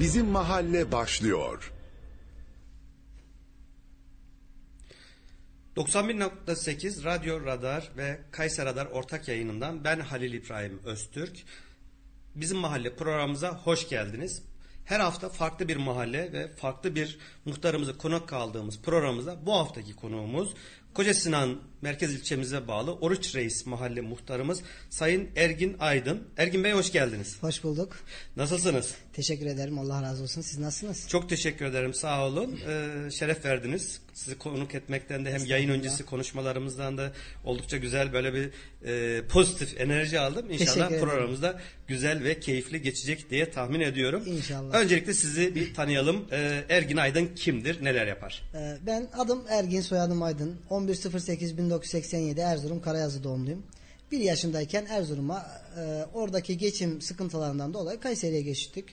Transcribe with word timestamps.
Bizim 0.00 0.26
Mahalle 0.26 0.92
başlıyor. 0.92 1.72
91.8 5.76 7.04
Radyo 7.04 7.46
Radar 7.46 7.90
ve 7.96 8.20
Kayser 8.30 8.66
Radar 8.66 8.86
ortak 8.86 9.28
yayınından 9.28 9.84
ben 9.84 10.00
Halil 10.00 10.32
İbrahim 10.32 10.80
Öztürk. 10.84 11.36
Bizim 12.34 12.58
mahalle 12.58 12.96
programımıza 12.96 13.58
hoş 13.58 13.88
geldiniz. 13.88 14.42
Her 14.84 15.00
hafta 15.00 15.28
farklı 15.28 15.68
bir 15.68 15.76
mahalle 15.76 16.32
ve 16.32 16.48
farklı 16.56 16.94
bir 16.94 17.18
muhtarımızı 17.44 17.98
konuk 17.98 18.28
kaldığımız 18.28 18.82
programımızda 18.82 19.46
bu 19.46 19.52
haftaki 19.52 19.96
konuğumuz 19.96 20.54
Koca 20.94 21.14
Sinan 21.14 21.60
merkez 21.82 22.14
ilçemize 22.14 22.68
bağlı 22.68 22.94
Oruç 22.94 23.34
Reis 23.34 23.66
mahalle 23.66 24.00
muhtarımız 24.00 24.62
Sayın 24.90 25.28
Ergin 25.36 25.76
Aydın. 25.80 26.28
Ergin 26.36 26.64
Bey 26.64 26.72
hoş 26.72 26.92
geldiniz. 26.92 27.42
Hoş 27.42 27.64
bulduk. 27.64 27.96
Nasılsınız? 28.36 28.94
Teşekkür 29.12 29.46
ederim. 29.46 29.78
Allah 29.78 30.02
razı 30.02 30.22
olsun. 30.22 30.40
Siz 30.40 30.58
nasılsınız? 30.58 31.08
Çok 31.08 31.28
teşekkür 31.28 31.64
ederim. 31.64 31.94
Sağ 31.94 32.26
olun. 32.26 32.60
Ee, 32.68 33.10
şeref 33.10 33.44
verdiniz. 33.44 34.00
Sizi 34.14 34.38
konuk 34.38 34.74
etmekten 34.74 35.24
de 35.24 35.32
hem 35.32 35.46
yayın 35.46 35.68
öncesi 35.68 36.06
konuşmalarımızdan 36.06 36.98
da 36.98 37.12
oldukça 37.44 37.76
güzel 37.76 38.12
böyle 38.12 38.34
bir 38.34 38.50
e, 38.84 39.26
pozitif 39.26 39.80
enerji 39.80 40.20
aldım. 40.20 40.50
İnşallah 40.50 40.88
Teşekkür 40.88 41.06
programımızda 41.06 41.60
güzel 41.86 42.24
ve 42.24 42.40
keyifli 42.40 42.82
geçecek 42.82 43.30
diye 43.30 43.50
tahmin 43.50 43.80
ediyorum. 43.80 44.22
İnşallah. 44.26 44.74
Öncelikle 44.74 45.14
sizi 45.14 45.54
bir 45.54 45.74
tanıyalım. 45.74 46.24
Ee, 46.32 46.64
Ergin 46.68 46.96
Aydın 46.96 47.26
kimdir? 47.36 47.84
Neler 47.84 48.06
yapar? 48.06 48.42
Ee, 48.54 48.76
ben 48.86 49.08
adım 49.18 49.42
Ergin, 49.48 49.80
soyadım 49.80 50.22
Aydın. 50.22 50.56
11.08.1987 50.70 52.40
Erzurum 52.40 52.82
Karayazı 52.82 53.24
doğumluyum. 53.24 53.62
Bir 54.12 54.20
yaşındayken 54.20 54.86
Erzurum'a 54.86 55.46
e, 55.78 56.04
oradaki 56.14 56.58
geçim 56.58 57.00
sıkıntılarından 57.02 57.74
dolayı 57.74 58.00
Kayseri'ye 58.00 58.42
geçtik. 58.42 58.84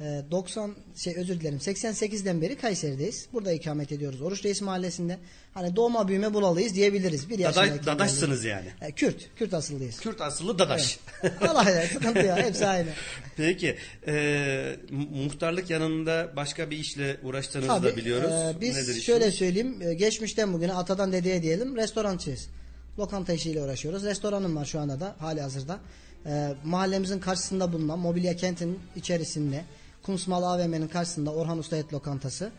E, 0.00 0.22
90 0.30 0.74
şey 0.96 1.16
özür 1.16 1.40
dilerim 1.40 1.58
88'den 1.58 2.40
beri 2.42 2.56
Kayseri'deyiz. 2.56 3.26
Burada 3.32 3.52
ikamet 3.52 3.92
ediyoruz. 3.92 4.22
Oruç 4.22 4.44
Reis 4.44 4.62
Mahallesi'nde. 4.62 5.18
Hani 5.54 5.76
doğma 5.76 6.08
büyüme 6.08 6.34
bulalıyız 6.34 6.74
diyebiliriz. 6.74 7.30
Bir 7.30 7.38
Dadaş, 7.44 7.70
dadaşsınız 7.86 8.44
yani. 8.44 8.66
E, 8.82 8.92
Kürt. 8.92 9.28
Kürt 9.36 9.54
asıllıyız. 9.54 10.00
Kürt 10.00 10.20
asıllı 10.20 10.58
dadaş. 10.58 10.98
Allah 11.40 11.70
ya 11.70 11.86
sıkıntı 11.86 12.18
ya 12.18 12.36
hepsi 12.36 12.66
aynı. 12.66 12.88
Peki. 13.36 13.76
e, 14.06 14.76
mu- 14.90 15.06
muhtarlık 15.24 15.70
yanında 15.70 16.32
başka 16.36 16.70
bir 16.70 16.78
işle 16.78 17.16
uğraştığınızı 17.22 17.68
da 17.68 17.80
Tabii, 17.80 17.96
biliyoruz. 17.96 18.30
e, 18.30 18.60
biz 18.60 18.76
Nedir 18.76 19.00
şöyle 19.00 19.30
söyleyeyim. 19.30 19.82
e, 19.82 19.94
geçmişten 19.94 20.52
bugüne 20.52 20.72
atadan 20.74 21.12
dedeye 21.12 21.42
diyelim 21.42 21.76
restorançıyız. 21.76 22.48
Lokanta 22.98 23.32
işiyle 23.32 23.62
uğraşıyoruz. 23.62 24.04
Restoranım 24.04 24.56
var 24.56 24.64
şu 24.64 24.80
anda 24.80 25.00
da 25.00 25.16
hali 25.18 25.40
hazırda. 25.40 25.78
E, 26.26 26.54
mahallemizin 26.64 27.18
karşısında 27.18 27.72
bulunan 27.72 27.98
Mobilya 27.98 28.36
Kent'in 28.36 28.78
içerisinde 28.96 29.64
Kumsmal 30.06 30.42
AVM'nin 30.42 30.88
karşısında 30.88 31.32
Orhan 31.32 31.58
Usta 31.58 31.76
Et 31.76 31.92
Lokantası. 31.92 32.50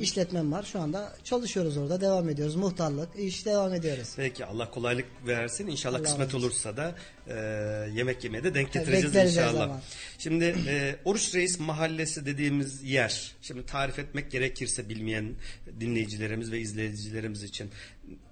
işletmem 0.00 0.52
var. 0.52 0.62
Şu 0.62 0.80
anda 0.80 1.12
çalışıyoruz 1.24 1.76
orada. 1.76 2.00
Devam 2.00 2.28
ediyoruz. 2.28 2.56
Muhtarlık, 2.56 3.08
iş 3.18 3.46
devam 3.46 3.74
ediyoruz. 3.74 4.08
Peki 4.16 4.44
Allah 4.44 4.70
kolaylık 4.70 5.06
versin. 5.26 5.66
İnşallah 5.66 5.98
Allah 5.98 6.04
kısmet 6.04 6.34
olsun. 6.34 6.46
olursa 6.46 6.76
da 6.76 6.94
e, 7.28 7.34
yemek 7.94 8.24
yemeye 8.24 8.44
de 8.44 8.54
denk 8.54 8.72
getireceğiz 8.72 9.04
bekleriz 9.04 9.36
inşallah. 9.36 9.52
zaman. 9.52 9.80
Şimdi 10.18 10.44
e, 10.44 10.96
Oruç 11.04 11.34
Reis 11.34 11.60
Mahallesi 11.60 12.26
dediğimiz 12.26 12.82
yer. 12.82 13.32
Şimdi 13.42 13.66
tarif 13.66 13.98
etmek 13.98 14.30
gerekirse 14.30 14.88
bilmeyen 14.88 15.34
dinleyicilerimiz 15.80 16.52
ve 16.52 16.60
izleyicilerimiz 16.60 17.42
için. 17.42 17.70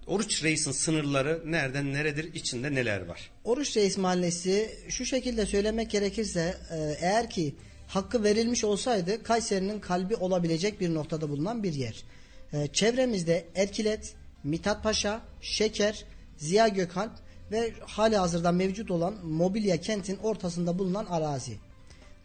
Oruç 0.07 0.45
Reis'in 0.45 0.73
sınırları 0.73 1.43
nereden 1.47 1.93
neredir? 1.93 2.35
İçinde 2.35 2.75
neler 2.75 3.07
var? 3.07 3.31
Oruç 3.45 3.77
Reis 3.77 3.99
Mahallesi 3.99 4.71
şu 4.89 5.05
şekilde 5.05 5.47
söylemek 5.47 5.91
gerekirse 5.91 6.57
e, 6.71 6.77
eğer 7.01 7.31
ki 7.31 7.55
hakkı 7.95 8.25
verilmiş 8.25 8.65
olsaydı 8.65 9.23
Kayseri'nin 9.23 9.81
kalbi 9.81 10.17
olabilecek 10.17 10.81
bir 10.81 10.95
noktada 10.95 11.29
bulunan 11.29 11.63
bir 11.63 11.73
yer. 11.73 12.05
E, 12.53 12.67
çevremizde 12.67 13.45
Erkilet, 13.55 14.15
Mithat 14.45 14.83
Paşa, 14.83 15.21
Şeker, 15.41 16.05
Ziya 16.37 16.69
Gökalp 16.69 17.13
ve 17.51 17.73
hali 17.87 18.17
hazırda 18.17 18.53
mevcut 18.53 18.91
olan 18.91 19.27
Mobilya 19.27 19.81
kentin 19.81 20.17
ortasında 20.17 20.79
bulunan 20.79 21.07
arazi. 21.07 21.57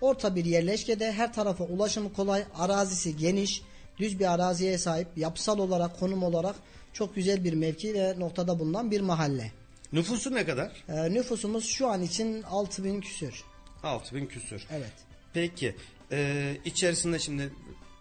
Orta 0.01 0.35
bir 0.35 0.45
yerleşkede 0.45 1.11
her 1.11 1.33
tarafa 1.33 1.63
ulaşımı 1.63 2.13
kolay, 2.13 2.43
arazisi 2.55 3.17
geniş, 3.17 3.61
düz 3.97 4.19
bir 4.19 4.33
araziye 4.33 4.77
sahip, 4.77 5.07
yapısal 5.15 5.59
olarak, 5.59 5.99
konum 5.99 6.23
olarak 6.23 6.55
çok 6.93 7.15
güzel 7.15 7.43
bir 7.43 7.53
mevki 7.53 7.93
ve 7.93 8.19
noktada 8.19 8.59
bulunan 8.59 8.91
bir 8.91 9.01
mahalle. 9.01 9.51
Nüfusu 9.93 10.35
ne 10.35 10.45
kadar? 10.45 10.83
Ee, 10.89 11.13
nüfusumuz 11.13 11.65
şu 11.65 11.87
an 11.87 12.01
için 12.01 12.43
6000 12.43 13.01
küsür. 13.01 13.43
6000 13.83 14.25
küsür. 14.25 14.67
Evet. 14.71 15.07
Peki 15.37 15.75
e, 16.11 16.57
içerisinde 16.65 17.19
şimdi 17.19 17.49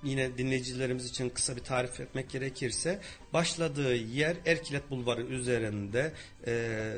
yine 0.05 0.39
dinleyicilerimiz 0.39 1.11
için 1.11 1.29
kısa 1.29 1.57
bir 1.57 1.61
tarif 1.61 2.01
etmek 2.01 2.31
gerekirse 2.31 3.01
başladığı 3.33 3.95
yer 3.95 4.37
Erkilet 4.47 4.91
Bulvarı 4.91 5.23
üzerinde 5.23 6.13
e, 6.47 6.93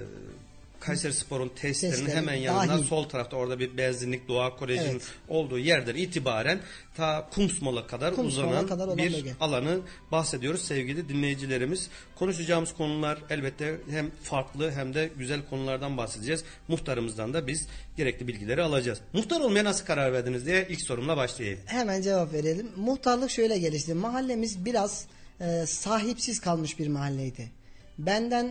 Kayseri 0.81 1.13
Spor'un 1.15 1.49
tesislerinin 1.49 1.97
Tesisleri 1.97 2.17
hemen 2.21 2.35
yanından 2.35 2.69
dahil. 2.69 2.85
sol 2.85 3.05
tarafta 3.05 3.37
orada 3.37 3.59
bir 3.59 3.77
benzinlik 3.77 4.29
Doğa 4.29 4.57
Koleji'nin 4.57 4.91
Evet. 4.91 5.03
olduğu 5.29 5.59
yerden 5.59 5.95
itibaren 5.95 6.61
ta 6.97 7.29
Kumsmal'a 7.35 7.87
kadar 7.87 8.15
Kumsmal'a 8.15 8.47
uzanan 8.47 8.67
kadar 8.67 8.87
olan 8.87 8.99
bir 8.99 9.13
bölge. 9.13 9.33
alanı 9.41 9.81
bahsediyoruz 10.13 10.63
sevgili 10.63 11.09
dinleyicilerimiz. 11.09 11.89
Konuşacağımız 12.17 12.75
konular 12.75 13.19
elbette 13.31 13.81
hem 13.91 14.11
farklı 14.23 14.71
hem 14.73 14.95
de 14.95 15.11
güzel 15.19 15.41
konulardan 15.51 15.97
bahsedeceğiz. 15.97 16.45
Muhtarımızdan 16.69 17.35
da 17.35 17.47
biz 17.47 17.67
gerekli 17.97 18.29
bilgileri 18.29 18.63
alacağız. 18.63 18.99
Muhtar 19.13 19.41
olmaya 19.41 19.65
nasıl 19.65 19.87
karar 19.87 20.13
verdiniz 20.13 20.47
diye 20.47 20.67
ilk 20.71 20.81
sorumla 20.83 21.17
başlayayım. 21.17 21.61
Hemen 21.67 22.03
cevap 22.03 22.33
verelim. 22.33 22.69
Muhtarlık 22.77 23.31
şöyle 23.31 23.59
gelişti. 23.59 23.95
Mahallemiz 23.95 24.65
biraz 24.65 25.07
e, 25.41 25.67
sahipsiz 25.67 26.41
kalmış 26.41 26.79
bir 26.79 26.89
mahalleydi. 26.89 27.58
Benden 27.99 28.49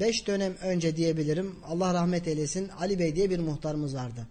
5 0.00 0.26
dönem 0.26 0.54
önce 0.62 0.96
diyebilirim. 0.96 1.56
Allah 1.66 1.94
rahmet 1.94 2.28
eylesin. 2.28 2.68
Ali 2.80 2.98
Bey 2.98 3.16
diye 3.16 3.30
bir 3.30 3.38
muhtarımız 3.38 3.94
vardı. 3.94 4.26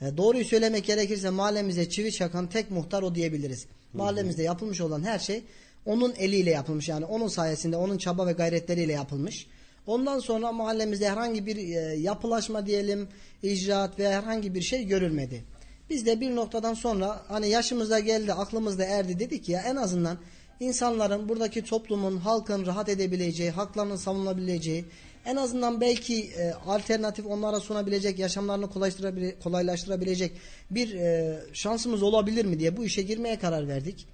E, 0.00 0.16
doğruyu 0.16 0.44
söylemek 0.44 0.84
gerekirse 0.84 1.30
mahallemize 1.30 1.88
çivi 1.88 2.12
çakan 2.12 2.46
tek 2.46 2.70
muhtar 2.70 3.02
o 3.02 3.14
diyebiliriz. 3.14 3.66
Mahallemizde 3.92 4.42
yapılmış 4.42 4.80
olan 4.80 5.02
her 5.02 5.18
şey 5.18 5.42
onun 5.86 6.14
eliyle 6.18 6.50
yapılmış. 6.50 6.88
Yani 6.88 7.04
onun 7.04 7.28
sayesinde, 7.28 7.76
onun 7.76 7.98
çaba 7.98 8.26
ve 8.26 8.32
gayretleriyle 8.32 8.92
yapılmış. 8.92 9.46
Ondan 9.86 10.18
sonra 10.18 10.52
mahallemizde 10.52 11.10
herhangi 11.10 11.46
bir 11.46 11.56
e, 11.56 11.96
yapılaşma 11.96 12.66
diyelim, 12.66 13.08
icraat 13.42 13.98
veya 13.98 14.22
herhangi 14.22 14.54
bir 14.54 14.62
şey 14.62 14.86
görülmedi. 14.86 15.44
Biz 15.90 16.06
de 16.06 16.20
bir 16.20 16.36
noktadan 16.36 16.74
sonra 16.74 17.22
hani 17.28 17.48
yaşımıza 17.48 17.98
geldi, 17.98 18.32
aklımızda 18.32 18.84
erdi 18.84 19.18
dedik 19.18 19.48
ya 19.48 19.60
en 19.60 19.76
azından 19.76 20.18
insanların 20.60 21.28
buradaki 21.28 21.64
toplumun, 21.64 22.16
halkın 22.16 22.66
rahat 22.66 22.88
edebileceği, 22.88 23.50
haklarının 23.50 23.96
savunabileceği, 23.96 24.84
en 25.26 25.36
azından 25.36 25.80
belki 25.80 26.24
e, 26.24 26.52
alternatif 26.66 27.26
onlara 27.26 27.60
sunabilecek, 27.60 28.18
yaşamlarını 28.18 28.64
kolaylaştırabile- 28.64 29.38
kolaylaştırabilecek 29.38 30.32
bir 30.70 30.94
e, 30.94 31.38
şansımız 31.52 32.02
olabilir 32.02 32.44
mi 32.44 32.58
diye 32.58 32.76
bu 32.76 32.84
işe 32.84 33.02
girmeye 33.02 33.38
karar 33.38 33.68
verdik. 33.68 34.06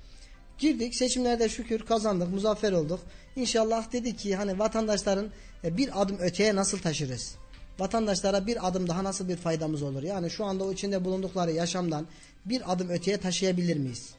Girdik 0.58 0.94
seçimlerde 0.94 1.48
şükür 1.48 1.80
kazandık 1.80 2.28
muzaffer 2.28 2.72
olduk. 2.72 3.00
İnşallah 3.36 3.92
dedik 3.92 4.18
ki 4.18 4.36
hani 4.36 4.58
vatandaşların 4.58 5.30
e, 5.64 5.76
bir 5.76 6.02
adım 6.02 6.18
öteye 6.18 6.56
nasıl 6.56 6.78
taşırız? 6.78 7.34
Vatandaşlara 7.78 8.46
bir 8.46 8.68
adım 8.68 8.88
daha 8.88 9.04
nasıl 9.04 9.28
bir 9.28 9.36
faydamız 9.36 9.82
olur? 9.82 10.02
Yani 10.02 10.30
şu 10.30 10.44
anda 10.44 10.64
o 10.64 10.72
içinde 10.72 11.04
bulundukları 11.04 11.52
yaşamdan 11.52 12.06
bir 12.44 12.72
adım 12.72 12.88
öteye 12.88 13.16
taşıyabilir 13.16 13.76
miyiz? 13.76 14.10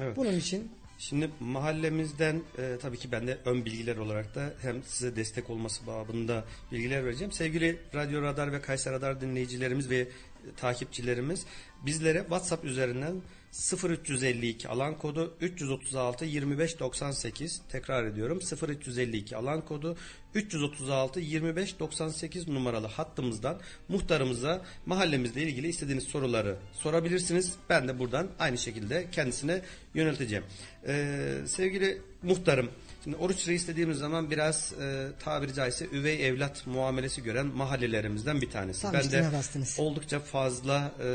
Evet. 0.00 0.16
Bunun 0.16 0.36
için 0.36 0.70
Şimdi 1.08 1.30
mahallemizden 1.40 2.42
e, 2.58 2.78
tabii 2.82 2.98
ki 2.98 3.12
ben 3.12 3.26
de 3.26 3.38
ön 3.44 3.64
bilgiler 3.64 3.96
olarak 3.96 4.34
da 4.34 4.54
hem 4.60 4.82
size 4.82 5.16
destek 5.16 5.50
olması 5.50 5.86
babında 5.86 6.44
bilgiler 6.72 7.04
vereceğim. 7.04 7.32
Sevgili 7.32 7.78
Radyo 7.94 8.22
Radar 8.22 8.52
ve 8.52 8.60
Kayser 8.60 8.92
Radar 8.92 9.20
dinleyicilerimiz 9.20 9.90
ve 9.90 9.98
e, 9.98 10.08
takipçilerimiz 10.56 11.46
bizlere 11.86 12.18
WhatsApp 12.18 12.64
üzerinden 12.64 13.22
0352 13.52 14.68
alan 14.68 14.98
kodu 14.98 15.34
336 15.40 16.24
25 16.24 16.80
98 16.80 17.62
tekrar 17.68 18.04
ediyorum 18.04 18.40
0352 18.68 19.36
alan 19.36 19.64
kodu 19.64 19.96
336 20.34 21.20
25 21.20 21.80
98 21.80 22.48
numaralı 22.48 22.86
hattımızdan 22.86 23.60
muhtarımıza 23.88 24.64
mahallemizle 24.86 25.42
ilgili 25.42 25.68
istediğiniz 25.68 26.04
soruları 26.04 26.56
sorabilirsiniz. 26.72 27.54
Ben 27.68 27.88
de 27.88 27.98
buradan 27.98 28.28
aynı 28.38 28.58
şekilde 28.58 29.06
kendisine 29.12 29.62
yönelteceğim. 29.94 30.44
Ee, 30.86 31.38
sevgili 31.46 32.02
muhtarım 32.22 32.70
Şimdi 33.04 33.16
oruç 33.16 33.48
reis 33.48 33.68
dediğimiz 33.68 33.98
zaman 33.98 34.30
biraz 34.30 34.72
e, 34.72 35.08
tabiri 35.20 35.54
caizse 35.54 35.86
üvey 35.92 36.26
evlat 36.26 36.66
muamelesi 36.66 37.22
gören 37.22 37.46
mahallelerimizden 37.46 38.40
bir 38.40 38.50
tanesi. 38.50 38.82
Tam 38.82 38.92
ben 38.92 39.00
de 39.00 39.04
üstüne 39.04 39.32
bastınız. 39.32 39.76
oldukça 39.78 40.20
fazla 40.20 40.92
e, 41.00 41.08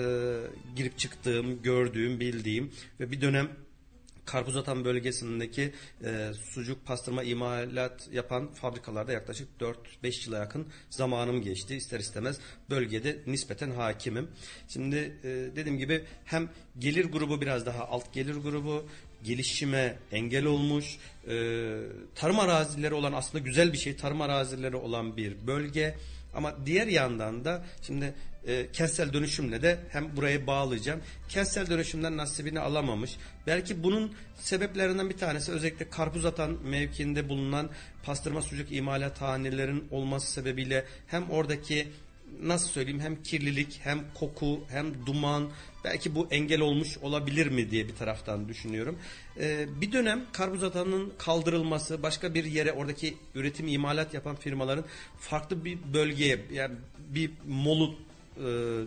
girip 0.76 0.98
çıktığım, 0.98 1.62
gördüğüm, 1.62 2.20
bildiğim 2.20 2.72
ve 3.00 3.12
bir 3.12 3.22
dönem 3.22 3.50
Karpuzatan 4.28 4.86
bölgesindeki 4.86 5.74
e, 6.04 6.32
sucuk 6.34 6.86
pastırma 6.86 7.24
imalat 7.24 8.10
yapan 8.12 8.54
fabrikalarda 8.54 9.12
yaklaşık 9.12 9.48
4-5 10.04 10.26
yıla 10.26 10.38
yakın 10.38 10.68
zamanım 10.90 11.42
geçti. 11.42 11.76
İster 11.76 12.00
istemez 12.00 12.38
bölgede 12.70 13.18
nispeten 13.28 13.72
hakimim. 13.72 14.28
Şimdi 14.68 14.96
e, 15.24 15.28
dediğim 15.56 15.78
gibi 15.78 16.04
hem 16.26 16.50
gelir 16.80 17.06
grubu 17.06 17.42
biraz 17.42 17.66
daha 17.66 17.86
alt 17.88 18.14
gelir 18.14 18.36
grubu 18.36 18.86
gelişime 19.28 19.96
engel 20.12 20.46
olmuş 20.46 20.98
e, 21.28 21.34
tarım 22.16 22.40
arazileri 22.40 22.94
olan 22.94 23.14
aslında 23.14 23.44
güzel 23.44 23.74
bir 23.74 23.78
şey 23.78 23.96
tarım 23.96 24.22
arazileri 24.22 24.76
olan 24.76 25.18
bir 25.18 25.48
bölge 25.48 25.96
ama 26.34 26.66
diğer 26.66 26.88
yandan 26.88 27.46
da 27.46 27.64
şimdi 27.82 28.14
e, 28.48 28.72
kentsel 28.74 29.14
dönüşümle 29.14 29.62
de 29.62 29.80
hem 29.90 30.18
burayı 30.18 30.48
bağlayacağım. 30.48 31.02
Kentsel 31.30 31.70
dönüşümden 31.70 32.18
nasibini 32.18 32.60
alamamış. 32.60 33.18
Belki 33.48 33.84
bunun 33.84 34.14
sebeplerinden 34.36 35.10
bir 35.10 35.18
tanesi 35.18 35.52
özellikle 35.52 35.90
karpuz 35.90 36.26
atan 36.26 36.58
mevkiinde 36.64 37.30
bulunan 37.30 37.70
pastırma 38.04 38.42
sucuk 38.42 38.72
imalathanelerin 38.72 39.88
olması 39.92 40.32
sebebiyle 40.32 40.86
hem 41.08 41.30
oradaki 41.30 41.88
nasıl 42.42 42.68
söyleyeyim 42.68 43.00
hem 43.00 43.24
kirlilik 43.24 43.80
hem 43.84 44.00
koku 44.14 44.60
hem 44.70 45.06
duman 45.06 45.50
belki 45.84 46.16
bu 46.16 46.28
engel 46.32 46.62
olmuş 46.62 46.98
olabilir 46.98 47.48
mi 47.48 47.72
diye 47.72 47.88
bir 47.88 47.96
taraftan 47.96 48.50
düşünüyorum. 48.50 48.98
Ee, 49.40 49.68
bir 49.82 49.92
dönem 49.92 50.22
karbuzatanın 50.32 51.14
kaldırılması 51.18 52.04
başka 52.04 52.34
bir 52.34 52.44
yere 52.44 52.72
oradaki 52.72 53.18
üretim 53.36 53.68
imalat 53.68 54.14
yapan 54.14 54.36
firmaların 54.36 54.86
farklı 55.20 55.66
bir 55.66 55.78
bölgeye 55.94 56.40
yani 56.54 56.76
bir 57.10 57.32
molu 57.48 57.96
e, 58.38 58.44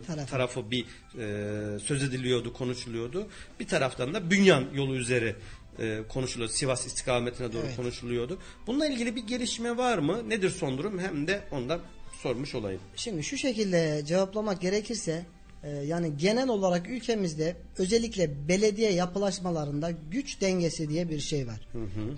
Tarafı. 0.06 0.30
tarafı 0.30 0.70
bir 0.70 0.84
e, 1.18 1.78
söz 1.78 2.02
ediliyordu 2.02 2.52
konuşuluyordu. 2.52 3.28
Bir 3.60 3.66
taraftan 3.68 4.14
da 4.14 4.30
Bünyan 4.30 4.64
yolu 4.74 4.96
üzeri 4.96 5.36
e, 5.78 6.00
konuşuluyor. 6.08 6.50
Sivas 6.50 6.86
istikametine 6.86 7.52
doğru 7.52 7.62
Evet. 7.66 7.76
konuşuluyordu. 7.76 8.38
Bununla 8.66 8.86
ilgili 8.86 9.16
bir 9.16 9.26
gelişme 9.26 9.76
var 9.76 9.98
mı? 9.98 10.28
Nedir 10.30 10.50
son 10.50 10.78
durum? 10.78 10.98
Hem 10.98 11.26
de 11.26 11.42
ondan 11.50 11.80
sormuş 12.22 12.54
olayım. 12.54 12.80
Şimdi 12.96 13.22
şu 13.22 13.36
şekilde 13.36 14.02
cevaplamak 14.06 14.60
gerekirse 14.60 15.24
e, 15.64 15.70
yani 15.70 16.12
genel 16.16 16.48
olarak 16.48 16.90
ülkemizde 16.90 17.56
özellikle 17.78 18.48
belediye 18.48 18.92
yapılaşmalarında 18.92 19.90
güç 20.10 20.40
dengesi 20.40 20.88
diye 20.88 21.10
bir 21.10 21.20
şey 21.20 21.46
var. 21.46 21.68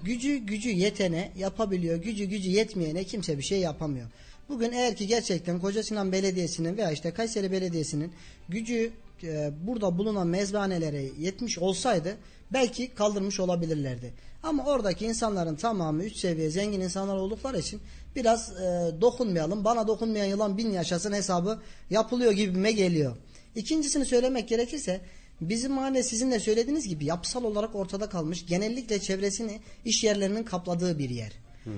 Gücü 0.05 0.37
gücü 0.37 0.71
yetene 0.71 1.33
yapabiliyor. 1.37 1.97
Gücü 1.97 2.25
gücü 2.25 2.51
yetmeyene 2.51 3.05
kimse 3.05 3.39
bir 3.39 3.43
şey 3.43 3.61
yapamıyor. 3.61 4.09
Bugün 4.49 4.73
eğer 4.73 4.97
ki 4.97 5.07
gerçekten 5.07 5.61
Koca 5.61 5.83
Sinan 5.83 6.13
Belediyesi'nin 6.13 6.77
veya 6.77 6.91
işte 6.91 7.11
Kayseri 7.11 7.53
Belediyesi'nin 7.53 8.13
gücü 8.49 8.93
e, 9.23 9.51
burada 9.67 9.99
bulunan 9.99 10.27
mezbanelere 10.27 11.03
yetmiş 11.19 11.59
olsaydı 11.59 12.17
belki 12.53 12.95
kaldırmış 12.95 13.41
olabilirlerdi. 13.41 14.13
Ama 14.43 14.65
oradaki 14.65 15.05
insanların 15.05 15.57
tamamı 15.57 16.05
üst 16.05 16.17
seviye 16.17 16.51
zengin 16.51 16.81
insanlar 16.81 17.17
oldukları 17.17 17.59
için 17.59 17.81
biraz 18.17 18.53
e, 18.53 18.91
dokunmayalım. 19.01 19.65
Bana 19.65 19.87
dokunmayan 19.87 20.27
yılan 20.27 20.59
bin 20.59 20.71
yaşasın 20.71 21.13
hesabı 21.13 21.63
yapılıyor 21.91 22.33
gibime 22.33 22.73
geliyor. 22.73 23.17
İkincisini 23.57 24.05
söylemek 24.05 24.49
gerekirse 24.49 25.01
bizim 25.41 25.73
mahalle 25.73 26.03
sizin 26.03 26.31
de 26.31 26.41
söylediğiniz 26.41 26.89
gibi 26.89 27.05
yapısal 27.05 27.45
olarak 27.45 27.75
ortada 27.75 28.09
kalmış. 28.09 28.47
Genellikle 28.47 29.01
çevresini 29.01 29.61
iş 29.85 30.05
yerlerinin 30.05 30.45
kapladığı 30.45 30.99
bir 30.99 31.11
yer. 31.11 31.33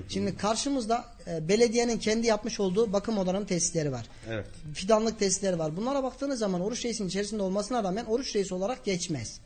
Şimdi 0.08 0.36
karşımızda 0.36 1.04
e, 1.26 1.48
belediyenin 1.48 1.98
kendi 1.98 2.26
yapmış 2.26 2.60
olduğu 2.60 2.92
bakım 2.92 3.18
odalarının 3.18 3.46
tesisleri 3.46 3.92
var. 3.92 4.06
Evet. 4.30 4.46
Fidanlık 4.74 5.18
tesisleri 5.18 5.58
var. 5.58 5.76
Bunlara 5.76 6.02
baktığınız 6.02 6.38
zaman 6.38 6.60
oruç 6.60 6.84
reisinin 6.84 7.08
içerisinde 7.08 7.42
olmasına 7.42 7.84
rağmen 7.84 8.04
oruç 8.04 8.36
reisi 8.36 8.54
olarak 8.54 8.84
geçmez. 8.84 9.40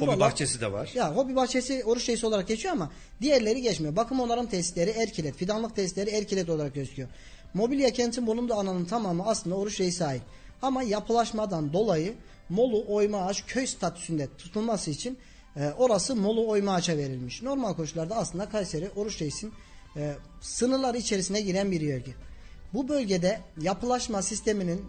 Hobi 0.00 0.06
Buralar- 0.06 0.20
bahçesi 0.20 0.60
de 0.60 0.72
var. 0.72 0.90
ya 0.94 1.16
hobi 1.16 1.36
bahçesi 1.36 1.84
oruç 1.84 2.08
reisi 2.08 2.26
olarak 2.26 2.48
geçiyor 2.48 2.74
ama 2.74 2.90
diğerleri 3.20 3.62
geçmiyor. 3.62 3.96
Bakım 3.96 4.20
onarım 4.20 4.46
tesisleri 4.46 4.90
Erkilet, 4.90 5.36
fidanlık 5.36 5.76
tesisleri 5.76 6.10
Erkilet 6.10 6.48
olarak 6.50 6.74
gözüküyor. 6.74 7.08
Mobilya 7.54 7.90
kentin 7.92 8.26
bulunduğu 8.26 8.54
alanın 8.54 8.84
tamamı 8.84 9.26
aslında 9.26 9.56
oruç 9.56 9.80
reisi 9.80 10.04
ait. 10.04 10.22
Ama 10.62 10.82
yapılaşmadan 10.82 11.72
dolayı 11.72 12.14
Molu 12.48 12.84
Oyma 12.88 13.18
Ağaç 13.26 13.44
köy 13.46 13.66
statüsünde 13.66 14.28
tutulması 14.38 14.90
için 14.90 15.18
e, 15.56 15.70
orası 15.78 16.16
Molu 16.16 16.48
Oyma 16.48 16.74
Ağaç'a 16.74 16.96
verilmiş. 16.96 17.42
Normal 17.42 17.74
koşullarda 17.74 18.16
aslında 18.16 18.48
Kayseri 18.48 18.90
oruç 18.96 19.22
reisin 19.22 19.52
e, 19.96 20.14
sınırları 20.40 20.98
içerisine 20.98 21.40
giren 21.40 21.70
bir 21.70 21.80
bölge. 21.88 22.14
Bu 22.74 22.88
bölgede 22.88 23.40
yapılaşma 23.60 24.22
sisteminin 24.22 24.84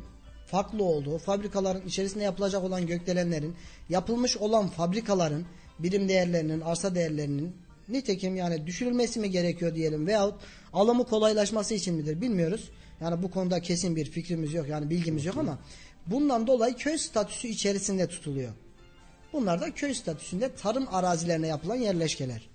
farklı 0.51 0.83
olduğu, 0.83 1.17
fabrikaların 1.17 1.87
içerisinde 1.87 2.23
yapılacak 2.23 2.63
olan 2.63 2.87
gökdelenlerin, 2.87 3.55
yapılmış 3.89 4.37
olan 4.37 4.67
fabrikaların 4.67 5.45
birim 5.79 6.09
değerlerinin, 6.09 6.61
arsa 6.61 6.95
değerlerinin 6.95 7.55
nitekim 7.89 8.35
yani 8.35 8.67
düşürülmesi 8.67 9.19
mi 9.19 9.29
gerekiyor 9.31 9.75
diyelim 9.75 10.07
veyahut 10.07 10.35
alımı 10.73 11.05
kolaylaşması 11.05 11.73
için 11.73 11.95
midir 11.95 12.21
bilmiyoruz. 12.21 12.69
Yani 13.01 13.23
bu 13.23 13.31
konuda 13.31 13.61
kesin 13.61 13.95
bir 13.95 14.05
fikrimiz 14.05 14.53
yok 14.53 14.69
yani 14.69 14.89
bilgimiz 14.89 15.25
yok 15.25 15.37
ama 15.37 15.59
bundan 16.07 16.47
dolayı 16.47 16.75
köy 16.75 16.97
statüsü 16.97 17.47
içerisinde 17.47 18.07
tutuluyor. 18.07 18.51
Bunlar 19.33 19.61
da 19.61 19.73
köy 19.73 19.93
statüsünde 19.93 20.55
tarım 20.55 20.87
arazilerine 20.91 21.47
yapılan 21.47 21.75
yerleşkeler. 21.75 22.49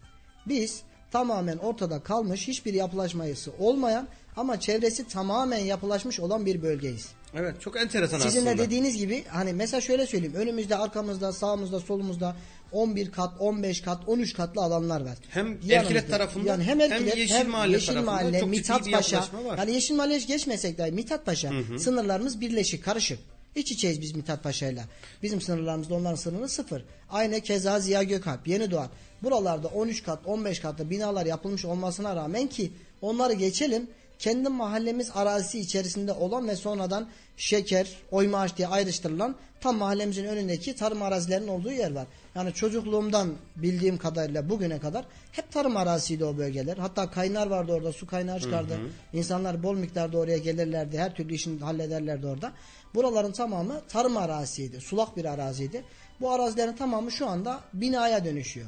Biz 0.46 0.82
tamamen 1.10 1.56
ortada 1.56 2.02
kalmış 2.02 2.48
hiçbir 2.48 2.74
yapılaşması 2.74 3.52
olmayan 3.58 4.08
ama 4.36 4.60
çevresi 4.60 5.08
tamamen 5.08 5.58
yapılaşmış 5.58 6.20
olan 6.20 6.46
bir 6.46 6.62
bölgeyiz. 6.62 7.08
Evet 7.36 7.60
çok 7.60 7.76
enteresan 7.76 8.18
Sizin 8.18 8.46
de 8.46 8.50
aslında. 8.50 8.64
dediğiniz 8.64 8.96
gibi 8.96 9.24
hani 9.28 9.52
mesela 9.52 9.80
şöyle 9.80 10.06
söyleyeyim. 10.06 10.34
Önümüzde, 10.34 10.76
arkamızda, 10.76 11.32
sağımızda, 11.32 11.80
solumuzda 11.80 12.36
11 12.72 13.10
kat, 13.12 13.30
15 13.38 13.80
kat, 13.80 13.98
13 14.06 14.34
katlı 14.34 14.62
alanlar 14.62 15.00
var. 15.00 15.18
Hem 15.30 15.46
Yanımızda- 15.46 15.74
Erkilet 15.74 16.10
tarafında, 16.10 16.48
yani 16.48 16.62
hem, 16.64 16.80
hem 16.80 16.92
Erkilet, 16.92 17.16
Yeşil 17.16 17.46
Mahalle 17.46 17.72
Yeşil 17.72 17.86
tarafında 17.86 18.10
Mahalle, 18.12 18.40
çok 18.40 18.48
Mithat 18.48 18.86
bir 18.86 18.92
Paşa. 18.92 19.24
Yani 19.58 19.72
Yeşil 19.72 19.94
Mahalle'ye 19.94 20.18
hiç 20.20 20.26
geçmesek 20.26 20.78
dahi 20.78 20.92
Mithat 20.92 21.26
Paşa 21.26 21.50
sınırlarımız 21.78 22.40
birleşik, 22.40 22.84
karışık. 22.84 23.18
İç 23.54 23.72
içeyiz 23.72 24.00
biz 24.00 24.12
Mithat 24.16 24.42
Paşa'yla. 24.42 24.84
Bizim 25.22 25.40
sınırlarımızda 25.40 25.94
onların 25.94 26.14
sınırı 26.16 26.48
sıfır. 26.48 26.84
Aynı 27.10 27.40
keza 27.40 27.80
Ziya 27.80 28.02
Gökalp, 28.02 28.48
Yeni 28.48 28.70
Doğan. 28.70 28.88
Buralarda 29.22 29.68
13 29.68 30.02
kat, 30.02 30.18
15 30.26 30.60
katlı 30.60 30.90
binalar 30.90 31.26
yapılmış 31.26 31.64
olmasına 31.64 32.16
rağmen 32.16 32.46
ki 32.46 32.72
onları 33.02 33.32
geçelim 33.32 33.86
kendi 34.18 34.48
mahallemiz 34.48 35.10
arazisi 35.14 35.60
içerisinde 35.60 36.12
olan 36.12 36.48
ve 36.48 36.56
sonradan 36.56 37.08
şeker, 37.36 37.88
oyma 38.10 38.38
ağaç 38.38 38.56
diye 38.56 38.68
ayrıştırılan 38.68 39.36
tam 39.60 39.76
mahallemizin 39.76 40.24
önündeki 40.24 40.76
tarım 40.76 41.02
arazilerinin 41.02 41.48
olduğu 41.48 41.72
yer 41.72 41.92
var. 41.92 42.06
Yani 42.34 42.52
çocukluğumdan 42.52 43.34
bildiğim 43.56 43.98
kadarıyla 43.98 44.48
bugüne 44.48 44.78
kadar 44.78 45.04
hep 45.32 45.52
tarım 45.52 45.76
arazisiydi 45.76 46.24
o 46.24 46.36
bölgeler. 46.36 46.76
Hatta 46.76 47.10
kaynar 47.10 47.46
vardı 47.46 47.72
orada, 47.72 47.92
su 47.92 48.06
kaynağı 48.06 48.40
çıkardı. 48.40 48.78
İnsanlar 49.12 49.62
bol 49.62 49.76
miktarda 49.76 50.18
oraya 50.18 50.38
gelirlerdi, 50.38 50.98
her 50.98 51.14
türlü 51.14 51.34
işini 51.34 51.60
hallederlerdi 51.60 52.26
orada. 52.26 52.52
Buraların 52.94 53.32
tamamı 53.32 53.80
tarım 53.88 54.16
arazisiydi, 54.16 54.80
sulak 54.80 55.16
bir 55.16 55.24
araziydi. 55.24 55.84
Bu 56.20 56.30
arazilerin 56.30 56.72
tamamı 56.72 57.10
şu 57.12 57.26
anda 57.26 57.60
binaya 57.74 58.24
dönüşüyor. 58.24 58.66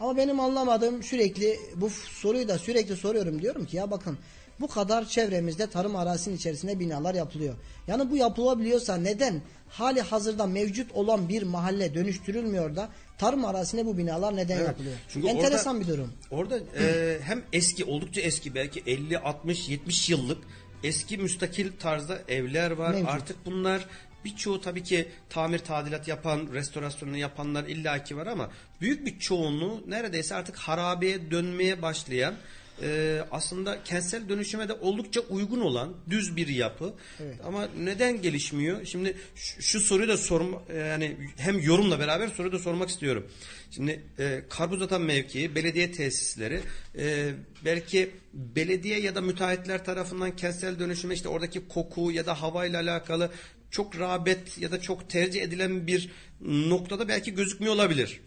Ama 0.00 0.16
benim 0.16 0.40
anlamadığım 0.40 1.02
sürekli 1.02 1.58
bu 1.76 1.90
soruyu 1.90 2.48
da 2.48 2.58
sürekli 2.58 2.96
soruyorum 2.96 3.42
diyorum 3.42 3.64
ki 3.64 3.76
ya 3.76 3.90
bakın 3.90 4.18
bu 4.60 4.68
kadar 4.68 5.08
çevremizde 5.08 5.66
tarım 5.66 5.96
arazisinin 5.96 6.36
içerisinde 6.36 6.80
binalar 6.80 7.14
yapılıyor. 7.14 7.54
Yani 7.86 8.10
bu 8.10 8.16
yapılabiliyorsa 8.16 8.96
neden 8.96 9.42
hali 9.68 10.00
hazırda 10.00 10.46
mevcut 10.46 10.92
olan 10.92 11.28
bir 11.28 11.42
mahalle 11.42 11.94
dönüştürülmüyor 11.94 12.76
da 12.76 12.88
tarım 13.18 13.44
arazisine 13.44 13.86
bu 13.86 13.98
binalar 13.98 14.36
neden 14.36 14.56
Evet. 14.56 14.66
yapılıyor? 14.66 14.94
Çünkü 15.08 15.28
Enteresan 15.28 15.76
orada- 15.76 15.88
bir 15.88 15.92
durum. 15.92 16.12
Orada 16.30 16.58
e, 16.58 17.18
hem 17.22 17.42
eski 17.52 17.84
oldukça 17.84 18.20
eski 18.20 18.54
belki 18.54 18.82
50 18.86 19.18
60 19.18 19.68
70 19.68 20.08
yıllık 20.10 20.38
eski 20.82 21.18
müstakil 21.18 21.72
tarzda 21.78 22.18
evler 22.28 22.70
var. 22.70 22.90
Mevcut. 22.90 23.08
Artık 23.10 23.46
bunlar 23.46 23.86
birçoğu 24.24 24.60
tabii 24.60 24.82
ki 24.82 25.08
tamir 25.30 25.58
tadilat 25.58 26.08
yapan, 26.08 26.48
restorasyonunu 26.52 27.16
yapanlar 27.16 27.64
illaki 27.64 28.16
var 28.16 28.26
ama 28.26 28.50
büyük 28.80 29.06
bir 29.06 29.18
çoğunluğu 29.18 29.82
neredeyse 29.86 30.34
artık 30.34 30.56
harabeye 30.56 31.30
dönmeye 31.30 31.82
başlayan 31.82 32.34
e, 32.82 33.20
aslında 33.30 33.82
kentsel 33.84 34.28
dönüşüme 34.28 34.68
de 34.68 34.72
oldukça 34.72 35.20
uygun 35.20 35.60
olan 35.60 35.94
düz 36.10 36.36
bir 36.36 36.48
yapı. 36.48 36.94
Evet. 37.20 37.36
Ama 37.44 37.68
neden 37.78 38.22
gelişmiyor? 38.22 38.84
Şimdi 38.84 39.16
şu, 39.34 39.62
şu 39.62 39.80
soruyu 39.80 40.08
da 40.08 40.16
sorma 40.16 40.62
e, 40.68 40.76
yani 40.76 41.16
hem 41.36 41.60
yorumla 41.60 42.00
beraber 42.00 42.28
soruyu 42.28 42.52
da 42.52 42.58
sormak 42.58 42.88
istiyorum. 42.88 43.26
Şimdi 43.70 44.02
e, 44.18 44.42
karpuz 44.48 44.82
atan 44.82 45.02
mevkii, 45.02 45.54
belediye 45.54 45.92
tesisleri 45.92 46.60
e, 46.98 47.30
belki 47.64 48.10
belediye 48.32 49.00
ya 49.00 49.14
da 49.14 49.20
müteahhitler 49.20 49.84
tarafından 49.84 50.36
kentsel 50.36 50.78
dönüşüme 50.78 51.14
işte 51.14 51.28
oradaki 51.28 51.68
koku 51.68 52.10
ya 52.12 52.26
da 52.26 52.42
havayla 52.42 52.80
alakalı 52.80 53.30
çok 53.70 53.98
rağbet 53.98 54.58
ya 54.58 54.72
da 54.72 54.80
çok 54.80 55.10
tercih 55.10 55.42
edilen 55.42 55.86
bir 55.86 56.10
noktada 56.40 57.08
belki 57.08 57.34
gözükmüyor 57.34 57.74
olabilir 57.74 58.20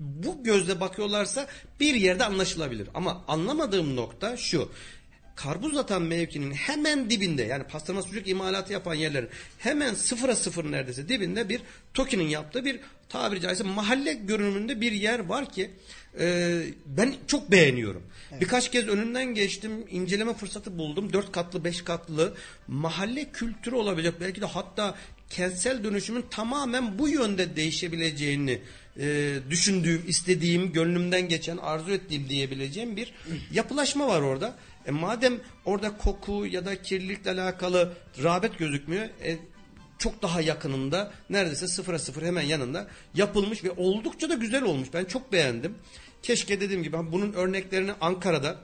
bu 0.00 0.44
gözle 0.44 0.80
bakıyorlarsa 0.80 1.46
bir 1.80 1.94
yerde 1.94 2.24
anlaşılabilir. 2.24 2.88
Ama 2.94 3.24
anlamadığım 3.28 3.96
nokta 3.96 4.36
şu. 4.36 4.72
karpuz 5.36 5.76
atan 5.76 6.02
mevkinin 6.02 6.52
hemen 6.52 7.10
dibinde 7.10 7.42
yani 7.42 7.64
pastırma 7.64 8.02
sucuk 8.02 8.28
imalatı 8.28 8.72
yapan 8.72 8.94
yerlerin 8.94 9.28
hemen 9.58 9.94
sıfıra 9.94 10.36
sıfır 10.36 10.72
neredeyse 10.72 11.08
dibinde 11.08 11.48
bir 11.48 11.60
TOKİ'nin 11.94 12.28
yaptığı 12.28 12.64
bir 12.64 12.80
tabiri 13.08 13.40
caizse 13.40 13.64
mahalle 13.64 14.12
görünümünde 14.12 14.80
bir 14.80 14.92
yer 14.92 15.18
var 15.18 15.50
ki 15.52 15.70
e, 16.20 16.60
ben 16.86 17.14
çok 17.26 17.50
beğeniyorum. 17.50 18.02
Birkaç 18.40 18.70
kez 18.70 18.88
önünden 18.88 19.34
geçtim, 19.34 19.84
inceleme 19.90 20.34
fırsatı 20.34 20.78
buldum. 20.78 21.12
Dört 21.12 21.32
katlı, 21.32 21.64
beş 21.64 21.82
katlı 21.82 22.34
mahalle 22.68 23.24
kültürü 23.32 23.74
olabilecek. 23.74 24.20
Belki 24.20 24.40
de 24.40 24.46
hatta 24.46 24.94
kentsel 25.30 25.84
dönüşümün 25.84 26.24
tamamen 26.30 26.98
bu 26.98 27.08
yönde 27.08 27.56
değişebileceğini 27.56 28.60
e, 28.98 29.38
düşündüğüm, 29.50 30.04
istediğim, 30.06 30.72
gönlümden 30.72 31.28
geçen, 31.28 31.56
arzu 31.56 31.90
ettiğim 31.90 32.28
diyebileceğim 32.28 32.96
bir 32.96 33.14
yapılaşma 33.52 34.08
var 34.08 34.20
orada. 34.20 34.56
E, 34.86 34.90
madem 34.90 35.34
orada 35.64 35.96
koku 35.96 36.46
ya 36.46 36.66
da 36.66 36.82
kirlilikle 36.82 37.30
alakalı 37.30 37.92
rağbet 38.22 38.58
gözükmüyor, 38.58 39.04
e, 39.04 39.36
çok 39.98 40.22
daha 40.22 40.40
yakınında 40.40 41.12
neredeyse 41.30 41.68
sıfıra 41.68 41.98
sıfır 41.98 42.22
hemen 42.22 42.42
yanında 42.42 42.88
yapılmış 43.14 43.64
ve 43.64 43.70
oldukça 43.70 44.30
da 44.30 44.34
güzel 44.34 44.62
olmuş. 44.62 44.88
Ben 44.94 45.04
çok 45.04 45.32
beğendim. 45.32 45.74
Keşke 46.22 46.60
dediğim 46.60 46.82
gibi 46.82 46.96
bunun 47.12 47.32
örneklerini 47.32 47.92
Ankara'da 48.00 48.56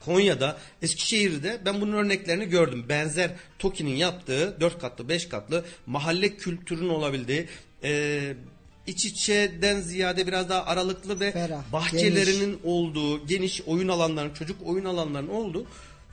Konya'da, 0.00 0.58
Eskişehir'de 0.82 1.60
ben 1.64 1.80
bunun 1.80 1.92
örneklerini 1.92 2.48
gördüm. 2.48 2.84
Benzer 2.88 3.30
TOKİ'nin 3.58 3.96
yaptığı 3.96 4.60
4 4.60 4.78
katlı 4.78 5.08
5 5.08 5.28
katlı 5.28 5.64
mahalle 5.86 6.36
kültürünün 6.36 6.88
olabildiği 6.88 7.48
e, 7.84 8.34
iç 8.86 9.04
içeden 9.04 9.80
ziyade 9.80 10.26
biraz 10.26 10.48
daha 10.48 10.64
aralıklı 10.64 11.20
ve 11.20 11.32
Ferah, 11.32 11.72
bahçelerinin 11.72 12.60
olduğu, 12.64 13.26
geniş 13.26 13.62
oyun 13.66 13.88
alanlarının, 13.88 14.34
çocuk 14.34 14.56
oyun 14.64 14.84
alanlarının 14.84 15.30
olduğu 15.30 15.66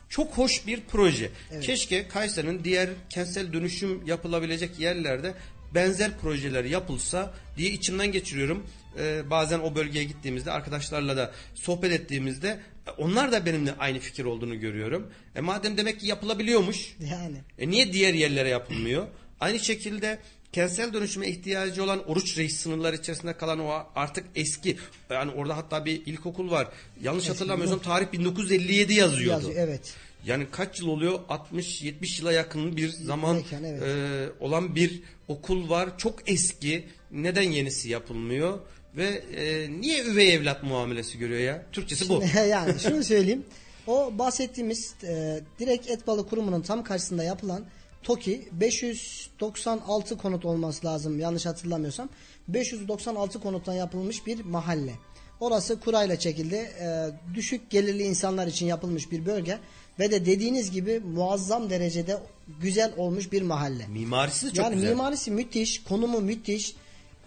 çok 0.08 0.32
hoş 0.38 0.66
bir 0.66 0.80
proje. 0.88 1.30
Keşke 1.62 2.08
Kayseri'nin 2.08 2.64
diğer 2.64 2.90
kentsel 3.10 3.52
dönüşüm 3.52 4.06
yapılabilecek 4.06 4.80
yerlerde 4.80 5.34
benzer 5.74 6.18
projeler 6.18 6.64
yapılsa 6.64 7.34
diye 7.56 7.70
içimden 7.70 8.12
geçiriyorum. 8.12 8.66
Ee, 8.98 9.30
bazen 9.30 9.58
o 9.58 9.74
bölgeye 9.74 10.04
gittiğimizde 10.04 10.52
arkadaşlarla 10.52 11.16
da 11.16 11.32
sohbet 11.54 11.92
ettiğimizde 11.92 12.60
e, 12.86 12.90
onlar 12.90 13.32
da 13.32 13.46
benimle 13.46 13.74
aynı 13.78 13.98
fikir 13.98 14.24
olduğunu 14.24 14.60
görüyorum. 14.60 15.10
E 15.36 15.40
madem 15.40 15.76
demek 15.76 16.00
ki 16.00 16.06
yapılabiliyormuş. 16.06 16.96
Yani. 17.10 17.36
E 17.58 17.70
niye 17.70 17.92
diğer 17.92 18.14
yerlere 18.14 18.48
yapılmıyor? 18.48 19.06
Aynı 19.40 19.58
şekilde 19.58 20.18
kentsel 20.52 20.92
dönüşüme 20.92 21.28
ihtiyacı 21.28 21.84
olan 21.84 22.10
oruç 22.10 22.38
reis 22.38 22.56
sınırları 22.56 22.96
içerisinde 22.96 23.36
kalan 23.36 23.60
o 23.60 23.82
artık 23.94 24.26
eski 24.34 24.76
yani 25.10 25.32
orada 25.32 25.56
hatta 25.56 25.84
bir 25.84 26.06
ilkokul 26.06 26.50
var. 26.50 26.68
Yanlış 27.02 27.28
hatırlamıyorsam 27.28 27.78
tarih 27.78 28.12
1957 28.12 28.94
yazıyordu. 28.94 29.46
Yazıyor, 29.46 29.68
evet. 29.68 29.94
Yani 30.26 30.46
kaç 30.50 30.80
yıl 30.80 30.88
oluyor? 30.88 31.20
60-70 31.52 32.20
yıla 32.20 32.32
yakın 32.32 32.76
bir 32.76 32.88
zaman 32.88 33.36
Mekan, 33.36 33.64
evet. 33.64 33.82
e, 33.82 34.28
olan 34.40 34.74
bir 34.74 35.02
okul 35.28 35.70
var. 35.70 35.98
Çok 35.98 36.30
eski. 36.30 36.84
Neden 37.10 37.42
yenisi 37.42 37.88
yapılmıyor? 37.88 38.58
Ve 38.96 39.22
e, 39.36 39.70
niye 39.80 40.04
üvey 40.04 40.34
evlat 40.34 40.62
muamelesi 40.62 41.18
görüyor 41.18 41.40
ya? 41.40 41.66
Türkçesi 41.72 42.08
bu. 42.08 42.22
yani 42.48 42.80
şunu 42.80 43.04
söyleyeyim. 43.04 43.44
O 43.86 44.18
bahsettiğimiz 44.18 44.94
e, 45.04 45.40
direkt 45.58 45.90
et 45.90 46.06
balı 46.06 46.28
kurumunun 46.28 46.62
tam 46.62 46.84
karşısında 46.84 47.24
yapılan 47.24 47.64
TOKİ 48.02 48.48
596 48.52 50.18
konut 50.18 50.44
olması 50.44 50.86
lazım 50.86 51.18
yanlış 51.18 51.46
hatırlamıyorsam. 51.46 52.08
596 52.48 53.40
konuttan 53.40 53.74
yapılmış 53.74 54.26
bir 54.26 54.44
mahalle. 54.44 54.94
Orası 55.40 55.80
kurayla 55.80 56.18
çekildi. 56.18 56.54
E, 56.54 57.10
düşük 57.34 57.70
gelirli 57.70 58.02
insanlar 58.02 58.46
için 58.46 58.66
yapılmış 58.66 59.10
bir 59.12 59.26
bölge 59.26 59.58
ve 59.98 60.10
de 60.10 60.26
dediğiniz 60.26 60.70
gibi 60.70 61.00
muazzam 61.00 61.70
derecede 61.70 62.18
güzel 62.60 62.92
olmuş 62.96 63.32
bir 63.32 63.42
mahalle. 63.42 63.86
Mimarisi 63.86 64.46
de 64.46 64.50
çok 64.50 64.64
yani 64.64 64.74
güzel. 64.74 64.88
mimarisi 64.88 65.30
müthiş, 65.30 65.82
konumu 65.82 66.20
müthiş. 66.20 66.74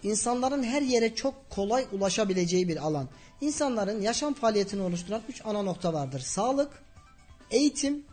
İnsanların 0.02 0.62
her 0.62 0.82
yere 0.82 1.14
çok 1.14 1.50
kolay 1.50 1.86
ulaşabileceği 1.92 2.68
bir 2.68 2.76
alan. 2.76 3.08
İnsanların 3.40 4.02
yaşam 4.02 4.34
faaliyetini 4.34 4.82
oluşturan 4.82 5.22
üç 5.28 5.42
ana 5.44 5.62
nokta 5.62 5.92
vardır. 5.92 6.20
Sağlık, 6.20 6.82
eğitim 7.50 8.04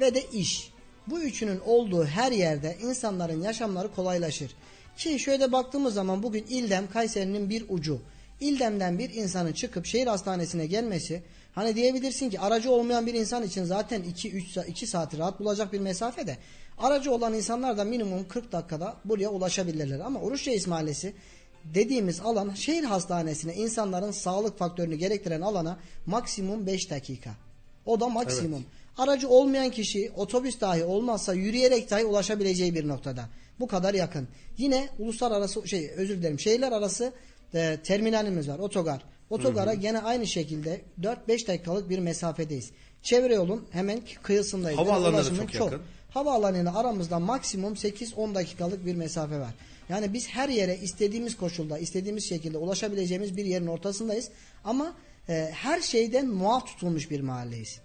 ve 0.00 0.14
de 0.14 0.22
iş. 0.32 0.73
Bu 1.06 1.20
üçünün 1.20 1.60
olduğu 1.66 2.04
her 2.04 2.32
yerde 2.32 2.76
insanların 2.82 3.42
yaşamları 3.42 3.94
kolaylaşır. 3.94 4.50
Ki 4.96 5.18
şöyle 5.18 5.52
baktığımız 5.52 5.94
zaman 5.94 6.22
bugün 6.22 6.44
İldem 6.48 6.90
Kayseri'nin 6.90 7.50
bir 7.50 7.64
ucu. 7.68 8.00
İldem'den 8.40 8.98
bir 8.98 9.14
insanın 9.14 9.52
çıkıp 9.52 9.86
şehir 9.86 10.06
hastanesine 10.06 10.66
gelmesi 10.66 11.22
hani 11.54 11.76
diyebilirsin 11.76 12.30
ki 12.30 12.40
aracı 12.40 12.70
olmayan 12.70 13.06
bir 13.06 13.14
insan 13.14 13.42
için 13.42 13.64
zaten 13.64 14.02
2-3 14.02 14.66
2 14.66 14.86
saati 14.86 15.18
rahat 15.18 15.40
bulacak 15.40 15.72
bir 15.72 15.80
mesafede. 15.80 16.36
Aracı 16.78 17.12
olan 17.12 17.34
insanlar 17.34 17.78
da 17.78 17.84
minimum 17.84 18.28
40 18.28 18.52
dakikada 18.52 18.96
buraya 19.04 19.28
ulaşabilirler. 19.28 20.00
Ama 20.00 20.20
Oruç 20.20 20.48
Reis 20.48 20.66
Mahallesi 20.66 21.14
dediğimiz 21.64 22.20
alan 22.20 22.54
şehir 22.54 22.84
hastanesine 22.84 23.54
insanların 23.54 24.10
sağlık 24.10 24.58
faktörünü 24.58 24.94
gerektiren 24.94 25.40
alana 25.40 25.78
maksimum 26.06 26.66
5 26.66 26.90
dakika. 26.90 27.30
O 27.86 28.00
da 28.00 28.08
maksimum. 28.08 28.64
Aracı 28.98 29.28
olmayan 29.28 29.70
kişi 29.70 30.12
otobüs 30.16 30.60
dahi 30.60 30.84
olmazsa 30.84 31.34
yürüyerek 31.34 31.90
dahi 31.90 32.04
ulaşabileceği 32.04 32.74
bir 32.74 32.88
noktada. 32.88 33.28
Bu 33.60 33.66
kadar 33.66 33.94
yakın. 33.94 34.28
Yine 34.58 34.88
uluslararası 34.98 35.68
şey 35.68 35.90
özür 35.96 36.18
dilerim 36.18 36.40
şehirler 36.40 36.72
arası 36.72 37.12
e, 37.54 37.78
terminalimiz 37.84 38.48
var 38.48 38.58
otogar. 38.58 39.02
Otogara 39.30 39.74
gene 39.74 39.98
aynı 39.98 40.26
şekilde 40.26 40.80
4-5 41.02 41.46
dakikalık 41.46 41.90
bir 41.90 41.98
mesafedeyiz. 41.98 42.70
Çevre 43.02 43.34
yolun 43.34 43.64
hemen 43.70 44.00
kıyısındayız. 44.22 44.78
Havaalanına 44.78 45.12
da 45.12 45.20
Ulaşımın 45.20 45.46
çok 45.46 45.72
yakın. 45.72 45.82
Havaalanıyla 46.10 46.76
aramızda 46.76 47.18
maksimum 47.18 47.74
8-10 47.74 48.34
dakikalık 48.34 48.86
bir 48.86 48.94
mesafe 48.94 49.38
var. 49.38 49.54
Yani 49.88 50.12
biz 50.12 50.28
her 50.28 50.48
yere 50.48 50.76
istediğimiz 50.76 51.36
koşulda, 51.36 51.78
istediğimiz 51.78 52.28
şekilde 52.28 52.58
ulaşabileceğimiz 52.58 53.36
bir 53.36 53.44
yerin 53.44 53.66
ortasındayız. 53.66 54.30
Ama 54.64 54.92
e, 55.28 55.50
her 55.52 55.80
şeyden 55.80 56.26
muaf 56.26 56.66
tutulmuş 56.66 57.10
bir 57.10 57.20
mahalleyiz. 57.20 57.80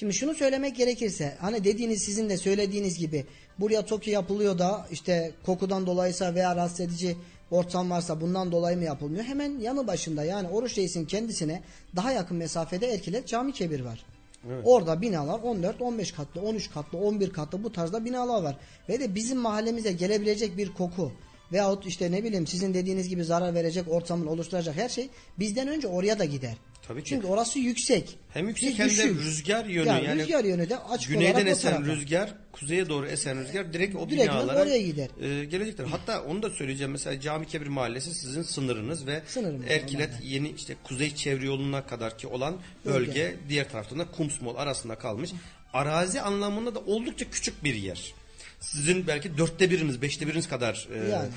Şimdi 0.00 0.14
şunu 0.14 0.34
söylemek 0.34 0.76
gerekirse 0.76 1.36
hani 1.40 1.64
dediğiniz 1.64 2.02
sizin 2.02 2.28
de 2.28 2.36
söylediğiniz 2.36 2.98
gibi 2.98 3.26
buraya 3.58 3.86
TOKİ 3.86 4.10
yapılıyor 4.10 4.58
da 4.58 4.86
işte 4.90 5.32
kokudan 5.46 5.86
dolayıysa 5.86 6.34
veya 6.34 6.56
rahatsız 6.56 6.80
edici 6.80 7.16
ortam 7.50 7.90
varsa 7.90 8.20
bundan 8.20 8.52
dolayı 8.52 8.76
mı 8.76 8.84
yapılmıyor? 8.84 9.24
Hemen 9.24 9.58
yanı 9.58 9.86
başında 9.86 10.24
yani 10.24 10.48
Oruç 10.48 10.78
Reis'in 10.78 11.04
kendisine 11.04 11.62
daha 11.96 12.12
yakın 12.12 12.36
mesafede 12.36 12.86
Erkilet 12.92 13.28
Cami 13.28 13.52
Kebir 13.52 13.80
var. 13.80 14.04
Orada 14.64 15.02
binalar 15.02 15.40
14, 15.40 15.80
15 15.80 16.12
katlı, 16.12 16.40
13 16.40 16.70
katlı, 16.70 16.98
11 16.98 17.30
katlı 17.30 17.64
bu 17.64 17.72
tarzda 17.72 18.04
binalar 18.04 18.42
var. 18.42 18.56
Ve 18.88 19.00
de 19.00 19.14
bizim 19.14 19.38
mahallemize 19.38 19.92
gelebilecek 19.92 20.56
bir 20.56 20.74
koku 20.74 21.12
veyahut 21.52 21.86
işte 21.86 22.12
ne 22.12 22.24
bileyim 22.24 22.46
sizin 22.46 22.74
dediğiniz 22.74 23.08
gibi 23.08 23.24
zarar 23.24 23.54
verecek 23.54 23.88
ortamın 23.88 24.26
oluşturacak 24.26 24.76
her 24.76 24.88
şey 24.88 25.08
bizden 25.38 25.68
önce 25.68 25.88
oraya 25.88 26.18
da 26.18 26.24
gider. 26.24 26.56
Tabii 26.90 27.02
ki. 27.02 27.08
Çünkü 27.08 27.26
orası 27.26 27.58
yüksek. 27.58 28.18
Hem 28.32 28.48
yüksek 28.48 28.78
hem 28.78 28.88
de 28.88 29.08
rüzgar 29.08 29.64
yönü. 29.64 29.88
Yani, 29.88 30.04
Yani, 30.06 30.22
rüzgar 30.22 30.44
yönü 30.44 30.70
de 30.70 30.78
açık 30.78 31.10
güneyden 31.10 31.46
o 31.46 31.48
esen 31.48 31.72
tarafa. 31.72 31.92
rüzgar, 31.92 32.34
kuzeye 32.52 32.88
doğru 32.88 33.06
esen 33.06 33.40
rüzgar 33.44 33.72
direkt 33.72 33.96
o 33.96 34.10
Direkt 34.10 34.22
binalara 34.22 34.62
oraya 34.62 34.82
gider. 34.82 35.08
e, 35.40 35.44
gelecektir. 35.44 35.84
Hatta 35.84 36.22
onu 36.22 36.42
da 36.42 36.50
söyleyeceğim. 36.50 36.90
Mesela 36.92 37.20
Cami 37.20 37.46
Kebir 37.46 37.66
Mahallesi 37.66 38.14
sizin 38.14 38.42
sınırınız 38.42 39.06
ve 39.06 39.22
Sınırımız, 39.26 39.70
Erkilet 39.70 40.10
yeni 40.22 40.50
işte 40.50 40.76
kuzey 40.84 41.14
çevre 41.14 41.46
yoluna 41.46 41.86
kadar 41.86 42.18
ki 42.18 42.26
olan 42.26 42.56
bölge, 42.86 43.06
Bölge. 43.08 43.36
diğer 43.48 43.68
taraftan 43.68 43.98
da 43.98 44.10
Kumsmol 44.10 44.56
arasında 44.56 44.94
kalmış. 44.94 45.30
Arazi 45.72 46.20
anlamında 46.20 46.74
da 46.74 46.78
oldukça 46.78 47.30
küçük 47.30 47.64
bir 47.64 47.74
yer. 47.74 48.14
Sizin 48.60 49.06
belki 49.06 49.38
dörtte 49.38 49.70
biriniz, 49.70 50.02
beşte 50.02 50.26
biriniz 50.26 50.48
kadar 50.48 50.88
e, 50.94 51.10
Yani. 51.10 51.28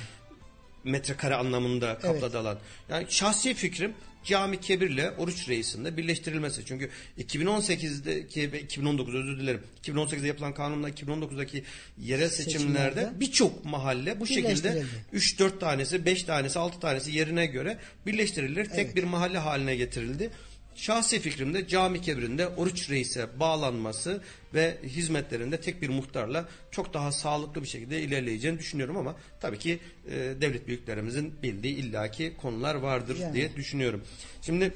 metrekare 0.84 1.36
anlamında 1.36 1.98
kapladı 2.00 2.40
alan. 2.40 2.58
Yani 2.90 3.06
şahsi 3.10 3.54
fikrim 3.54 3.94
Cami 4.26 4.60
Kebir'le 4.60 5.14
Oruç 5.18 5.50
Reis'in 5.50 5.86
de 5.86 5.98
birleştirilmesi. 5.98 6.66
Çünkü 6.66 6.90
2018'deki 7.20 8.52
ve 8.52 8.62
2019 8.62 9.16
özür 9.16 9.40
dilerim. 9.40 9.62
2018'de 9.84 10.28
yapılan 10.28 10.54
kanunla 10.54 10.90
2019'daki 10.90 11.64
yerel 12.02 12.30
seçimlerde, 12.30 12.54
Seçimlerde 12.54 13.20
birçok 13.20 13.66
mahalle 13.66 14.20
bu 14.20 14.28
şekilde 14.28 14.76
Birleştirildi. 15.14 15.54
3-4 15.54 15.60
tanesi, 15.60 16.06
5 16.06 16.24
tanesi, 16.24 16.60
6 16.60 16.80
tanesi 16.80 17.12
yerine 17.12 17.46
göre 17.46 17.78
birleştirilir. 18.06 18.66
Tek 18.66 18.86
Evet. 18.86 18.96
bir 18.96 19.04
mahalle 19.04 19.38
haline 19.38 19.76
getirildi. 19.76 20.30
Şahsi 20.76 21.20
fikrimde 21.20 21.68
Cami 21.68 22.02
Kebir'inde 22.02 22.48
Oruç 22.48 22.90
Reis'e 22.90 23.40
bağlanması 23.40 24.22
ve 24.54 24.78
hizmetlerinde 24.84 25.62
tek 25.62 25.82
bir 25.82 25.90
muhtarla 25.90 26.50
çok 26.72 26.94
daha 26.94 27.12
sağlıklı 27.12 27.64
bir 27.64 27.68
şekilde 27.68 28.02
ilerleyeceğini 28.02 28.60
düşünüyorum 28.60 28.98
ama 28.98 29.16
tabii 29.40 29.60
ki 29.60 29.80
e, 30.08 30.12
devlet 30.42 30.68
büyüklerimizin 30.68 31.34
bildiği 31.44 31.76
illaki 31.76 32.34
konular 32.42 32.76
vardır 32.76 33.18
Yani. 33.20 33.34
diye 33.34 33.56
düşünüyorum. 33.56 34.04
Şimdi 34.42 34.74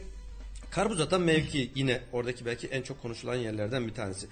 Karpuzatan 0.69 1.21
mevki 1.21 1.71
yine 1.75 2.01
oradaki 2.11 2.45
belki 2.45 2.67
en 2.67 2.81
çok 2.81 3.01
konuşulan 3.01 3.35
yerlerden 3.35 3.87
bir 3.87 3.93
tanesi. 3.93 4.27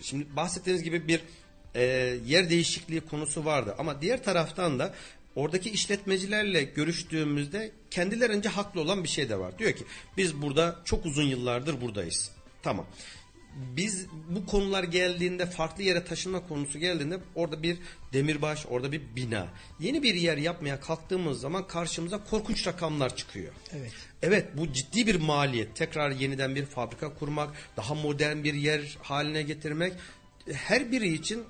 Şimdi 0.00 0.36
bahsettiğiniz 0.36 0.82
gibi 0.82 1.08
bir 1.08 1.20
e, 1.74 1.82
yer 2.26 2.50
değişikliği 2.50 3.00
konusu 3.00 3.44
vardı 3.44 3.74
ama 3.78 4.02
diğer 4.02 4.24
taraftan 4.24 4.78
da 4.78 4.94
oradaki 5.36 5.70
işletmecilerle 5.70 6.62
görüştüğümüzde 6.62 7.72
kendilerince 7.90 8.48
haklı 8.48 8.80
olan 8.80 9.04
bir 9.04 9.08
şey 9.08 9.28
de 9.28 9.38
var. 9.38 9.58
Diyor 9.58 9.72
ki 9.72 9.84
biz 10.16 10.42
burada 10.42 10.80
çok 10.84 11.06
uzun 11.06 11.22
yıllardır 11.22 11.80
buradayız. 11.80 12.30
Tamam. 12.62 12.86
biz 13.56 14.06
bu 14.30 14.46
konular 14.46 14.84
geldiğinde 14.84 15.46
farklı 15.46 15.82
yere 15.82 16.04
taşınma 16.04 16.48
konusu 16.48 16.78
geldiğinde 16.78 17.18
orada 17.34 17.62
bir 17.62 17.78
demirbaş, 18.12 18.66
orada 18.66 18.92
bir 18.92 19.02
bina. 19.16 19.48
Yeni 19.80 20.02
bir 20.02 20.14
yer 20.14 20.36
yapmaya 20.36 20.80
kalktığımız 20.80 21.40
zaman 21.40 21.66
karşımıza 21.66 22.24
korkunç 22.24 22.66
rakamlar 22.66 23.16
çıkıyor. 23.16 23.52
Evet. 23.72 23.92
Evet 24.22 24.46
bu 24.56 24.72
ciddi 24.72 25.06
bir 25.06 25.14
maliyet. 25.14 25.76
Tekrar 25.76 26.10
yeniden 26.10 26.54
bir 26.54 26.66
fabrika 26.66 27.14
kurmak, 27.14 27.54
daha 27.76 27.94
modern 27.94 28.44
bir 28.44 28.54
yer 28.54 28.98
haline 29.02 29.42
getirmek 29.42 29.92
her 30.52 30.92
biri 30.92 31.14
için 31.14 31.44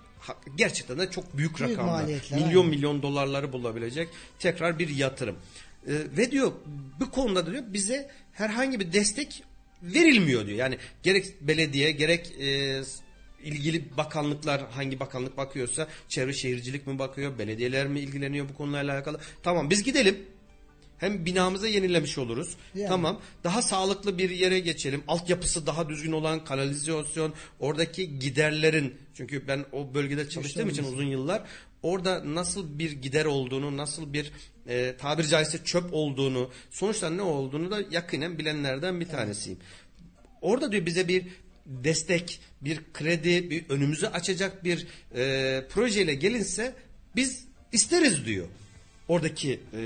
gerçekten 0.56 0.98
de 0.98 1.10
çok 1.10 1.36
büyük, 1.36 1.58
Büyük 1.58 1.70
rakamlar. 1.70 2.04
Milyon 2.04 2.48
aynen. 2.48 2.66
milyon 2.66 3.02
dolarları 3.02 3.52
bulabilecek 3.52 4.08
tekrar 4.38 4.78
bir 4.78 4.88
yatırım. 4.88 5.36
Ee, 5.86 5.92
ve 6.16 6.30
diyor 6.30 6.52
bu 7.00 7.10
konuda 7.10 7.46
diyor 7.46 7.62
bize 7.68 8.10
herhangi 8.32 8.80
bir 8.80 8.92
destek 8.92 9.44
verilmiyor 9.82 10.46
diyor. 10.46 10.58
Yani 10.58 10.78
gerek 11.02 11.26
belediye 11.40 11.90
gerek 11.90 12.32
e, 12.40 12.82
ilgili 13.44 13.96
bakanlıklar 13.96 14.70
hangi 14.70 15.00
bakanlık 15.00 15.36
bakıyorsa 15.36 15.88
çevre 16.08 16.32
şehircilik 16.32 16.86
mi 16.86 16.98
bakıyor, 16.98 17.38
belediyeler 17.38 17.86
mi 17.86 18.00
ilgileniyor 18.00 18.48
bu 18.48 18.54
konularla 18.54 18.92
alakalı. 18.92 19.20
Tamam 19.42 19.70
biz 19.70 19.82
gidelim. 19.82 20.18
Hem 20.98 21.26
binamızı 21.26 21.68
yenilemiş 21.68 22.18
oluruz. 22.18 22.56
Yani. 22.74 22.88
Tamam. 22.88 23.20
Daha 23.44 23.62
sağlıklı 23.62 24.18
bir 24.18 24.30
yere 24.30 24.60
geçelim. 24.60 25.02
Altyapısı 25.08 25.66
daha 25.66 25.88
düzgün 25.88 26.12
olan 26.12 26.44
kanalizasyon, 26.44 27.34
oradaki 27.60 28.18
giderlerin 28.18 28.94
çünkü 29.14 29.48
ben 29.48 29.64
o 29.72 29.94
bölgede 29.94 30.28
çalıştığım 30.28 30.68
için 30.68 30.84
uzun 30.84 31.06
yıllar 31.06 31.42
orada 31.84 32.34
nasıl 32.34 32.78
bir 32.78 32.92
gider 32.92 33.24
olduğunu, 33.24 33.76
nasıl 33.76 34.12
bir 34.12 34.32
e, 34.68 34.94
tabiri 34.98 35.28
caizse 35.28 35.64
çöp 35.64 35.84
olduğunu, 35.92 36.50
sonuçta 36.70 37.10
ne 37.10 37.22
olduğunu 37.22 37.70
da 37.70 37.80
yakinen 37.90 38.38
bilenlerden 38.38 39.00
bir 39.00 39.08
tanesiyim. 39.08 39.58
Orada 40.40 40.72
diyor 40.72 40.86
bize 40.86 41.08
bir 41.08 41.24
destek, 41.66 42.40
bir 42.60 42.80
kredi, 42.92 43.50
bir 43.50 43.64
önümüzü 43.68 44.06
açacak 44.06 44.64
bir 44.64 44.86
e, 45.14 45.64
projeyle 45.68 46.14
gelinse 46.14 46.74
biz 47.16 47.44
isteriz 47.72 48.26
diyor. 48.26 48.46
Oradaki 49.08 49.60
e, 49.72 49.80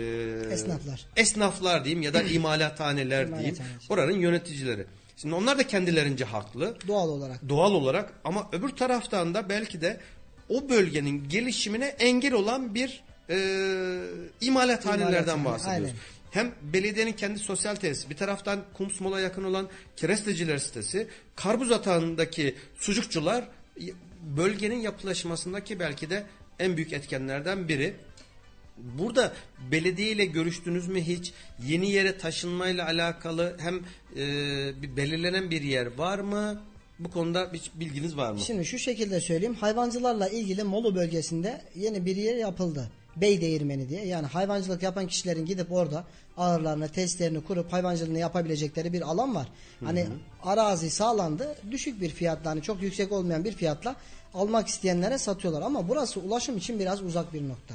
Esnaflar. 0.53 1.07
esnaflar 1.17 1.85
diyeyim 1.85 2.03
ya 2.03 2.15
da 2.15 2.23
imalathaneler 2.39 3.35
diyeyim. 3.39 3.57
Oranın 3.89 4.19
yöneticileri. 4.19 4.87
Şimdi 5.17 5.35
onlar 5.35 5.59
da 5.59 5.67
kendilerince 5.67 6.25
haklı 6.25 6.77
Doğal 6.89 7.09
olarak. 7.09 7.49
doğal 7.49 7.73
olarak 7.73 8.13
ama 8.25 8.49
öbür 8.53 8.69
taraftan 8.69 9.35
da 9.35 9.49
belki 9.49 9.81
de 9.81 10.01
o 10.49 10.69
bölgenin 10.69 11.29
gelişimine 11.29 11.87
engel 11.87 12.33
olan 12.33 12.75
bir 12.75 13.05
e, 13.31 13.37
imalathanelerden 14.41 15.39
İmalathane, 15.39 15.45
bahsediyoruz. 15.45 15.85
aynen. 15.89 15.97
Hem 16.31 16.53
belediyenin 16.63 17.13
kendi 17.13 17.39
sosyal 17.39 17.75
tesisi, 17.75 18.11
bir 18.11 18.17
taraftan 18.17 18.61
Kumsmol'a 18.75 19.21
yakın 19.21 19.45
olan 19.45 19.69
Keresteciler 19.97 20.59
sitesi, 20.59 21.09
Karbuz 21.37 21.73
Atağı'ndaki 21.73 22.55
sucukçular 22.77 23.45
bölgenin 24.37 24.81
yapılaşmasındaki 24.81 25.81
belki 25.81 26.11
de 26.11 26.27
en 26.59 26.77
büyük 26.77 26.93
etkenlerden 26.93 27.69
biri. 27.69 27.95
Burada 28.99 29.33
belediye 29.71 30.11
ile 30.11 30.25
görüştünüz 30.25 30.89
mü 30.89 31.01
hiç? 31.01 31.33
Yeni 31.67 31.91
yere 31.91 32.19
taşınmayla 32.19 32.87
alakalı 32.87 33.57
hem 33.61 33.77
e, 34.17 34.97
belirlenen 34.97 35.51
bir 35.51 35.63
yer 35.63 35.99
var 35.99 36.19
mı? 36.19 36.63
Bu 36.99 37.11
konuda 37.11 37.51
hiç 37.53 37.71
bilginiz 37.75 38.17
var 38.17 38.33
mı? 38.33 38.41
Şimdi 38.41 38.65
şu 38.65 38.79
şekilde 38.79 39.21
söyleyeyim. 39.21 39.55
Hayvancılarla 39.55 40.29
ilgili 40.29 40.63
Molu 40.63 40.95
bölgesinde 40.95 41.61
yeni 41.75 42.07
bir 42.07 42.17
yer 42.17 42.37
yapıldı. 42.37 42.91
Bey 43.17 43.41
Değirmeni 43.41 43.89
diye. 43.89 44.07
Yani 44.07 44.27
hayvancılık 44.27 44.83
yapan 44.83 45.07
kişilerin 45.07 45.47
gidip 45.47 45.73
orada 45.73 46.05
ağırlarını, 46.37 46.89
testlerini 46.89 47.45
kurup 47.45 47.73
hayvancılığını 47.73 48.19
yapabilecekleri 48.19 48.93
bir 48.93 49.03
alan 49.03 49.35
var. 49.35 49.49
Hani 49.85 50.07
arazi 50.43 50.91
sağlandı. 50.91 51.57
Düşük 51.71 52.01
bir 52.01 52.11
fiyatla 52.11 52.51
hani 52.51 52.63
çok 52.63 52.83
yüksek 52.83 53.13
olmayan 53.13 53.45
bir 53.45 53.53
fiyatla 53.53 53.97
almak 54.35 54.69
isteyenlere 54.69 55.19
satıyorlar. 55.19 55.63
Ama 55.63 55.89
burası 55.89 56.21
ulaşım 56.21 56.57
için 56.57 56.79
biraz 56.79 57.03
uzak 57.03 57.35
bir 57.35 57.49
nokta. 57.49 57.75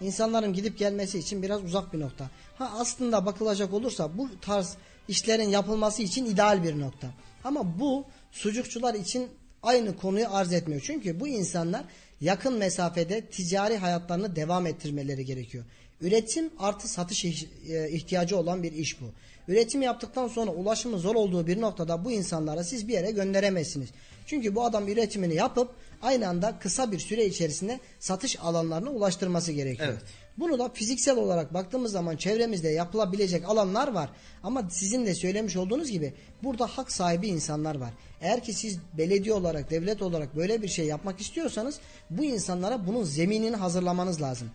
İnsanların 0.00 0.52
gidip 0.52 0.78
gelmesi 0.78 1.18
için 1.18 1.42
biraz 1.42 1.64
uzak 1.64 1.92
bir 1.92 2.00
nokta. 2.00 2.30
Ha 2.58 2.72
aslında 2.78 3.26
bakılacak 3.26 3.72
olursa 3.72 4.18
bu 4.18 4.28
tarz 4.40 4.76
işlerin 5.08 5.48
yapılması 5.48 6.02
için 6.02 6.24
ideal 6.24 6.62
bir 6.62 6.80
nokta. 6.80 7.10
Ama 7.44 7.78
bu 7.80 8.04
sucukçular 8.32 8.94
için 8.94 9.28
aynı 9.62 9.96
konuyu 9.96 10.26
arz 10.30 10.52
etmiyor. 10.52 10.82
Çünkü 10.84 11.20
bu 11.20 11.28
insanlar 11.28 11.84
yakın 12.20 12.58
mesafede 12.58 13.20
ticari 13.20 13.76
hayatlarını 13.76 14.36
devam 14.36 14.66
ettirmeleri 14.66 15.24
gerekiyor. 15.24 15.64
Üretim 16.00 16.50
artı 16.58 16.88
satış 16.88 17.24
e, 17.24 17.90
ihtiyacı 17.90 18.36
olan 18.36 18.62
bir 18.62 18.72
iş 18.72 19.00
bu. 19.00 19.04
Üretim 19.48 19.82
yaptıktan 19.82 20.28
sonra 20.28 20.50
ulaşımı 20.50 20.98
zor 20.98 21.14
olduğu 21.14 21.46
bir 21.46 21.60
noktada 21.60 22.04
bu 22.04 22.10
insanlara 22.10 22.64
siz 22.64 22.88
bir 22.88 22.92
yere 22.92 23.10
gönderemezsiniz. 23.10 23.88
Çünkü 24.26 24.54
bu 24.54 24.64
adam 24.64 24.88
üretimini 24.88 25.34
yapıp 25.34 25.74
aynı 26.02 26.28
anda 26.28 26.58
kısa 26.58 26.92
bir 26.92 26.98
süre 26.98 27.26
içerisinde 27.26 27.80
satış 28.00 28.40
alanlarına 28.40 28.90
ulaştırması 28.90 29.52
gerekiyor. 29.52 29.88
Evet. 29.88 30.02
Bunu 30.38 30.58
da 30.58 30.68
fiziksel 30.68 31.16
olarak 31.16 31.54
baktığımız 31.54 31.92
zaman 31.92 32.16
çevremizde 32.16 32.68
yapılabilecek 32.68 33.48
alanlar 33.48 33.88
var. 33.88 34.10
Ama 34.42 34.70
sizin 34.70 35.06
de 35.06 35.14
söylemiş 35.14 35.56
olduğunuz 35.56 35.90
gibi 35.90 36.14
burada 36.42 36.66
hak 36.66 36.92
sahibi 36.92 37.28
insanlar 37.28 37.74
var. 37.74 37.90
Eğer 38.20 38.42
ki 38.44 38.52
siz 38.52 38.78
belediye 38.98 39.34
olarak, 39.34 39.70
devlet 39.70 40.02
olarak 40.02 40.36
böyle 40.36 40.62
bir 40.62 40.68
şey 40.68 40.86
yapmak 40.86 41.20
istiyorsanız 41.20 41.80
bu 42.10 42.24
insanlara 42.24 42.86
bunun 42.86 43.04
zeminini 43.04 43.56
hazırlamanız 43.56 44.22
lazım. 44.22 44.50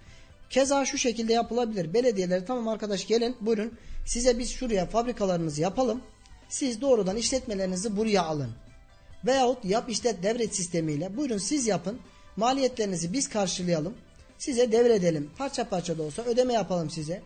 Keza 0.50 0.86
şu 0.86 0.98
şekilde 0.98 1.34
yapılabilir. 1.34 1.94
Belediyeleri 1.94 2.46
tamam 2.46 2.68
arkadaş 2.68 3.08
gelin 3.08 3.36
buyurun 3.42 3.74
size 4.06 4.40
biz 4.40 4.52
şuraya 4.52 4.86
fabrikalarınızı 4.86 5.62
yapalım. 5.62 6.02
Siz 6.50 6.82
doğrudan 6.82 7.18
işletmelerinizi 7.18 7.98
buraya 7.98 8.24
alın. 8.24 8.52
Veyahut 9.26 9.66
yap 9.66 9.90
işlet 9.90 10.24
devret 10.24 10.56
sistemiyle 10.56 11.18
buyurun 11.18 11.38
siz 11.38 11.68
yapın. 11.68 12.00
Maliyetlerinizi 12.36 13.14
biz 13.14 13.30
karşılayalım. 13.30 13.98
Size 14.38 14.72
devredelim. 14.72 15.32
Parça 15.38 15.70
parça 15.70 15.98
da 15.98 16.04
olsa 16.04 16.22
ödeme 16.24 16.54
yapalım 16.54 16.90
size. 16.90 17.22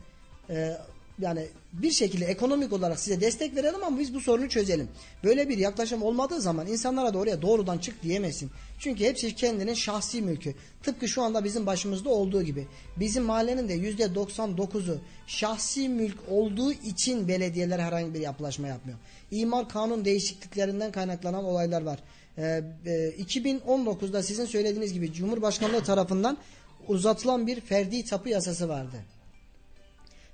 Ee, 0.50 0.78
yani 1.20 1.48
bir 1.74 1.92
şekilde 1.92 2.26
ekonomik 2.26 2.74
olarak 2.74 3.00
size 3.00 3.22
destek 3.22 3.56
verelim 3.56 3.84
ama 3.84 4.00
biz 4.00 4.14
bu 4.14 4.22
sorunu 4.22 4.50
çözelim. 4.50 4.88
Böyle 5.24 5.50
bir 5.50 5.58
yaklaşım 5.58 6.04
olmadığı 6.04 6.42
zaman 6.42 6.68
insanlara 6.68 7.14
da 7.14 7.18
oraya 7.18 7.42
doğrudan 7.42 7.78
çık 7.78 8.04
diyemezsin. 8.04 8.52
Çünkü 8.80 9.04
hepsi 9.04 9.36
kendinin 9.36 9.74
şahsi 9.74 10.22
mülkü. 10.22 10.56
Tıpkı 10.84 11.08
şu 11.08 11.22
anda 11.22 11.44
bizim 11.44 11.66
başımızda 11.66 12.10
olduğu 12.10 12.44
gibi. 12.44 12.68
Bizim 13.00 13.24
mahallenin 13.24 13.70
de 13.70 13.76
%99'u 13.76 14.98
şahsi 15.28 15.90
mülk 15.90 16.18
olduğu 16.30 16.72
için 16.72 17.28
belediyeler 17.28 17.80
herhangi 17.80 18.14
bir 18.14 18.20
yapılaşma 18.20 18.68
yapmıyor. 18.68 18.98
İmar 19.32 19.70
kanun 19.70 20.06
değişikliklerinden 20.06 20.92
kaynaklanan 20.92 21.44
olaylar 21.44 21.82
var. 21.82 22.00
Ee, 22.38 22.64
e, 22.86 23.10
2019'da 23.10 24.24
sizin 24.24 24.46
söylediğiniz 24.46 24.94
gibi 24.94 25.14
Cumhurbaşkanlığı 25.14 25.84
tarafından 25.84 26.38
uzatılan 26.88 27.48
bir 27.48 27.62
ferdi 27.62 28.06
tapu 28.06 28.30
yasası 28.30 28.70
vardı. 28.70 29.13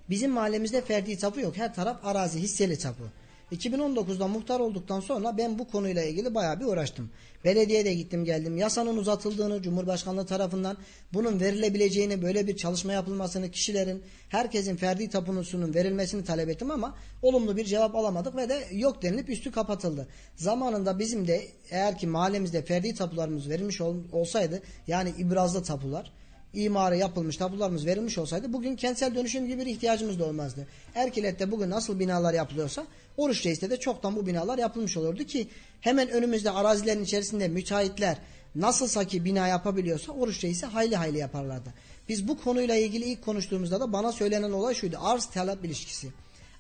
Bizim 0.10 0.32
mahallemizde 0.32 0.82
ferdi 0.82 1.18
tapu 1.18 1.40
yok. 1.40 1.58
Her 1.58 1.74
taraf 1.74 2.06
arazi, 2.06 2.40
hisseli 2.40 2.78
tapu. 2.78 3.04
2019'da 3.52 4.28
muhtar 4.28 4.60
olduktan 4.60 5.00
sonra 5.00 5.38
ben 5.38 5.60
bu 5.60 5.68
konuyla 5.68 6.04
ilgili 6.04 6.36
bayağı 6.36 6.60
bir 6.60 6.66
uğraştım. 6.66 7.10
Belediyeye 7.46 7.86
de 7.86 7.94
gittim 7.94 8.26
geldim. 8.26 8.58
Yasanın 8.58 8.98
uzatıldığını 8.98 9.62
Cumhurbaşkanlığı 9.62 10.26
tarafından 10.26 10.78
bunun 11.14 11.40
verilebileceğini 11.40 12.22
böyle 12.22 12.48
bir 12.48 12.58
çalışma 12.58 12.94
yapılmasını 12.94 13.52
kişilerin 13.52 14.04
herkesin 14.30 14.76
ferdi 14.76 15.10
tapunusunun 15.10 15.74
verilmesini 15.74 16.24
talep 16.24 16.50
ettim 16.50 16.72
ama 16.72 16.96
olumlu 17.22 17.58
bir 17.58 17.66
cevap 17.66 17.96
alamadık 17.96 18.36
ve 18.36 18.50
de 18.50 18.68
yok 18.72 19.02
denilip 19.02 19.30
üstü 19.30 19.52
kapatıldı. 19.52 20.08
Zamanında 20.36 21.00
bizim 21.00 21.28
de 21.28 21.48
eğer 21.72 21.98
ki 21.98 22.08
mahallemizde 22.08 22.62
ferdi 22.62 22.96
tapularımız 22.96 23.50
verilmiş 23.50 23.82
ol- 23.82 24.04
olsaydı 24.12 24.62
yani 24.88 25.14
ibrazlı 25.18 25.64
tapular 25.64 26.12
imarı 26.54 26.98
yapılmış 26.98 27.38
tapularımız 27.38 27.86
verilmiş 27.86 28.18
olsaydı 28.18 28.54
bugün 28.54 28.76
kentsel 28.76 29.16
dönüşüm 29.16 29.48
gibi 29.48 29.62
bir 29.62 29.66
ihtiyacımız 29.66 30.20
da 30.20 30.26
olmazdı. 30.26 30.68
Erkilet'te 30.96 31.52
bugün 31.52 31.70
nasıl 31.70 32.00
binalar 32.00 32.34
yapılıyorsa 32.34 32.86
Oruç 33.18 33.46
Reis'te 33.46 33.70
de 33.70 33.78
çoktan 33.78 34.16
bu 34.16 34.26
binalar 34.26 34.58
yapılmış 34.58 34.98
olurdu 34.98 35.24
ki 35.24 35.48
hemen 35.82 36.10
önümüzde 36.10 36.52
arazilerin 36.52 37.04
içerisinde 37.04 37.48
müteahhitler 37.48 38.18
nasılsa 38.56 39.04
ki 39.04 39.26
bina 39.26 39.48
yapabiliyorsa 39.48 40.12
Oruç 40.12 40.44
Reis'i 40.44 40.66
hayli 40.66 40.96
hayli 40.96 41.18
yaparlardı. 41.18 41.74
Biz 42.10 42.28
bu 42.28 42.42
konuyla 42.42 42.76
ilgili 42.76 43.06
ilk 43.06 43.26
konuştuğumuzda 43.26 43.80
da 43.80 43.94
bana 43.94 44.12
söylenen 44.12 44.52
olay 44.52 44.76
şuydu. 44.76 44.98
Arz 45.02 45.26
talep 45.26 45.66
ilişkisi. 45.66 46.08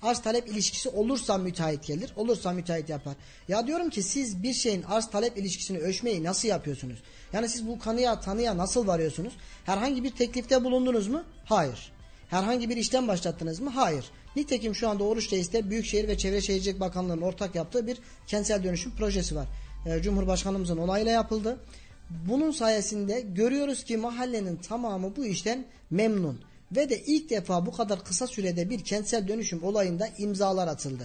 Arz 0.01 0.21
talep 0.21 0.47
ilişkisi 0.47 0.89
olursa 0.89 1.38
müteahhit 1.38 1.88
gelir, 1.88 2.13
olursa 2.15 2.51
müteahhit 2.51 2.89
yapar. 2.89 3.13
Ya 3.47 3.67
diyorum 3.67 3.89
ki 3.89 4.03
siz 4.03 4.43
bir 4.43 4.53
şeyin 4.53 4.83
arz 4.83 5.09
talep 5.09 5.38
ilişkisini 5.38 5.77
ölçmeyi 5.77 6.23
nasıl 6.23 6.47
yapıyorsunuz? 6.47 6.99
Yani 7.33 7.49
siz 7.49 7.67
bu 7.67 7.79
kanıya 7.79 8.19
tanıya 8.19 8.57
nasıl 8.57 8.88
varıyorsunuz? 8.88 9.33
Herhangi 9.65 10.03
bir 10.03 10.12
teklifte 10.12 10.63
bulundunuz 10.63 11.07
mu? 11.07 11.23
Hayır. 11.45 11.91
Herhangi 12.29 12.69
bir 12.69 12.77
işlem 12.77 13.07
başlattınız 13.07 13.59
mı? 13.59 13.69
Hayır. 13.69 14.05
Nitekim 14.35 14.75
şu 14.75 14.89
anda 14.89 15.03
Oruç 15.03 15.33
Reis'te 15.33 15.69
Büyükşehir 15.69 16.07
ve 16.07 16.17
Çevre 16.17 16.41
Şehircilik 16.41 16.79
Bakanlığı'nın 16.79 17.21
ortak 17.21 17.55
yaptığı 17.55 17.88
bir 17.88 17.97
kentsel 18.27 18.63
dönüşüm 18.63 18.95
projesi 18.95 19.35
var. 19.35 19.47
Ee, 19.85 20.01
Cumhurbaşkanımızın 20.01 20.77
onayla 20.77 21.12
yapıldı. 21.12 21.59
Bunun 22.09 22.51
sayesinde 22.51 23.21
görüyoruz 23.21 23.83
ki 23.83 23.97
mahallenin 23.97 24.55
tamamı 24.55 25.15
bu 25.15 25.25
işten 25.25 25.65
memnun. 25.91 26.41
Ve 26.71 26.89
de 26.89 26.99
ilk 26.99 27.29
defa 27.29 27.65
bu 27.65 27.71
kadar 27.71 28.03
kısa 28.03 28.27
sürede 28.27 28.69
bir 28.69 28.84
kentsel 28.84 29.27
dönüşüm 29.27 29.63
olayında 29.63 30.08
imzalar 30.17 30.67
atıldı. 30.67 31.03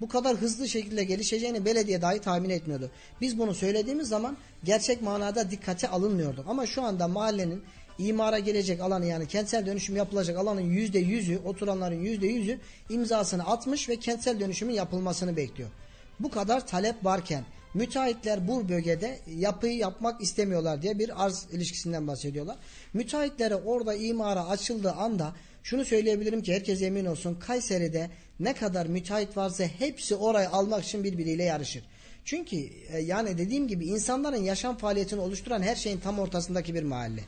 bu 0.00 0.08
kadar 0.08 0.36
hızlı 0.36 0.68
şekilde 0.68 1.04
gelişeceğini 1.04 1.64
belediye 1.64 2.02
dahi 2.02 2.20
tahmin 2.20 2.50
etmiyordu. 2.50 2.90
Biz 3.20 3.38
bunu 3.38 3.54
söylediğimiz 3.54 4.08
zaman 4.08 4.36
gerçek 4.64 5.02
manada 5.02 5.50
dikkate 5.50 5.88
alınmıyordu. 5.88 6.44
Ama 6.48 6.66
şu 6.66 6.82
anda 6.82 7.08
mahallenin 7.08 7.62
imara 7.98 8.38
gelecek 8.38 8.80
alanı 8.80 9.06
yani 9.06 9.28
kentsel 9.28 9.66
dönüşüm 9.66 9.96
yapılacak 9.96 10.38
alanın 10.38 10.60
yüzde 10.60 10.98
yüzü 10.98 11.38
oturanların 11.44 12.00
yüzde 12.00 12.26
yüzü 12.26 12.58
imzasını 12.90 13.46
atmış 13.46 13.88
ve 13.88 13.96
kentsel 13.96 14.40
dönüşümün 14.40 14.74
yapılmasını 14.74 15.36
bekliyor. 15.36 15.70
Bu 16.20 16.30
kadar 16.30 16.66
talep 16.66 17.04
varken 17.04 17.44
müteahhitler 17.76 18.48
bu 18.48 18.68
bölgede 18.68 19.18
yapıyı 19.38 19.76
yapmak 19.76 20.20
istemiyorlar 20.20 20.82
diye 20.82 20.98
bir 20.98 21.24
arz 21.24 21.46
ilişkisinden 21.52 22.06
bahsediyorlar. 22.06 22.56
Müteahhitlere 22.92 23.54
orada 23.54 23.94
imara 23.94 24.48
açıldığı 24.48 24.92
anda 24.92 25.34
şunu 25.62 25.84
söyleyebilirim 25.84 26.42
ki 26.42 26.54
herkes 26.54 26.82
emin 26.82 27.04
olsun 27.04 27.34
Kayseri'de 27.34 28.10
ne 28.40 28.54
kadar 28.54 28.86
müteahhit 28.86 29.36
varsa 29.36 29.64
hepsi 29.64 30.14
orayı 30.14 30.50
almak 30.50 30.84
için 30.84 31.04
birbiriyle 31.04 31.44
yarışır. 31.44 31.82
Çünkü 32.24 32.56
e, 32.92 32.98
yani 32.98 33.38
dediğim 33.38 33.68
gibi 33.68 33.86
insanların 33.86 34.42
yaşam 34.42 34.76
faaliyetini 34.76 35.20
oluşturan 35.20 35.62
her 35.62 35.76
şeyin 35.76 36.00
tam 36.00 36.18
ortasındaki 36.18 36.74
bir 36.74 36.82
mahalle. 36.82 37.20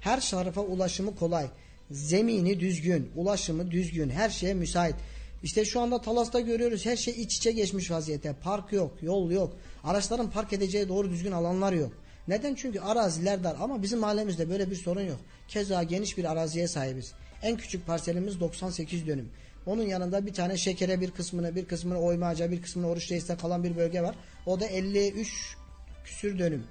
Her 0.00 0.20
tarafa 0.20 0.60
ulaşımı 0.60 1.16
kolay. 1.16 1.46
Zemini 1.90 2.60
düzgün, 2.60 3.10
ulaşımı 3.16 3.70
düzgün, 3.70 4.10
her 4.10 4.30
şeye 4.30 4.54
müsait. 4.54 4.94
İşte 5.42 5.64
şu 5.64 5.80
anda 5.80 6.00
Talas'ta 6.00 6.40
görüyoruz 6.40 6.86
her 6.86 6.96
şey 6.96 7.22
iç 7.22 7.36
içe 7.36 7.52
geçmiş 7.52 7.90
vaziyette. 7.90 8.34
Park 8.42 8.72
yok, 8.72 8.92
yol 9.02 9.30
yok. 9.30 9.56
Araçların 9.84 10.30
park 10.30 10.52
edeceği 10.52 10.88
doğru 10.88 11.10
düzgün 11.10 11.32
alanlar 11.32 11.72
yok. 11.72 11.92
Neden? 12.28 12.54
Çünkü 12.54 12.80
araziler 12.80 13.44
dar 13.44 13.56
ama 13.60 13.82
bizim 13.82 13.98
mahallemizde 13.98 14.50
böyle 14.50 14.70
bir 14.70 14.76
sorun 14.76 15.02
yok. 15.02 15.18
Keza 15.48 15.82
geniş 15.82 16.18
bir 16.18 16.32
araziye 16.32 16.68
sahibiz. 16.68 17.12
En 17.42 17.56
küçük 17.56 17.86
parselimiz 17.86 18.40
98 18.40 19.06
dönüm. 19.06 19.28
Onun 19.66 19.82
yanında 19.82 20.26
bir 20.26 20.34
tane 20.34 20.56
şekere 20.56 21.00
bir 21.00 21.10
kısmını, 21.10 21.56
bir 21.56 21.64
kısmını 21.64 22.00
oymaca, 22.00 22.50
bir 22.50 22.62
kısmını 22.62 22.88
oruç 22.88 23.10
reiste 23.10 23.36
kalan 23.36 23.64
bir 23.64 23.76
bölge 23.76 24.02
var. 24.02 24.14
O 24.46 24.60
da 24.60 24.66
53 24.66 25.56
küsür 26.04 26.38
dönüm. 26.38 26.64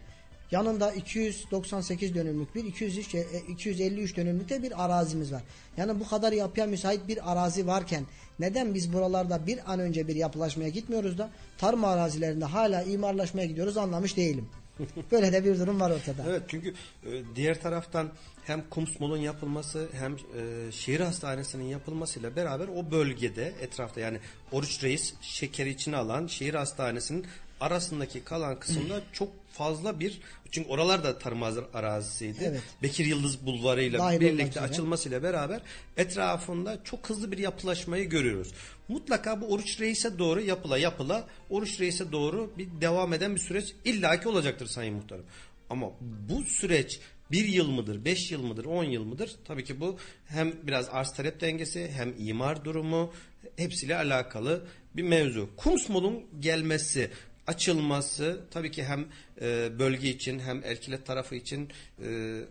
Yanında 0.51 0.91
298 0.91 2.15
dönümlük 2.15 2.55
bir 2.55 2.65
203, 2.65 3.15
e, 3.15 3.25
253 3.49 4.17
dönümlük 4.17 4.49
de 4.49 4.63
bir 4.63 4.85
arazimiz 4.85 5.31
var. 5.31 5.43
Yani 5.77 5.99
bu 5.99 6.07
kadar 6.07 6.31
yapıya 6.31 6.65
müsait 6.65 7.07
bir 7.07 7.31
arazi 7.31 7.67
varken 7.67 8.05
neden 8.41 8.73
biz 8.73 8.93
buralarda 8.93 9.47
bir 9.47 9.71
an 9.73 9.79
önce 9.79 10.07
bir 10.07 10.15
yapılaşmaya 10.15 10.69
gitmiyoruz 10.69 11.17
da 11.17 11.29
tarım 11.57 11.85
arazilerinde 11.85 12.45
hala 12.45 12.83
imarlaşmaya 12.83 13.47
gidiyoruz 13.47 13.77
anlamış 13.77 14.17
değilim. 14.17 14.49
Böyle 15.11 15.33
de 15.33 15.45
bir 15.45 15.59
durum 15.59 15.79
var 15.79 15.91
ortada. 15.91 16.23
Evet 16.29 16.41
çünkü 16.47 16.73
e, 17.05 17.09
diğer 17.35 17.61
taraftan 17.61 18.09
hem 18.43 18.69
Kumsmol'un 18.69 19.17
yapılması 19.17 19.87
hem 19.93 20.13
e, 20.13 20.71
şehir 20.71 20.99
hastanesinin 20.99 21.63
yapılmasıyla 21.63 22.35
beraber 22.35 22.67
o 22.67 22.91
bölgede 22.91 23.53
etrafta 23.61 23.99
yani 23.99 24.19
Oruç 24.51 24.83
Reis 24.83 25.13
şekeri 25.21 25.69
içine 25.69 25.97
alan 25.97 26.27
şehir 26.27 26.53
hastanesinin 26.53 27.25
arasındaki 27.61 28.23
kalan 28.23 28.59
kısımda 28.59 29.01
çok 29.13 29.29
fazla 29.51 29.99
bir 29.99 30.21
çünkü 30.51 30.69
oralar 30.69 31.03
da 31.03 31.19
tarım 31.19 31.43
arazisiydi. 31.73 32.37
Evet. 32.43 32.61
Bekir 32.83 33.05
Yıldız 33.05 33.45
Bulvarı 33.45 33.83
ile 33.83 34.19
birlikte 34.19 34.49
üzere. 34.49 34.63
açılmasıyla 34.63 35.23
beraber 35.23 35.61
etrafında 35.97 36.83
çok 36.83 37.09
hızlı 37.09 37.31
bir 37.31 37.37
yapılaşmayı 37.37 38.09
görüyoruz. 38.09 38.53
Mutlaka 38.87 39.41
bu 39.41 39.45
Oruç 39.45 39.79
Reis'e 39.79 40.19
doğru 40.19 40.41
yapıla 40.41 40.77
yapıla 40.77 41.27
Oruç 41.49 41.79
Reis'e 41.79 42.11
doğru 42.11 42.51
bir 42.57 42.67
devam 42.81 43.13
eden 43.13 43.35
bir 43.35 43.39
süreç 43.39 43.73
illaki 43.85 44.29
olacaktır 44.29 44.67
Sayın 44.67 44.95
Muhtarım. 44.95 45.25
Ama 45.69 45.87
bu 46.29 46.43
süreç 46.43 46.99
bir 47.31 47.45
yıl 47.45 47.69
mıdır, 47.69 48.05
beş 48.05 48.31
yıl 48.31 48.43
mıdır, 48.43 48.65
on 48.65 48.83
yıl 48.83 49.03
mıdır? 49.03 49.35
Tabii 49.45 49.63
ki 49.63 49.79
bu 49.79 49.97
hem 50.27 50.53
biraz 50.63 50.89
arz 50.89 51.13
talep 51.13 51.41
dengesi 51.41 51.91
hem 51.91 52.13
imar 52.19 52.65
durumu 52.65 53.13
hepsiyle 53.55 53.95
alakalı 53.95 54.65
bir 54.95 55.03
mevzu. 55.03 55.49
Kumsmol'un 55.57 56.23
gelmesi, 56.39 57.11
açılması 57.51 58.41
tabii 58.51 58.71
ki 58.71 58.83
hem 58.83 59.05
e, 59.41 59.79
bölge 59.79 60.09
için 60.09 60.39
hem 60.39 60.63
Erkilet 60.63 61.05
tarafı 61.05 61.35
için 61.35 61.69
e, 62.03 62.07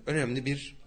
önemli 0.06 0.46
bir 0.46 0.80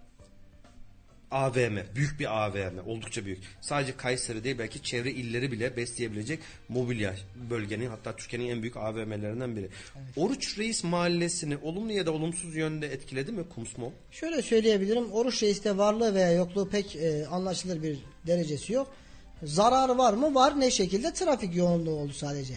AVM, 1.30 1.76
büyük 1.94 2.20
bir 2.20 2.44
AVM, 2.44 2.78
oldukça 2.86 3.24
büyük. 3.24 3.38
Sadece 3.60 3.96
Kayseri 3.96 4.44
değil 4.44 4.58
belki 4.58 4.82
çevre 4.82 5.10
illeri 5.10 5.52
bile 5.52 5.76
besleyebilecek 5.76 6.38
mobilya 6.68 7.14
bölgenin 7.50 7.86
hatta 7.86 8.16
Türkiye'nin 8.16 8.50
en 8.50 8.62
büyük 8.62 8.76
AVM'lerinden 8.76 9.56
biri. 9.56 9.68
Oruç 10.16 10.58
Reis 10.58 10.84
mahallesini 10.84 11.56
olumlu 11.56 11.92
ya 11.92 12.06
da 12.06 12.12
olumsuz 12.12 12.56
yönde 12.56 12.86
etkiledi 12.86 13.32
mi 13.32 13.44
Kumsmol? 13.54 13.90
Şöyle 14.10 14.42
söyleyebilirim. 14.42 15.12
Oruç 15.12 15.42
reiste 15.42 15.76
varlığı 15.76 16.14
veya 16.14 16.32
yokluğu 16.32 16.68
pek 16.68 16.96
e, 16.96 17.26
anlaşılır 17.26 17.82
bir 17.82 17.98
derecesi 18.26 18.72
yok. 18.72 18.94
Zararı 19.42 19.98
var 19.98 20.12
mı? 20.12 20.34
Var. 20.34 20.60
Ne 20.60 20.70
şekilde? 20.70 21.12
Trafik 21.12 21.56
yoğunluğu 21.56 21.90
oldu 21.90 22.12
sadece. 22.12 22.54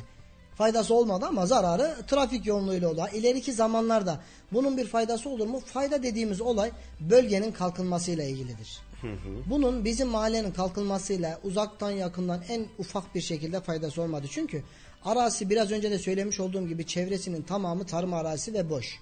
Faydası 0.58 0.94
olmadı 0.94 1.26
ama 1.26 1.46
zararı 1.46 1.96
trafik 2.08 2.46
yoğunluğuyla 2.46 2.90
oldu. 2.90 3.02
Ha, 3.02 3.10
İleriki 3.10 3.54
zamanlarda 3.54 4.20
bunun 4.54 4.78
bir 4.78 4.88
faydası 4.88 5.30
olur 5.30 5.48
mu? 5.48 5.60
Fayda 5.60 6.04
dediğimiz 6.04 6.42
olay 6.42 6.72
bölgenin 7.00 7.52
kalkınmasıyla 7.52 8.24
ilgilidir. 8.24 8.80
Bunun 9.50 9.86
bizim 9.86 10.08
mahallenin 10.08 10.52
kalkınmasıyla 10.52 11.40
uzaktan 11.44 11.92
yakından 11.92 12.42
en 12.50 12.66
ufak 12.80 13.16
bir 13.16 13.22
şekilde 13.22 13.62
faydası 13.62 14.02
olmadı. 14.02 14.28
Çünkü 14.32 14.64
arazi 15.06 15.50
biraz 15.50 15.72
önce 15.72 15.92
de 15.92 16.00
söylemiş 16.00 16.40
olduğum 16.40 16.68
gibi 16.68 16.86
çevresinin 16.86 17.42
tamamı 17.42 17.86
tarım 17.86 18.14
arazisi 18.14 18.54
ve 18.54 18.70
boş. 18.70 19.00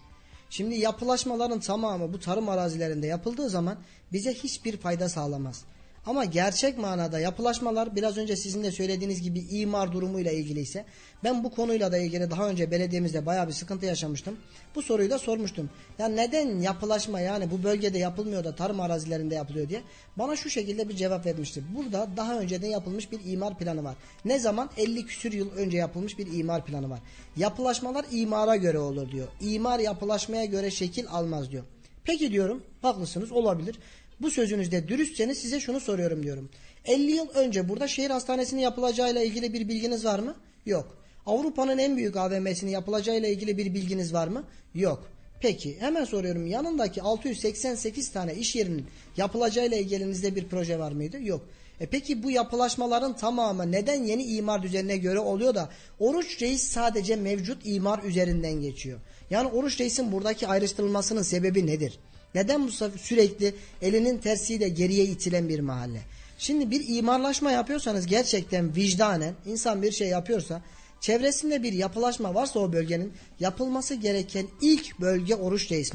Şimdi 0.50 0.76
yapılaşmaların 0.76 1.60
tamamı 1.60 2.14
bu 2.14 2.20
tarım 2.20 2.50
arazilerinde 2.50 3.08
yapıldığı 3.08 3.50
zaman 3.50 3.78
bize 4.14 4.34
hiçbir 4.34 4.78
fayda 4.78 5.10
sağlamaz. 5.10 5.64
Ama 6.06 6.26
gerçek 6.26 6.78
manada 6.78 7.20
yapılaşmalar 7.20 7.96
biraz 7.96 8.18
önce 8.18 8.36
sizin 8.36 8.64
de 8.64 8.72
söylediğiniz 8.72 9.22
gibi 9.22 9.40
imar 9.40 9.92
durumuyla 9.92 10.32
ilgili 10.32 10.60
ise 10.60 10.86
ben 11.24 11.44
bu 11.44 11.52
konuyla 11.52 11.92
da 11.92 11.98
ilgili 11.98 12.32
daha 12.32 12.50
önce 12.50 12.72
belediyemizde 12.72 13.26
bayağı 13.26 13.48
bir 13.48 13.54
sıkıntı 13.54 13.86
yaşamıştım. 13.86 14.38
Bu 14.76 14.82
soruyu 14.82 15.10
da 15.10 15.20
sormuştum. 15.20 15.70
Ya 16.00 16.08
neden 16.08 16.60
yapılaşma 16.60 17.20
yani 17.20 17.52
bu 17.52 17.64
bölgede 17.64 17.98
yapılmıyor 17.98 18.44
da 18.44 18.56
tarım 18.56 18.80
arazilerinde 18.80 19.36
yapılıyor 19.36 19.70
diye 19.70 19.82
bana 20.18 20.36
şu 20.36 20.50
şekilde 20.50 20.90
bir 20.90 20.96
cevap 20.96 21.26
vermişti. 21.26 21.64
Burada 21.76 22.08
daha 22.18 22.40
önceden 22.40 22.68
yapılmış 22.68 23.12
bir 23.12 23.20
imar 23.26 23.58
planı 23.58 23.84
var. 23.84 23.96
Ne 24.26 24.40
zaman? 24.40 24.70
50 24.78 25.06
küsür 25.06 25.34
yıl 25.34 25.52
önce 25.52 25.78
yapılmış 25.78 26.18
bir 26.18 26.34
imar 26.34 26.66
planı 26.66 26.90
var. 26.90 27.00
Yapılaşmalar 27.38 28.06
imara 28.12 28.56
göre 28.56 28.80
olur 28.80 29.12
diyor. 29.12 29.28
İmar 29.42 29.80
yapılaşmaya 29.80 30.46
göre 30.46 30.72
şekil 30.72 31.08
almaz 31.08 31.52
diyor. 31.52 31.64
Peki 32.04 32.32
diyorum 32.32 32.64
haklısınız 32.82 33.32
olabilir. 33.32 33.80
Bu 34.22 34.32
sözünüzde 34.32 34.88
dürüstseniz 34.88 35.38
size 35.38 35.60
şunu 35.60 35.80
soruyorum 35.80 36.24
diyorum. 36.24 36.50
50 36.86 37.12
yıl 37.12 37.30
önce 37.30 37.70
burada 37.70 37.88
şehir 37.88 38.10
hastanesinin 38.10 38.62
yapılacağıyla 38.62 39.22
ilgili 39.22 39.54
bir 39.54 39.68
bilginiz 39.68 40.06
var 40.06 40.20
mı? 40.20 40.36
Yok. 40.66 40.98
Avrupa'nın 41.26 41.78
en 41.78 41.98
büyük 41.98 42.18
AVM'sinin 42.18 42.72
yapılacağıyla 42.72 43.30
ilgili 43.30 43.58
bir 43.58 43.74
bilginiz 43.74 44.14
var 44.14 44.28
mı? 44.28 44.44
Yok. 44.76 45.10
Peki 45.40 45.78
hemen 45.80 46.06
soruyorum 46.06 46.48
yanındaki 46.48 47.02
688 47.02 48.12
tane 48.12 48.36
iş 48.36 48.56
yerinin 48.56 48.86
yapılacağıyla 49.18 49.78
ilgili 49.78 49.96
elinizde 49.96 50.36
bir 50.36 50.48
proje 50.48 50.80
var 50.80 50.92
mıydı? 50.92 51.22
Yok. 51.22 51.42
E 51.80 51.86
peki 51.86 52.24
bu 52.24 52.32
yapılaşmaların 52.32 53.16
tamamı 53.16 53.72
neden 53.72 54.04
yeni 54.04 54.24
imar 54.24 54.64
düzenine 54.64 54.98
göre 54.98 55.20
oluyor 55.20 55.56
da 55.56 55.70
Oruç 56.00 56.42
Reis 56.42 56.64
sadece 56.64 57.16
mevcut 57.16 57.58
imar 57.66 58.04
üzerinden 58.04 58.62
geçiyor? 58.62 59.00
Yani 59.30 59.48
Oruç 59.48 59.82
Reis'in 59.82 60.12
buradaki 60.12 60.48
ayrıştırılmasının 60.48 61.22
sebebi 61.22 61.68
nedir? 61.68 62.00
Neden 62.36 62.68
bu 62.68 62.72
sürekli 62.98 63.56
elinin 63.82 64.18
tersiyle 64.18 64.70
geriye 64.70 65.06
itilen 65.06 65.50
bir 65.50 65.60
mahalle? 65.60 66.02
Şimdi 66.38 66.72
bir 66.72 66.88
imarlaşma 66.88 67.52
yapıyorsanız 67.52 68.08
gerçekten 68.08 68.76
vicdanen 68.76 69.34
insan 69.46 69.82
bir 69.82 69.92
şey 69.92 70.08
yapıyorsa 70.08 70.62
çevresinde 71.02 71.64
bir 71.64 71.74
yapılaşma 71.74 72.36
varsa 72.36 72.60
o 72.60 72.74
bölgenin 72.74 73.14
yapılması 73.40 73.96
gereken 73.96 74.48
ilk 74.62 75.00
bölge 75.00 75.36
Oruç 75.36 75.72
Reis. 75.72 75.92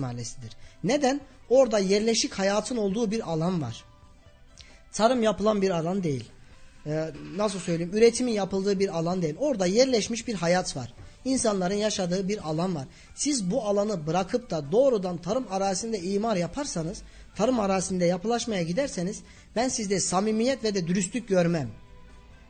Neden? 0.85 1.21
Orada 1.49 1.79
yerleşik 1.79 2.33
hayatın 2.33 2.77
olduğu 2.77 3.11
bir 3.11 3.31
alan 3.31 3.63
var. 3.63 3.85
Tarım 4.93 5.23
yapılan 5.23 5.63
bir 5.63 5.71
alan 5.71 6.03
değil. 6.03 6.25
Ee, 6.87 7.11
nasıl 7.37 7.59
söyleyeyim? 7.59 7.93
Üretimin 7.95 8.33
yapıldığı 8.33 8.79
bir 8.79 8.99
alan 8.99 9.23
değil. 9.23 9.35
Orada 9.39 9.67
yerleşmiş 9.67 10.29
bir 10.29 10.35
hayat 10.35 10.77
var. 10.77 10.93
İnsanların 11.25 11.75
yaşadığı 11.75 12.29
bir 12.29 12.49
alan 12.49 12.75
var. 12.75 12.87
Siz 13.15 13.51
bu 13.51 13.65
alanı 13.65 14.07
bırakıp 14.07 14.51
da 14.51 14.73
doğrudan 14.73 15.17
tarım 15.17 15.47
arazisinde 15.51 15.99
imar 15.99 16.37
yaparsanız, 16.37 17.03
tarım 17.37 17.61
arazisinde 17.61 18.05
yapılaşmaya 18.05 18.63
giderseniz 18.63 19.23
ben 19.57 19.69
sizde 19.69 20.01
samimiyet 20.01 20.65
ve 20.65 20.75
de 20.75 20.87
dürüstlük 20.87 21.29
görmem. 21.29 21.71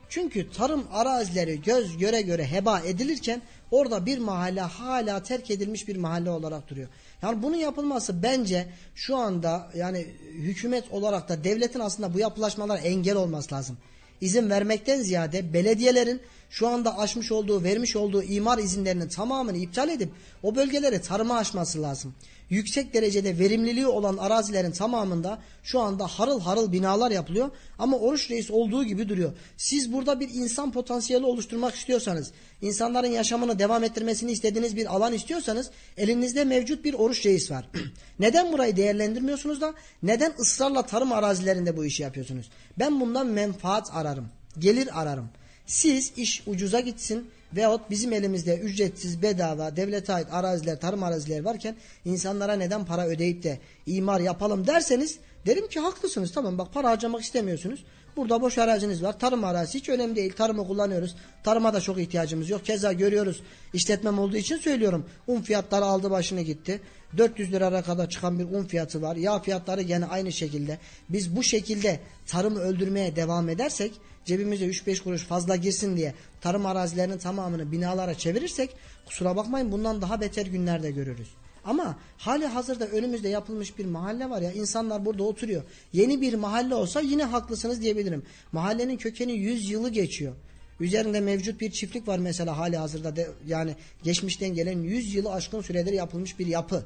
Çünkü 0.08 0.50
tarım 0.50 0.86
arazileri 0.92 1.62
göz 1.62 1.96
göre 1.98 2.22
göre 2.22 2.46
heba 2.46 2.80
edilirken 2.80 3.42
orada 3.70 4.06
bir 4.06 4.18
mahalle 4.18 4.60
hala 4.60 5.22
terk 5.22 5.50
edilmiş 5.50 5.88
bir 5.88 5.96
mahalle 5.96 6.30
olarak 6.30 6.70
duruyor. 6.70 6.88
Yani 7.22 7.42
bunun 7.42 7.56
yapılması 7.56 8.22
bence 8.22 8.66
şu 8.94 9.16
anda 9.16 9.70
yani 9.74 10.06
hükümet 10.32 10.84
olarak 10.90 11.28
da 11.28 11.44
devletin 11.44 11.80
aslında 11.80 12.14
bu 12.14 12.18
yapılaşmalara 12.18 12.78
engel 12.78 13.16
olması 13.16 13.54
lazım. 13.54 13.76
İzin 14.20 14.50
vermekten 14.50 15.02
ziyade 15.02 15.52
belediyelerin 15.52 16.20
şu 16.50 16.68
anda 16.68 16.98
açmış 16.98 17.32
olduğu, 17.32 17.64
vermiş 17.64 17.96
olduğu 17.96 18.22
imar 18.22 18.58
izinlerinin 18.58 19.08
tamamını 19.08 19.56
iptal 19.56 19.88
edip 19.88 20.10
o 20.42 20.54
bölgeleri 20.54 21.02
tarıma 21.02 21.36
açması 21.36 21.82
lazım. 21.82 22.14
yüksek 22.50 22.94
derecede 22.94 23.38
verimliliği 23.38 23.86
olan 23.86 24.16
arazilerin 24.16 24.70
tamamında 24.70 25.38
şu 25.62 25.80
anda 25.80 26.06
harıl 26.06 26.40
harıl 26.40 26.72
binalar 26.72 27.10
yapılıyor. 27.10 27.50
Ama 27.78 27.98
Oruç 27.98 28.30
Reis 28.30 28.50
olduğu 28.50 28.84
gibi 28.84 29.08
duruyor. 29.08 29.32
Siz 29.56 29.92
burada 29.92 30.20
bir 30.20 30.28
insan 30.28 30.72
potansiyeli 30.72 31.24
oluşturmak 31.24 31.74
istiyorsanız, 31.74 32.30
insanların 32.62 33.10
yaşamını 33.10 33.58
devam 33.58 33.84
ettirmesini 33.84 34.32
istediğiniz 34.32 34.76
bir 34.76 34.94
alan 34.94 35.12
istiyorsanız 35.12 35.70
elinizde 35.96 36.44
mevcut 36.44 36.84
bir 36.84 36.94
Oruç 36.94 37.26
Reis 37.26 37.50
var. 37.50 37.68
neden 38.18 38.52
burayı 38.52 38.76
değerlendirmiyorsunuz 38.76 39.60
da 39.60 39.74
neden 40.02 40.32
ısrarla 40.40 40.86
tarım 40.86 41.12
arazilerinde 41.12 41.76
bu 41.76 41.84
işi 41.84 42.02
yapıyorsunuz? 42.02 42.50
Ben 42.78 43.00
bundan 43.00 43.26
menfaat 43.26 43.88
ararım, 43.92 44.28
gelir 44.58 45.00
ararım. 45.00 45.30
Siz 45.70 46.12
iş 46.16 46.42
ucuza 46.46 46.80
gitsin 46.80 47.30
veyahut 47.56 47.90
bizim 47.90 48.12
elimizde 48.12 48.58
ücretsiz 48.58 49.22
bedava 49.22 49.76
devlete 49.76 50.12
ait 50.12 50.26
araziler, 50.30 50.80
tarım 50.80 51.02
arazileri 51.02 51.44
varken 51.44 51.76
insanlara 52.04 52.52
neden 52.52 52.84
para 52.84 53.06
ödeyip 53.06 53.42
de 53.42 53.58
imar 53.86 54.20
yapalım 54.20 54.66
derseniz 54.66 55.18
derim 55.46 55.68
ki 55.68 55.80
haklısınız. 55.80 56.32
Tamam 56.32 56.58
bak 56.58 56.72
para 56.74 56.90
harcamak 56.90 57.22
istemiyorsunuz. 57.22 57.84
Burada 58.16 58.42
boş 58.42 58.58
araziniz 58.58 59.02
var. 59.02 59.18
Tarım 59.18 59.44
arazisi 59.44 59.78
hiç 59.78 59.88
önemli 59.88 60.16
değil. 60.16 60.32
Tarımı 60.32 60.66
kullanıyoruz. 60.66 61.16
Tarıma 61.44 61.74
da 61.74 61.80
çok 61.80 61.98
ihtiyacımız 61.98 62.50
yok. 62.50 62.64
Keza 62.64 62.92
görüyoruz. 62.92 63.42
İşletmem 63.74 64.18
olduğu 64.18 64.36
için 64.36 64.56
söylüyorum. 64.56 65.06
Un 65.26 65.40
fiyatları 65.40 65.84
aldı 65.84 66.10
başını 66.10 66.40
gitti. 66.40 66.80
400 67.16 67.52
liraya 67.52 67.82
kadar 67.82 68.08
çıkan 68.08 68.38
bir 68.38 68.44
un 68.44 68.64
fiyatı 68.64 69.02
var. 69.02 69.16
Yağ 69.16 69.38
fiyatları 69.38 69.82
gene 69.82 70.06
aynı 70.06 70.32
şekilde. 70.32 70.78
Biz 71.08 71.36
bu 71.36 71.42
şekilde 71.42 72.00
tarımı 72.26 72.60
öldürmeye 72.60 73.16
devam 73.16 73.48
edersek 73.48 73.92
cebimize 74.24 74.66
3-5 74.66 75.02
kuruş 75.02 75.22
fazla 75.22 75.56
girsin 75.56 75.96
diye 75.96 76.14
tarım 76.40 76.66
arazilerinin 76.66 77.18
tamamını 77.18 77.72
binalara 77.72 78.14
çevirirsek 78.14 78.76
kusura 79.06 79.36
bakmayın 79.36 79.72
bundan 79.72 80.02
daha 80.02 80.20
beter 80.20 80.46
günlerde 80.46 80.90
görürüz. 80.90 81.28
Ama 81.64 81.98
hali 82.18 82.46
hazırda 82.46 82.86
önümüzde 82.86 83.28
yapılmış 83.28 83.78
bir 83.78 83.84
mahalle 83.84 84.30
var 84.30 84.42
ya 84.42 84.52
insanlar 84.52 85.04
burada 85.04 85.22
oturuyor. 85.22 85.62
Yeni 85.92 86.20
bir 86.20 86.34
mahalle 86.34 86.74
olsa 86.74 87.00
yine 87.00 87.24
haklısınız 87.24 87.80
diyebilirim. 87.80 88.22
Mahallenin 88.52 88.96
kökeni 88.96 89.32
100 89.32 89.70
yılı 89.70 89.90
geçiyor. 89.90 90.34
Üzerinde 90.80 91.20
mevcut 91.20 91.60
bir 91.60 91.70
çiftlik 91.70 92.08
var 92.08 92.18
mesela 92.18 92.58
hali 92.58 92.76
hazırda 92.76 93.16
de, 93.16 93.28
yani 93.46 93.74
geçmişten 94.02 94.54
gelen 94.54 94.78
100 94.78 95.14
yılı 95.14 95.32
aşkın 95.32 95.60
süredir 95.60 95.92
yapılmış 95.92 96.38
bir 96.38 96.46
yapı. 96.46 96.84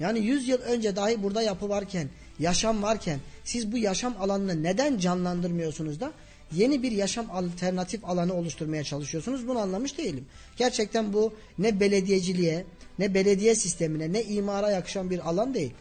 Yani 0.00 0.18
100 0.18 0.48
yıl 0.48 0.58
önce 0.58 0.96
dahi 0.96 1.22
burada 1.22 1.42
yapı 1.42 1.68
varken, 1.68 2.08
yaşam 2.38 2.82
varken 2.82 3.18
siz 3.44 3.72
bu 3.72 3.78
yaşam 3.78 4.14
alanını 4.20 4.62
neden 4.62 4.98
canlandırmıyorsunuz 4.98 6.00
da 6.00 6.12
yeni 6.56 6.82
bir 6.82 6.92
yaşam 6.92 7.30
alternatif 7.30 8.04
alanı 8.04 8.34
oluşturmaya 8.34 8.84
çalışıyorsunuz. 8.84 9.48
Bunu 9.48 9.58
anlamış 9.58 9.98
değilim. 9.98 10.26
Gerçekten 10.56 11.12
bu 11.12 11.32
ne 11.58 11.80
belediyeciliğe, 11.80 12.64
ne 12.98 13.14
belediye 13.14 13.54
sistemine, 13.54 14.12
ne 14.12 14.22
imara 14.22 14.70
yakışan 14.70 15.10
bir 15.10 15.28
alan 15.28 15.54
değil. 15.54 15.72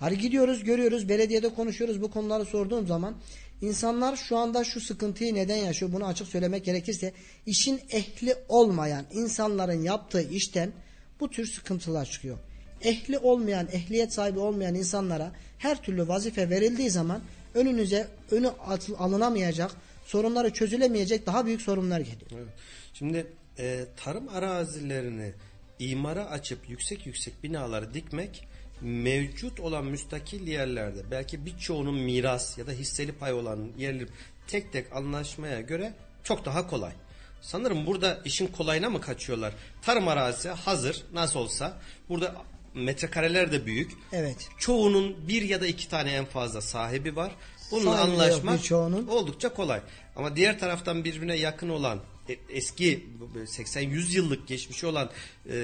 Hani 0.00 0.18
gidiyoruz, 0.18 0.64
görüyoruz, 0.64 1.08
belediyede 1.08 1.48
konuşuyoruz 1.48 2.02
bu 2.02 2.10
konuları 2.10 2.44
sorduğum 2.44 2.86
zaman 2.86 3.14
insanlar 3.62 4.16
şu 4.16 4.36
anda 4.36 4.64
şu 4.64 4.80
sıkıntıyı 4.80 5.34
neden 5.34 5.56
yaşıyor? 5.56 5.92
Bunu 5.92 6.06
açık 6.06 6.28
söylemek 6.28 6.64
gerekirse 6.64 7.12
işin 7.46 7.80
ehli 7.90 8.34
olmayan 8.48 9.04
insanların 9.12 9.82
yaptığı 9.82 10.30
işten 10.30 10.72
bu 11.20 11.30
tür 11.30 11.46
sıkıntılar 11.46 12.06
çıkıyor. 12.06 12.38
Ehli 12.82 13.18
olmayan, 13.18 13.68
ehliyet 13.72 14.12
sahibi 14.12 14.38
olmayan 14.38 14.74
insanlara 14.74 15.32
her 15.58 15.82
türlü 15.82 16.08
vazife 16.08 16.50
verildiği 16.50 16.90
zaman 16.90 17.20
önünüze 17.54 18.08
önü 18.30 18.50
alınamayacak, 18.98 19.70
sorunları 20.04 20.52
çözülemeyecek 20.52 21.26
daha 21.26 21.46
büyük 21.46 21.62
sorunlar 21.62 22.00
geliyor. 22.00 22.30
Evet. 22.34 22.52
Şimdi 22.94 23.26
e, 23.58 23.84
tarım 23.96 24.28
arazilerini 24.28 25.32
imara 25.78 26.26
açıp 26.26 26.68
yüksek 26.68 27.06
yüksek 27.06 27.42
binaları 27.42 27.94
dikmek 27.94 28.48
mevcut 28.80 29.60
olan 29.60 29.84
müstakil 29.84 30.46
yerlerde 30.46 31.10
belki 31.10 31.46
birçoğunun 31.46 31.94
miras 31.94 32.58
ya 32.58 32.66
da 32.66 32.72
hisseli 32.72 33.12
pay 33.12 33.32
olan 33.32 33.68
yerleri 33.78 34.08
tek 34.46 34.72
tek 34.72 34.92
anlaşmaya 34.92 35.60
göre 35.60 35.94
çok 36.24 36.44
daha 36.44 36.66
kolay. 36.66 36.92
Sanırım 37.40 37.86
burada 37.86 38.20
işin 38.24 38.46
kolayına 38.46 38.90
mı 38.90 39.00
kaçıyorlar? 39.00 39.52
Tarım 39.82 40.08
arazisi 40.08 40.48
hazır 40.48 41.02
nasıl 41.12 41.40
olsa 41.40 41.78
burada 42.08 42.34
metrekareler 42.74 43.52
de 43.52 43.66
büyük. 43.66 43.92
Evet. 44.12 44.48
Çoğunun 44.58 45.28
bir 45.28 45.42
ya 45.42 45.60
da 45.60 45.66
iki 45.66 45.88
tane 45.88 46.12
en 46.12 46.24
fazla 46.24 46.60
sahibi 46.60 47.16
var. 47.16 47.32
Bununla 47.72 47.96
Sahibi 47.96 48.12
anlaşmak 48.12 48.60
oldukça 49.08 49.48
kolay. 49.48 49.80
Ama 50.16 50.36
diğer 50.36 50.58
taraftan 50.58 51.04
birbirine 51.04 51.36
yakın 51.36 51.68
olan 51.68 52.00
e- 52.28 52.56
eski 52.56 53.06
80-100 53.34 54.16
yıllık 54.16 54.48
geçmişi 54.48 54.86
olan 54.86 55.10
e, 55.50 55.54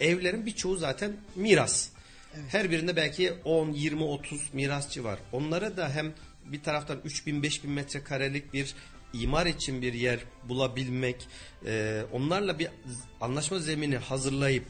evlerin 0.00 0.46
birçoğu 0.46 0.76
zaten 0.76 1.16
miras. 1.36 1.88
Her 2.48 2.70
birinde 2.70 2.96
belki 2.96 3.32
10, 3.44 3.72
20, 3.72 4.04
30 4.04 4.40
mirasçı 4.52 5.04
var. 5.04 5.18
Onlara 5.32 5.76
da 5.76 5.88
hem 5.88 6.12
bir 6.44 6.62
taraftan 6.62 6.98
3000 7.04 7.42
5000 7.42 7.70
metrekarelik 7.70 8.52
bir 8.52 8.74
imar 9.12 9.46
için 9.46 9.82
bir 9.82 9.92
yer 9.92 10.18
bulabilmek, 10.48 11.28
e, 11.66 12.02
onlarla 12.12 12.58
bir 12.58 12.68
anlaşma 13.20 13.58
zemini 13.58 13.96
hazırlayıp 13.96 14.64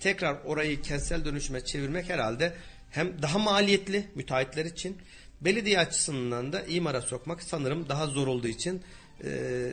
tekrar 0.00 0.36
orayı 0.44 0.82
kentsel 0.82 1.24
dönüşüme 1.24 1.64
çevirmek 1.64 2.08
herhalde 2.08 2.54
hem 2.90 3.22
daha 3.22 3.38
maliyetli 3.38 4.08
müteahhitler 4.14 4.64
için 4.64 4.96
belediye 5.40 5.78
açısından 5.78 6.52
da 6.52 6.62
imara 6.62 7.00
sokmak 7.00 7.42
sanırım 7.42 7.88
daha 7.88 8.06
zor 8.06 8.26
olduğu 8.26 8.48
için 8.48 8.82
e, 9.24 9.28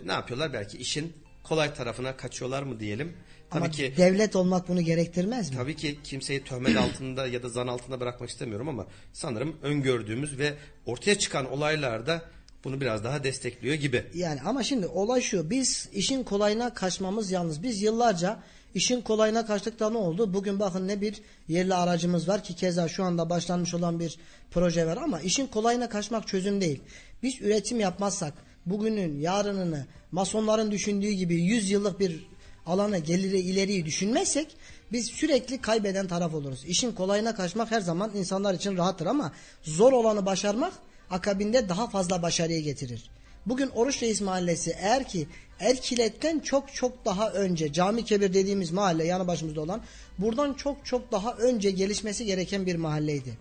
ne 0.05 0.11
yapıyorlar 0.11 0.53
belki 0.53 0.77
işin 0.77 1.13
kolay 1.43 1.73
tarafına 1.73 2.17
kaçıyorlar 2.17 2.63
mı 2.63 2.79
diyelim. 2.79 3.13
Tabii 3.49 3.63
Ama 3.63 3.71
ki 3.71 3.93
devlet 3.97 4.35
olmak 4.35 4.67
bunu 4.67 4.81
gerektirmez 4.81 5.49
mi? 5.49 5.55
Tabii 5.55 5.75
ki 5.75 5.99
kimseyi 6.03 6.43
töhmet 6.43 6.77
altında 6.77 7.27
ya 7.27 7.43
da 7.43 7.49
zan 7.49 7.67
altında 7.67 7.99
bırakmak 7.99 8.29
istemiyorum 8.29 8.69
ama 8.69 8.87
sanırım 9.13 9.55
öngördüğümüz 9.61 10.39
ve 10.39 10.53
ortaya 10.85 11.19
çıkan 11.19 11.51
olaylarda 11.51 12.21
bunu 12.63 12.81
biraz 12.81 13.03
daha 13.03 13.23
destekliyor 13.23 13.75
gibi. 13.75 14.03
Yani 14.13 14.41
ama 14.41 14.63
şimdi 14.63 14.87
olay 14.87 15.21
şu. 15.21 15.49
Biz 15.49 15.89
işin 15.93 16.23
kolayına 16.23 16.73
kaçmamız 16.73 17.31
yalnız. 17.31 17.63
Biz 17.63 17.81
yıllarca 17.81 18.43
işin 18.75 19.01
kolayına 19.01 19.45
kaçtıkta 19.45 19.89
ne 19.89 19.97
oldu? 19.97 20.33
Bugün 20.33 20.59
bakın 20.59 20.87
ne 20.87 21.01
bir 21.01 21.21
yerli 21.47 21.73
aracımız 21.73 22.27
var 22.27 22.43
ki 22.43 22.55
keza 22.55 22.87
şu 22.87 23.03
anda 23.03 23.29
başlanmış 23.29 23.73
olan 23.73 23.99
bir 23.99 24.17
proje 24.51 24.87
var 24.87 24.97
ama 24.97 25.21
işin 25.21 25.47
kolayına 25.47 25.89
kaçmak 25.89 26.27
çözüm 26.27 26.61
değil. 26.61 26.81
Biz 27.23 27.41
üretim 27.41 27.79
yapmazsak 27.79 28.33
bugünün 28.65 29.19
yarınını 29.19 29.85
masonların 30.11 30.71
düşündüğü 30.71 31.11
gibi 31.11 31.35
100 31.35 31.69
yıllık 31.71 31.99
bir 31.99 32.27
alanı 32.65 32.97
geliri 32.97 33.39
ileriyi 33.39 33.85
düşünmezsek 33.85 34.55
biz 34.91 35.05
sürekli 35.05 35.61
kaybeden 35.61 36.07
taraf 36.07 36.33
oluruz. 36.33 36.65
İşin 36.65 36.91
kolayına 36.91 37.35
kaçmak 37.35 37.71
her 37.71 37.81
zaman 37.81 38.11
insanlar 38.15 38.53
için 38.53 38.77
rahattır 38.77 39.05
ama 39.05 39.31
zor 39.63 39.93
olanı 39.93 40.25
başarmak 40.25 40.73
akabinde 41.09 41.69
daha 41.69 41.89
fazla 41.89 42.21
başarıyı 42.21 42.63
getirir. 42.63 43.09
Bugün 43.45 43.69
Oruç 43.69 44.03
Reis 44.03 44.21
Mahallesi 44.21 44.75
eğer 44.79 45.07
ki 45.07 45.27
Erkilet'ten 45.59 46.39
çok 46.39 46.73
çok 46.73 47.05
daha 47.05 47.31
önce 47.31 47.73
Cami 47.73 48.05
Kebir 48.05 48.33
dediğimiz 48.33 48.71
mahalle 48.71 49.05
yanı 49.05 49.27
başımızda 49.27 49.61
olan 49.61 49.81
buradan 50.17 50.53
çok 50.53 50.85
çok 50.85 51.11
daha 51.11 51.33
önce 51.33 51.71
gelişmesi 51.71 52.25
gereken 52.25 52.65
bir 52.65 52.75
mahalleydi. 52.75 53.37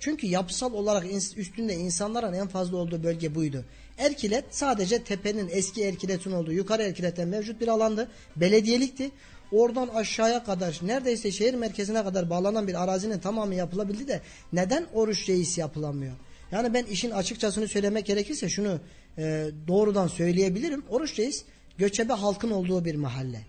Çünkü 0.00 0.26
yapısal 0.26 0.72
olarak 0.72 1.04
üstünde 1.36 1.74
insanların 1.74 2.32
en 2.32 2.48
fazla 2.48 2.76
olduğu 2.76 3.02
bölge 3.02 3.34
buydu. 3.34 3.64
Erkilet 3.98 4.44
sadece 4.50 5.04
tepenin 5.04 5.48
eski 5.52 5.84
Erkilet'in 5.84 6.32
olduğu 6.32 6.52
yukarı 6.52 6.82
Erkilet'ten 6.82 7.28
mevcut 7.28 7.60
bir 7.60 7.68
alandı. 7.68 8.08
Belediyelikti. 8.36 9.10
Oradan 9.52 9.88
aşağıya 9.88 10.44
kadar 10.44 10.80
neredeyse 10.82 11.32
şehir 11.32 11.54
merkezine 11.54 12.02
kadar 12.02 12.30
bağlanan 12.30 12.68
bir 12.68 12.82
arazinin 12.82 13.18
tamamı 13.18 13.54
yapılabildi 13.54 14.08
de 14.08 14.20
neden 14.52 14.86
Oruç 14.94 15.28
Reis 15.28 15.58
yapılamıyor? 15.58 16.12
Yani 16.52 16.74
ben 16.74 16.84
işin 16.84 17.10
açıkçasını 17.10 17.68
söylemek 17.68 18.06
gerekirse 18.06 18.48
şunu 18.48 18.80
e, 19.18 19.50
doğrudan 19.68 20.06
söyleyebilirim. 20.06 20.84
Oruç 20.90 21.18
Reis 21.18 21.44
göçebe 21.78 22.12
halkın 22.12 22.50
olduğu 22.50 22.84
bir 22.84 22.94
mahalle. 22.94 23.40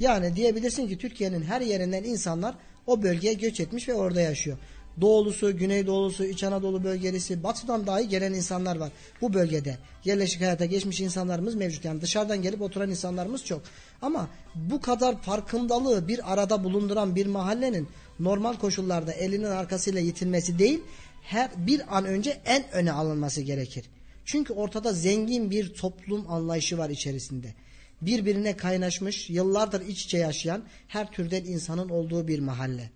Yani 0.00 0.36
diyebilirsin 0.36 0.88
ki 0.88 0.98
Türkiye'nin 0.98 1.42
her 1.42 1.60
yerinden 1.60 2.04
insanlar 2.04 2.54
o 2.86 3.02
bölgeye 3.02 3.34
göç 3.34 3.60
etmiş 3.60 3.88
ve 3.88 3.94
orada 3.94 4.20
yaşıyor. 4.20 4.58
Doğulusu, 5.00 5.58
Güneydoğulusu, 5.58 6.24
İç 6.24 6.44
Anadolu 6.44 6.84
bölgesi, 6.84 7.42
batıdan 7.42 7.86
dahi 7.86 8.08
gelen 8.08 8.32
insanlar 8.32 8.76
var 8.76 8.92
bu 9.20 9.34
bölgede. 9.34 9.78
Yerleşik 10.04 10.40
hayata 10.40 10.64
geçmiş 10.64 11.00
insanlarımız 11.00 11.54
mevcut. 11.54 11.84
Yani 11.84 12.00
dışarıdan 12.00 12.42
gelip 12.42 12.62
oturan 12.62 12.90
insanlarımız 12.90 13.44
çok. 13.44 13.62
Ama 14.02 14.28
bu 14.54 14.80
kadar 14.80 15.22
farkındalığı 15.22 16.08
bir 16.08 16.32
arada 16.32 16.64
bulunduran 16.64 17.16
bir 17.16 17.26
mahallenin 17.26 17.88
normal 18.20 18.54
koşullarda 18.54 19.12
elinin 19.12 19.50
arkasıyla 19.50 20.00
yitilmesi 20.00 20.58
değil, 20.58 20.80
her 21.22 21.50
bir 21.66 21.96
an 21.96 22.04
önce 22.04 22.40
en 22.44 22.72
öne 22.72 22.92
alınması 22.92 23.40
gerekir. 23.42 23.84
Çünkü 24.26 24.52
ortada 24.52 24.92
zengin 24.92 25.50
bir 25.50 25.74
toplum 25.74 26.30
anlayışı 26.30 26.78
var 26.78 26.90
içerisinde. 26.90 27.54
Birbirine 28.02 28.56
kaynaşmış, 28.56 29.30
yıllardır 29.30 29.86
iç 29.86 30.04
içe 30.04 30.18
yaşayan 30.18 30.64
her 30.88 31.10
türden 31.12 31.44
insanın 31.44 31.88
olduğu 31.88 32.28
bir 32.28 32.38
mahalle. 32.38 32.90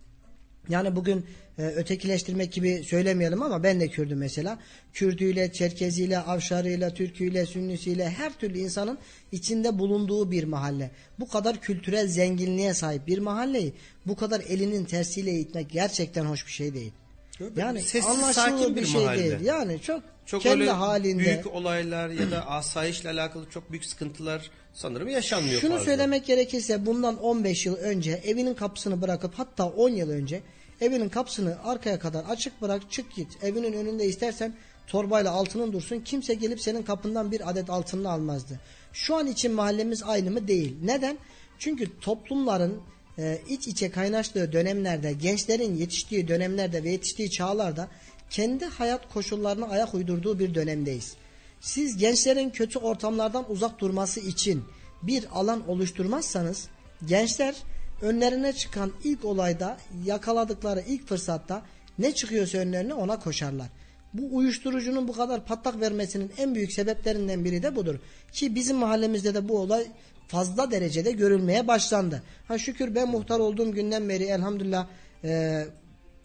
Yani 0.68 0.96
bugün 0.96 1.26
e, 1.58 1.62
ötekileştirmek 1.62 2.52
gibi 2.52 2.84
söylemeyelim 2.86 3.42
ama 3.42 3.62
ben 3.62 3.80
de 3.80 3.88
Kürdüm 3.88 4.18
mesela. 4.18 4.58
Kürdüyle, 4.92 5.52
Çerkeziyle, 5.52 6.18
Avşarıyla, 6.18 6.94
Türküyle, 6.94 7.46
Sünnisiyle 7.46 8.10
her 8.10 8.32
türlü 8.32 8.58
insanın 8.58 8.98
içinde 9.32 9.78
bulunduğu 9.78 10.30
bir 10.30 10.44
mahalle. 10.44 10.90
Bu 11.20 11.28
kadar 11.28 11.60
kültürel 11.60 12.08
zenginliğe 12.08 12.74
sahip 12.74 13.06
bir 13.06 13.18
mahalleyi 13.18 13.72
bu 14.06 14.16
kadar 14.16 14.40
elinin 14.40 14.84
tersiyle 14.84 15.32
itmek 15.32 15.70
gerçekten 15.70 16.24
hoş 16.24 16.46
bir 16.46 16.52
şey 16.52 16.74
değil. 16.74 16.92
Yani 17.56 17.80
Sessiz, 17.82 18.06
anlaşılır 18.06 18.32
sakin 18.32 18.76
bir 18.76 18.80
bir 18.82 18.86
şey 18.86 19.00
mahalle. 19.04 19.18
değil. 19.30 19.40
Yani 19.40 19.80
çok, 19.80 20.02
Çok 20.26 20.42
kendi 20.42 20.66
halinde. 20.70 21.24
büyük 21.24 21.46
olaylar 21.46 22.08
ya 22.08 22.30
da 22.30 22.46
asayişle 22.46 23.10
alakalı 23.10 23.50
çok 23.50 23.70
büyük 23.70 23.84
sıkıntılar 23.84 24.50
sanırım 24.74 25.08
yaşanmıyor 25.08 25.60
Şunu 25.60 25.70
fazla. 25.72 25.84
söylemek 25.84 26.26
gerekirse 26.26 26.86
bundan 26.86 27.22
15 27.22 27.66
yıl 27.66 27.76
önce 27.76 28.20
evinin 28.24 28.54
kapısını 28.54 29.02
bırakıp 29.02 29.34
hatta 29.34 29.64
10 29.66 29.88
yıl 29.90 30.10
önce 30.10 30.42
evinin 30.80 31.08
kapısını 31.08 31.56
arkaya 31.64 31.98
kadar 31.98 32.24
açık 32.24 32.62
bırak 32.62 32.82
çık 32.90 33.14
git. 33.14 33.44
Evinin 33.44 33.72
önünde 33.72 34.06
istersen 34.06 34.54
torbayla 34.86 35.30
altının 35.32 35.72
dursun. 35.72 36.00
Kimse 36.00 36.34
gelip 36.34 36.60
senin 36.60 36.82
kapından 36.82 37.30
bir 37.30 37.50
adet 37.50 37.70
altınını 37.70 38.10
almazdı. 38.10 38.60
Şu 38.92 39.16
an 39.16 39.26
için 39.26 39.52
mahallemiz 39.52 40.02
aynı 40.02 40.30
mı? 40.30 40.48
Değil. 40.48 40.76
Neden? 40.82 41.18
Çünkü 41.58 42.00
toplumların 42.00 42.80
iç 43.48 43.68
içe 43.68 43.90
kaynaştığı 43.90 44.52
dönemlerde, 44.52 45.12
gençlerin 45.12 45.76
yetiştiği 45.76 46.28
dönemlerde 46.28 46.84
ve 46.84 46.90
yetiştiği 46.90 47.30
çağlarda 47.30 47.88
kendi 48.30 48.64
hayat 48.64 49.12
koşullarına 49.12 49.66
ayak 49.68 49.94
uydurduğu 49.94 50.38
bir 50.38 50.54
dönemdeyiz. 50.54 51.14
Siz 51.60 51.96
gençlerin 51.96 52.50
kötü 52.50 52.78
ortamlardan 52.78 53.50
uzak 53.50 53.78
durması 53.78 54.20
için 54.20 54.64
bir 55.02 55.26
alan 55.32 55.68
oluşturmazsanız 55.68 56.68
gençler 57.06 57.54
önlerine 58.02 58.52
çıkan 58.52 58.92
ilk 59.04 59.24
olayda 59.24 59.76
yakaladıkları 60.04 60.84
ilk 60.88 61.08
fırsatta 61.08 61.62
ne 61.98 62.14
çıkıyorsa 62.14 62.58
önlerine 62.58 62.94
ona 62.94 63.18
koşarlar. 63.18 63.68
Bu 64.14 64.36
uyuşturucunun 64.36 65.08
bu 65.08 65.12
kadar 65.12 65.44
patlak 65.44 65.80
vermesinin 65.80 66.32
en 66.38 66.54
büyük 66.54 66.72
sebeplerinden 66.72 67.44
biri 67.44 67.62
de 67.62 67.76
budur. 67.76 67.94
Ki 68.32 68.54
bizim 68.54 68.76
mahallemizde 68.76 69.34
de 69.34 69.48
bu 69.48 69.58
olay 69.58 69.86
fazla 70.30 70.70
derecede 70.70 71.12
görülmeye 71.12 71.68
başlandı. 71.68 72.22
Ha 72.48 72.58
şükür 72.58 72.94
ben 72.94 73.08
muhtar 73.08 73.38
olduğum 73.38 73.72
günden 73.72 74.08
beri 74.08 74.24
elhamdülillah 74.24 74.86
e, 75.24 75.64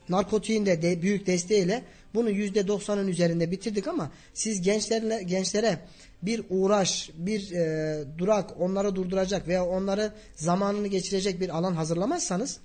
narkotiğin 0.09 0.65
de, 0.65 0.81
de 0.81 1.01
büyük 1.01 1.27
desteğiyle 1.27 1.83
bunu 2.13 2.29
yüzde 2.29 2.67
doksanın 2.67 3.07
üzerinde 3.07 3.51
bitirdik 3.51 3.87
ama 3.87 4.11
siz 4.33 4.61
gençlerle 4.61 5.23
gençlere 5.23 5.79
bir 6.21 6.43
uğraş, 6.49 7.09
bir 7.17 7.51
e, 7.51 8.03
durak 8.17 8.61
onları 8.61 8.95
durduracak 8.95 9.47
veya 9.47 9.65
onları 9.65 10.13
zamanını 10.35 10.87
geçirecek 10.87 11.41
bir 11.41 11.57
alan 11.57 11.73
hazırlamazsanız 11.73 12.59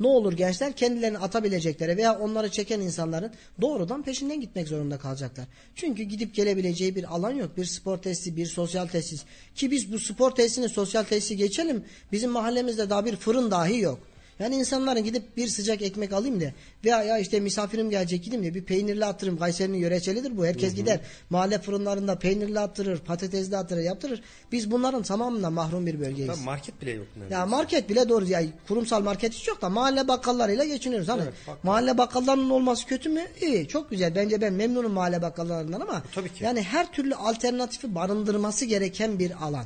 ne 0.00 0.06
olur 0.06 0.32
gençler 0.32 0.72
kendilerini 0.72 1.18
atabilecekleri 1.18 1.96
veya 1.96 2.18
onları 2.18 2.50
çeken 2.50 2.80
insanların 2.80 3.32
doğrudan 3.60 4.02
peşinden 4.02 4.40
gitmek 4.40 4.68
zorunda 4.68 4.98
kalacaklar. 4.98 5.46
Çünkü 5.74 6.02
gidip 6.02 6.34
gelebileceği 6.34 6.96
bir 6.96 7.14
alan 7.14 7.30
yok. 7.30 7.56
Bir 7.56 7.64
spor 7.64 7.98
tesisi, 7.98 8.36
bir 8.36 8.46
sosyal 8.46 8.86
tesis. 8.86 9.24
Ki 9.54 9.70
biz 9.70 9.92
bu 9.92 9.98
spor 9.98 10.30
tesisini, 10.30 10.68
sosyal 10.68 11.04
tesisi 11.04 11.36
geçelim. 11.36 11.84
Bizim 12.12 12.30
mahallemizde 12.30 12.90
daha 12.90 13.04
bir 13.04 13.16
fırın 13.16 13.50
dahi 13.50 13.78
yok. 13.78 14.09
Yani 14.40 14.56
insanların 14.56 15.04
gidip 15.04 15.36
bir 15.36 15.48
sıcak 15.48 15.82
ekmek 15.82 16.12
alayım 16.12 16.40
da 16.40 16.44
veya 16.84 17.02
ya 17.02 17.18
işte 17.18 17.40
misafirim 17.40 17.90
gelecek 17.90 18.24
gideyim 18.24 18.44
de 18.44 18.54
bir 18.54 18.64
peynirli 18.64 19.04
attırırım. 19.04 19.38
Kayseri'nin 19.38 19.78
yörecelidir 19.78 20.36
bu. 20.36 20.46
Herkes 20.46 20.74
gider. 20.74 21.00
Mahalle 21.30 21.58
fırınlarında 21.58 22.18
peynirli 22.18 22.60
attırır, 22.60 22.98
patatesli 22.98 23.56
attırır, 23.56 23.80
yaptırır. 23.82 24.22
Biz 24.52 24.70
bunların 24.70 25.02
tamamından 25.02 25.52
mahrum 25.52 25.86
bir 25.86 26.00
bölgeyiz. 26.00 26.32
Tabii 26.34 26.44
market 26.44 26.80
bile 26.82 26.90
yok. 26.90 27.06
neredeyse. 27.16 27.34
Ya 27.34 27.46
market 27.46 27.88
bile 27.88 28.08
doğru 28.08 28.24
ya 28.26 28.42
kurumsal 28.68 29.02
market 29.02 29.32
hiç 29.32 29.48
yok 29.48 29.62
da 29.62 29.68
mahalle 29.68 30.08
bakkallarıyla 30.08 30.64
geçiniyoruz. 30.64 31.08
Hani 31.08 31.22
Evet, 31.22 31.34
bakkal. 31.46 31.60
mahalle 31.62 31.98
bakkallarının 31.98 32.50
olması 32.50 32.86
kötü 32.86 33.08
mü? 33.08 33.22
İyi, 33.40 33.68
çok 33.68 33.90
güzel. 33.90 34.14
Bence 34.14 34.40
ben 34.40 34.52
memnunum 34.52 34.92
mahalle 34.92 35.22
bakkallarından 35.22 35.80
ama 35.80 36.02
Tabii 36.14 36.28
ki. 36.32 36.44
yani 36.44 36.62
her 36.62 36.92
türlü 36.92 37.14
alternatifi 37.14 37.94
barındırması 37.94 38.64
gereken 38.64 39.18
bir 39.18 39.44
alan. 39.44 39.64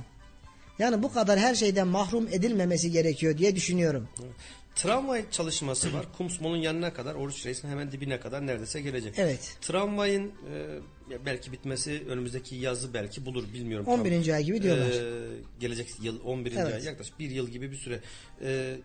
Yani 0.78 1.02
bu 1.02 1.12
kadar 1.12 1.38
her 1.38 1.54
şeyden 1.54 1.88
mahrum 1.88 2.28
edilmemesi 2.32 2.90
gerekiyor 2.90 3.38
diye 3.38 3.56
düşünüyorum. 3.56 4.08
Tramvay 4.74 5.24
çalışması 5.30 5.92
var. 5.92 6.06
Kumsmol'un 6.18 6.56
yanına 6.56 6.94
kadar, 6.94 7.14
Oruç 7.14 7.46
Reis'in 7.46 7.68
hemen 7.68 7.92
dibine 7.92 8.20
kadar 8.20 8.46
neredeyse 8.46 8.80
gelecek. 8.80 9.14
Evet. 9.18 9.56
Tramvayın 9.60 10.28
e, 10.28 10.78
belki 11.26 11.52
bitmesi 11.52 12.02
önümüzdeki 12.08 12.56
yazı 12.56 12.94
belki 12.94 13.26
bulur 13.26 13.52
bilmiyorum. 13.52 13.84
tam. 13.84 14.00
11. 14.00 14.28
ay 14.28 14.44
gibi 14.44 14.62
diyorlar. 14.62 14.90
E, 14.90 15.26
gelecek 15.60 15.88
yıl 16.02 16.24
11. 16.24 16.52
Evet. 16.56 16.74
ay 16.74 16.84
yaklaşık 16.84 17.18
bir 17.18 17.30
yıl 17.30 17.48
gibi 17.48 17.70
bir 17.70 17.76
süre. 17.76 18.00
E, 18.42 18.76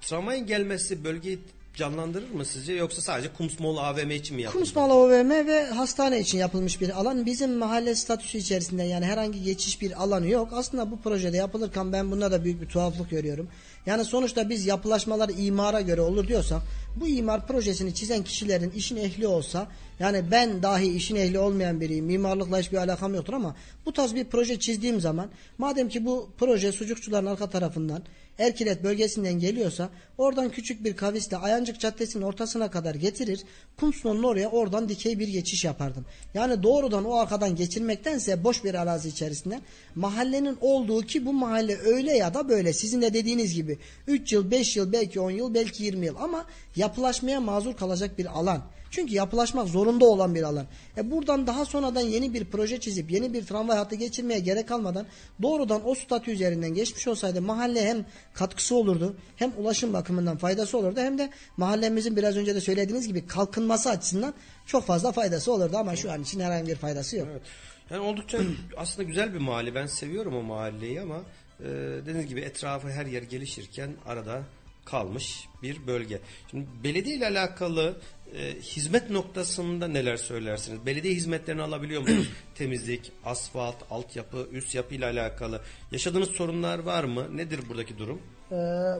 tramvayın 0.00 0.46
gelmesi 0.46 1.04
bölgeyi 1.04 1.38
canlandırır 1.74 2.30
mı 2.30 2.44
sizce 2.44 2.72
yoksa 2.72 3.02
sadece 3.02 3.32
Kumsmol 3.32 3.76
AVM 3.76 4.10
için 4.10 4.36
mi 4.36 4.42
yapıldı? 4.42 4.58
Kumsmalı 4.58 4.94
OVM 4.94 5.30
ve 5.30 5.66
hastane 5.66 6.20
için 6.20 6.38
yapılmış 6.38 6.80
bir 6.80 7.00
alan. 7.00 7.26
Bizim 7.26 7.58
mahalle 7.58 7.94
statüsü 7.94 8.38
içerisinde 8.38 8.82
yani 8.82 9.04
herhangi 9.04 9.42
geçiş 9.42 9.80
bir 9.80 10.02
alanı 10.02 10.28
yok. 10.28 10.48
Aslında 10.52 10.90
bu 10.90 11.00
projede 11.00 11.36
yapılırken 11.36 11.92
ben 11.92 12.10
bunda 12.10 12.32
da 12.32 12.44
büyük 12.44 12.62
bir 12.62 12.68
tuhaflık 12.68 13.10
görüyorum. 13.10 13.48
Yani 13.86 14.04
sonuçta 14.04 14.50
biz 14.50 14.66
yapılaşmalar 14.66 15.30
imara 15.38 15.80
göre 15.80 16.00
olur 16.00 16.28
diyorsak 16.28 16.62
bu 16.96 17.08
imar 17.08 17.46
projesini 17.46 17.94
çizen 17.94 18.24
kişilerin 18.24 18.70
işin 18.70 18.96
ehli 18.96 19.26
olsa 19.26 19.68
yani 19.98 20.24
ben 20.30 20.62
dahi 20.62 20.96
işin 20.96 21.16
ehli 21.16 21.38
olmayan 21.38 21.80
biriyim. 21.80 22.04
Mimarlıkla 22.04 22.58
hiçbir 22.58 22.76
alakam 22.76 23.14
yoktur 23.14 23.32
ama 23.32 23.56
bu 23.86 23.92
tarz 23.92 24.14
bir 24.14 24.24
proje 24.24 24.58
çizdiğim 24.58 25.00
zaman 25.00 25.30
madem 25.58 25.88
ki 25.88 26.06
bu 26.06 26.30
proje 26.38 26.72
sucukçuların 26.72 27.26
arka 27.26 27.50
tarafından 27.50 28.02
Erkilet 28.38 28.84
bölgesinden 28.84 29.38
geliyorsa 29.38 29.90
oradan 30.18 30.50
küçük 30.50 30.84
bir 30.84 30.96
kavisle 30.96 31.36
Ayancık 31.36 31.80
Caddesi'nin 31.80 32.22
ortasına 32.22 32.70
kadar 32.70 32.94
getirir. 32.94 33.40
Kumsno'nun 33.76 34.22
oraya 34.22 34.48
oradan 34.50 34.88
dikey 34.88 35.18
bir 35.18 35.28
geçiş 35.28 35.64
yapardım. 35.64 36.04
Yani 36.34 36.62
doğrudan 36.62 37.04
o 37.04 37.14
arkadan 37.14 37.56
geçirmektense 37.56 38.44
boş 38.44 38.64
bir 38.64 38.74
arazi 38.74 39.08
içerisinde 39.08 39.60
mahallenin 39.94 40.58
olduğu 40.60 41.02
ki 41.02 41.26
bu 41.26 41.32
mahalle 41.32 41.78
öyle 41.78 42.16
ya 42.16 42.34
da 42.34 42.48
böyle 42.48 42.72
sizin 42.72 43.02
de 43.02 43.14
dediğiniz 43.14 43.54
gibi 43.54 43.78
3 44.06 44.32
yıl 44.32 44.50
5 44.50 44.76
yıl 44.76 44.92
belki 44.92 45.20
10 45.20 45.30
yıl 45.30 45.54
belki 45.54 45.84
20 45.84 46.06
yıl 46.06 46.16
ama 46.16 46.44
yapılaşmaya 46.76 47.40
mazur 47.40 47.76
kalacak 47.76 48.18
bir 48.18 48.26
alan. 48.38 48.62
Çünkü 48.92 49.14
yapılaşmak 49.14 49.68
zorunda 49.68 50.04
olan 50.04 50.34
bir 50.34 50.42
alan. 50.42 50.66
E 50.96 51.10
buradan 51.10 51.46
daha 51.46 51.64
sonradan 51.64 52.00
yeni 52.00 52.34
bir 52.34 52.44
proje 52.44 52.80
çizip 52.80 53.10
yeni 53.10 53.32
bir 53.32 53.46
tramvay 53.46 53.76
hattı 53.76 53.94
geçirmeye 53.94 54.40
gerek 54.40 54.68
kalmadan 54.68 55.06
doğrudan 55.42 55.88
o 55.88 55.94
statü 55.94 56.30
üzerinden 56.30 56.74
geçmiş 56.74 57.08
olsaydı 57.08 57.42
mahalle 57.42 57.88
hem 57.88 58.06
katkısı 58.34 58.74
olurdu 58.74 59.16
hem 59.36 59.52
ulaşım 59.58 59.92
bakımından 59.92 60.36
faydası 60.36 60.78
olurdu 60.78 61.00
hem 61.00 61.18
de 61.18 61.30
mahallemizin 61.56 62.16
biraz 62.16 62.36
önce 62.36 62.54
de 62.54 62.60
söylediğiniz 62.60 63.08
gibi 63.08 63.26
kalkınması 63.26 63.90
açısından 63.90 64.34
çok 64.66 64.84
fazla 64.84 65.12
faydası 65.12 65.52
olurdu 65.52 65.76
ama 65.76 65.96
şu 65.96 66.12
an 66.12 66.22
için 66.22 66.40
herhangi 66.40 66.68
bir 66.68 66.76
faydası 66.76 67.16
yok. 67.16 67.28
Evet. 67.30 67.42
Yani 67.90 68.00
oldukça 68.00 68.38
aslında 68.76 69.08
güzel 69.08 69.34
bir 69.34 69.38
mahalle. 69.38 69.74
Ben 69.74 69.86
seviyorum 69.86 70.36
o 70.36 70.42
mahalleyi 70.42 71.00
ama 71.00 71.20
e, 71.60 71.64
dediğiniz 72.00 72.26
gibi 72.26 72.40
etrafı 72.40 72.90
her 72.90 73.06
yer 73.06 73.22
gelişirken 73.22 73.90
arada 74.06 74.42
kalmış 74.84 75.48
bir 75.62 75.86
bölge. 75.86 76.20
Şimdi 76.50 76.66
belediye 76.84 77.16
ile 77.16 77.26
alakalı 77.26 77.96
e, 78.36 78.60
hizmet 78.60 79.10
noktasında 79.10 79.88
neler 79.88 80.16
söylersiniz? 80.16 80.86
Belediye 80.86 81.14
hizmetlerini 81.14 81.62
alabiliyor 81.62 82.00
musunuz? 82.00 82.28
Temizlik, 82.54 83.12
asfalt, 83.24 83.76
altyapı, 83.90 84.48
üst 84.52 84.74
yapı 84.74 84.94
ile 84.94 85.06
alakalı. 85.06 85.60
Yaşadığınız 85.92 86.28
sorunlar 86.28 86.78
var 86.78 87.04
mı? 87.04 87.36
Nedir 87.36 87.60
buradaki 87.68 87.98
durum? 87.98 88.22
Ee, 88.52 88.56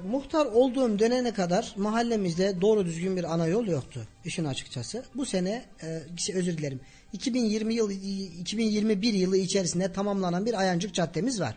muhtar 0.07 0.47
olduğum 0.47 0.99
dönene 0.99 1.35
kadar 1.35 1.75
mahallemizde 1.77 2.61
doğru 2.61 2.85
düzgün 2.85 3.17
bir 3.17 3.35
ana 3.35 3.47
yol 3.47 3.67
yoktu. 3.67 4.01
işin 4.25 4.45
açıkçası. 4.45 5.05
Bu 5.15 5.27
sene 5.27 5.65
e, 5.83 6.03
özür 6.35 6.59
dilerim. 6.59 6.81
2020 7.13 7.75
yıl 7.75 7.91
2021 8.41 9.15
yılı 9.15 9.37
içerisinde 9.37 9.93
tamamlanan 9.93 10.47
bir 10.47 10.55
Ayancık 10.55 10.95
Caddemiz 10.95 11.41
var. 11.41 11.57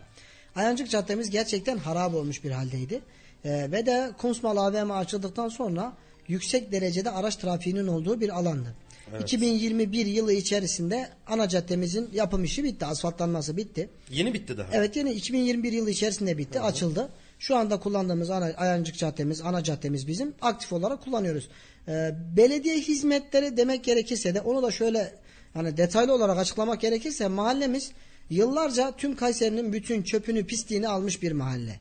Ayancık 0.56 0.90
Caddemiz 0.90 1.30
gerçekten 1.30 1.78
harap 1.78 2.14
olmuş 2.14 2.44
bir 2.44 2.50
haldeydi. 2.50 3.00
Ee, 3.44 3.68
ve 3.72 3.86
de 3.86 4.10
Kumsmal 4.18 4.56
AVM 4.56 4.90
açıldıktan 4.90 5.48
sonra 5.48 5.92
yüksek 6.28 6.72
derecede 6.72 7.10
araç 7.10 7.36
trafiğinin 7.36 7.86
olduğu 7.86 8.20
bir 8.20 8.38
alandı. 8.38 8.74
2021 9.20 10.06
yılı 10.06 10.32
içerisinde 10.32 11.08
ana 11.26 11.48
caddemizin 11.48 12.10
yapım 12.12 12.44
işi 12.44 12.64
bitti. 12.64 12.86
Asfaltlanması 12.86 13.56
bitti. 13.56 13.88
Yeni 14.10 14.34
bitti 14.34 14.58
daha. 14.58 14.68
Evet 14.72 14.96
yine 14.96 15.14
2021 15.14 15.72
yılı 15.72 15.90
içerisinde 15.90 16.38
bitti, 16.38 16.60
açıldı. 16.60 17.08
Şu 17.38 17.56
anda 17.56 17.80
kullandığımız 17.80 18.30
ana, 18.30 18.44
Ayancık 18.44 18.98
caddemiz, 18.98 19.40
ana 19.40 19.64
caddemiz 19.64 20.06
bizim 20.06 20.34
aktif 20.40 20.72
olarak 20.72 21.04
kullanıyoruz. 21.04 21.48
Ee, 21.88 22.14
belediye 22.36 22.78
hizmetleri 22.78 23.56
demek 23.56 23.84
gerekirse 23.84 24.34
de 24.34 24.40
onu 24.40 24.62
da 24.62 24.70
şöyle 24.70 25.14
hani 25.54 25.76
detaylı 25.76 26.14
olarak 26.14 26.38
açıklamak 26.38 26.80
gerekirse 26.80 27.28
mahallemiz 27.28 27.90
yıllarca 28.30 28.92
tüm 28.96 29.16
Kayseri'nin 29.16 29.72
bütün 29.72 30.02
çöpünü 30.02 30.46
pisliğini 30.46 30.88
almış 30.88 31.22
bir 31.22 31.32
mahalle. 31.32 31.80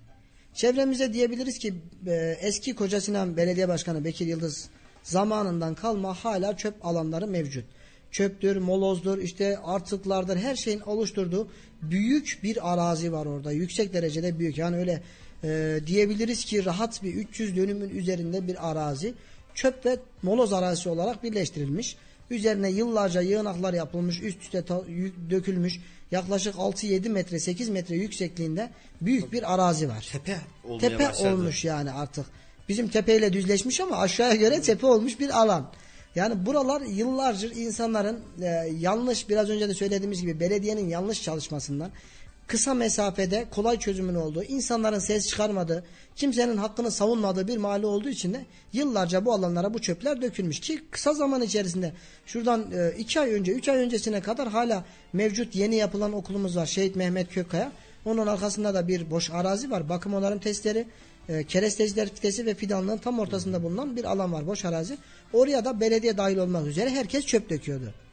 Çevremize 0.56 1.14
diyebiliriz 1.14 1.58
ki 1.58 1.74
e, 2.08 2.38
eski 2.42 2.76
Koca 2.76 3.02
Sinan 3.02 3.38
Belediye 3.38 3.68
Başkanı 3.68 4.06
Bekir 4.06 4.28
Yıldız 4.28 4.70
zamanından 5.04 5.76
kalma 5.76 6.14
hala 6.14 6.58
çöp 6.58 6.86
alanları 6.86 7.28
mevcut. 7.28 7.66
Çöptür, 8.12 8.58
molozdur, 8.58 9.18
işte 9.18 9.58
artıklardır 9.58 10.38
her 10.38 10.56
şeyin 10.56 10.80
oluşturduğu 10.80 11.48
büyük 11.82 12.40
bir 12.44 12.74
arazi 12.74 13.12
var 13.12 13.26
orada. 13.26 13.52
Yüksek 13.52 13.94
derecede 13.94 14.40
büyük. 14.40 14.58
Yani 14.58 14.78
öyle 14.78 15.04
e, 15.44 15.80
diyebiliriz 15.88 16.46
ki 16.46 16.66
rahat 16.66 17.04
bir 17.04 17.14
300 17.14 17.56
dönümün 17.56 17.90
üzerinde 17.90 18.48
bir 18.48 18.72
arazi. 18.72 19.14
çöp 19.54 19.86
ve 19.86 19.98
moloz 20.24 20.54
arazisi 20.54 20.90
olarak 20.90 21.24
birleştirilmiş. 21.24 21.96
Üzerine 22.30 22.70
yıllarca 22.70 23.22
yığınaklar 23.22 23.74
yapılmış, 23.74 24.22
üst 24.22 24.42
üste 24.42 24.64
dökülmüş. 25.30 25.80
Yaklaşık 26.12 26.56
6-7 26.56 27.10
metre, 27.10 27.40
8 27.40 27.70
metre 27.70 27.96
yüksekliğinde 27.96 28.70
büyük 29.02 29.34
bir 29.34 29.54
arazi 29.54 29.90
var. 29.90 30.10
Tepe 30.12 30.38
olmaya 30.64 30.80
Tepe 30.80 31.10
başladı. 31.10 31.34
olmuş 31.34 31.66
yani 31.66 31.92
artık. 31.92 32.26
Bizim 32.70 32.88
tepeyle 32.88 33.34
düzleşmiş 33.34 33.82
ama 33.82 33.98
aşağıya 33.98 34.36
göre 34.36 34.62
tepe 34.62 34.88
olmuş 34.88 35.20
bir 35.20 35.30
alan. 35.30 35.72
Yani 36.16 36.46
buralar 36.46 36.82
yıllarca 36.82 37.50
insanların 37.50 38.20
e, 38.42 38.46
yanlış 38.80 39.30
biraz 39.30 39.50
önce 39.50 39.70
de 39.70 39.74
söylediğimiz 39.74 40.22
gibi 40.22 40.40
belediyenin 40.40 40.90
yanlış 40.90 41.24
çalışmasından 41.24 41.92
kısa 42.48 42.74
mesafede 42.74 43.46
kolay 43.52 43.80
çözümün 43.80 44.16
olduğu, 44.16 44.44
insanların 44.44 45.00
ses 45.00 45.28
çıkarmadığı, 45.28 45.84
kimsenin 46.16 46.58
hakkını 46.58 46.92
savunmadığı 46.92 47.48
bir 47.48 47.58
mahalle 47.58 47.86
olduğu 47.86 48.10
için 48.10 48.34
de 48.34 48.46
yıllarca 48.74 49.26
bu 49.26 49.34
alanlara 49.34 49.74
bu 49.74 49.82
çöpler 49.82 50.22
dökülmüş 50.22 50.60
ki 50.60 50.82
kısa 50.92 51.14
zaman 51.14 51.42
içerisinde 51.42 51.94
şuradan 52.26 52.72
e, 52.72 52.98
iki 52.98 53.20
ay 53.20 53.34
önce, 53.34 53.52
üç 53.52 53.70
ay 53.70 53.78
öncesine 53.78 54.22
kadar 54.22 54.48
hala 54.48 54.86
mevcut 55.14 55.56
yeni 55.56 55.76
yapılan 55.76 56.14
okulumuz 56.14 56.58
var. 56.58 56.66
Şehit 56.66 56.96
Mehmet 56.96 57.34
Kökkaya. 57.34 57.72
Onun 58.06 58.28
arkasında 58.28 58.74
da 58.74 58.88
bir 58.88 59.12
boş 59.12 59.32
arazi 59.32 59.72
var. 59.72 59.90
Bakım 59.90 60.14
onarım 60.14 60.40
testleri, 60.40 60.88
e, 61.30 61.44
keresteciler 61.44 62.10
fitesi 62.10 62.46
ve 62.46 62.54
fidanlığın 62.54 62.98
tam 62.98 63.20
ortasında 63.20 63.64
bulunan 63.64 63.96
bir 63.96 64.04
alan 64.04 64.34
var. 64.34 64.48
Boş 64.48 64.66
arazi. 64.66 64.98
Oraya 65.34 65.66
da 65.66 65.80
belediye 65.80 66.18
dahil 66.18 66.38
olmak 66.38 66.68
üzere 66.68 66.90
herkes 66.90 67.26
çöp 67.26 67.50
döküyordu. 67.50 68.05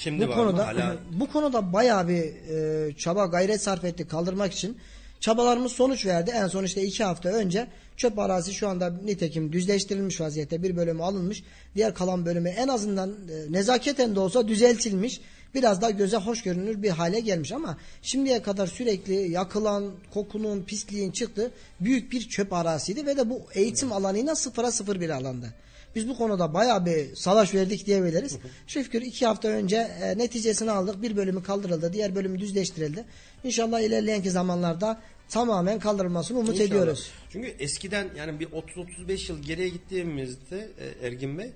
Şimdi 0.00 0.26
Bu 0.26 0.30
var 0.30 0.36
mı 0.36 0.42
konuda 0.42 0.66
hala? 0.66 0.96
bu 1.12 1.32
konuda 1.32 1.72
bayağı 1.72 2.08
bir 2.08 2.24
e, 2.24 2.96
çaba 2.96 3.26
gayret 3.26 3.62
sarf 3.62 3.84
ettik 3.84 4.10
kaldırmak 4.10 4.52
için. 4.52 4.78
Çabalarımız 5.20 5.72
sonuç 5.72 6.06
verdi. 6.06 6.30
En 6.34 6.46
son 6.48 6.64
işte 6.64 6.82
iki 6.82 7.04
hafta 7.04 7.28
önce 7.28 7.66
çöp 7.96 8.18
arazi 8.18 8.54
şu 8.54 8.68
anda 8.68 8.90
nitekim 9.04 9.52
düzleştirilmiş 9.52 10.20
vaziyette. 10.20 10.62
Bir 10.62 10.76
bölümü 10.76 11.02
alınmış. 11.02 11.42
Diğer 11.74 11.94
kalan 11.94 12.26
bölümü 12.26 12.48
en 12.48 12.68
azından 12.68 13.10
e, 13.10 13.52
nezaketen 13.52 14.14
de 14.14 14.20
olsa 14.20 14.48
düzeltilmiş. 14.48 15.20
Biraz 15.54 15.82
daha 15.82 15.90
göze 15.90 16.16
hoş 16.16 16.42
görünür 16.42 16.82
bir 16.82 16.90
hale 16.90 17.20
gelmiş 17.20 17.52
ama 17.52 17.78
şimdiye 18.02 18.42
kadar 18.42 18.66
sürekli 18.66 19.30
yakılan, 19.30 19.90
kokunun, 20.14 20.62
pisliğin 20.62 21.10
çıktığı 21.10 21.50
büyük 21.80 22.12
bir 22.12 22.20
çöp 22.28 22.52
araziydi 22.52 23.06
ve 23.06 23.16
de 23.16 23.30
bu 23.30 23.42
eğitim 23.54 23.92
alanıyla 23.92 24.34
sıfıra 24.34 24.72
sıfır 24.72 25.00
bir 25.00 25.10
alanda. 25.10 25.46
Biz 25.94 26.08
bu 26.08 26.18
konuda 26.18 26.54
bayağı 26.54 26.86
bir 26.86 27.16
savaş 27.16 27.54
verdik 27.54 27.86
diyebiliriz. 27.86 28.38
Şükür 28.66 29.02
iki 29.02 29.26
hafta 29.26 29.48
önce 29.48 29.76
e, 29.76 30.18
neticesini 30.18 30.70
aldık. 30.70 31.02
Bir 31.02 31.16
bölümü 31.16 31.42
kaldırıldı. 31.42 31.92
Diğer 31.92 32.14
bölümü 32.14 32.38
düzleştirildi. 32.38 33.04
İnşallah 33.44 33.80
ilerleyenki 33.80 34.30
zamanlarda 34.30 35.00
tamamen 35.28 35.78
kaldırılmasını 35.78 36.38
umut 36.38 36.50
İnşallah. 36.50 36.66
ediyoruz. 36.68 37.10
Çünkü 37.32 37.48
eskiden 37.58 38.08
yani 38.18 38.40
bir 38.40 38.46
30-35 38.46 39.32
yıl 39.32 39.42
geriye 39.42 39.68
gittiğimizde 39.68 40.68
e, 41.02 41.06
Ergin 41.06 41.38
Bey 41.38 41.50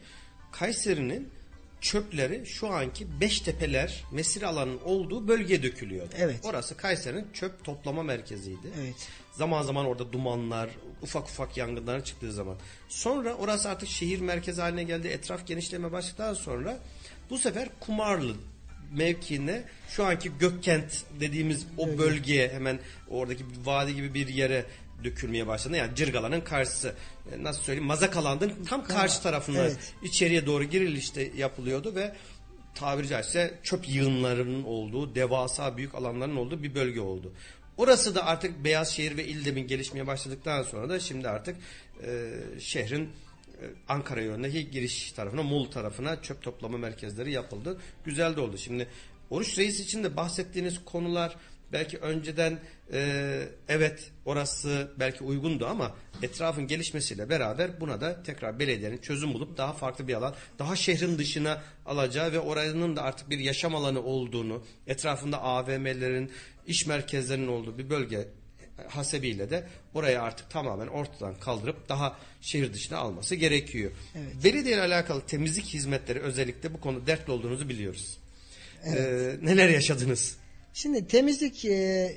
Kayseri'nin 0.52 1.28
çöpleri 1.80 2.46
şu 2.46 2.68
anki 2.68 3.20
Beştepeler 3.20 4.04
mesire 4.12 4.46
alanının 4.46 4.80
olduğu 4.84 5.28
bölgeye 5.28 5.62
dökülüyordu. 5.62 6.14
Evet. 6.18 6.40
Orası 6.42 6.76
Kayseri'nin 6.76 7.26
çöp 7.32 7.64
toplama 7.64 8.02
merkeziydi. 8.02 8.68
Evet. 8.80 9.08
Zaman 9.38 9.62
zaman 9.62 9.86
orada 9.86 10.12
dumanlar, 10.12 10.70
ufak 11.02 11.24
ufak 11.24 11.56
yangınlar 11.56 12.04
çıktığı 12.04 12.32
zaman. 12.32 12.56
Sonra 12.88 13.34
orası 13.34 13.68
artık 13.68 13.88
şehir 13.88 14.20
merkezi 14.20 14.60
haline 14.60 14.82
geldi. 14.82 15.08
Etraf 15.08 15.46
genişleme 15.46 15.92
başladıktan 15.92 16.34
sonra 16.34 16.78
bu 17.30 17.38
sefer 17.38 17.68
Kumarlı 17.80 18.34
mevkiine 18.92 19.62
şu 19.88 20.04
anki 20.04 20.30
Gökkent 20.38 21.04
dediğimiz 21.20 21.66
o 21.76 21.98
bölgeye 21.98 22.48
hemen 22.48 22.78
oradaki 23.08 23.44
vadi 23.64 23.94
gibi 23.94 24.14
bir 24.14 24.28
yere 24.28 24.64
dökülmeye 25.04 25.46
başladı. 25.46 25.76
Yani 25.76 25.94
Cırgalan'ın 25.94 26.40
karşısı. 26.40 26.94
E, 27.34 27.42
Nasıl 27.42 27.62
söyleyeyim? 27.62 27.86
Mazakaland'ın 27.86 28.64
tam 28.68 28.84
karşı 28.84 29.22
tarafına 29.22 29.58
Evet. 29.58 29.94
içeriye 30.02 30.46
doğru 30.46 30.64
girilişte 30.64 31.30
yapılıyordu 31.36 31.94
ve 31.94 32.14
tabiri 32.74 33.08
caizse 33.08 33.54
çöp 33.62 33.88
yığınlarının 33.88 34.64
olduğu, 34.64 35.14
devasa 35.14 35.76
büyük 35.76 35.94
alanların 35.94 36.36
olduğu 36.36 36.62
bir 36.62 36.74
bölge 36.74 37.00
oldu. 37.00 37.32
Orası 37.78 38.14
da 38.14 38.26
artık 38.26 38.64
Beyazşehir 38.64 39.16
ve 39.16 39.26
İldem'in 39.26 39.66
gelişmeye 39.66 40.06
başladıktan 40.06 40.62
sonra 40.62 40.88
da 40.88 41.00
şimdi 41.00 41.28
artık 41.28 41.56
e, 42.02 42.30
şehrin 42.60 43.04
e, 43.04 43.64
Ankara 43.88 44.22
yönündeki 44.22 44.70
giriş 44.70 45.12
tarafına, 45.12 45.42
Muğla 45.42 45.70
tarafına 45.70 46.22
çöp 46.22 46.42
toplama 46.42 46.78
merkezleri 46.78 47.32
yapıldı. 47.32 47.80
Güzel 48.04 48.36
de 48.36 48.40
oldu. 48.40 48.58
Şimdi 48.58 48.88
Oruç 49.30 49.58
Reis 49.58 49.80
için 49.80 50.04
de 50.04 50.16
bahsettiğiniz 50.16 50.84
konular 50.84 51.36
belki 51.72 51.98
önceden 51.98 52.58
e, 52.92 53.42
evet 53.68 54.10
orası 54.24 54.90
belki 54.98 55.24
uygundu 55.24 55.66
ama 55.66 55.96
etrafın 56.22 56.66
gelişmesiyle 56.66 57.28
beraber 57.28 57.80
buna 57.80 58.00
da 58.00 58.22
tekrar 58.22 58.58
belediyenin 58.58 58.98
çözüm 58.98 59.34
bulup 59.34 59.56
daha 59.56 59.72
farklı 59.72 60.08
bir 60.08 60.14
alan, 60.14 60.34
daha 60.58 60.76
şehrin 60.76 61.18
dışına 61.18 61.62
alacağı 61.86 62.32
ve 62.32 62.40
oranın 62.40 62.96
da 62.96 63.02
artık 63.02 63.30
bir 63.30 63.38
yaşam 63.38 63.74
alanı 63.74 64.02
olduğunu, 64.02 64.64
etrafında 64.86 65.42
AVM'lerin, 65.42 66.32
iş 66.66 66.86
merkezlerinin 66.86 67.48
olduğu 67.48 67.78
bir 67.78 67.90
bölge 67.90 68.28
hasebiyle 68.88 69.50
de 69.50 69.66
orayı 69.94 70.22
artık 70.22 70.50
tamamen 70.50 70.86
ortadan 70.86 71.34
kaldırıp 71.34 71.88
daha 71.88 72.18
şehir 72.40 72.72
dışına 72.72 72.98
alması 72.98 73.34
gerekiyor. 73.34 73.90
Belediye 74.44 74.74
ile 74.74 74.82
alakalı 74.82 75.20
temizlik 75.20 75.64
hizmetleri 75.64 76.20
özellikle 76.20 76.74
bu 76.74 76.80
konuda 76.80 77.06
dertli 77.06 77.30
olduğunuzu 77.30 77.68
biliyoruz. 77.68 78.18
Ee, 78.84 79.36
neler 79.42 79.68
yaşadınız? 79.68 80.37
Şimdi 80.78 81.06
temizlik 81.06 81.64
e, 81.64 82.12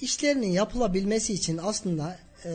işlerinin 0.00 0.50
yapılabilmesi 0.50 1.32
için 1.32 1.60
aslında 1.62 2.18
e, 2.44 2.50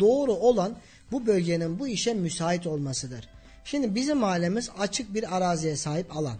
doğru 0.00 0.32
olan 0.32 0.76
bu 1.12 1.26
bölgenin 1.26 1.78
bu 1.78 1.88
işe 1.88 2.14
müsait 2.14 2.66
olmasıdır. 2.66 3.28
Şimdi 3.64 3.94
bizim 3.94 4.18
mahallemiz 4.18 4.70
açık 4.78 5.14
bir 5.14 5.36
araziye 5.36 5.76
sahip 5.76 6.16
alan. 6.16 6.36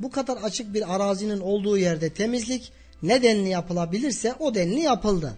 Bu 0.00 0.10
kadar 0.10 0.36
açık 0.36 0.74
bir 0.74 0.94
arazinin 0.94 1.40
olduğu 1.40 1.78
yerde 1.78 2.10
temizlik 2.10 2.72
ne 3.02 3.22
denli 3.22 3.48
yapılabilirse 3.48 4.34
o 4.38 4.54
denli 4.54 4.80
yapıldı. 4.80 5.34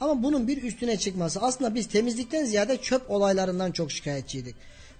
Ama 0.00 0.22
bunun 0.22 0.48
bir 0.48 0.62
üstüne 0.62 0.96
çıkması 0.98 1.40
aslında 1.40 1.74
biz 1.74 1.88
temizlikten 1.88 2.44
ziyade 2.44 2.76
çöp 2.76 3.10
olaylarından 3.10 3.72
çok 3.72 3.92
şikayetçiydik. 3.92 4.54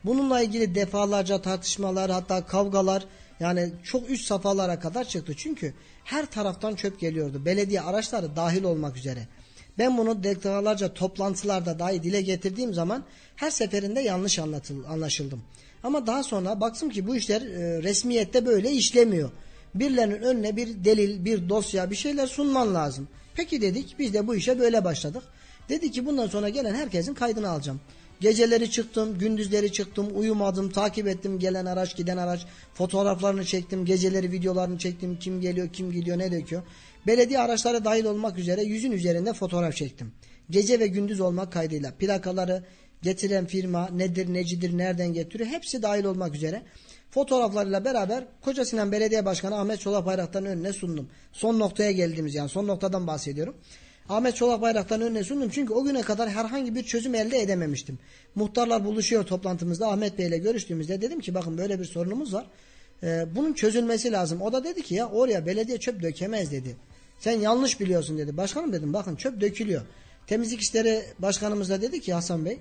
Bununla 0.04 0.40
ilgili 0.40 0.74
defalarca 0.74 1.42
tartışmalar 1.42 2.10
hatta 2.10 2.46
kavgalar 2.46 3.04
yani 3.40 3.72
çok 3.84 4.10
üst 4.10 4.26
safhalara 4.26 4.78
kadar 4.78 5.04
çıktı. 5.04 5.34
Çünkü 5.36 5.74
her 6.04 6.26
taraftan 6.26 6.74
çöp 6.74 7.00
geliyordu. 7.00 7.42
Belediye 7.44 7.80
araçları 7.80 8.36
dahil 8.36 8.64
olmak 8.64 8.96
üzere. 8.96 9.28
Ben 9.78 9.98
bunu 9.98 10.24
defalarca 10.24 10.94
toplantılarda 10.94 11.78
dahi 11.78 12.02
dile 12.02 12.20
getirdiğim 12.22 12.74
zaman 12.74 13.04
her 13.36 13.50
seferinde 13.50 14.00
yanlış 14.00 14.38
anlatıl, 14.38 14.84
anlaşıldım. 14.84 15.42
Ama 15.82 16.06
daha 16.06 16.22
sonra 16.22 16.60
baktım 16.60 16.90
ki 16.90 17.06
bu 17.06 17.16
işler 17.16 17.42
e, 17.42 17.82
resmiyette 17.82 18.46
böyle 18.46 18.72
işlemiyor. 18.72 19.30
Birilerinin 19.74 20.22
önüne 20.22 20.56
bir 20.56 20.84
delil, 20.84 21.24
bir 21.24 21.48
dosya, 21.48 21.90
bir 21.90 21.96
şeyler 21.96 22.26
sunman 22.26 22.74
lazım. 22.74 23.08
Peki 23.34 23.62
dedik 23.62 23.96
biz 23.98 24.14
de 24.14 24.26
bu 24.26 24.34
işe 24.34 24.58
böyle 24.58 24.84
başladık. 24.84 25.22
Dedi 25.68 25.90
ki 25.90 26.06
bundan 26.06 26.26
sonra 26.26 26.48
gelen 26.48 26.74
herkesin 26.74 27.14
kaydını 27.14 27.48
alacağım. 27.48 27.80
Geceleri 28.20 28.70
çıktım, 28.70 29.18
gündüzleri 29.18 29.72
çıktım, 29.72 30.06
uyumadım, 30.14 30.70
takip 30.70 31.08
ettim 31.08 31.38
gelen 31.38 31.66
araç, 31.66 31.96
giden 31.96 32.16
araç, 32.16 32.46
fotoğraflarını 32.74 33.44
çektim, 33.44 33.84
geceleri 33.84 34.32
videolarını 34.32 34.78
çektim, 34.78 35.18
kim 35.18 35.40
geliyor, 35.40 35.68
kim 35.72 35.92
gidiyor, 35.92 36.18
ne 36.18 36.32
döküyor. 36.32 36.62
Belediye 37.06 37.38
araçları 37.38 37.84
dahil 37.84 38.04
olmak 38.04 38.38
üzere 38.38 38.62
yüzün 38.62 38.92
üzerinde 38.92 39.32
fotoğraf 39.32 39.74
çektim. 39.74 40.12
Gece 40.50 40.80
ve 40.80 40.86
gündüz 40.86 41.20
olmak 41.20 41.52
kaydıyla 41.52 41.92
plakaları, 41.92 42.64
getiren 43.02 43.46
firma 43.46 43.88
nedir, 43.88 44.34
necidir, 44.34 44.78
nereden 44.78 45.12
getiriyor 45.12 45.50
hepsi 45.50 45.82
dahil 45.82 46.04
olmak 46.04 46.34
üzere 46.34 46.62
fotoğraflarıyla 47.10 47.84
beraber 47.84 48.24
Koca 48.40 48.64
Sinan 48.64 48.92
Belediye 48.92 49.24
Başkanı 49.24 49.58
Ahmet 49.58 49.80
Çolak 49.80 50.06
Bayraktar'ın 50.06 50.46
önüne 50.46 50.72
sundum. 50.72 51.08
Son 51.32 51.58
noktaya 51.58 51.92
geldiğimiz 51.92 52.34
yani 52.34 52.48
son 52.48 52.66
noktadan 52.66 53.06
bahsediyorum. 53.06 53.56
Ahmet 54.08 54.36
Çolak 54.36 54.60
Bayraktar'ın 54.62 55.02
önüne 55.02 55.24
sundum 55.24 55.48
çünkü 55.48 55.72
o 55.72 55.84
güne 55.84 56.02
kadar 56.02 56.30
herhangi 56.30 56.74
bir 56.74 56.82
çözüm 56.82 57.14
elde 57.14 57.40
edememiştim. 57.40 57.98
Muhtarlar 58.34 58.84
buluşuyor 58.84 59.24
toplantımızda 59.24 59.88
Ahmet 59.88 60.18
Bey 60.18 60.26
ile 60.26 60.38
görüştüğümüzde 60.38 61.00
dedim 61.02 61.20
ki 61.20 61.34
bakın 61.34 61.58
böyle 61.58 61.80
bir 61.80 61.84
sorunumuz 61.84 62.34
var. 62.34 62.46
Ee, 63.02 63.26
bunun 63.34 63.52
çözülmesi 63.52 64.12
lazım. 64.12 64.42
O 64.42 64.52
da 64.52 64.64
dedi 64.64 64.82
ki 64.82 64.94
ya 64.94 65.08
oraya 65.08 65.46
belediye 65.46 65.78
çöp 65.78 66.02
dökemez 66.02 66.52
dedi. 66.52 66.76
Sen 67.18 67.32
yanlış 67.32 67.80
biliyorsun 67.80 68.18
dedi. 68.18 68.36
Başkanım 68.36 68.72
dedim 68.72 68.92
bakın 68.92 69.16
çöp 69.16 69.40
dökülüyor. 69.40 69.82
Temizlik 70.26 70.60
işleri 70.60 71.02
başkanımız 71.18 71.70
da 71.70 71.82
dedi 71.82 72.00
ki 72.00 72.12
Hasan 72.12 72.44
Bey 72.44 72.58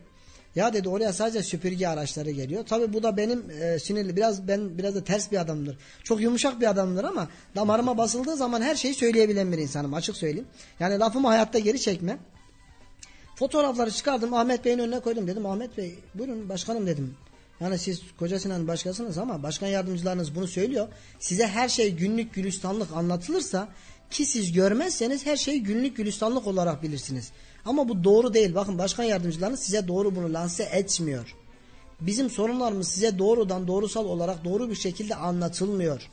ya 0.55 0.73
dedi 0.73 0.89
oraya 0.89 1.13
sadece 1.13 1.43
süpürge 1.43 1.87
araçları 1.87 2.31
geliyor. 2.31 2.65
Tabii 2.65 2.93
bu 2.93 3.03
da 3.03 3.17
benim 3.17 3.45
e, 3.61 3.79
sinirli 3.79 4.15
biraz 4.15 4.47
ben 4.47 4.77
biraz 4.77 4.95
da 4.95 5.03
ters 5.03 5.31
bir 5.31 5.37
adamdır. 5.37 5.77
Çok 6.03 6.21
yumuşak 6.21 6.61
bir 6.61 6.69
adamdır 6.69 7.03
ama 7.03 7.27
damarıma 7.55 7.97
basıldığı 7.97 8.35
zaman 8.35 8.61
her 8.61 8.75
şeyi 8.75 8.93
söyleyebilen 8.93 9.51
bir 9.51 9.57
insanım 9.57 9.93
açık 9.93 10.17
söyleyeyim. 10.17 10.47
Yani 10.79 10.99
lafımı 10.99 11.27
hayatta 11.27 11.59
geri 11.59 11.81
çekme. 11.81 12.17
Fotoğrafları 13.35 13.91
çıkardım 13.91 14.33
Ahmet 14.33 14.65
Bey'in 14.65 14.79
önüne 14.79 14.99
koydum 14.99 15.27
dedim 15.27 15.45
Ahmet 15.45 15.77
Bey 15.77 15.95
buyurun 16.15 16.49
başkanım 16.49 16.87
dedim. 16.87 17.15
Yani 17.59 17.79
siz 17.79 18.01
Koca 18.19 18.39
Sinan 18.39 18.67
başkasınız 18.67 19.17
ama 19.17 19.43
başkan 19.43 19.67
yardımcılarınız 19.67 20.35
bunu 20.35 20.47
söylüyor. 20.47 20.87
Size 21.19 21.47
her 21.47 21.69
şey 21.69 21.95
günlük 21.95 22.33
gülistanlık 22.33 22.91
anlatılırsa 22.93 23.69
ki 24.09 24.25
siz 24.25 24.51
görmezseniz 24.51 25.25
her 25.25 25.37
şeyi 25.37 25.63
günlük 25.63 25.97
gülistanlık 25.97 26.47
olarak 26.47 26.83
bilirsiniz. 26.83 27.31
Ama 27.65 27.89
bu 27.89 28.03
doğru 28.03 28.33
değil. 28.33 28.55
Bakın 28.55 28.77
başkan 28.77 29.03
yardımcılarınız 29.03 29.59
size 29.59 29.87
doğru 29.87 30.15
bunu 30.15 30.33
lanse 30.33 30.63
etmiyor. 30.63 31.35
bizim 32.01 32.29
sorunlarımız 32.29 32.87
size 32.87 33.19
doğrudan 33.19 33.67
doğrusal 33.67 34.05
olarak 34.05 34.45
doğru 34.45 34.69
bir 34.69 34.75
şekilde 34.75 35.15
anlatılmıyor. 35.15 36.09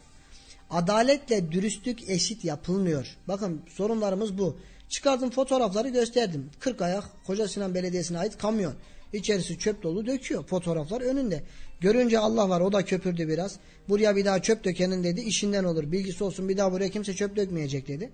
Adaletle 0.70 1.52
dürüstlük 1.52 2.10
eşit 2.10 2.44
yapılmıyor. 2.44 3.16
Bakın 3.28 3.62
sorunlarımız 3.68 4.38
bu. 4.38 4.56
Çıkardım 4.88 5.30
fotoğrafları 5.30 5.88
gösterdim. 5.88 6.50
40 6.60 6.82
ayak 6.82 7.04
Koca 7.26 7.48
Sinan 7.48 7.74
Belediyesi'ne 7.74 8.18
ait 8.18 8.38
kamyon. 8.38 8.74
İçerisi 9.12 9.58
çöp 9.58 9.82
dolu 9.82 10.06
döküyor. 10.06 10.44
Fotoğraflar 10.44 11.00
önünde. 11.00 11.42
Görünce 11.80 12.18
Allah 12.18 12.48
var 12.48 12.60
o 12.60 12.72
da 12.72 12.84
köpürdü 12.84 13.28
biraz. 13.28 13.56
Buraya 13.88 14.16
bir 14.16 14.24
daha 14.24 14.42
çöp 14.42 14.64
dökenin 14.64 15.04
dedi 15.04 15.20
işinden 15.20 15.64
olur. 15.64 15.92
Bilgisi 15.92 16.24
olsun 16.24 16.48
bir 16.48 16.56
daha 16.56 16.72
buraya 16.72 16.88
kimse 16.88 17.14
çöp 17.14 17.36
dökmeyecek 17.36 17.88
dedi. 17.88 18.12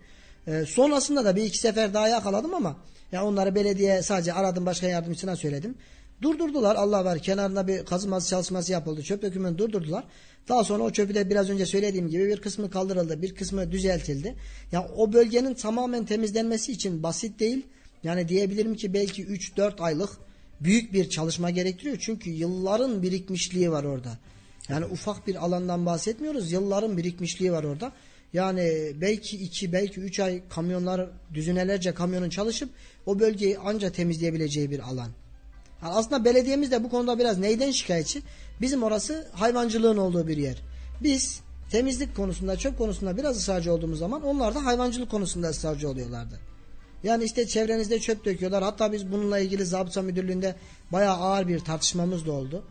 Ee, 0.48 0.64
sonrasında 0.66 1.24
da 1.24 1.36
bir 1.36 1.44
iki 1.44 1.58
sefer 1.58 1.94
daha 1.94 2.08
yakaladım 2.08 2.54
ama 2.54 2.76
ya 3.12 3.24
onları 3.24 3.54
belediye 3.54 4.02
sadece 4.02 4.32
aradım 4.32 4.66
başka 4.66 4.86
yardımcısına 4.86 5.36
söyledim. 5.36 5.74
Durdurdular 6.22 6.76
Allah 6.76 7.04
var 7.04 7.18
kenarında 7.18 7.68
bir 7.68 7.84
kazıması 7.84 8.28
çalışması 8.28 8.72
yapıldı. 8.72 9.02
Çöp 9.02 9.22
dökümünü 9.22 9.58
durdurdular. 9.58 10.04
Daha 10.48 10.64
sonra 10.64 10.82
o 10.82 10.90
çöpü 10.90 11.14
de 11.14 11.30
biraz 11.30 11.50
önce 11.50 11.66
söylediğim 11.66 12.08
gibi 12.08 12.28
bir 12.28 12.40
kısmı 12.40 12.70
kaldırıldı 12.70 13.22
bir 13.22 13.34
kısmı 13.34 13.72
düzeltildi. 13.72 14.34
Ya 14.72 14.88
o 14.96 15.12
bölgenin 15.12 15.54
tamamen 15.54 16.04
temizlenmesi 16.04 16.72
için 16.72 17.02
basit 17.02 17.40
değil. 17.40 17.66
Yani 18.04 18.28
diyebilirim 18.28 18.74
ki 18.74 18.94
belki 18.94 19.24
3-4 19.24 19.80
aylık 19.80 20.10
büyük 20.60 20.92
bir 20.92 21.10
çalışma 21.10 21.50
gerektiriyor. 21.50 21.96
Çünkü 22.00 22.30
yılların 22.30 23.02
birikmişliği 23.02 23.70
var 23.72 23.84
orada. 23.84 24.18
Yani 24.68 24.84
ufak 24.84 25.26
bir 25.26 25.44
alandan 25.44 25.86
bahsetmiyoruz. 25.86 26.52
Yılların 26.52 26.96
birikmişliği 26.96 27.52
var 27.52 27.64
orada. 27.64 27.92
Yani 28.32 28.92
belki 29.00 29.36
iki, 29.36 29.72
belki 29.72 30.00
üç 30.00 30.20
ay 30.20 30.42
kamyonlar, 30.48 31.10
düzinelerce 31.34 31.94
kamyonun 31.94 32.30
çalışıp 32.30 32.70
o 33.06 33.18
bölgeyi 33.18 33.58
anca 33.58 33.92
temizleyebileceği 33.92 34.70
bir 34.70 34.80
alan. 34.80 35.10
Yani 35.82 35.94
aslında 35.94 36.24
belediyemiz 36.24 36.70
de 36.70 36.84
bu 36.84 36.90
konuda 36.90 37.18
biraz 37.18 37.38
neyden 37.38 37.70
şikayetçi? 37.70 38.22
Bizim 38.60 38.82
orası 38.82 39.28
hayvancılığın 39.32 39.96
olduğu 39.96 40.28
bir 40.28 40.36
yer. 40.36 40.62
Biz 41.02 41.40
temizlik 41.70 42.16
konusunda, 42.16 42.56
çöp 42.56 42.78
konusunda 42.78 43.16
biraz 43.16 43.36
ısrarcı 43.36 43.72
olduğumuz 43.72 43.98
zaman 43.98 44.22
onlar 44.22 44.54
da 44.54 44.64
hayvancılık 44.64 45.10
konusunda 45.10 45.48
ısrarcı 45.48 45.88
oluyorlardı. 45.88 46.40
Yani 47.02 47.24
işte 47.24 47.46
çevrenizde 47.46 47.98
çöp 47.98 48.24
döküyorlar. 48.24 48.62
Hatta 48.62 48.92
biz 48.92 49.12
bununla 49.12 49.38
ilgili 49.38 49.66
zabıta 49.66 50.02
müdürlüğünde 50.02 50.54
bayağı 50.92 51.16
ağır 51.16 51.48
bir 51.48 51.58
tartışmamız 51.58 52.26
da 52.26 52.32
oldu. 52.32 52.64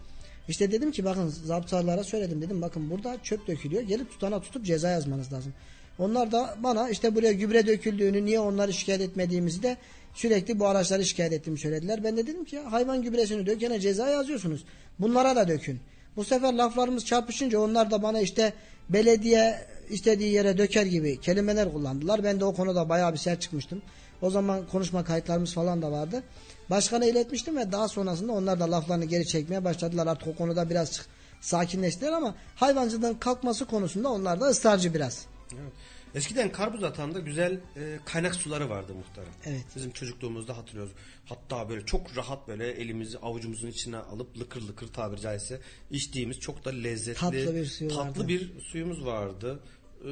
İşte 0.48 0.72
dedim 0.72 0.91
ki 0.91 1.06
bakın 1.06 1.28
zabıtalara 1.28 2.04
söyledim 2.04 2.41
dedim 2.41 2.62
bakın 2.62 2.89
burada 2.89 3.18
çöp 3.24 3.48
dökülüyor. 3.48 3.82
Gelip 3.82 4.12
tutana 4.12 4.41
tutup 4.41 4.66
ceza 4.66 4.89
yazmanız 4.89 5.34
lazım. 5.34 5.54
Onlar 6.00 6.32
da 6.32 6.56
bana 6.64 6.89
işte 6.89 7.16
buraya 7.16 7.34
gübre 7.34 7.68
döküldüğünü 7.68 8.26
niye 8.26 8.39
onları 8.39 8.74
şikayet 8.74 9.02
etmediğimizi 9.02 9.64
de 9.64 9.78
sürekli 10.14 10.60
bu 10.60 10.68
araçları 10.68 11.06
şikayet 11.06 11.34
ettiğimi 11.34 11.60
söylediler. 11.60 12.04
Ben 12.04 12.18
de 12.18 12.28
dedim 12.28 12.45
ki 12.45 12.60
hayvan 12.60 13.02
gübresini 13.02 13.45
dökene 13.45 13.80
ceza 13.80 14.10
yazıyorsunuz. 14.10 14.64
Bunlara 15.00 15.36
da 15.36 15.48
dökün. 15.48 15.80
Bu 16.16 16.24
sefer 16.24 16.54
laflarımız 16.54 17.06
çarpışınca 17.06 17.60
onlar 17.60 17.91
da 17.91 18.04
bana 18.04 18.22
işte 18.22 18.54
belediye 18.89 19.60
istediği 19.89 20.34
yere 20.34 20.58
döker 20.58 20.86
gibi 20.86 21.20
kelimeler 21.22 21.74
kullandılar. 21.74 22.24
Ben 22.24 22.39
de 22.39 22.45
o 22.45 22.54
konuda 22.54 22.89
bayağı 22.89 23.14
bir 23.14 23.18
sert 23.18 23.41
çıkmıştım. 23.41 23.82
O 24.22 24.30
zaman 24.30 24.68
konuşma 24.68 25.04
kayıtlarımız 25.04 25.54
falan 25.54 25.82
da 25.82 25.91
vardı. 25.91 26.24
Başkana 26.70 27.05
iletmiştim 27.05 27.57
ve 27.57 27.72
daha 27.72 27.88
sonrasında 27.88 28.32
onlar 28.32 28.59
da 28.59 28.72
laflarını 28.72 29.05
geri 29.05 29.28
çekmeye 29.28 29.63
başladılar. 29.63 30.07
Artık 30.07 30.28
o 30.28 30.36
konuda 30.36 30.70
biraz 30.70 31.01
sakinleştiler 31.41 32.11
ama 32.11 32.36
hayvancılığın 32.55 33.13
kalkması 33.13 33.65
konusunda 33.65 34.09
onlar 34.09 34.41
da 34.41 34.45
ısrarcı 34.45 34.93
biraz. 34.93 35.26
Evet. 35.53 35.74
Eskiden 36.15 36.51
Karpuz 36.51 36.84
Atağı'nda 36.84 37.20
güzel 37.20 37.59
e, 37.78 37.99
kaynak 38.05 38.36
suları 38.36 38.70
vardı 38.70 38.93
muhtarım. 38.93 39.30
Evet. 39.45 39.65
Bizim 39.76 39.91
çocukluğumuzda 39.91 40.57
hatırlıyoruz. 40.57 40.93
Hatta 41.26 41.70
böyle 41.70 41.86
çok 41.86 42.18
rahat 42.18 42.47
böyle 42.47 42.72
elimizi 42.72 43.18
avucumuzun 43.18 43.68
içine 43.68 43.97
alıp 43.97 44.39
lıkır 44.39 44.61
lıkır 44.61 44.88
tabiri 44.88 45.22
caizse 45.22 45.59
içtiğimiz 45.91 46.39
çok 46.39 46.65
da 46.65 46.70
lezzetli 46.70 47.20
Tatlı 47.20 47.55
bir 47.55 47.65
suyu 47.65 47.89
tatlı 47.89 48.01
vardı. 48.22 48.28
bir 48.28 48.59
suyumuz 48.61 49.05
vardı. 49.05 49.59
Ee, 50.05 50.07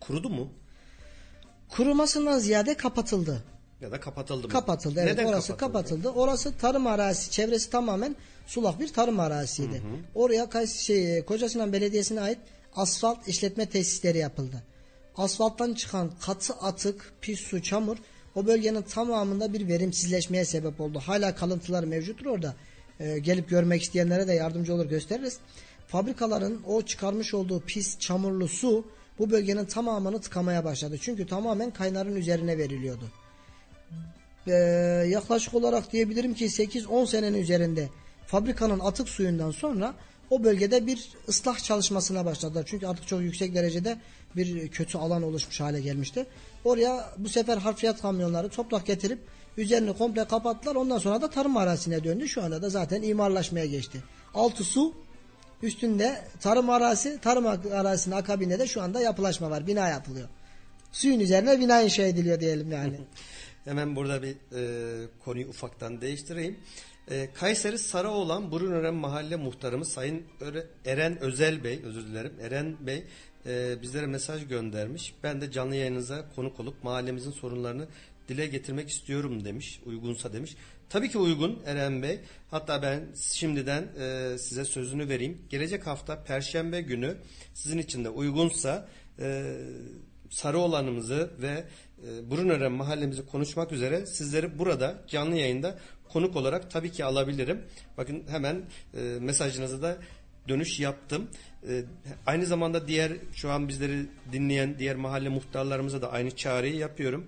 kurudu 0.00 0.28
mu? 0.30 0.52
Kurumasından 1.68 2.38
ziyade 2.38 2.76
kapatıldı. 2.76 3.44
Ya 3.80 3.92
da 3.92 4.00
kapatıldı 4.00 4.46
mı? 4.46 4.52
Kapatıldı 4.52 5.00
evet 5.00 5.18
Neden 5.18 5.26
orası 5.26 5.56
kapatıldı? 5.56 6.08
Orası 6.08 6.56
tarım 6.56 6.86
arazisi 6.86 7.30
çevresi 7.30 7.70
tamamen 7.70 8.16
sulak 8.46 8.80
bir 8.80 8.92
tarım 8.92 9.20
arazisiydi. 9.20 9.82
Oraya 10.14 10.50
Kays 10.50 10.76
şey, 10.76 11.24
Kocasinan 11.24 11.72
Belediyesi'ne 11.72 12.20
ait 12.20 12.38
asfalt 12.76 13.28
işletme 13.28 13.66
tesisleri 13.66 14.18
yapıldı. 14.18 14.62
Asfalttan 15.16 15.74
çıkan 15.74 16.10
katı 16.20 16.54
atık, 16.54 17.12
pis 17.20 17.40
su, 17.40 17.62
çamur 17.62 17.96
o 18.34 18.46
bölgenin 18.46 18.82
tamamında 18.82 19.52
bir 19.52 19.68
verimsizleşmeye 19.68 20.44
sebep 20.44 20.80
oldu. 20.80 20.98
Hala 20.98 21.34
kalıntılar 21.34 21.84
mevcuttur 21.84 22.26
orada. 22.26 22.54
Ee, 23.00 23.18
gelip 23.18 23.48
görmek 23.48 23.82
isteyenlere 23.82 24.28
de 24.28 24.32
yardımcı 24.32 24.74
olur 24.74 24.86
gösteririz. 24.86 25.38
Fabrikaların 25.86 26.62
o 26.66 26.82
çıkarmış 26.82 27.34
olduğu 27.34 27.60
pis, 27.60 27.98
çamurlu 27.98 28.48
su 28.48 28.84
bu 29.18 29.30
bölgenin 29.30 29.64
tamamını 29.64 30.20
tıkamaya 30.20 30.64
başladı. 30.64 30.98
Çünkü 31.00 31.26
tamamen 31.26 31.70
kaynarın 31.70 32.16
üzerine 32.16 32.58
veriliyordu. 32.58 33.04
Ee, 34.46 34.52
yaklaşık 35.08 35.54
olarak 35.54 35.92
diyebilirim 35.92 36.34
ki 36.34 36.46
8-10 36.46 37.06
senenin 37.06 37.38
üzerinde 37.38 37.88
fabrikanın 38.26 38.80
atık 38.80 39.08
suyundan 39.08 39.50
sonra 39.50 39.94
o 40.30 40.44
bölgede 40.44 40.86
bir 40.86 41.08
ıslah 41.28 41.58
çalışmasına 41.58 42.24
başladılar. 42.24 42.64
Çünkü 42.66 42.86
artık 42.86 43.06
çok 43.06 43.20
yüksek 43.20 43.54
derecede 43.54 43.98
bir 44.36 44.68
kötü 44.68 44.98
alan 44.98 45.22
oluşmuş 45.22 45.60
hale 45.60 45.80
gelmişti. 45.80 46.26
Oraya 46.64 47.14
bu 47.18 47.28
sefer 47.28 47.56
harfiyat 47.56 48.02
kamyonları 48.02 48.48
toprak 48.48 48.86
getirip 48.86 49.18
üzerini 49.56 49.96
komple 49.96 50.24
kapattılar. 50.24 50.74
Ondan 50.74 50.98
sonra 50.98 51.22
da 51.22 51.30
tarım 51.30 51.56
arazisine 51.56 52.04
döndü. 52.04 52.28
Şu 52.28 52.42
anda 52.42 52.62
da 52.62 52.70
zaten 52.70 53.02
imarlaşmaya 53.02 53.66
geçti. 53.66 54.02
Altı 54.34 54.64
su 54.64 54.94
üstünde 55.62 56.22
tarım 56.40 56.70
arazisi, 56.70 57.18
tarım 57.20 57.46
arazisinin 57.46 58.16
akabinde 58.16 58.58
de 58.58 58.66
şu 58.66 58.82
anda 58.82 59.00
yapılaşma 59.00 59.50
var. 59.50 59.66
Bina 59.66 59.88
yapılıyor. 59.88 60.28
Suyun 60.92 61.20
üzerine 61.20 61.60
bina 61.60 61.82
inşa 61.82 62.02
ediliyor 62.02 62.40
diyelim 62.40 62.72
yani. 62.72 63.00
Hemen 63.64 63.96
burada 63.96 64.22
bir 64.22 64.36
e, 64.56 65.06
konuyu 65.24 65.48
ufaktan 65.48 66.00
değiştireyim. 66.00 66.58
E, 67.10 67.28
Kayseri 67.34 67.78
Sarıoğlan 67.78 68.50
Burunören 68.50 68.94
Mahalle 68.94 69.36
Muhtarımız 69.36 69.88
Sayın 69.88 70.22
Eren 70.84 71.20
Özel 71.20 71.64
Bey, 71.64 71.80
özür 71.84 72.06
dilerim 72.06 72.32
Eren 72.40 72.76
Bey 72.86 73.04
e, 73.46 73.82
bizlere 73.82 74.06
mesaj 74.06 74.48
göndermiş. 74.48 75.14
Ben 75.22 75.40
de 75.40 75.50
canlı 75.50 75.76
yayınınıza 75.76 76.28
konuk 76.36 76.60
olup 76.60 76.84
mahallemizin 76.84 77.30
sorunlarını 77.30 77.88
dile 78.28 78.46
getirmek 78.46 78.88
istiyorum 78.88 79.44
demiş. 79.44 79.80
Uygunsa 79.86 80.32
demiş. 80.32 80.56
Tabii 80.88 81.10
ki 81.10 81.18
uygun 81.18 81.62
Eren 81.66 82.02
Bey. 82.02 82.20
Hatta 82.50 82.82
ben 82.82 83.00
şimdiden 83.32 83.88
e, 84.00 84.38
size 84.38 84.64
sözünü 84.64 85.08
vereyim. 85.08 85.38
Gelecek 85.50 85.86
hafta 85.86 86.24
Perşembe 86.24 86.80
günü 86.80 87.16
sizin 87.54 87.78
için 87.78 88.04
de 88.04 88.08
uygunsa 88.08 88.88
e, 89.18 89.56
Sarıoğlan'ımızı 90.30 91.30
ve 91.42 91.64
Brunören 92.30 92.72
mahallemizi 92.72 93.26
konuşmak 93.26 93.72
üzere 93.72 94.06
sizleri 94.06 94.58
burada 94.58 95.02
canlı 95.08 95.36
yayında 95.36 95.78
konuk 96.08 96.36
olarak 96.36 96.70
tabii 96.70 96.92
ki 96.92 97.04
alabilirim. 97.04 97.62
Bakın 97.96 98.24
hemen 98.28 98.62
e, 98.94 99.00
mesajınıza 99.20 99.82
da 99.82 99.96
dönüş 100.48 100.80
yaptım. 100.80 101.28
E, 101.68 101.82
aynı 102.26 102.46
zamanda 102.46 102.88
diğer 102.88 103.12
şu 103.32 103.50
an 103.50 103.68
bizleri 103.68 104.06
dinleyen 104.32 104.78
diğer 104.78 104.96
mahalle 104.96 105.28
muhtarlarımıza 105.28 106.02
da 106.02 106.12
aynı 106.12 106.36
çağrıyı 106.36 106.76
yapıyorum. 106.76 107.26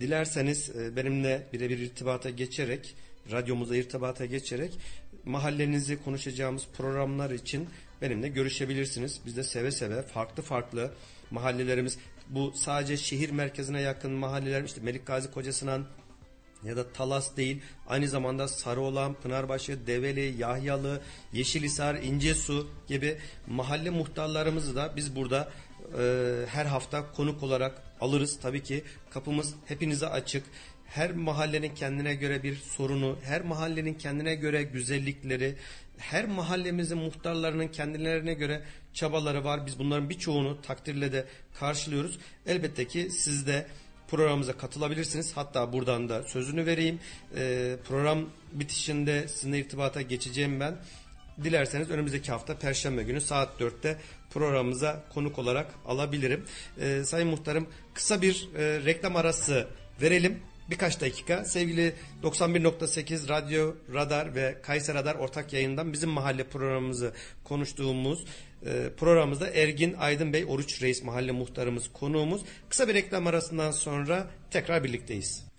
Dilerseniz 0.00 0.70
e, 0.70 0.96
benimle 0.96 1.46
birebir 1.52 1.78
irtibata 1.78 2.30
geçerek, 2.30 2.94
radyomuza 3.32 3.76
irtibata 3.76 4.26
geçerek 4.26 4.78
mahallenizi 5.24 6.02
konuşacağımız 6.04 6.66
programlar 6.76 7.30
için 7.30 7.68
benimle 8.02 8.28
görüşebilirsiniz. 8.28 9.20
Biz 9.26 9.36
de 9.36 9.44
seve 9.44 9.70
seve 9.70 10.02
farklı 10.02 10.42
farklı 10.42 10.90
mahallelerimiz 11.30 11.98
bu 12.30 12.52
sadece 12.54 12.96
şehir 12.96 13.30
merkezine 13.30 13.80
yakın 13.80 14.12
mahalleler 14.12 14.64
işte 14.64 14.80
Melik 14.80 15.06
Gazi 15.06 15.28
ya 16.64 16.76
da 16.76 16.92
Talas 16.92 17.36
değil 17.36 17.60
aynı 17.86 18.08
zamanda 18.08 18.48
Sarıoğlan, 18.48 19.14
Pınarbaşı, 19.14 19.86
Develi, 19.86 20.34
Yahyalı, 20.38 21.00
Yeşilhisar, 21.32 21.94
İncesu 21.94 22.70
gibi 22.88 23.18
mahalle 23.46 23.90
muhtarlarımızı 23.90 24.76
da 24.76 24.92
biz 24.96 25.16
burada 25.16 25.50
e, 25.98 26.34
her 26.46 26.66
hafta 26.66 27.12
konuk 27.12 27.42
olarak 27.42 27.82
alırız. 28.00 28.38
Tabii 28.42 28.62
ki 28.62 28.84
kapımız 29.10 29.54
hepinize 29.66 30.06
açık. 30.06 30.44
Her 30.86 31.12
mahallenin 31.12 31.74
kendine 31.74 32.14
göre 32.14 32.42
bir 32.42 32.56
sorunu, 32.56 33.18
her 33.22 33.40
mahallenin 33.40 33.94
kendine 33.94 34.34
göre 34.34 34.62
güzellikleri, 34.62 35.56
her 36.00 36.24
mahallemizin 36.24 36.98
muhtarlarının 36.98 37.68
kendilerine 37.68 38.34
göre 38.34 38.62
çabaları 38.92 39.44
var. 39.44 39.66
Biz 39.66 39.78
bunların 39.78 40.10
birçoğunu 40.10 40.62
takdirle 40.62 41.12
de 41.12 41.24
karşılıyoruz. 41.60 42.18
Elbette 42.46 42.86
ki 42.86 43.10
siz 43.10 43.46
de 43.46 43.66
programımıza 44.08 44.52
katılabilirsiniz. 44.52 45.32
Hatta 45.36 45.72
buradan 45.72 46.08
da 46.08 46.22
sözünü 46.22 46.66
vereyim. 46.66 47.00
Ee, 47.36 47.76
program 47.88 48.24
bitişinde 48.52 49.28
sizinle 49.28 49.58
irtibata 49.58 50.02
geçeceğim 50.02 50.60
ben. 50.60 50.76
Dilerseniz 51.44 51.90
önümüzdeki 51.90 52.32
hafta 52.32 52.58
Perşembe 52.58 53.02
günü 53.02 53.20
saat 53.20 53.60
4'te 53.60 53.98
programımıza 54.30 55.04
konuk 55.14 55.38
olarak 55.38 55.66
alabilirim. 55.86 56.44
Ee, 56.80 57.02
Sayın 57.04 57.28
Muhtarım 57.28 57.68
kısa 57.94 58.22
bir 58.22 58.48
e, 58.56 58.84
reklam 58.84 59.16
arası 59.16 59.68
verelim. 60.02 60.42
Birkaç 60.70 61.00
dakika 61.00 61.44
sevgili 61.44 61.94
91.8 62.22 63.28
Radyo 63.28 63.74
Radar 63.94 64.34
ve 64.34 64.58
Kayser 64.62 64.94
Radar 64.94 65.14
ortak 65.14 65.52
yayından 65.52 65.92
bizim 65.92 66.10
mahalle 66.10 66.44
programımızı 66.44 67.12
konuştuğumuz 67.44 68.24
e, 68.66 68.90
programımızda 68.96 69.50
Ergin 69.50 69.94
Aydın 69.98 70.32
Bey 70.32 70.44
Oruç 70.48 70.82
Reis 70.82 71.02
mahalle 71.02 71.32
muhtarımız 71.32 71.92
konuğumuz. 71.92 72.42
Kısa 72.68 72.88
bir 72.88 72.94
reklam 72.94 73.26
arasından 73.26 73.70
sonra 73.70 74.30
tekrar 74.50 74.84
birlikteyiz. 74.84 75.50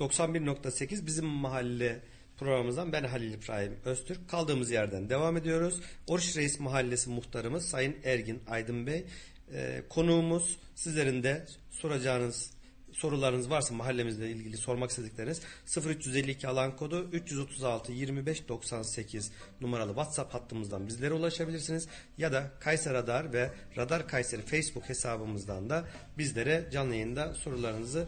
91.8 0.00 1.06
bizim 1.06 1.26
mahalle 1.26 2.00
programımızdan 2.36 2.92
ben 2.92 3.04
Halil 3.04 3.32
İbrahim 3.32 3.76
Öztürk. 3.84 4.28
Kaldığımız 4.28 4.70
yerden 4.70 5.10
devam 5.10 5.36
ediyoruz. 5.36 5.80
Oruç 6.06 6.36
Reis 6.36 6.60
Mahallesi 6.60 7.10
muhtarımız 7.10 7.68
Sayın 7.68 7.96
Ergin 8.04 8.42
Aydın 8.48 8.86
Bey. 8.86 9.04
Ee, 9.52 9.82
konuğumuz 9.88 10.56
sizlerin 10.74 11.22
de 11.22 11.46
soracağınız 11.70 12.50
sorularınız 12.96 13.50
varsa 13.50 13.74
mahallemizle 13.74 14.30
ilgili 14.30 14.56
sormak 14.56 14.90
istedikleriniz 14.90 15.40
0352 15.86 16.48
alan 16.48 16.76
kodu 16.76 17.08
336 17.12 17.92
25 17.92 18.48
98 18.48 19.30
numaralı 19.60 19.88
WhatsApp 19.88 20.34
hattımızdan 20.34 20.86
bizlere 20.86 21.14
ulaşabilirsiniz 21.14 21.88
ya 22.18 22.32
da 22.32 22.50
Kayser 22.60 22.94
Radar 22.94 23.32
ve 23.32 23.50
Radar 23.76 24.08
Kayseri 24.08 24.42
Facebook 24.42 24.88
hesabımızdan 24.88 25.70
da 25.70 25.84
bizlere 26.18 26.64
canlı 26.72 26.94
yayında 26.94 27.34
sorularınızı 27.34 28.06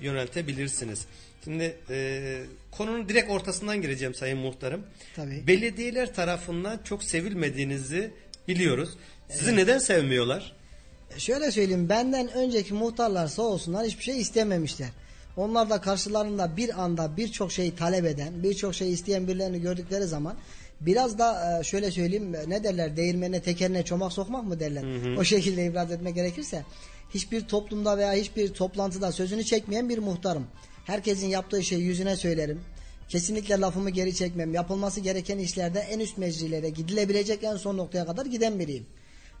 yöneltebilirsiniz. 0.00 1.06
Şimdi 1.44 1.76
e, 1.90 2.42
konunun 2.70 3.08
direkt 3.08 3.30
ortasından 3.30 3.82
gireceğim 3.82 4.14
Sayın 4.14 4.38
Muhtarım. 4.38 4.86
Tabii. 5.16 5.46
Belediyeler 5.46 6.14
tarafından 6.14 6.80
çok 6.84 7.04
sevilmediğinizi 7.04 8.10
biliyoruz. 8.48 8.90
Sizi 9.28 9.56
neden 9.56 9.78
sevmiyorlar? 9.78 10.52
Şöyle 11.18 11.50
söyleyeyim 11.50 11.88
benden 11.88 12.32
önceki 12.32 12.74
muhtarlar 12.74 13.26
sağ 13.26 13.42
olsunlar 13.42 13.86
hiçbir 13.86 14.02
şey 14.04 14.20
istememişler. 14.20 14.88
Onlar 15.36 15.70
da 15.70 15.80
karşılarında 15.80 16.56
bir 16.56 16.82
anda 16.82 17.16
birçok 17.16 17.52
şeyi 17.52 17.76
talep 17.76 18.04
eden, 18.04 18.42
birçok 18.42 18.74
şey 18.74 18.92
isteyen 18.92 19.28
birilerini 19.28 19.60
gördükleri 19.60 20.04
zaman 20.04 20.36
biraz 20.80 21.18
da 21.18 21.58
e, 21.60 21.64
şöyle 21.64 21.90
söyleyeyim 21.90 22.32
ne 22.46 22.64
derler 22.64 22.96
değirmene 22.96 23.42
tekerine 23.42 23.84
çomak 23.84 24.12
sokmak 24.12 24.44
mı 24.44 24.60
derler. 24.60 24.84
O 25.18 25.24
şekilde 25.24 25.64
ibraz 25.64 25.92
etmek 25.92 26.14
gerekirse 26.14 26.64
hiçbir 27.14 27.40
toplumda 27.40 27.98
veya 27.98 28.12
hiçbir 28.12 28.48
toplantıda 28.48 29.12
sözünü 29.12 29.44
çekmeyen 29.44 29.88
bir 29.88 29.98
muhtarım. 29.98 30.46
Herkesin 30.84 31.26
yaptığı 31.26 31.64
şeyi 31.64 31.82
yüzüne 31.82 32.16
söylerim. 32.16 32.60
Kesinlikle 33.08 33.60
lafımı 33.60 33.90
geri 33.90 34.14
çekmem. 34.14 34.54
Yapılması 34.54 35.00
gereken 35.00 35.38
işlerde 35.38 35.80
en 35.80 35.98
üst 35.98 36.18
meclislere 36.18 36.70
gidilebilecek 36.70 37.44
en 37.44 37.56
son 37.56 37.76
noktaya 37.76 38.06
kadar 38.06 38.26
giden 38.26 38.58
biriyim. 38.58 38.86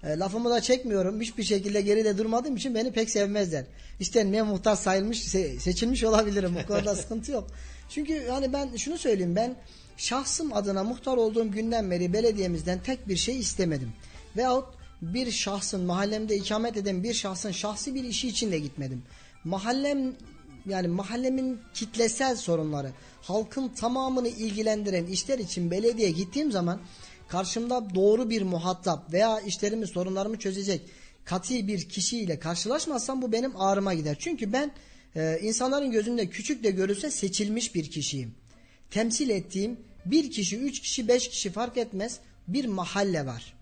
E, 0.06 0.18
lafımı 0.18 0.50
da 0.50 0.60
çekmiyorum. 0.60 1.20
Hiçbir 1.20 1.42
şekilde 1.42 1.80
geride 1.80 2.18
durmadığım 2.18 2.56
için 2.56 2.74
beni 2.74 2.92
pek 2.92 3.10
sevmezler. 3.10 3.64
İşte 4.00 4.32
ne 4.32 4.42
muhtar 4.42 4.76
sayılmış, 4.76 5.24
se- 5.24 5.60
seçilmiş 5.60 6.04
olabilirim. 6.04 6.56
Bu 6.62 6.66
konuda 6.66 6.96
sıkıntı 6.96 7.32
yok. 7.32 7.46
Çünkü 7.88 8.12
yani 8.12 8.52
ben 8.52 8.76
şunu 8.76 8.98
söyleyeyim 8.98 9.36
ben 9.36 9.56
şahsım 9.96 10.52
adına 10.52 10.84
muhtar 10.84 11.16
olduğum 11.16 11.50
günden 11.50 11.90
beri 11.90 12.12
belediyemizden 12.12 12.78
tek 12.82 13.08
bir 13.08 13.16
şey 13.16 13.38
istemedim. 13.38 13.92
Veyahut 14.36 14.68
bir 15.02 15.30
şahsın 15.30 15.80
mahallemde 15.84 16.36
ikamet 16.36 16.76
eden 16.76 17.02
bir 17.02 17.14
şahsın 17.14 17.50
şahsi 17.50 17.94
bir 17.94 18.04
işi 18.04 18.28
için 18.28 18.52
de 18.52 18.58
gitmedim. 18.58 19.02
Mahallem 19.44 20.12
yani 20.66 20.88
mahallemin 20.88 21.60
kitlesel 21.74 22.36
sorunları, 22.36 22.92
halkın 23.22 23.68
tamamını 23.68 24.28
ilgilendiren 24.28 25.06
işler 25.06 25.38
için 25.38 25.70
belediye 25.70 26.10
gittiğim 26.10 26.52
zaman 26.52 26.80
karşımda 27.28 27.94
doğru 27.94 28.30
bir 28.30 28.42
muhatap 28.42 29.12
veya 29.12 29.40
işlerimi 29.40 29.86
sorunlarımı 29.86 30.38
çözecek 30.38 30.80
kati 31.24 31.68
bir 31.68 31.88
kişiyle 31.88 32.38
karşılaşmazsam 32.38 33.22
bu 33.22 33.32
benim 33.32 33.60
ağrıma 33.60 33.94
gider. 33.94 34.16
Çünkü 34.18 34.52
ben 34.52 34.72
e, 35.16 35.38
insanların 35.42 35.90
gözünde 35.90 36.28
küçük 36.28 36.64
de 36.64 36.70
görülse 36.70 37.10
seçilmiş 37.10 37.74
bir 37.74 37.90
kişiyim. 37.90 38.34
Temsil 38.90 39.30
ettiğim 39.30 39.76
bir 40.04 40.30
kişi, 40.30 40.58
üç 40.58 40.80
kişi, 40.80 41.08
beş 41.08 41.28
kişi 41.28 41.50
fark 41.50 41.76
etmez 41.76 42.18
bir 42.48 42.64
mahalle 42.64 43.26
var. 43.26 43.54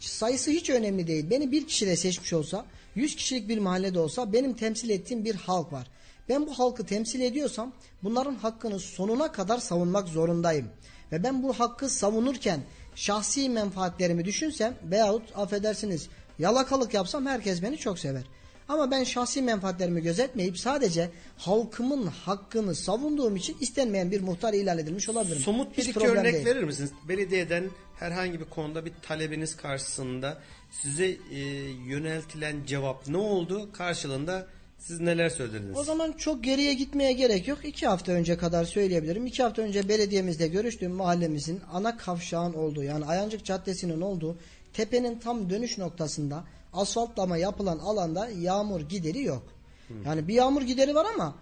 Sayısı 0.00 0.50
hiç 0.50 0.70
önemli 0.70 1.06
değil. 1.06 1.30
Beni 1.30 1.52
bir 1.52 1.66
kişi 1.66 1.86
de 1.86 1.96
seçmiş 1.96 2.32
olsa, 2.32 2.66
yüz 2.94 3.16
kişilik 3.16 3.48
bir 3.48 3.58
mahallede 3.58 3.98
olsa 3.98 4.32
benim 4.32 4.54
temsil 4.54 4.90
ettiğim 4.90 5.24
bir 5.24 5.34
halk 5.34 5.72
var. 5.72 5.86
Ben 6.28 6.46
bu 6.46 6.58
halkı 6.58 6.86
temsil 6.86 7.20
ediyorsam 7.20 7.72
bunların 8.02 8.34
hakkını 8.34 8.80
sonuna 8.80 9.32
kadar 9.32 9.58
savunmak 9.58 10.08
zorundayım. 10.08 10.68
Ve 11.12 11.22
ben 11.22 11.42
bu 11.42 11.52
hakkı 11.52 11.88
savunurken 11.88 12.60
şahsi 12.96 13.48
menfaatlerimi 13.48 14.24
düşünsem 14.24 14.74
veyahut 14.84 15.22
affedersiniz 15.36 16.08
yalakalık 16.38 16.94
yapsam 16.94 17.26
herkes 17.26 17.62
beni 17.62 17.78
çok 17.78 17.98
sever. 17.98 18.22
Ama 18.68 18.90
ben 18.90 19.04
şahsi 19.04 19.42
menfaatlerimi 19.42 20.02
gözetmeyip 20.02 20.58
sadece 20.58 21.10
halkımın 21.38 22.06
hakkını 22.06 22.74
savunduğum 22.74 23.36
için 23.36 23.56
istenmeyen 23.60 24.10
bir 24.10 24.20
muhtar 24.20 24.54
ilan 24.54 24.78
edilmiş 24.78 25.08
olabilirim. 25.08 25.42
Somut 25.42 25.76
bir 25.76 25.82
Hiç 25.82 25.88
iki 25.88 26.08
örnek 26.08 26.34
değil. 26.34 26.46
verir 26.46 26.62
misiniz? 26.62 26.90
Belediyeden 27.08 27.64
herhangi 27.98 28.40
bir 28.40 28.44
konuda 28.44 28.84
bir 28.84 28.92
talebiniz 29.02 29.56
karşısında 29.56 30.38
size 30.70 31.06
e, 31.06 31.38
yöneltilen 31.86 32.64
cevap 32.66 33.08
ne 33.08 33.16
oldu? 33.16 33.72
Karşılığında 33.72 34.46
siz 34.78 35.00
neler 35.00 35.28
söylediniz? 35.28 35.78
O 35.78 35.84
zaman 35.84 36.12
çok 36.12 36.44
geriye 36.44 36.74
gitmeye 36.74 37.12
gerek 37.12 37.48
yok. 37.48 37.58
İki 37.64 37.86
hafta 37.86 38.12
önce 38.12 38.36
kadar 38.36 38.64
söyleyebilirim. 38.64 39.26
İki 39.26 39.42
hafta 39.42 39.62
önce 39.62 39.88
belediyemizde 39.88 40.48
görüştüğüm 40.48 40.92
mahallemizin 40.92 41.60
ana 41.72 41.96
kavşağın 41.96 42.52
olduğu 42.52 42.82
yani 42.82 43.04
Ayancık 43.04 43.44
Caddesi'nin 43.44 44.00
olduğu 44.00 44.36
tepenin 44.72 45.18
tam 45.18 45.50
dönüş 45.50 45.78
noktasında 45.78 46.44
asfaltlama 46.72 47.36
yapılan 47.36 47.78
alanda 47.78 48.28
yağmur 48.28 48.80
gideri 48.80 49.22
yok. 49.22 49.42
Yani 50.04 50.28
bir 50.28 50.34
yağmur 50.34 50.62
gideri 50.62 50.94
var 50.94 51.06
ama 51.14 51.34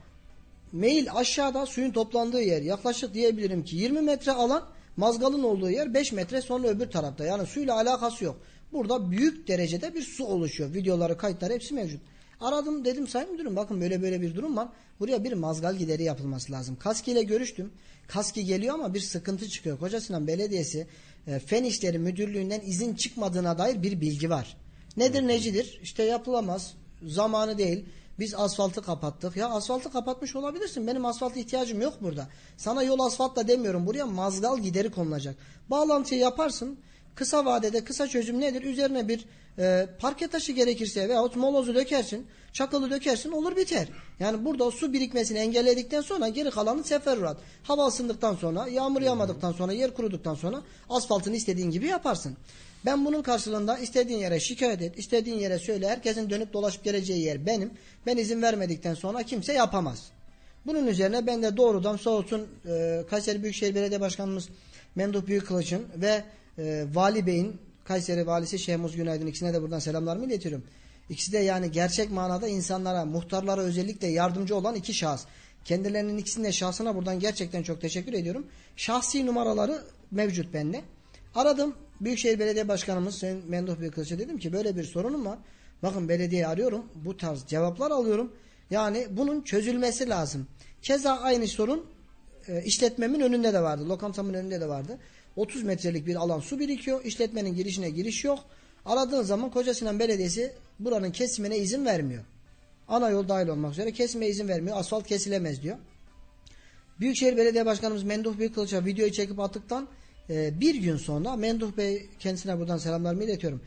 Meyil 0.73 1.13
aşağıda 1.13 1.67
suyun 1.67 1.91
toplandığı 1.91 2.43
yer 2.43 2.63
yaklaşık 2.63 3.15
diyebilirim 3.15 3.65
ki 3.65 3.77
20 3.77 4.01
metre 4.01 4.33
alan 4.33 4.65
mazgalın 4.97 5.43
olduğu 5.43 5.71
yer 5.71 5.95
5 5.95 6.13
metre 6.13 6.41
sonra 6.41 6.69
öbür 6.69 6.91
tarafta. 6.91 7.25
Yani 7.25 7.47
suyla 7.47 7.75
alakası 7.75 8.25
yok. 8.25 8.37
Burada 8.73 9.11
büyük 9.11 9.49
derecede 9.49 9.95
bir 9.95 10.03
su 10.03 10.25
oluşuyor. 10.25 10.75
Videoları, 10.75 11.17
kayıtları 11.17 11.53
hepsi 11.53 11.75
mevcut. 11.75 12.01
Aradım 12.41 12.85
dedim 12.85 13.09
sayın 13.09 13.33
müdürüm 13.33 13.57
bakın 13.57 13.81
böyle 13.81 14.03
böyle 14.03 14.23
bir 14.23 14.35
durum 14.35 14.57
var. 14.57 14.69
Buraya 15.01 15.25
bir 15.25 15.33
mazgal 15.33 15.77
gideri 15.77 16.03
yapılması 16.03 16.53
lazım. 16.53 16.77
Kaski 16.77 17.13
ile 17.13 17.23
görüştüm. 17.23 17.73
Kaski 18.09 18.45
geliyor 18.45 18.75
ama 18.75 18.95
bir 18.95 19.01
sıkıntı 19.01 19.49
çıkıyor. 19.49 19.79
Koca 19.79 20.01
Sinan 20.01 20.27
Belediyesi 20.27 20.87
e, 21.27 21.39
Fen 21.39 21.65
İşleri 21.65 21.99
Müdürlüğü'nden 21.99 22.61
izin 22.61 22.95
çıkmadığına 22.95 23.59
dair 23.59 23.83
bir 23.83 24.01
bilgi 24.01 24.31
var. 24.31 24.57
Nedir 24.97 25.23
necidir? 25.29 25.81
İşte 25.83 26.03
yapılamaz. 26.03 26.75
Zamanı 27.07 27.59
değil. 27.59 27.85
Biz 28.19 28.35
asfaltı 28.35 28.83
kapattık. 28.83 29.37
Ya 29.37 29.49
asfaltı 29.49 29.93
kapatmış 29.93 30.37
olabilirsin. 30.37 30.87
Benim 30.87 31.07
asfalta 31.07 31.41
ihtiyacım 31.41 31.81
yok 31.81 31.95
burada. 32.01 32.29
Sana 32.57 32.83
yol 32.83 32.99
asfaltla 32.99 33.49
demiyorum. 33.49 33.87
Buraya 33.87 34.07
mazgal 34.07 34.59
gideri 34.59 34.91
konulacak. 34.91 35.37
Bağlantıyı 35.71 36.21
yaparsın. 36.21 36.79
Kısa 37.15 37.45
vadede 37.45 37.85
kısa 37.85 38.09
çözüm 38.09 38.41
nedir? 38.41 38.63
Üzerine 38.63 39.09
bir 39.09 39.25
e, 39.59 39.89
parke 39.99 40.29
taşı 40.29 40.53
gerekirse 40.53 41.09
veyahut 41.09 41.37
molozu 41.37 41.75
dökersin. 41.75 42.27
Çakılı 42.53 42.91
dökersin 42.91 43.33
olur 43.33 43.57
biter. 43.57 43.89
Yani 44.21 44.45
burada 44.45 44.71
su 44.71 44.93
birikmesini 44.93 45.39
engelledikten 45.39 46.01
sonra 46.01 46.29
geri 46.29 46.51
kalanı 46.51 46.85
seferruat. 46.85 47.37
Hava 47.63 47.87
ısındıktan 47.87 48.35
sonra 48.35 48.69
yağmur 48.69 49.03
yağmadıktan 49.03 49.53
sonra 49.53 49.73
yer 49.73 49.95
kuruduktan 49.95 50.35
sonra 50.35 50.63
asfaltını 50.89 51.37
istediğin 51.37 51.71
gibi 51.71 51.87
yaparsın. 51.87 52.37
Ben 52.85 53.05
bunun 53.05 53.23
karşılığında 53.23 53.79
istediğin 53.79 54.19
yere 54.19 54.41
şikayet 54.41 54.83
et, 54.83 54.99
istediğin 54.99 55.39
yere 55.39 55.59
söyle. 55.59 55.89
Herkesin 55.89 56.31
dönüp 56.31 56.53
dolaşıp 56.53 56.85
geleceği 56.85 57.23
yer 57.23 57.47
benim. 57.47 57.71
Ben 58.07 58.17
izin 58.17 58.43
vermedikten 58.43 58.95
sonra 58.95 59.23
kimse 59.23 59.53
yapamaz. 59.53 60.11
Bunun 60.67 60.87
üzerine 60.87 61.27
ben 61.27 61.43
de 61.43 61.57
doğrudan 61.57 61.97
sağ 61.97 62.11
olsun 62.11 62.49
e, 62.67 63.05
Kayseri 63.11 63.43
Büyükşehir 63.43 63.75
Belediye 63.75 64.01
Başkanımız 64.01 64.49
Memduh 64.95 65.27
Büyükkılıç'ın 65.27 65.87
ve 65.97 66.25
e, 66.59 66.85
Vali 66.95 67.27
Bey'in 67.27 67.61
Kayseri 67.85 68.27
Valisi 68.27 68.59
Şehmuz 68.59 68.97
Günaydın 68.97 69.27
ikisine 69.27 69.55
de 69.55 69.63
buradan 69.63 69.79
selamlarımı 69.79 70.27
iletiyorum. 70.27 70.65
İkisi 71.09 71.33
de 71.33 71.39
yani 71.39 71.73
gerçek 71.73 72.11
manada 72.11 72.49
insanlara, 72.49 73.05
muhtarlara 73.05 73.61
özellikle 73.61 74.07
yardımcı 74.07 74.57
olan 74.57 74.75
iki 74.75 74.95
şahıs. 74.95 75.25
Kendilerinin 75.65 76.19
ikisinin 76.19 76.45
de 76.45 76.53
şahsına 76.53 76.97
buradan 76.97 77.21
gerçekten 77.21 77.63
çok 77.63 77.81
teşekkür 77.81 78.13
ediyorum. 78.13 78.47
Şahsi 78.77 79.27
numaraları 79.27 79.85
mevcut 80.11 80.55
bende. 80.55 80.81
Aradım 81.35 81.75
Büyükşehir 82.01 82.39
Belediye 82.39 82.69
Başkanımız 82.69 83.15
Sayın 83.15 83.43
Memduh 83.49 83.81
Büyükkılıç'a 83.81 84.19
dedim 84.19 84.39
ki 84.39 84.53
böyle 84.53 84.77
bir 84.77 84.85
sorunum 84.85 85.27
var. 85.27 85.39
Bakın 85.83 86.09
belediye 86.09 86.47
arıyorum. 86.47 86.85
Bu 86.95 87.17
tarz 87.17 87.47
cevaplar 87.47 87.91
alıyorum. 87.91 88.33
Yani 88.71 89.07
bunun 89.11 89.41
çözülmesi 89.41 90.09
lazım. 90.09 90.47
Keza 90.83 91.13
aynı 91.13 91.47
sorun 91.47 91.87
e, 92.49 92.63
işletmemin 92.65 93.21
önünde 93.21 93.53
de 93.53 93.63
vardı. 93.63 93.89
Lokantamın 93.89 94.35
önünde 94.35 94.61
de 94.61 94.69
vardı. 94.69 94.99
30 95.37 95.63
metrelik 95.63 96.07
bir 96.07 96.17
alan 96.17 96.41
su 96.41 96.59
birikiyor. 96.59 97.05
İşletmenin 97.05 97.55
girişine 97.55 97.91
giriş 97.91 98.25
yok. 98.25 98.39
Aradığın 98.85 99.23
zaman 99.23 99.51
Koca 99.51 99.75
Sinan 99.75 99.99
Belediyesi 99.99 100.53
buranın 100.79 101.11
kesimine 101.11 101.59
izin 101.59 101.87
vermiyor. 101.87 102.25
Ana 102.89 103.09
yol 103.11 103.29
dahil 103.29 103.49
olmak 103.49 103.73
üzere 103.73 103.93
kesime 103.93 104.27
izin 104.27 104.49
vermiyor. 104.49 104.77
Asfalt 104.77 105.07
kesilemez 105.07 105.63
diyor. 105.63 105.77
Büyükşehir 107.01 107.37
Belediye 107.37 107.67
Başkanımız 107.67 108.03
Menduh 108.03 108.39
Büyükkılıç'a 108.39 108.85
videoyu 108.85 109.13
çekip 109.13 109.41
attıktan 109.41 109.89
e, 110.31 110.61
bir 110.61 110.75
gün 110.75 110.97
sonra 110.97 111.37
Menduh 111.37 111.77
Bey 111.77 112.07
kendisine 112.19 112.59
buradan 112.59 112.79
selamlarımı 112.79 113.25
iletiyorum. 113.25 113.61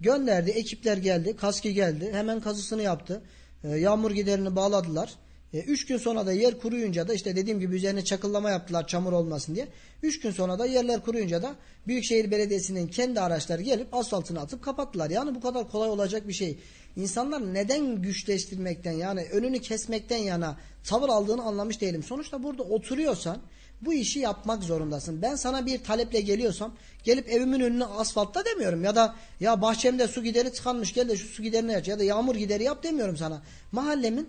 Gönderdi. 0.00 0.50
Ekipler 0.50 0.96
geldi. 0.96 1.36
Kaski 1.36 1.74
geldi. 1.74 2.10
Hemen 2.12 2.40
kazısını 2.40 2.82
yaptı. 2.82 3.22
E, 3.64 3.68
yağmur 3.68 4.10
giderini 4.10 4.56
bağladılar. 4.56 5.14
E, 5.54 5.58
üç 5.58 5.86
gün 5.86 5.98
sonra 5.98 6.26
da 6.26 6.32
yer 6.32 6.58
kuruyunca 6.58 7.08
da 7.08 7.14
işte 7.14 7.36
dediğim 7.36 7.60
gibi 7.60 7.76
üzerine 7.76 8.04
çakıllama 8.04 8.50
yaptılar 8.50 8.86
çamur 8.86 9.12
olmasın 9.12 9.54
diye. 9.54 9.68
Üç 10.02 10.20
gün 10.20 10.30
sonra 10.30 10.58
da 10.58 10.66
yerler 10.66 11.00
kuruyunca 11.00 11.42
da 11.42 11.54
Büyükşehir 11.86 12.30
Belediyesi'nin 12.30 12.86
kendi 12.86 13.20
araçları 13.20 13.62
gelip 13.62 13.94
asfaltını 13.94 14.40
atıp 14.40 14.62
kapattılar. 14.62 15.10
Yani 15.10 15.34
bu 15.34 15.40
kadar 15.40 15.70
kolay 15.70 15.88
olacak 15.88 16.28
bir 16.28 16.32
şey. 16.32 16.58
İnsanlar 16.96 17.54
neden 17.54 18.02
güçleştirmekten 18.02 18.92
yani 18.92 19.22
önünü 19.32 19.60
kesmekten 19.60 20.16
yana 20.16 20.56
tavır 20.84 21.08
aldığını 21.08 21.42
anlamış 21.42 21.80
değilim. 21.80 22.02
Sonuçta 22.02 22.42
burada 22.42 22.62
oturuyorsan 22.62 23.38
bu 23.80 23.92
işi 23.92 24.18
yapmak 24.18 24.62
zorundasın. 24.62 25.22
Ben 25.22 25.34
sana 25.34 25.66
bir 25.66 25.78
taleple 25.78 26.20
geliyorsam 26.20 26.74
gelip 27.04 27.28
evimin 27.28 27.60
önüne 27.60 27.84
asfaltta 27.84 28.44
demiyorum 28.44 28.84
ya 28.84 28.96
da 28.96 29.14
ya 29.40 29.62
bahçemde 29.62 30.08
su 30.08 30.22
gideri 30.22 30.52
tıkanmış 30.52 30.94
gel 30.94 31.08
de 31.08 31.16
şu 31.16 31.28
su 31.28 31.42
giderini 31.42 31.76
aç 31.76 31.88
ya 31.88 31.98
da 31.98 32.04
yağmur 32.04 32.34
gideri 32.34 32.62
yap 32.62 32.82
demiyorum 32.82 33.16
sana. 33.16 33.42
Mahallemin 33.72 34.28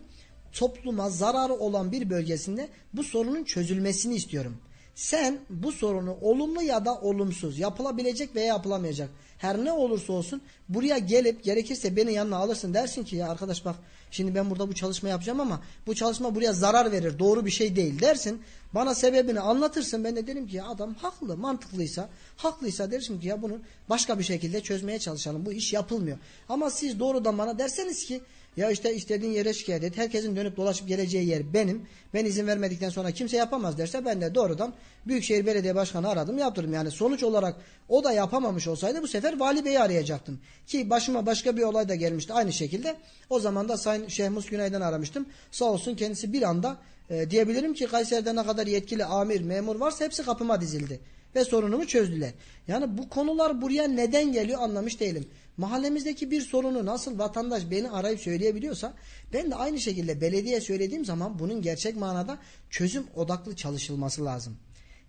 topluma 0.55 1.09
zararı 1.09 1.53
olan 1.53 1.91
bir 1.91 2.09
bölgesinde 2.09 2.69
bu 2.93 3.03
sorunun 3.03 3.43
çözülmesini 3.43 4.15
istiyorum. 4.15 4.57
Sen 4.95 5.39
bu 5.49 5.71
sorunu 5.71 6.17
olumlu 6.21 6.61
ya 6.61 6.85
da 6.85 6.95
olumsuz 6.95 7.59
yapılabilecek 7.59 8.35
veya 8.35 8.47
yapılamayacak 8.47 9.09
her 9.37 9.65
ne 9.65 9.71
olursa 9.71 10.13
olsun 10.13 10.41
buraya 10.69 10.97
gelip 10.97 11.43
gerekirse 11.43 11.95
beni 11.95 12.13
yanına 12.13 12.37
alırsın 12.37 12.73
dersin 12.73 13.03
ki 13.03 13.15
ya 13.15 13.29
arkadaş 13.29 13.65
bak 13.65 13.75
şimdi 14.11 14.35
ben 14.35 14.49
burada 14.49 14.67
bu 14.67 14.73
çalışma 14.75 15.09
yapacağım 15.09 15.39
ama 15.39 15.61
bu 15.87 15.95
çalışma 15.95 16.35
buraya 16.35 16.53
zarar 16.53 16.91
verir 16.91 17.19
doğru 17.19 17.45
bir 17.45 17.51
şey 17.51 17.75
değil 17.75 18.01
dersin. 18.01 18.41
Bana 18.73 18.95
sebebini 18.95 19.39
anlatırsın 19.39 20.03
ben 20.03 20.15
de 20.15 20.27
derim 20.27 20.47
ki 20.47 20.55
ya 20.55 20.67
adam 20.67 20.93
haklı 20.93 21.37
mantıklıysa 21.37 22.09
haklıysa 22.37 22.91
derim 22.91 23.19
ki 23.19 23.27
ya 23.27 23.41
bunu 23.41 23.59
başka 23.89 24.19
bir 24.19 24.23
şekilde 24.23 24.61
çözmeye 24.61 24.99
çalışalım 24.99 25.45
bu 25.45 25.53
iş 25.53 25.73
yapılmıyor. 25.73 26.17
Ama 26.49 26.69
siz 26.69 26.99
doğrudan 26.99 27.37
bana 27.37 27.59
derseniz 27.59 28.05
ki 28.05 28.21
ya 28.57 28.71
işte 28.71 28.95
istediğin 28.95 29.31
yere 29.31 29.53
şikayet 29.53 29.83
et. 29.83 29.97
Herkesin 29.97 30.35
dönüp 30.35 30.57
dolaşıp 30.57 30.87
geleceği 30.87 31.27
yer 31.27 31.53
benim. 31.53 31.85
Ben 32.13 32.25
izin 32.25 32.47
vermedikten 32.47 32.89
sonra 32.89 33.11
kimse 33.11 33.37
yapamaz 33.37 33.77
derse 33.77 34.05
ben 34.05 34.21
de 34.21 34.35
doğrudan 34.35 34.73
Büyükşehir 35.07 35.45
Belediye 35.45 35.75
Başkanı 35.75 36.09
aradım 36.09 36.37
yaptırdım. 36.37 36.73
Yani 36.73 36.91
sonuç 36.91 37.23
olarak 37.23 37.55
o 37.89 38.03
da 38.03 38.11
yapamamış 38.11 38.67
olsaydı 38.67 39.01
bu 39.01 39.07
sefer 39.07 39.39
Vali 39.39 39.65
Bey'i 39.65 39.79
arayacaktım. 39.79 40.39
Ki 40.67 40.89
başıma 40.89 41.25
başka 41.25 41.57
bir 41.57 41.63
olay 41.63 41.89
da 41.89 41.95
gelmişti 41.95 42.33
aynı 42.33 42.53
şekilde. 42.53 42.95
O 43.29 43.39
zaman 43.39 43.69
da 43.69 43.77
Sayın 43.77 44.07
Şehmus 44.07 44.45
Günay'dan 44.45 44.81
aramıştım. 44.81 45.25
Sağ 45.51 45.65
olsun 45.65 45.95
kendisi 45.95 46.33
bir 46.33 46.41
anda 46.41 46.77
e, 47.09 47.29
diyebilirim 47.29 47.73
ki 47.73 47.87
Kayseri'de 47.87 48.35
ne 48.35 48.43
kadar 48.43 48.67
yetkili 48.67 49.05
amir, 49.05 49.41
memur 49.41 49.75
varsa 49.75 50.05
hepsi 50.05 50.23
kapıma 50.23 50.61
dizildi. 50.61 50.99
Ve 51.35 51.45
sorunumu 51.45 51.87
çözdüler. 51.87 52.31
Yani 52.67 52.97
bu 52.97 53.09
konular 53.09 53.61
buraya 53.61 53.87
neden 53.87 54.31
geliyor 54.31 54.61
anlamış 54.61 54.99
değilim. 54.99 55.27
Mahallemizdeki 55.57 56.31
bir 56.31 56.41
sorunu 56.41 56.85
nasıl 56.85 57.19
vatandaş 57.19 57.71
beni 57.71 57.89
arayıp 57.89 58.19
söyleyebiliyorsa 58.19 58.93
ben 59.33 59.51
de 59.51 59.55
aynı 59.55 59.79
şekilde 59.79 60.21
belediye 60.21 60.61
söylediğim 60.61 61.05
zaman 61.05 61.39
bunun 61.39 61.61
gerçek 61.61 61.95
manada 61.95 62.37
çözüm 62.69 63.03
odaklı 63.15 63.55
çalışılması 63.55 64.25
lazım. 64.25 64.57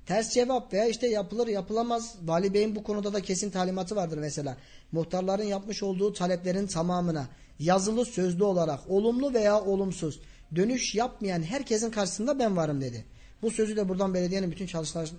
Ters 0.06 0.34
cevap 0.34 0.72
veya 0.72 0.86
işte 0.86 1.06
yapılır 1.06 1.46
yapılamaz. 1.46 2.14
Vali 2.22 2.54
Bey'in 2.54 2.76
bu 2.76 2.82
konuda 2.82 3.12
da 3.12 3.20
kesin 3.20 3.50
talimatı 3.50 3.96
vardır 3.96 4.18
mesela. 4.18 4.56
Muhtarların 4.92 5.44
yapmış 5.44 5.82
olduğu 5.82 6.12
taleplerin 6.12 6.66
tamamına 6.66 7.28
yazılı 7.58 8.04
sözlü 8.04 8.44
olarak 8.44 8.80
olumlu 8.90 9.34
veya 9.34 9.60
olumsuz 9.60 10.20
dönüş 10.56 10.94
yapmayan 10.94 11.42
herkesin 11.42 11.90
karşısında 11.90 12.38
ben 12.38 12.56
varım 12.56 12.80
dedi. 12.80 13.04
Bu 13.42 13.50
sözü 13.50 13.76
de 13.76 13.88
buradan 13.88 14.14
belediyenin 14.14 14.50
bütün 14.50 14.66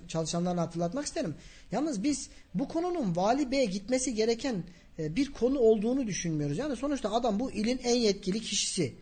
çalışanlarına 0.08 0.62
hatırlatmak 0.62 1.06
isterim. 1.06 1.36
Yalnız 1.72 2.04
biz 2.04 2.30
bu 2.54 2.68
konunun 2.68 3.16
vali 3.16 3.52
beye 3.52 3.66
gitmesi 3.66 4.16
gereken 4.16 4.64
bir 5.00 5.32
konu 5.32 5.60
olduğunu 5.60 6.08
düşünmüyoruz. 6.08 6.58
Yani 6.58 6.76
sonuçta 6.76 7.12
adam 7.12 7.40
bu 7.40 7.52
ilin 7.52 7.80
en 7.84 7.96
yetkili 7.96 8.42
kişisi. 8.42 8.94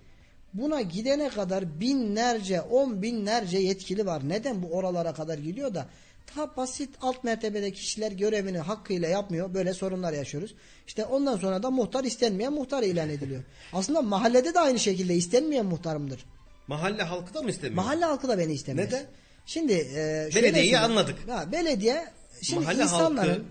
Buna 0.53 0.81
gidene 0.81 1.29
kadar 1.29 1.79
binlerce, 1.79 2.61
on 2.61 3.01
binlerce 3.01 3.57
yetkili 3.57 4.05
var. 4.05 4.29
Neden 4.29 4.63
bu 4.63 4.67
oralara 4.67 5.13
kadar 5.13 5.37
gidiyor 5.37 5.73
da 5.73 5.87
daha 6.35 6.57
basit 6.57 6.89
alt 7.01 7.23
mertebede 7.23 7.71
kişiler 7.71 8.11
görevini 8.11 8.57
hakkıyla 8.57 9.07
yapmıyor. 9.07 9.53
Böyle 9.53 9.73
sorunlar 9.73 10.13
yaşıyoruz. 10.13 10.55
İşte 10.87 11.05
ondan 11.05 11.37
sonra 11.37 11.63
da 11.63 11.71
muhtar 11.71 12.03
istenmeyen 12.03 12.53
muhtar 12.53 12.83
ilan 12.83 13.09
ediliyor. 13.09 13.43
Aslında 13.73 14.01
mahallede 14.01 14.53
de 14.53 14.59
aynı 14.59 14.79
şekilde 14.79 15.15
istenmeyen 15.15 15.65
muhtarımdır. 15.65 16.25
Mahalle 16.67 17.03
halkı 17.03 17.33
da 17.33 17.41
mı 17.41 17.49
istemiyor? 17.49 17.83
Mahalle 17.83 18.05
halkı 18.05 18.27
da 18.27 18.37
beni 18.37 18.53
istemez. 18.53 18.85
Neden? 18.85 19.05
Şimdi 19.45 19.73
e, 19.73 20.29
Belediyeyi 20.35 20.77
anladık. 20.77 21.29
Ha, 21.29 21.51
belediye 21.51 22.05
şimdi 22.41 22.63
Mahalle 22.63 22.83
insanların 22.83 23.29
halkı 23.29 23.45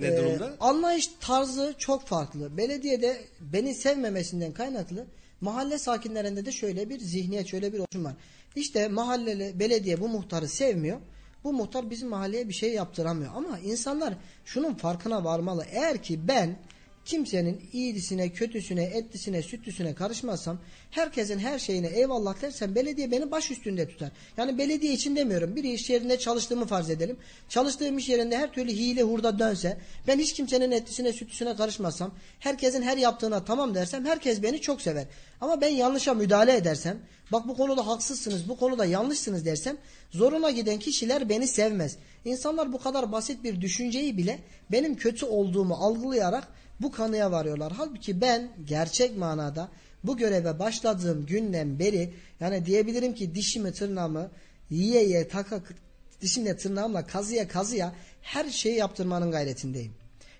ne 0.00 0.06
e, 0.06 0.16
durumda? 0.16 0.56
anlayış 0.60 1.10
tarzı 1.20 1.74
çok 1.78 2.06
farklı. 2.06 2.56
Belediyede 2.56 3.20
beni 3.40 3.74
sevmemesinden 3.74 4.52
kaynaklı 4.52 5.06
mahalle 5.40 5.78
sakinlerinde 5.78 6.46
de 6.46 6.52
şöyle 6.52 6.88
bir 6.88 6.98
zihniyet, 6.98 7.46
şöyle 7.46 7.72
bir 7.72 7.78
oluşum 7.78 8.04
var. 8.04 8.14
İşte 8.56 8.88
mahalleli 8.88 9.60
belediye 9.60 10.00
bu 10.00 10.08
muhtarı 10.08 10.48
sevmiyor. 10.48 11.00
Bu 11.44 11.52
muhtar 11.52 11.90
bizim 11.90 12.08
mahalleye 12.08 12.48
bir 12.48 12.54
şey 12.54 12.72
yaptıramıyor. 12.72 13.30
Ama 13.34 13.58
insanlar 13.58 14.14
şunun 14.44 14.74
farkına 14.74 15.24
varmalı. 15.24 15.64
Eğer 15.70 16.02
ki 16.02 16.28
ben 16.28 16.56
kimsenin 17.10 17.60
iyisine, 17.72 18.28
kötüsüne, 18.28 18.84
etlisine, 18.84 19.42
sütlüsüne 19.42 19.94
karışmazsam, 19.94 20.58
herkesin 20.90 21.38
her 21.38 21.58
şeyine 21.58 21.86
eyvallah 21.86 22.42
dersem 22.42 22.74
belediye 22.74 23.10
beni 23.10 23.30
baş 23.30 23.50
üstünde 23.50 23.88
tutar. 23.88 24.10
Yani 24.36 24.58
belediye 24.58 24.92
için 24.92 25.16
demiyorum. 25.16 25.56
Bir 25.56 25.64
iş 25.64 25.90
yerinde 25.90 26.18
çalıştığımı 26.18 26.66
farz 26.66 26.90
edelim. 26.90 27.16
Çalıştığım 27.48 27.98
iş 27.98 28.08
yerinde 28.08 28.38
her 28.38 28.52
türlü 28.52 28.72
hile 28.72 29.02
hurda 29.02 29.38
dönse, 29.38 29.78
ben 30.06 30.18
hiç 30.18 30.32
kimsenin 30.32 30.70
etlisine, 30.70 31.12
sütlüsüne 31.12 31.56
karışmazsam, 31.56 32.14
herkesin 32.38 32.82
her 32.82 32.96
yaptığına 32.96 33.44
tamam 33.44 33.74
dersem, 33.74 34.04
herkes 34.04 34.42
beni 34.42 34.60
çok 34.60 34.82
sever. 34.82 35.06
Ama 35.40 35.60
ben 35.60 35.68
yanlışa 35.68 36.14
müdahale 36.14 36.56
edersem, 36.56 36.98
bak 37.32 37.48
bu 37.48 37.56
konuda 37.56 37.86
haksızsınız, 37.86 38.48
bu 38.48 38.56
konuda 38.56 38.84
yanlışsınız 38.84 39.44
dersem, 39.44 39.76
zoruna 40.10 40.50
giden 40.50 40.78
kişiler 40.78 41.28
beni 41.28 41.46
sevmez. 41.46 41.96
İnsanlar 42.24 42.72
bu 42.72 42.78
kadar 42.78 43.12
basit 43.12 43.44
bir 43.44 43.60
düşünceyi 43.60 44.16
bile 44.16 44.38
benim 44.72 44.96
kötü 44.96 45.26
olduğumu 45.26 45.74
algılayarak 45.74 46.48
bu 46.80 46.92
kanıya 46.92 47.32
varıyorlar. 47.32 47.72
Halbuki 47.76 48.20
ben 48.20 48.48
gerçek 48.64 49.18
manada 49.18 49.68
bu 50.04 50.16
göreve 50.16 50.58
başladığım 50.58 51.26
günden 51.26 51.78
beri 51.78 52.14
yani 52.40 52.66
diyebilirim 52.66 53.14
ki 53.14 53.34
dişimi 53.34 53.72
tırnağımı 53.72 54.30
yiye 54.70 55.04
yiye 55.04 55.28
taka 55.28 55.60
dişimle 56.22 56.56
tırnağımla 56.56 57.06
kazıya 57.06 57.48
kazıya 57.48 57.92
her 58.22 58.50
şeyi 58.50 58.76
yaptırmanın 58.76 59.30
gayretindeyim. 59.30 59.92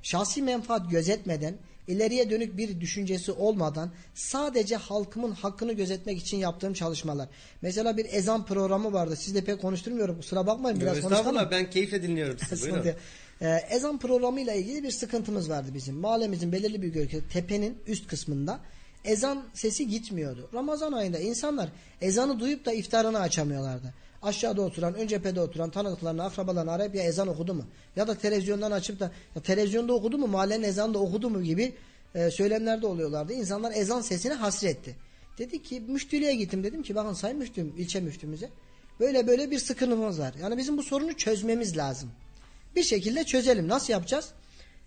Şahsi 0.03 0.43
menfaat 0.43 0.91
gözetmeden 0.91 1.55
ileriye 1.89 2.31
dönük 2.31 2.57
bir 2.57 2.81
düşüncesi 2.81 3.33
olmadan 3.33 3.91
sadece 4.15 4.77
halkımın 4.77 5.33
hakkını 5.33 5.73
gözetmek 5.73 6.19
için 6.19 6.37
yaptığım 6.37 6.73
çalışmalar. 6.73 7.29
Mesela 7.63 7.97
bir 7.97 8.07
ezan 8.13 8.47
programı 8.47 8.93
vardı. 8.93 9.17
Sizle 9.17 9.45
pek 9.45 9.61
konuşturmuyorum. 9.61 10.17
Kusura 10.17 10.47
bakmayın 10.47 10.81
biraz 10.81 11.01
konuşalım. 11.01 11.49
ben 11.51 11.71
keyifle 11.71 12.03
dinliyorum 12.03 12.37
sizi. 12.49 12.63
Buyurun. 12.73 12.95
Ee, 13.43 13.49
ezan 13.71 13.99
programıyla 13.99 14.55
ilgili 14.55 14.83
bir 14.83 14.91
sıkıntımız 14.91 15.51
vardı 15.51 15.69
bizim. 15.75 15.95
Mahallemizin 15.95 16.53
belirli 16.53 16.83
bir 16.83 16.95
bölge 16.95 17.21
tepenin 17.33 17.79
üst 17.87 18.07
kısmında 18.07 18.61
ezan 19.05 19.45
sesi 19.55 19.89
gitmiyordu. 19.89 20.49
Ramazan 20.55 20.93
ayında 20.93 21.19
insanlar 21.19 21.69
ezanı 22.01 22.41
duyup 22.41 22.65
da 22.65 22.73
iftarını 22.73 23.21
açamıyorlardı. 23.21 23.95
Aşağıda 24.23 24.63
oturan, 24.63 24.95
ön 24.95 25.07
cephede 25.07 25.41
oturan 25.41 25.71
tanıdıklarını, 25.71 26.25
akrabalarını 26.25 26.73
arayıp 26.73 26.95
ya 26.95 27.03
ezan 27.03 27.29
okudu 27.29 27.55
mu? 27.55 27.65
Ya 27.97 28.09
da 28.09 28.15
televizyondan 28.15 28.71
açıp 28.71 29.01
da 29.01 29.11
ya 29.37 29.43
televizyonda 29.43 29.93
okudu 29.93 30.19
mu, 30.19 30.27
mahallenin 30.27 30.63
ezanı 30.63 30.95
da 30.95 30.99
okudu 30.99 31.31
mu 31.31 31.43
gibi 31.43 31.75
e, 32.15 32.31
söylemlerde 32.31 32.87
oluyorlardı. 32.87 33.33
İnsanlar 33.33 33.73
ezan 33.77 34.01
sesine 34.01 34.35
hasretti. 34.35 34.97
Dedi 35.39 35.63
ki 35.63 35.81
müftülüğe 35.81 36.35
gittim 36.35 36.65
dedim 36.65 36.83
ki 36.83 36.95
bakın 36.95 37.13
sayın 37.13 37.39
müftüm, 37.39 37.75
ilçe 37.79 38.01
müftümüze 38.01 38.49
böyle 39.01 39.27
böyle 39.27 39.51
bir 39.51 39.59
sıkıntımız 39.59 40.21
var. 40.21 40.35
Yani 40.43 40.57
bizim 40.57 40.77
bu 40.77 40.83
sorunu 40.83 41.13
çözmemiz 41.13 41.77
lazım. 41.77 42.11
Bir 42.77 42.83
şekilde 42.83 43.25
çözelim. 43.25 43.69
Nasıl 43.69 43.93
yapacağız? 43.93 44.31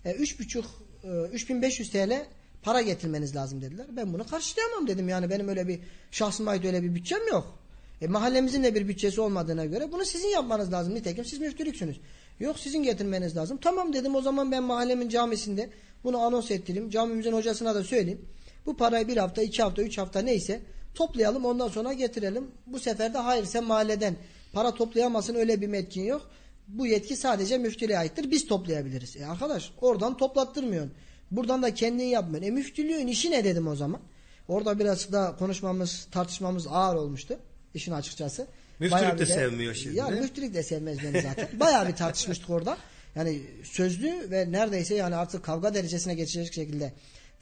E, 0.04 0.10
3,5 0.10 0.64
e, 1.04 1.34
3500 1.34 1.90
TL 1.90 2.26
para 2.62 2.82
getirmeniz 2.82 3.36
lazım 3.36 3.62
dediler. 3.62 3.86
Ben 3.90 4.12
bunu 4.12 4.26
karşılayamam 4.26 4.86
dedim. 4.86 5.08
Yani 5.08 5.30
benim 5.30 5.48
öyle 5.48 5.68
bir 5.68 5.80
şahsıma 6.10 6.50
ait 6.50 6.64
öyle 6.64 6.82
bir 6.82 6.94
bütçem 6.94 7.28
yok. 7.28 7.58
E, 8.02 8.06
mahallemizin 8.06 8.64
de 8.64 8.74
bir 8.74 8.88
bütçesi 8.88 9.20
olmadığına 9.20 9.64
göre 9.64 9.92
bunu 9.92 10.04
sizin 10.04 10.28
yapmanız 10.28 10.72
lazım. 10.72 10.94
Nitekim 10.94 11.24
siz 11.24 11.38
müftülüksünüz. 11.38 12.00
Yok 12.40 12.58
sizin 12.58 12.82
getirmeniz 12.82 13.36
lazım. 13.36 13.58
Tamam 13.62 13.92
dedim 13.92 14.14
o 14.14 14.22
zaman 14.22 14.52
ben 14.52 14.62
mahallemin 14.62 15.08
camisinde 15.08 15.70
bunu 16.04 16.18
anons 16.18 16.50
ettireyim. 16.50 16.90
Camimizin 16.90 17.32
hocasına 17.32 17.74
da 17.74 17.84
söyleyeyim. 17.84 18.28
Bu 18.66 18.76
parayı 18.76 19.08
bir 19.08 19.16
hafta, 19.16 19.42
iki 19.42 19.62
hafta, 19.62 19.82
üç 19.82 19.98
hafta 19.98 20.20
neyse 20.20 20.60
toplayalım 20.94 21.44
ondan 21.44 21.68
sonra 21.68 21.92
getirelim. 21.92 22.50
Bu 22.66 22.78
sefer 22.78 23.14
de 23.14 23.18
hayır 23.18 23.44
sen 23.44 23.64
mahalleden 23.64 24.16
para 24.52 24.74
toplayamasın 24.74 25.34
öyle 25.34 25.60
bir 25.60 25.66
metkin 25.66 26.04
yok. 26.04 26.30
Bu 26.68 26.86
yetki 26.86 27.16
sadece 27.16 27.58
müftülüğe 27.58 27.98
aittir. 27.98 28.30
Biz 28.30 28.46
toplayabiliriz. 28.46 29.16
E 29.16 29.26
arkadaş 29.26 29.72
oradan 29.80 30.16
toplattırmıyorsun. 30.16 30.92
Buradan 31.30 31.62
da 31.62 31.74
kendin 31.74 32.04
yapmıyorsun. 32.04 32.48
E 32.48 32.50
müftülüğün 32.50 33.06
işi 33.06 33.30
ne 33.30 33.44
dedim 33.44 33.68
o 33.68 33.76
zaman? 33.76 34.00
Orada 34.48 34.78
biraz 34.78 35.12
da 35.12 35.36
konuşmamız, 35.38 36.08
tartışmamız 36.10 36.66
ağır 36.66 36.96
olmuştu. 36.96 37.38
işin 37.74 37.92
açıkçası. 37.92 38.46
Müftülük 38.78 39.18
de, 39.18 39.26
sevmiyor 39.26 39.74
şimdi. 39.74 39.96
Yani 39.96 40.20
müftülük 40.20 40.54
de 40.54 40.62
sevmez 40.62 40.98
beni 41.02 41.22
zaten. 41.22 41.48
Bayağı 41.60 41.88
bir 41.88 41.96
tartışmıştık 41.96 42.50
orada. 42.50 42.76
Yani 43.14 43.40
sözlü 43.62 44.30
ve 44.30 44.52
neredeyse 44.52 44.94
yani 44.94 45.16
artık 45.16 45.44
kavga 45.44 45.74
derecesine 45.74 46.14
geçecek 46.14 46.52
şekilde 46.52 46.92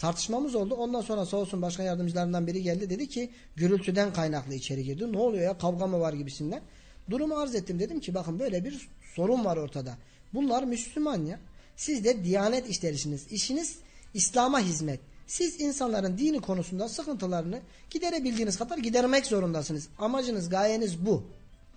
Tartışmamız 0.02 0.54
oldu. 0.54 0.74
Ondan 0.74 1.00
sonra 1.00 1.26
sağ 1.26 1.36
olsun 1.36 1.62
başkan 1.62 1.84
yardımcılarından 1.84 2.46
biri 2.46 2.62
geldi. 2.62 2.90
Dedi 2.90 3.08
ki 3.08 3.30
gürültüden 3.56 4.12
kaynaklı 4.12 4.54
içeri 4.54 4.84
girdi. 4.84 5.12
Ne 5.12 5.18
oluyor 5.18 5.44
ya 5.44 5.58
kavga 5.58 5.86
mı 5.86 6.00
var 6.00 6.12
gibisinden. 6.12 6.62
Durumu 7.10 7.38
arz 7.38 7.54
ettim. 7.54 7.78
Dedim 7.78 8.00
ki 8.00 8.14
bakın 8.14 8.38
böyle 8.38 8.64
bir 8.64 8.88
sorun 9.14 9.44
var 9.44 9.56
ortada. 9.56 9.96
Bunlar 10.34 10.62
Müslüman 10.62 11.26
ya. 11.26 11.38
Siz 11.76 12.04
de 12.04 12.24
diyanet 12.24 12.70
işlerisiniz. 12.70 13.32
İşiniz 13.32 13.78
İslam'a 14.14 14.60
hizmet. 14.60 15.00
Siz 15.26 15.60
insanların 15.60 16.18
dini 16.18 16.40
konusunda 16.40 16.88
sıkıntılarını 16.88 17.60
giderebildiğiniz 17.90 18.58
kadar 18.58 18.78
gidermek 18.78 19.26
zorundasınız. 19.26 19.88
Amacınız, 19.98 20.48
gayeniz 20.48 21.06
bu. 21.06 21.24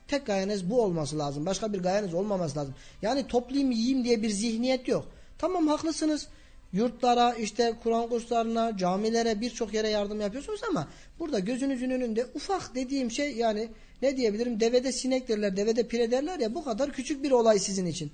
Tek 0.08 0.26
gayeniz 0.26 0.70
bu 0.70 0.82
olması 0.82 1.18
lazım. 1.18 1.46
Başka 1.46 1.74
bir 1.74 1.80
gayeniz 1.80 2.14
olmaması 2.14 2.60
lazım. 2.60 2.76
Yani 3.02 3.28
toplayayım 3.28 3.72
yiyeyim 3.72 4.04
diye 4.04 4.22
bir 4.22 4.30
zihniyet 4.30 4.88
yok. 4.88 5.08
Tamam 5.38 5.68
haklısınız. 5.68 6.28
Yurtlara, 6.74 7.34
işte 7.34 7.74
Kur'an 7.84 8.10
kurslarına, 8.10 8.78
camilere 8.78 9.42
birçok 9.42 9.74
yere 9.74 9.90
yardım 9.90 10.22
yapıyorsunuz 10.22 10.62
ama 10.70 10.88
burada 11.20 11.40
gözünüzün 11.40 11.90
önünde 11.90 12.26
ufak 12.34 12.76
dediğim 12.76 13.12
şey 13.12 13.36
yani 13.36 13.70
ne 14.02 14.18
diyebilirim 14.18 14.60
devede 14.60 14.91
sinek 14.91 15.28
derler, 15.28 15.58
devede 15.58 15.88
pire 15.88 16.12
derler 16.12 16.39
ya 16.39 16.56
bu 16.56 16.64
kadar 16.64 16.91
küçük 16.91 17.24
bir 17.24 17.32
olay 17.32 17.60
sizin 17.60 17.86
için. 17.86 18.12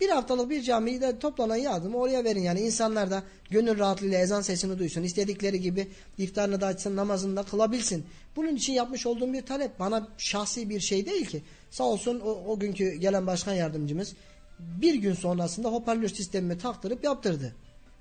Bir 0.00 0.08
haftalık 0.08 0.50
bir 0.50 0.62
camiyi 0.62 1.00
de 1.00 1.18
toplanan 1.18 1.56
yardımı 1.56 1.96
oraya 1.96 2.24
verin. 2.24 2.42
Yani 2.42 2.60
insanlar 2.60 3.10
da 3.10 3.22
gönül 3.50 3.78
rahatlığıyla 3.78 4.18
ezan 4.18 4.40
sesini 4.40 4.78
duysun. 4.78 5.02
istedikleri 5.02 5.60
gibi 5.60 5.88
iftarını 6.18 6.60
da 6.60 6.66
açsın, 6.66 6.96
namazını 6.96 7.36
da 7.36 7.42
kılabilsin. 7.42 8.04
Bunun 8.36 8.56
için 8.56 8.72
yapmış 8.72 9.06
olduğum 9.06 9.32
bir 9.32 9.42
talep 9.42 9.78
bana 9.78 10.08
şahsi 10.18 10.70
bir 10.70 10.80
şey 10.80 11.06
değil 11.06 11.26
ki. 11.26 11.42
Sağ 11.70 11.84
olsun 11.84 12.20
o, 12.20 12.30
o 12.30 12.58
günkü 12.58 12.92
gelen 12.92 13.26
başkan 13.26 13.54
yardımcımız 13.54 14.14
bir 14.58 14.94
gün 14.94 15.14
sonrasında 15.14 15.68
hoparlör 15.68 16.08
sistemimi 16.08 16.58
taktırıp 16.58 17.04
yaptırdı. 17.04 17.54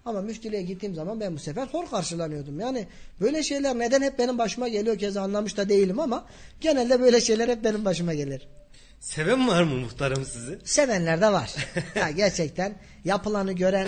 Ama 0.05 0.21
müftülüğe 0.21 0.61
gittiğim 0.61 0.95
zaman 0.95 1.19
ben 1.19 1.35
bu 1.35 1.39
sefer 1.39 1.67
hor 1.67 1.89
karşılanıyordum. 1.89 2.59
Yani 2.59 2.87
böyle 3.21 3.43
şeyler 3.43 3.79
neden 3.79 4.01
hep 4.01 4.19
benim 4.19 4.37
başıma 4.37 4.67
geliyor 4.67 4.97
keza 4.97 5.21
anlamış 5.21 5.57
da 5.57 5.69
değilim 5.69 5.99
ama 5.99 6.25
genelde 6.61 6.99
böyle 6.99 7.21
şeyler 7.21 7.47
hep 7.47 7.63
benim 7.63 7.85
başıma 7.85 8.13
gelir. 8.13 8.47
Seven 8.99 9.47
var 9.47 9.63
mı 9.63 9.75
muhtarım 9.75 10.25
sizi? 10.25 10.59
Sevenler 10.63 11.21
de 11.21 11.31
var. 11.31 11.55
ya 11.95 12.11
gerçekten 12.11 12.75
yapılanı 13.05 13.53
gören, 13.53 13.87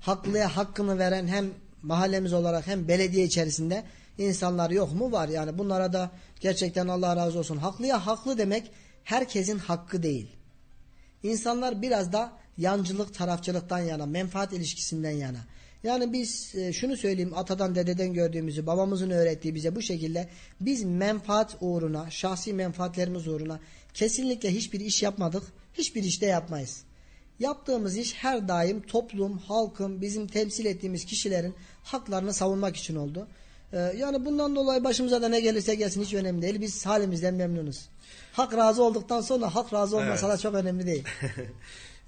haklıya 0.00 0.56
hakkını 0.56 0.98
veren 0.98 1.26
hem 1.26 1.50
mahallemiz 1.82 2.32
olarak 2.32 2.66
hem 2.66 2.88
belediye 2.88 3.24
içerisinde 3.24 3.84
insanlar 4.18 4.70
yok 4.70 4.92
mu? 4.92 5.12
Var. 5.12 5.28
Yani 5.28 5.58
bunlara 5.58 5.92
da 5.92 6.10
gerçekten 6.40 6.88
Allah 6.88 7.16
razı 7.16 7.38
olsun. 7.38 7.56
Haklıya 7.56 8.06
haklı 8.06 8.38
demek 8.38 8.70
herkesin 9.04 9.58
hakkı 9.58 10.02
değil. 10.02 10.36
İnsanlar 11.26 11.82
biraz 11.82 12.12
da 12.12 12.32
yancılık, 12.58 13.14
tarafçılıktan 13.14 13.78
yana, 13.78 14.06
menfaat 14.06 14.52
ilişkisinden 14.52 15.10
yana. 15.10 15.38
Yani 15.84 16.12
biz 16.12 16.54
e, 16.54 16.72
şunu 16.72 16.96
söyleyeyim 16.96 17.32
atadan 17.36 17.74
dededen 17.74 18.12
gördüğümüzü 18.12 18.66
babamızın 18.66 19.10
öğrettiği 19.10 19.54
bize 19.54 19.76
bu 19.76 19.82
şekilde 19.82 20.28
biz 20.60 20.84
menfaat 20.84 21.56
uğruna 21.60 22.10
şahsi 22.10 22.52
menfaatlerimiz 22.52 23.28
uğruna 23.28 23.60
kesinlikle 23.94 24.54
hiçbir 24.54 24.80
iş 24.80 25.02
yapmadık 25.02 25.42
hiçbir 25.74 26.02
işte 26.02 26.26
yapmayız. 26.26 26.82
Yaptığımız 27.38 27.96
iş 27.96 28.14
her 28.14 28.48
daim 28.48 28.82
toplum, 28.82 29.38
halkın, 29.38 30.00
bizim 30.00 30.26
temsil 30.26 30.64
ettiğimiz 30.64 31.04
kişilerin 31.04 31.54
haklarını 31.82 32.34
savunmak 32.34 32.76
için 32.76 32.96
oldu. 32.96 33.28
Ee, 33.72 33.78
yani 33.96 34.24
bundan 34.24 34.56
dolayı 34.56 34.84
başımıza 34.84 35.22
da 35.22 35.28
ne 35.28 35.40
gelirse 35.40 35.74
gelsin 35.74 36.02
hiç 36.02 36.14
önemli 36.14 36.42
değil. 36.42 36.60
Biz 36.60 36.86
halimizden 36.86 37.34
memnunuz. 37.34 37.88
Hak 38.32 38.54
razı 38.56 38.82
olduktan 38.82 39.20
sonra 39.20 39.54
hak 39.54 39.72
razı 39.72 39.96
olmasa 39.96 40.26
Evet. 40.26 40.38
da 40.38 40.42
çok 40.42 40.54
önemli 40.54 40.86
değil. 40.86 41.04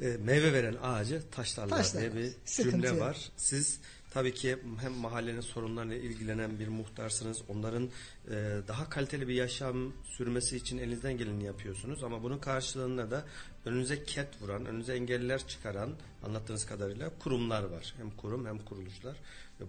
E, 0.02 0.06
meyve 0.24 0.52
veren 0.52 0.76
ağacı 0.82 1.22
taşlarlar 1.30 1.76
Taşlarlar. 1.76 2.12
diye 2.14 2.24
bir 2.24 2.32
Sıkıntı 2.44 2.70
cümle 2.76 2.88
yok. 2.88 3.00
var. 3.00 3.30
Siz 3.36 3.78
tabii 4.14 4.34
ki 4.34 4.58
hem 4.80 4.92
mahallenin 4.92 5.40
sorunlarıyla 5.40 5.96
ilgilenen 5.96 6.58
bir 6.58 6.68
muhtarsınız. 6.68 7.42
Onların 7.48 7.84
e, 8.30 8.34
daha 8.68 8.90
kaliteli 8.90 9.28
bir 9.28 9.34
yaşam 9.34 9.92
sürmesi 10.04 10.56
için 10.56 10.78
elinizden 10.78 11.18
geleni 11.18 11.44
yapıyorsunuz. 11.44 12.04
Ama 12.04 12.22
bunun 12.22 12.38
karşılığında 12.38 13.10
da 13.10 13.24
önünüze 13.64 14.04
ket 14.04 14.42
vuran, 14.42 14.66
önünüze 14.66 14.94
engeller 14.94 15.46
çıkaran 15.48 15.90
anlattığınız 16.26 16.66
kadarıyla 16.66 17.10
kurumlar 17.18 17.62
var. 17.62 17.94
Hem 17.98 18.10
kurum 18.10 18.46
hem 18.46 18.58
kuruluşlar. 18.58 19.16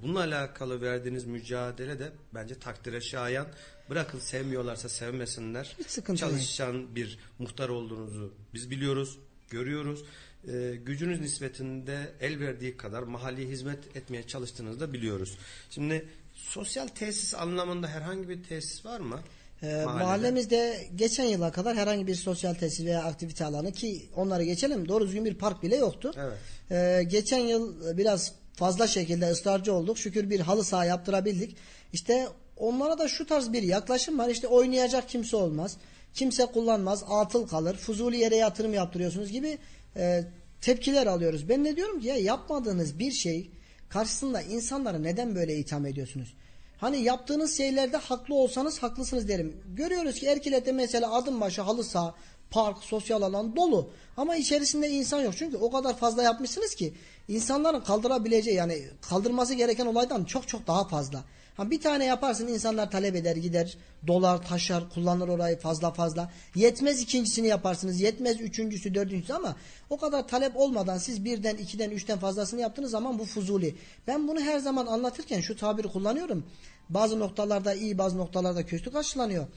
Bununla 0.01 0.19
alakalı 0.19 0.81
verdiğiniz 0.81 1.25
mücadele 1.25 1.99
de 1.99 2.11
bence 2.33 2.59
takdire 2.59 3.01
şayan. 3.01 3.47
Bırakın 3.89 4.19
sevmiyorlarsa 4.19 4.89
sevmesinler. 4.89 5.75
Hiç 5.79 5.87
sıkıntı 5.87 6.21
değil. 6.21 6.31
Çalışan 6.31 6.95
bir 6.95 7.19
muhtar 7.39 7.69
olduğunuzu 7.69 8.33
biz 8.53 8.71
biliyoruz, 8.71 9.19
görüyoruz. 9.49 10.03
Ee, 10.47 10.75
gücünüz 10.85 11.21
nispetinde 11.21 12.11
el 12.21 12.39
verdiği 12.39 12.77
kadar 12.77 13.03
mahalleye 13.03 13.47
hizmet 13.47 13.95
etmeye 13.95 14.27
çalıştığınızı 14.27 14.79
da 14.79 14.93
biliyoruz. 14.93 15.37
Şimdi 15.69 16.05
sosyal 16.33 16.87
tesis 16.87 17.35
anlamında 17.35 17.87
herhangi 17.87 18.29
bir 18.29 18.43
tesis 18.43 18.85
var 18.85 18.99
mı? 18.99 19.19
Ee, 19.63 19.85
mahallemizde 19.85 20.87
geçen 20.95 21.23
yıla 21.23 21.51
kadar 21.51 21.75
herhangi 21.75 22.07
bir 22.07 22.15
sosyal 22.15 22.53
tesis 22.53 22.85
veya 22.85 23.03
aktivite 23.03 23.45
alanı 23.45 23.71
ki 23.71 24.09
onları 24.15 24.43
geçelim 24.43 24.87
doğru 24.87 25.05
düzgün 25.05 25.25
bir 25.25 25.35
park 25.35 25.63
bile 25.63 25.75
yoktu. 25.75 26.11
Evet. 26.17 26.37
Ee, 26.71 27.03
geçen 27.03 27.39
yıl 27.39 27.97
biraz 27.97 28.33
fazla 28.59 28.87
şekilde 28.87 29.29
ısrarcı 29.29 29.73
olduk. 29.73 29.97
Şükür 29.97 30.29
bir 30.29 30.39
halı 30.39 30.63
saha 30.63 30.85
yaptırabildik. 30.85 31.55
İşte 31.93 32.27
onlara 32.57 32.97
da 32.97 33.07
şu 33.07 33.25
tarz 33.25 33.53
bir 33.53 33.63
yaklaşım 33.63 34.19
var. 34.19 34.29
İşte 34.29 34.47
oynayacak 34.47 35.09
kimse 35.09 35.37
olmaz. 35.37 35.77
Kimse 36.13 36.45
kullanmaz. 36.45 37.03
Atıl 37.09 37.47
kalır. 37.47 37.75
Fuzuli 37.75 38.17
yere 38.17 38.35
yatırım 38.35 38.73
yaptırıyorsunuz 38.73 39.31
gibi 39.31 39.57
e, 39.95 40.23
tepkiler 40.61 41.07
alıyoruz. 41.07 41.49
Ben 41.49 41.63
ne 41.63 41.75
diyorum 41.75 41.99
ki 41.99 42.07
ya 42.07 42.15
yapmadığınız 42.15 42.99
bir 42.99 43.11
şey 43.11 43.51
karşısında 43.89 44.41
insanları 44.41 45.03
neden 45.03 45.35
böyle 45.35 45.57
itham 45.57 45.85
ediyorsunuz? 45.85 46.33
Hani 46.77 46.97
yaptığınız 47.03 47.57
şeylerde 47.57 47.97
haklı 47.97 48.35
olsanız 48.35 48.83
haklısınız 48.83 49.27
derim. 49.27 49.57
Görüyoruz 49.75 50.15
ki 50.15 50.25
Erkilet'te 50.25 50.71
mesela 50.71 51.13
adım 51.13 51.41
başı 51.41 51.61
halı 51.61 51.83
saha, 51.83 52.15
park, 52.51 52.77
sosyal 52.83 53.21
alan 53.21 53.55
dolu. 53.55 53.89
Ama 54.17 54.35
içerisinde 54.35 54.89
insan 54.89 55.21
yok. 55.21 55.33
Çünkü 55.37 55.57
o 55.57 55.71
kadar 55.71 55.97
fazla 55.97 56.23
yapmışsınız 56.23 56.75
ki 56.75 56.93
insanların 57.27 57.81
kaldırabileceği 57.81 58.55
yani 58.57 58.83
kaldırması 59.01 59.53
gereken 59.53 59.85
olaydan 59.85 60.23
çok 60.23 60.47
çok 60.47 60.67
daha 60.67 60.87
fazla. 60.87 61.23
Ha 61.57 61.71
bir 61.71 61.81
tane 61.81 62.05
yaparsın 62.05 62.47
insanlar 62.47 62.91
talep 62.91 63.15
eder 63.15 63.35
gider 63.35 63.77
dolar 64.07 64.47
taşar 64.47 64.89
kullanır 64.89 65.27
orayı 65.27 65.59
fazla 65.59 65.91
fazla. 65.91 66.31
Yetmez 66.55 67.01
ikincisini 67.01 67.47
yaparsınız 67.47 68.01
yetmez 68.01 68.41
üçüncüsü 68.41 68.95
dördüncüsü 68.95 69.33
ama 69.33 69.55
o 69.89 69.97
kadar 69.97 70.27
talep 70.27 70.57
olmadan 70.57 70.97
siz 70.97 71.25
birden 71.25 71.55
ikiden 71.55 71.89
üçten 71.89 72.19
fazlasını 72.19 72.61
yaptığınız 72.61 72.91
zaman 72.91 73.19
bu 73.19 73.25
fuzuli. 73.25 73.75
Ben 74.07 74.27
bunu 74.27 74.39
her 74.41 74.59
zaman 74.59 74.85
anlatırken 74.85 75.41
şu 75.41 75.55
tabiri 75.55 75.87
kullanıyorum. 75.87 76.45
Bazı 76.89 77.19
noktalarda 77.19 77.73
iyi 77.73 77.97
bazı 77.97 78.17
noktalarda 78.17 78.65
kötü 78.65 78.91
karşılanıyor. 78.91 79.47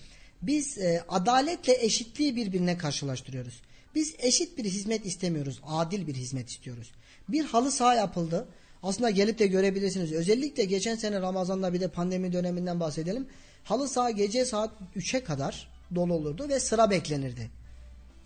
Biz 0.43 0.79
e, 0.79 1.05
adaletle 1.09 1.85
eşitliği 1.85 2.37
birbirine 2.37 2.79
karşılaştırıyoruz. 2.79 3.63
Biz 3.95 4.15
eşit 4.19 4.59
bir 4.59 4.65
hizmet 4.65 5.07
istemiyoruz. 5.07 5.61
Adil 5.67 6.07
bir 6.07 6.15
hizmet 6.15 6.51
istiyoruz. 6.51 6.91
Bir 7.29 7.45
halı 7.45 7.71
saha 7.73 7.95
yapıldı. 7.95 8.49
Aslında 8.83 9.11
gelip 9.11 9.39
de 9.39 9.47
görebilirsiniz. 9.47 10.13
Özellikle 10.13 10.65
geçen 10.65 10.97
sene 10.97 11.21
Ramazan'da 11.21 11.73
bir 11.73 11.81
de 11.81 11.89
pandemi 11.89 12.33
döneminden 12.33 12.81
bahsedelim. 12.81 13.27
Halı 13.65 13.89
saha 13.89 14.11
gece 14.11 14.45
saat 14.45 14.71
3'e 14.97 15.25
kadar 15.25 15.69
dolu 15.95 16.15
olurdu 16.15 16.49
ve 16.49 16.61
sıra 16.61 16.91
beklenirdi. 16.91 17.51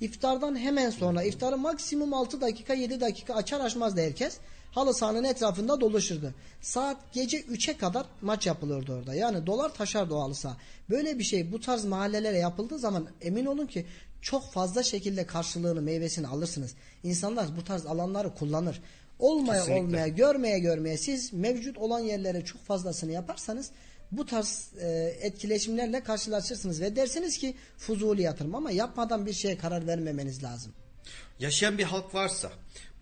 İftardan 0.00 0.58
hemen 0.58 0.90
sonra 0.90 1.22
iftarı 1.22 1.58
maksimum 1.58 2.14
6 2.14 2.40
dakika 2.40 2.74
7 2.74 3.00
dakika 3.00 3.34
açar 3.34 3.60
açmazdı 3.60 4.00
herkes. 4.00 4.36
Halı 4.72 4.94
sahanın 4.94 5.24
etrafında 5.24 5.80
dolaşırdı. 5.80 6.34
Saat 6.60 6.96
gece 7.12 7.40
3'e 7.40 7.76
kadar 7.76 8.06
maç 8.22 8.46
yapılırdı 8.46 8.92
orada. 8.94 9.14
Yani 9.14 9.46
dolar 9.46 9.74
taşardı 9.74 10.14
o 10.14 10.20
halı 10.20 10.34
saha. 10.34 10.56
Böyle 10.90 11.18
bir 11.18 11.24
şey 11.24 11.52
bu 11.52 11.60
tarz 11.60 11.84
mahallelere 11.84 12.38
yapıldığı 12.38 12.78
zaman 12.78 13.06
emin 13.22 13.46
olun 13.46 13.66
ki 13.66 13.86
çok 14.22 14.52
fazla 14.52 14.82
şekilde 14.82 15.26
karşılığını 15.26 15.82
meyvesini 15.82 16.26
alırsınız. 16.26 16.74
İnsanlar 17.02 17.56
bu 17.56 17.64
tarz 17.64 17.86
alanları 17.86 18.34
kullanır. 18.34 18.82
Olmaya 19.18 19.60
Kesinlikle. 19.60 19.82
olmaya 19.82 20.08
görmeye 20.08 20.58
görmeye 20.58 20.96
siz 20.96 21.32
mevcut 21.32 21.78
olan 21.78 22.00
yerlere 22.00 22.44
çok 22.44 22.64
fazlasını 22.64 23.12
yaparsanız 23.12 23.70
bu 24.12 24.26
tarz 24.26 24.68
e, 24.80 25.16
etkileşimlerle 25.20 26.02
karşılaşırsınız 26.02 26.80
ve 26.80 26.96
dersiniz 26.96 27.38
ki 27.38 27.54
fuzuli 27.78 28.22
yatırım 28.22 28.54
ama 28.54 28.70
yapmadan 28.70 29.26
bir 29.26 29.32
şeye 29.32 29.58
karar 29.58 29.86
vermemeniz 29.86 30.42
lazım. 30.44 30.72
Yaşayan 31.40 31.78
bir 31.78 31.84
halk 31.84 32.14
varsa, 32.14 32.52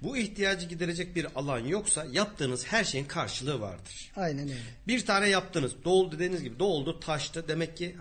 bu 0.02 0.16
ihtiyacı 0.16 0.66
giderecek 0.66 1.16
bir 1.16 1.26
alan 1.34 1.58
yoksa 1.58 2.06
yaptığınız 2.12 2.66
her 2.66 2.84
şeyin 2.84 3.04
karşılığı 3.04 3.60
vardır. 3.60 4.12
Aynen 4.16 4.48
öyle. 4.48 4.60
Bir 4.86 5.06
tane 5.06 5.28
yaptınız. 5.28 5.72
Doldu 5.84 6.14
dediğiniz 6.14 6.42
gibi 6.42 6.58
doldu, 6.58 7.00
taştı. 7.00 7.48
Demek 7.48 7.76
ki 7.76 7.96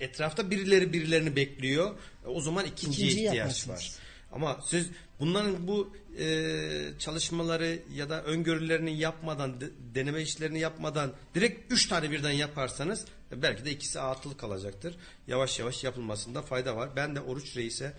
etrafta 0.00 0.50
birileri 0.50 0.92
birilerini 0.92 1.36
bekliyor. 1.36 1.94
E, 2.24 2.28
O 2.28 2.40
zaman 2.40 2.64
ikinciye 2.64 3.08
İkinciyi 3.08 3.26
ihtiyaç 3.28 3.68
var. 3.68 3.92
Ama 4.32 4.60
siz 4.66 4.86
bunların 5.20 5.68
bu 5.68 5.92
e, 6.18 6.58
çalışmaları 6.98 7.78
ya 7.94 8.10
da 8.10 8.24
öngörülerini 8.24 8.98
yapmadan, 8.98 9.60
de- 9.60 9.70
deneme 9.94 10.22
işlerini 10.22 10.58
yapmadan 10.58 11.12
direkt 11.34 11.72
üç 11.72 11.86
tane 11.88 12.10
birden 12.10 12.30
yaparsanız 12.30 13.04
e, 13.32 13.42
belki 13.42 13.64
de 13.64 13.70
ikisi 13.70 14.00
atıl 14.00 14.34
kalacaktır. 14.34 14.96
Yavaş 15.26 15.58
yavaş 15.58 15.84
yapılmasında 15.84 16.42
fayda 16.42 16.76
var. 16.76 16.90
Ben 16.96 17.16
de 17.16 17.20
Oruç 17.20 17.56
Reis'e 17.56 17.92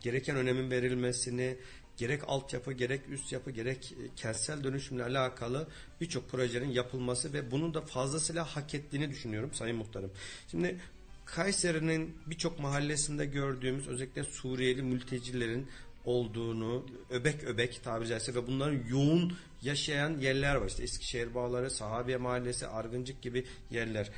gereken 0.00 0.36
önemin 0.36 0.70
verilmesini, 0.70 1.56
gerek 1.96 2.22
altyapı 2.26 2.72
gerek 2.72 3.00
üst 3.08 3.32
yapı 3.32 3.50
gerek 3.50 3.92
e, 3.92 4.14
kentsel 4.16 4.64
dönüşümle 4.64 5.04
alakalı 5.04 5.68
birçok 6.00 6.30
projenin 6.30 6.70
yapılması 6.70 7.32
ve 7.32 7.50
bunun 7.50 7.74
da 7.74 7.80
fazlasıyla 7.80 8.44
hak 8.44 8.74
ettiğini 8.74 9.10
düşünüyorum 9.10 9.50
Sayın 9.54 9.76
Muhtarım. 9.76 10.10
Şimdi 10.50 10.80
Kayseri'nin 11.24 12.16
birçok 12.26 12.60
mahallesinde 12.60 13.26
gördüğümüz 13.26 13.88
özellikle 13.88 14.24
Suriyeli 14.24 14.82
mültecilerin 14.82 15.68
olduğunu 16.04 16.86
öbek 17.10 17.44
öbek 17.44 17.84
tabiri 17.84 18.08
caizse 18.08 18.34
ve 18.34 18.46
bunların 18.46 18.78
yoğun 18.88 19.32
yaşayan 19.62 20.18
yerler 20.18 20.54
var. 20.54 20.66
İşte 20.66 20.82
Eskişehir 20.82 21.34
Bağları, 21.34 21.70
Sahabiye 21.70 22.16
Mahallesi, 22.16 22.66
Argıncık 22.66 23.22
gibi 23.22 23.44
yerler. 23.70 24.10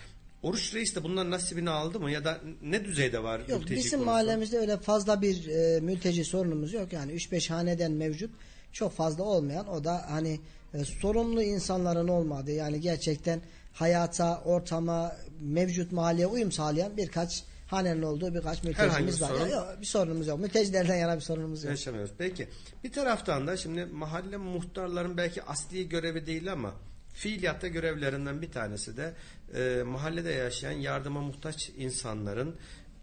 Oruç 0.42 0.74
Reis 0.74 0.96
de 0.96 1.02
bundan 1.02 1.30
nasibini 1.30 1.70
aldı 1.70 2.00
mı 2.00 2.10
ya 2.10 2.24
da 2.24 2.40
ne 2.62 2.84
düzeyde 2.84 3.22
var 3.22 3.38
Yok 3.38 3.60
mülteci 3.60 3.76
bizim 3.76 3.98
konusu? 3.98 4.06
mahallemizde 4.06 4.58
öyle 4.58 4.76
fazla 4.76 5.22
bir 5.22 5.48
e, 5.48 5.80
mülteci 5.80 6.24
sorunumuz 6.24 6.72
yok. 6.72 6.92
Yani 6.92 7.12
3-5 7.12 7.48
haneden 7.52 7.92
mevcut. 7.92 8.30
Çok 8.72 8.92
fazla 8.92 9.24
olmayan 9.24 9.68
o 9.68 9.84
da 9.84 10.04
hani 10.10 10.40
e, 10.74 10.84
sorumlu 10.84 11.42
insanların 11.42 12.08
olmadığı 12.08 12.52
yani 12.52 12.80
gerçekten 12.80 13.40
hayata, 13.72 14.42
ortama, 14.44 15.16
mevcut 15.40 15.92
mahalleye 15.92 16.26
uyum 16.26 16.52
sağlayan 16.52 16.96
birkaç 16.96 17.44
hanenin 17.72 18.02
olduğu 18.02 18.34
birkaç 18.34 18.62
mültecimiz 18.64 19.16
bir 19.16 19.22
var. 19.24 19.28
sorun- 19.28 19.48
Yok, 19.48 19.66
bir 19.80 19.86
sorunumuz 19.86 20.26
yok. 20.26 20.38
Mültecilerden 20.40 20.96
yana 20.96 21.16
bir 21.16 21.20
sorunumuz 21.20 21.64
yok. 21.64 21.70
Yaşamıyoruz. 21.70 22.10
Peki. 22.18 22.48
Bir 22.84 22.92
taraftan 22.92 23.46
da 23.46 23.56
şimdi 23.56 23.84
mahalle 23.84 24.36
muhtarların 24.36 25.16
belki 25.16 25.42
asli 25.42 25.88
görevi 25.88 26.26
değil 26.26 26.52
ama 26.52 26.74
fiiliyatta 27.14 27.68
görevlerinden 27.68 28.42
bir 28.42 28.50
tanesi 28.50 28.96
de 28.96 29.14
e, 29.54 29.82
mahallede 29.82 30.30
yaşayan 30.30 30.72
yardıma 30.72 31.20
muhtaç 31.20 31.70
insanların 31.76 32.56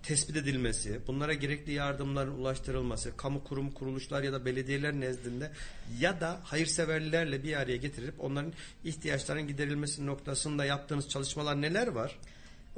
tespit 0.03 0.35
edilmesi, 0.37 0.99
bunlara 1.07 1.33
gerekli 1.33 1.71
yardımların 1.73 2.31
ulaştırılması, 2.31 3.17
kamu 3.17 3.43
kurum 3.43 3.71
kuruluşlar 3.71 4.23
ya 4.23 4.33
da 4.33 4.45
belediyeler 4.45 4.93
nezdinde 4.93 5.51
ya 5.99 6.21
da 6.21 6.39
hayırseverlerle 6.43 7.43
bir 7.43 7.55
araya 7.59 7.77
getirip 7.77 8.13
onların 8.23 8.53
ihtiyaçlarının 8.83 9.47
giderilmesi 9.47 10.05
noktasında 10.05 10.65
yaptığınız 10.65 11.09
çalışmalar 11.09 11.61
neler 11.61 11.87
var? 11.87 12.19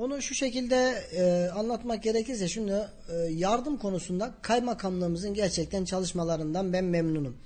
Onu 0.02 0.22
şu 0.22 0.36
şekilde 0.36 1.04
e, 1.18 1.49
anlatmak 1.49 2.04
gerekirse 2.04 2.47
şunu 2.47 2.86
e, 3.10 3.16
yardım 3.32 3.78
konusunda 3.78 4.34
kaymakamlığımızın 4.41 5.34
gerçekten 5.34 5.86
çalışmalarından 5.86 6.74
ben 6.74 6.84
memnunum. 6.84 7.38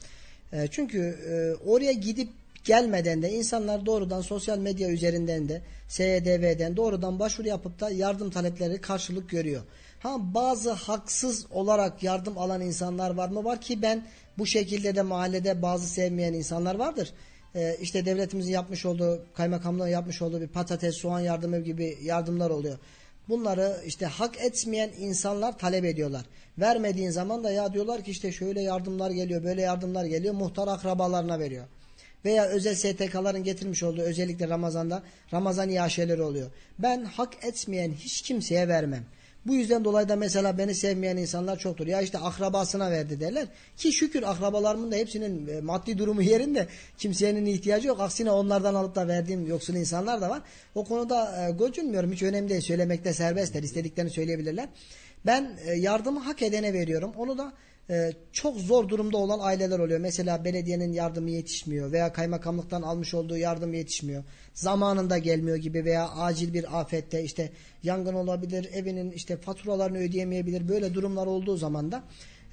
E, 0.53 0.67
çünkü 0.71 0.99
e, 0.99 1.65
oraya 1.69 1.91
gidip 1.91 2.29
gelmeden 2.63 3.21
de 3.21 3.31
insanlar 3.31 3.85
doğrudan 3.85 4.21
sosyal 4.21 4.57
medya 4.57 4.89
üzerinden 4.89 5.49
de 5.49 5.61
SDV'den 5.87 6.77
doğrudan 6.77 7.19
başvuru 7.19 7.47
yapıp 7.47 7.79
da 7.79 7.89
yardım 7.89 8.29
talepleri 8.29 8.81
karşılık 8.81 9.29
görüyor. 9.29 9.61
Ha 9.99 10.15
bazı 10.19 10.71
haksız 10.71 11.45
olarak 11.51 12.03
yardım 12.03 12.37
alan 12.37 12.61
insanlar 12.61 13.09
var 13.09 13.29
mı? 13.29 13.43
Var 13.43 13.61
ki 13.61 13.81
ben 13.81 14.05
bu 14.37 14.45
şekilde 14.45 14.95
de 14.95 15.01
mahallede 15.01 15.61
bazı 15.61 15.87
sevmeyen 15.87 16.33
insanlar 16.33 16.75
vardır 16.75 17.13
e, 17.55 17.77
işte 17.81 18.05
devletimizin 18.05 18.53
yapmış 18.53 18.85
olduğu 18.85 19.25
kaymakamlığın 19.33 19.87
yapmış 19.87 20.21
olduğu 20.21 20.41
bir 20.41 20.47
patates 20.47 20.95
soğan 20.95 21.19
yardımı 21.19 21.59
gibi 21.59 21.97
yardımlar 22.03 22.49
oluyor. 22.49 22.77
Bunları 23.29 23.81
işte 23.85 24.05
hak 24.05 24.41
etmeyen 24.41 24.91
insanlar 24.99 25.57
talep 25.57 25.85
ediyorlar. 25.85 26.25
Vermediğin 26.57 27.09
zaman 27.09 27.43
da 27.43 27.51
ya 27.51 27.73
diyorlar 27.73 28.03
ki 28.03 28.11
işte 28.11 28.31
şöyle 28.31 28.61
yardımlar 28.61 29.11
geliyor 29.11 29.43
böyle 29.43 29.61
yardımlar 29.61 30.05
geliyor 30.05 30.33
muhtar 30.33 30.67
akrabalarına 30.67 31.39
veriyor. 31.39 31.65
Veya 32.25 32.45
özel 32.45 32.75
STK'ların 32.75 33.43
getirmiş 33.43 33.83
olduğu 33.83 34.01
özellikle 34.01 34.49
Ramazan'da 34.49 35.03
Ramazan 35.33 35.69
iaşeleri 35.69 36.21
oluyor. 36.21 36.51
Ben 36.79 37.03
hak 37.03 37.45
etmeyen 37.45 37.91
hiç 37.91 38.21
kimseye 38.21 38.67
vermem. 38.67 39.05
Bu 39.45 39.55
yüzden 39.55 39.85
dolayı 39.85 40.09
da 40.09 40.15
mesela 40.15 40.57
beni 40.57 40.75
sevmeyen 40.75 41.17
insanlar 41.17 41.59
çoktur. 41.59 41.87
Ya 41.87 42.01
işte 42.01 42.17
akrabasına 42.17 42.91
verdi 42.91 43.19
derler. 43.19 43.47
Ki 43.77 43.93
şükür 43.93 44.23
akrabalarımın 44.23 44.91
da 44.91 44.95
hepsinin 44.95 45.47
e, 45.47 45.61
maddi 45.61 45.97
durumu 45.97 46.21
yerinde. 46.31 46.67
Kimsenin 46.97 47.45
ihtiyacı 47.45 47.87
yok. 47.87 47.99
Aksine 47.99 48.31
onlardan 48.31 48.73
alıp 48.73 48.95
da 48.95 49.07
verdiğim 49.07 49.47
yoksul 49.47 49.73
insanlar 49.73 50.21
da 50.21 50.29
var. 50.29 50.41
O 50.75 50.85
konuda 50.85 51.47
e, 51.47 51.51
gocunmuyorum. 51.51 52.11
Hiç 52.11 52.23
önemli 52.23 52.49
değil. 52.49 52.61
Söylemekte 52.61 53.13
serbestler. 53.13 53.63
İstediklerini 53.63 54.11
söyleyebilirler. 54.11 54.69
Ben 55.25 55.57
e, 55.65 55.73
yardımı 55.73 56.19
hak 56.19 56.41
edene 56.41 56.73
veriyorum. 56.73 57.13
Onu 57.17 57.37
da 57.37 57.53
e, 57.89 58.11
çok 58.31 58.57
zor 58.57 58.89
durumda 58.89 59.17
olan 59.17 59.39
aileler 59.41 59.79
oluyor. 59.79 59.99
Mesela 59.99 60.45
belediyenin 60.45 60.93
yardımı 60.93 61.29
yetişmiyor 61.29 61.91
veya 61.91 62.13
kaymakamlıktan 62.13 62.81
almış 62.81 63.13
olduğu 63.13 63.37
yardım 63.37 63.73
yetişmiyor. 63.73 64.23
Zamanında 64.53 65.17
gelmiyor 65.17 65.57
gibi 65.57 65.85
veya 65.85 66.09
acil 66.09 66.53
bir 66.53 66.79
afette 66.79 67.23
işte 67.23 67.51
yangın 67.83 68.13
olabilir, 68.13 68.69
evinin 68.73 69.11
işte 69.11 69.37
faturalarını 69.37 69.97
ödeyemeyebilir. 69.97 70.69
Böyle 70.69 70.93
durumlar 70.93 71.27
olduğu 71.27 71.57
zaman 71.57 71.91
da 71.91 72.03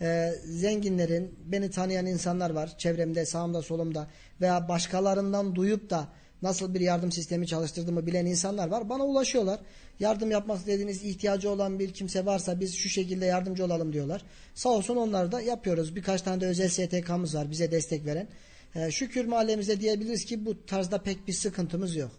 e, 0.01 0.31
zenginlerin, 0.45 1.35
beni 1.45 1.71
tanıyan 1.71 2.07
insanlar 2.07 2.51
var 2.51 2.79
çevremde, 2.79 3.27
sağımda, 3.27 3.63
solumda 3.63 4.09
veya 4.41 4.69
başkalarından 4.69 5.55
duyup 5.55 5.91
da 5.91 6.09
nasıl 6.43 6.75
bir 6.75 6.81
yardım 6.81 7.13
sistemi 7.13 7.47
çalıştırdığımı 7.47 8.07
bilen 8.07 8.27
insanlar 8.27 8.69
var. 8.69 8.89
Bana 8.89 9.05
ulaşıyorlar. 9.05 9.61
Yardım 10.01 10.31
yapmak 10.31 10.59
istediğiniz 10.59 11.05
ihtiyacı 11.05 11.51
olan 11.51 11.79
bir 11.79 11.93
kimse 11.93 12.27
varsa 12.27 12.61
biz 12.61 12.75
şu 12.75 12.89
şekilde 12.89 13.27
yardımcı 13.27 13.65
olalım 13.65 13.93
diyorlar. 13.93 14.25
Sağ 14.55 14.69
olsun 14.69 14.97
onları 14.97 15.33
da 15.33 15.41
yapıyoruz. 15.41 15.97
Birkaç 15.97 16.23
tane 16.23 16.41
de 16.41 16.47
özel 16.47 16.69
STK'mız 16.69 17.35
var 17.35 17.51
bize 17.51 17.71
destek 17.71 18.07
veren. 18.07 18.29
Ee, 18.75 18.91
şükür 18.91 19.25
mahallemizde 19.25 19.81
diyebiliriz 19.81 20.25
ki 20.25 20.45
bu 20.47 20.67
tarzda 20.67 21.03
pek 21.03 21.29
bir 21.29 21.33
sıkıntımız 21.33 21.97
yok. 21.97 22.11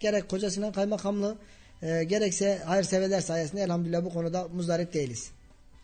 Gerek 0.00 0.28
Koca 0.28 0.50
Sinan 0.50 0.72
Kaymakamlığı 0.72 1.38
e, 1.82 2.04
gerekse 2.04 2.58
hayırseverler 2.58 3.20
sayesinde 3.20 3.62
elhamdülillah 3.62 4.04
bu 4.04 4.10
konuda 4.10 4.48
muzdarip 4.48 4.92
değiliz. 4.92 5.30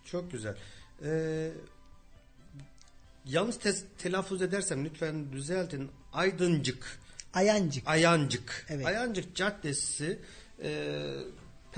Çok 0.05 0.33
güzel. 0.33 0.55
Ee, 1.05 1.49
yalnız 3.25 3.59
te- 3.59 3.75
telaffuz 3.99 4.43
edersem 4.43 4.85
lütfen 4.85 5.33
düzeltin. 5.33 5.91
Aydıncık, 6.13 6.99
Ayancık. 7.35 7.89
Ayancık. 7.89 8.67
Evet. 8.69 8.87
Ayancık 8.87 9.35
Caddesi 9.37 10.19
e, 10.63 10.71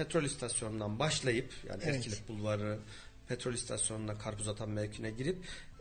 petrol 0.04 0.22
istasyonundan 0.24 0.98
başlayıp 0.98 1.52
yani 1.68 1.82
Evet. 1.84 1.94
Erkilik 1.96 2.28
Bulvarı 2.28 2.78
petrol 3.28 3.52
istasyonuna 3.54 4.18
karpuz 4.18 4.48
atan 4.48 4.70
mevkine 4.70 5.10
girip 5.10 5.36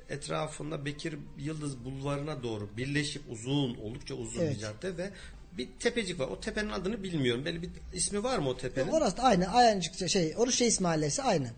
etrafında 0.10 0.86
Bekir 0.86 1.16
Yıldız 1.38 1.86
Bulvarı'na 1.86 2.44
doğru 2.44 2.70
birleşip 2.78 3.22
uzun 3.30 3.76
oldukça 3.76 4.16
uzun 4.16 4.42
Evet. 4.42 4.56
bir 4.56 4.60
cadde 4.60 4.98
ve 4.98 5.12
bir 5.58 5.70
tepecik 5.80 6.20
var. 6.20 6.28
O 6.28 6.40
tepenin 6.40 6.70
adını 6.70 7.04
bilmiyorum. 7.04 7.46
Böyle 7.46 7.62
bir 7.62 7.70
ismi 7.94 8.24
var 8.24 8.40
mı 8.40 8.50
o 8.50 8.58
tepenin? 8.58 8.92
Orası 8.92 9.18
da 9.18 9.22
aynı. 9.24 9.48
Ayancık 9.48 10.10
şey 10.10 10.34
Oruç 10.38 10.62
Reis 10.62 10.80
Mahallesi 10.82 11.22
aynı. 11.24 11.52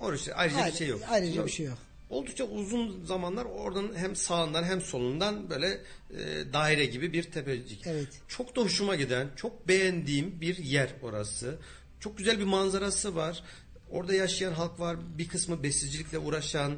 Orası 0.00 0.34
ayrıca 0.34 0.58
Ayrı- 0.60 0.72
bir 0.72 0.78
şey 0.78 0.88
yok. 0.88 1.00
ayrıca 1.10 1.46
bir 1.46 1.50
şey 1.50 1.66
yok. 1.66 1.78
Oldukça 2.10 2.44
uzun 2.44 3.04
zamanlar 3.04 3.44
oradan 3.44 3.90
hem 3.96 4.16
sağından 4.16 4.64
hem 4.64 4.80
solundan 4.80 5.50
böyle 5.50 5.66
e, 6.10 6.52
daire 6.52 6.86
gibi 6.86 7.12
bir 7.12 7.22
tepecik. 7.22 7.86
Evet. 7.86 8.08
Çok 8.28 8.56
da 8.56 8.60
hoşuma 8.60 8.96
giden, 8.96 9.28
çok 9.36 9.68
beğendiğim 9.68 10.40
bir 10.40 10.56
yer 10.58 10.88
orası. 11.02 11.58
Çok 12.00 12.18
güzel 12.18 12.38
bir 12.38 12.44
manzarası 12.44 13.16
var. 13.16 13.42
Orada 13.90 14.14
yaşayan 14.14 14.52
halk 14.52 14.80
var. 14.80 14.96
Bir 15.18 15.28
kısmı 15.28 15.62
besicilikle 15.62 16.18
uğraşan 16.18 16.72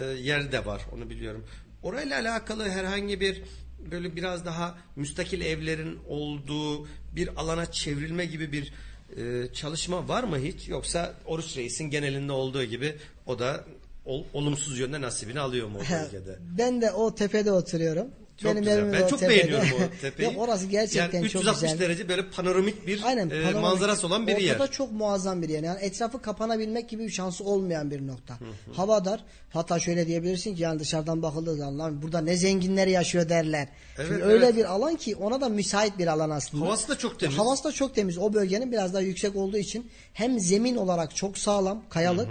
e, 0.00 0.04
yer 0.04 0.52
de 0.52 0.66
var. 0.66 0.82
Onu 0.94 1.10
biliyorum. 1.10 1.44
Orayla 1.82 2.20
alakalı 2.20 2.68
herhangi 2.68 3.20
bir 3.20 3.42
böyle 3.90 4.16
biraz 4.16 4.44
daha 4.44 4.78
müstakil 4.96 5.40
evlerin 5.40 5.98
olduğu 6.08 6.86
bir 7.16 7.28
alana 7.36 7.72
çevrilme 7.72 8.24
gibi 8.26 8.52
bir 8.52 8.72
e, 9.16 9.52
çalışma 9.52 10.08
var 10.08 10.24
mı 10.24 10.38
hiç? 10.38 10.68
Yoksa 10.68 11.14
Oruç 11.26 11.56
Reis'in 11.56 11.84
genelinde 11.90 12.32
olduğu 12.32 12.64
gibi 12.64 12.96
o 13.26 13.38
da 13.38 13.64
ol- 14.04 14.24
olumsuz 14.32 14.78
yönde 14.78 15.00
nasibini 15.00 15.40
alıyor 15.40 15.68
mu 15.68 15.78
o 15.78 15.80
bölgede? 16.12 16.38
Ben 16.58 16.80
de 16.80 16.92
o 16.92 17.14
tepede 17.14 17.52
oturuyorum. 17.52 18.06
Çok 18.36 18.50
Benim 18.50 18.62
güzel. 18.64 18.92
Ben 18.92 19.06
çok 19.06 19.20
tepede. 19.20 19.28
beğeniyorum 19.38 19.68
o 19.72 20.00
tepeyi. 20.00 20.30
Yok, 20.34 20.42
orası 20.42 20.66
gerçekten 20.66 21.18
yani 21.18 21.28
çok 21.30 21.40
360 21.42 21.62
güzel. 21.72 21.78
derece 21.86 22.08
böyle 22.08 22.30
panoramik 22.30 22.86
bir 22.86 23.00
Aynen, 23.04 23.26
e, 23.26 23.30
panoramik. 23.30 23.60
manzarası 23.60 24.06
olan 24.06 24.26
bir 24.26 24.32
Ortada 24.32 24.44
yer. 24.64 24.70
çok 24.70 24.92
muazzam 24.92 25.42
bir 25.42 25.48
yer. 25.48 25.62
Yani 25.62 25.78
etrafı 25.80 26.22
kapanabilmek 26.22 26.88
gibi 26.88 27.04
bir 27.04 27.10
şansı 27.10 27.44
olmayan 27.44 27.90
bir 27.90 28.06
nokta. 28.06 28.34
Hava 28.72 29.04
dar. 29.04 29.24
Hatta 29.50 29.78
şöyle 29.78 30.06
diyebilirsin 30.06 30.56
ki 30.56 30.62
yani 30.62 30.80
dışarıdan 30.80 31.22
bakıldığı 31.22 31.56
zaman 31.56 31.78
"Lan 31.78 32.02
burada 32.02 32.20
ne 32.20 32.36
zenginler 32.36 32.86
yaşıyor 32.86 33.28
derler. 33.28 33.68
Evet, 33.98 34.08
Şimdi 34.08 34.22
öyle 34.22 34.44
evet. 34.44 34.56
bir 34.56 34.64
alan 34.64 34.96
ki 34.96 35.16
ona 35.16 35.40
da 35.40 35.48
müsait 35.48 35.98
bir 35.98 36.06
alan 36.06 36.30
aslında. 36.30 36.64
Havası 36.64 36.88
da 36.88 36.98
çok 36.98 37.20
temiz. 37.20 37.38
Havası 37.38 37.64
da 37.64 37.72
çok 37.72 37.94
temiz. 37.94 38.18
O 38.18 38.32
bölgenin 38.32 38.72
biraz 38.72 38.94
daha 38.94 39.02
yüksek 39.02 39.36
olduğu 39.36 39.58
için 39.58 39.90
hem 40.12 40.40
zemin 40.40 40.76
olarak 40.76 41.16
çok 41.16 41.38
sağlam, 41.38 41.82
kayalık 41.90 42.28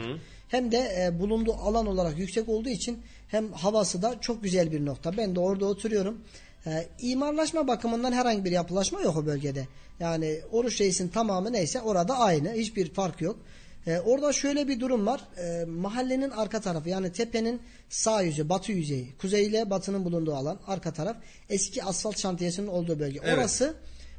hem 0.47 0.71
de 0.71 1.05
e, 1.05 1.19
bulunduğu 1.19 1.53
alan 1.53 1.85
olarak 1.85 2.17
yüksek 2.17 2.49
olduğu 2.49 2.69
için 2.69 2.99
hem 3.27 3.51
havası 3.51 4.01
da 4.01 4.21
çok 4.21 4.43
güzel 4.43 4.71
bir 4.71 4.85
nokta. 4.85 5.17
Ben 5.17 5.35
de 5.35 5.39
orada 5.39 5.65
oturuyorum. 5.65 6.21
E, 6.65 6.87
imarlaşma 6.99 7.67
bakımından 7.67 8.11
herhangi 8.11 8.45
bir 8.45 8.51
yapılaşma 8.51 9.01
yok 9.01 9.17
o 9.17 9.25
bölgede. 9.25 9.67
Yani 9.99 10.39
Oruç 10.51 10.81
Reis'in 10.81 11.07
tamamı 11.07 11.53
neyse 11.53 11.81
orada 11.81 12.17
aynı. 12.17 12.53
Hiçbir 12.53 12.93
fark 12.93 13.21
yok. 13.21 13.39
E, 13.87 13.99
orada 13.99 14.33
şöyle 14.33 14.67
bir 14.67 14.79
durum 14.79 15.05
var. 15.05 15.21
E, 15.37 15.65
mahallenin 15.65 16.29
arka 16.29 16.61
tarafı 16.61 16.89
yani 16.89 17.11
tepenin 17.11 17.61
sağ 17.89 18.21
yüzü, 18.21 18.49
batı 18.49 18.71
yüzeyi, 18.71 19.17
kuzey 19.17 19.45
ile 19.45 19.69
batının 19.69 20.05
bulunduğu 20.05 20.35
alan 20.35 20.59
arka 20.67 20.93
taraf 20.93 21.17
eski 21.49 21.83
asfalt 21.83 22.17
şantiyesinin 22.17 22.67
olduğu 22.67 22.99
bölge. 22.99 23.19
Evet. 23.23 23.37
Orası 23.37 23.75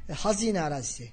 e, 0.09 0.13
hazine 0.13 0.61
arazisi. 0.61 1.09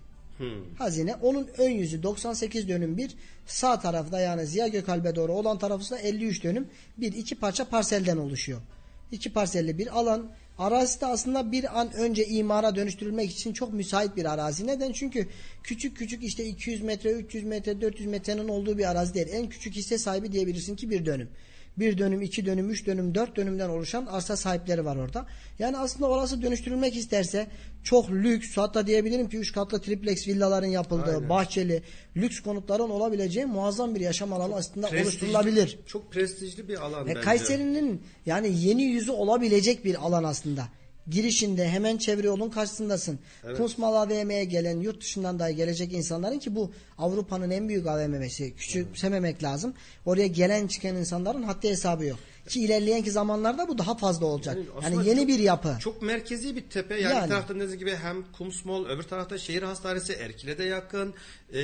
Hazine. 0.79 1.15
Onun 1.15 1.49
ön 1.59 1.71
yüzü 1.71 2.03
98 2.03 2.69
dönüm 2.69 2.97
bir. 2.97 3.15
Sağ 3.47 3.81
tarafta 3.81 4.21
yani 4.21 4.47
Ziya 4.47 4.69
Gökalp'e 4.69 5.17
doğru 5.17 5.33
olan 5.33 5.59
tarafı 5.59 5.91
da 5.91 5.99
53 5.99 6.45
dönüm. 6.45 6.69
Bir 6.99 7.13
iki 7.13 7.35
parça 7.35 7.65
parselden 7.69 8.17
oluşuyor. 8.17 8.61
iki 9.13 9.33
parselli 9.33 9.79
bir 9.79 9.99
alan. 9.99 10.31
Arazisi 10.59 11.01
de 11.01 11.07
aslında 11.07 11.53
bir 11.53 11.81
an 11.81 11.93
önce 11.93 12.27
imara 12.27 12.77
dönüştürülmek 12.77 13.31
için 13.31 13.53
çok 13.53 13.73
müsait 13.73 14.17
bir 14.17 14.25
arazi. 14.25 14.67
Neden? 14.67 14.93
Çünkü 14.93 15.29
küçük 15.63 15.97
küçük 15.97 16.25
işte 16.25 16.45
200 16.45 16.83
metre, 16.83 17.11
300 17.11 17.45
metre, 17.45 17.81
400 17.81 18.09
metrenin 18.09 18.49
olduğu 18.49 18.79
bir 18.79 18.91
arazi 18.91 19.15
değil. 19.15 19.27
En 19.31 19.49
küçük 19.49 19.75
hisse 19.75 19.99
sahibi 19.99 20.33
diyebilirsin 20.33 20.77
ki 20.77 20.91
bir 20.91 21.07
dönüm. 21.07 21.29
Bir 21.79 21.99
dönüm, 21.99 22.23
iki 22.23 22.47
dönüm, 22.47 22.71
üç 22.71 22.87
dönüm, 22.87 23.15
dört 23.15 23.37
dönümden 23.37 23.69
oluşan 23.69 24.07
arsa 24.07 24.37
sahipleri 24.37 24.85
var 24.85 24.97
orada. 24.97 25.27
Yani 25.59 25.77
aslında 25.79 26.07
orası 26.07 26.43
dönüştürülmek 26.43 26.97
isterse 26.97 27.47
çok 27.83 28.11
lüks 28.11 28.57
hatta 28.57 28.87
diyebilirim 28.87 29.29
ki 29.29 29.37
üç 29.37 29.53
katlı 29.53 29.81
triplex 29.81 30.29
villaların 30.29 30.67
yapıldığı, 30.67 31.15
Aynen. 31.15 31.29
bahçeli, 31.29 31.83
lüks 32.17 32.41
konutların 32.41 32.91
olabileceği 32.91 33.47
muazzam 33.47 33.95
bir 33.95 34.01
yaşam 34.01 34.33
alanı 34.33 34.55
aslında 34.55 34.87
Prestijli- 34.89 35.03
oluşturulabilir. 35.03 35.79
Çok 35.87 36.13
prestijli 36.13 36.69
bir 36.69 36.85
alan 36.85 37.05
Ve 37.07 37.09
bence. 37.09 37.21
Kayseri'nin 37.21 38.03
yani 38.27 38.61
yeni 38.61 38.83
yüzü 38.83 39.11
olabilecek 39.11 39.85
bir 39.85 40.07
alan 40.07 40.25
aslında. 40.25 40.69
Girişinde 41.11 41.69
hemen 41.69 41.97
çevre 41.97 42.27
yolun 42.27 42.51
karşısındasın. 42.51 43.19
Evet. 43.45 43.57
Kunstmal 43.57 43.95
AVM'ye 43.95 44.45
gelen 44.45 44.81
yurt 44.81 45.01
dışından 45.01 45.39
dahi 45.39 45.57
gelecek 45.57 45.93
insanların 45.93 46.39
ki 46.39 46.55
bu 46.55 46.73
Avrupa'nın 46.99 47.51
en 47.51 47.69
büyük 47.69 47.87
AVM'si. 47.87 48.55
Küçümsememek 48.57 49.43
lazım. 49.43 49.75
Oraya 50.07 50.27
gelen 50.27 50.67
çıkan 50.67 50.97
insanların 50.97 51.43
haddi 51.43 51.69
hesabı 51.69 52.05
yok. 52.05 52.19
Ki 52.49 52.61
ilerleyenki 52.61 53.11
zamanlarda 53.11 53.69
bu 53.69 53.79
daha 53.79 53.97
fazla 53.97 54.27
olacak. 54.27 54.57
Yani 54.83 54.95
Yani, 54.95 55.09
yeni 55.09 55.19
çok- 55.21 55.29
bir 55.29 55.39
yapı. 55.39 55.77
Çok 55.81 56.03
merkezi 56.03 56.57
bir 56.57 56.63
tepe. 56.71 56.95
Yani, 57.01 57.15
Yani. 57.15 57.29
tarafta 57.29 57.55
dediğiniz 57.55 57.79
gibi 57.79 57.97
hem 57.97 58.25
Kumsmol, 58.33 58.87
öbür 58.89 59.03
tarafta 59.03 59.39
şehir 59.39 59.63
hastanesi 59.63 60.13
Erkile'de 60.13 60.65
yakın. 60.65 61.15
Ee, 61.55 61.63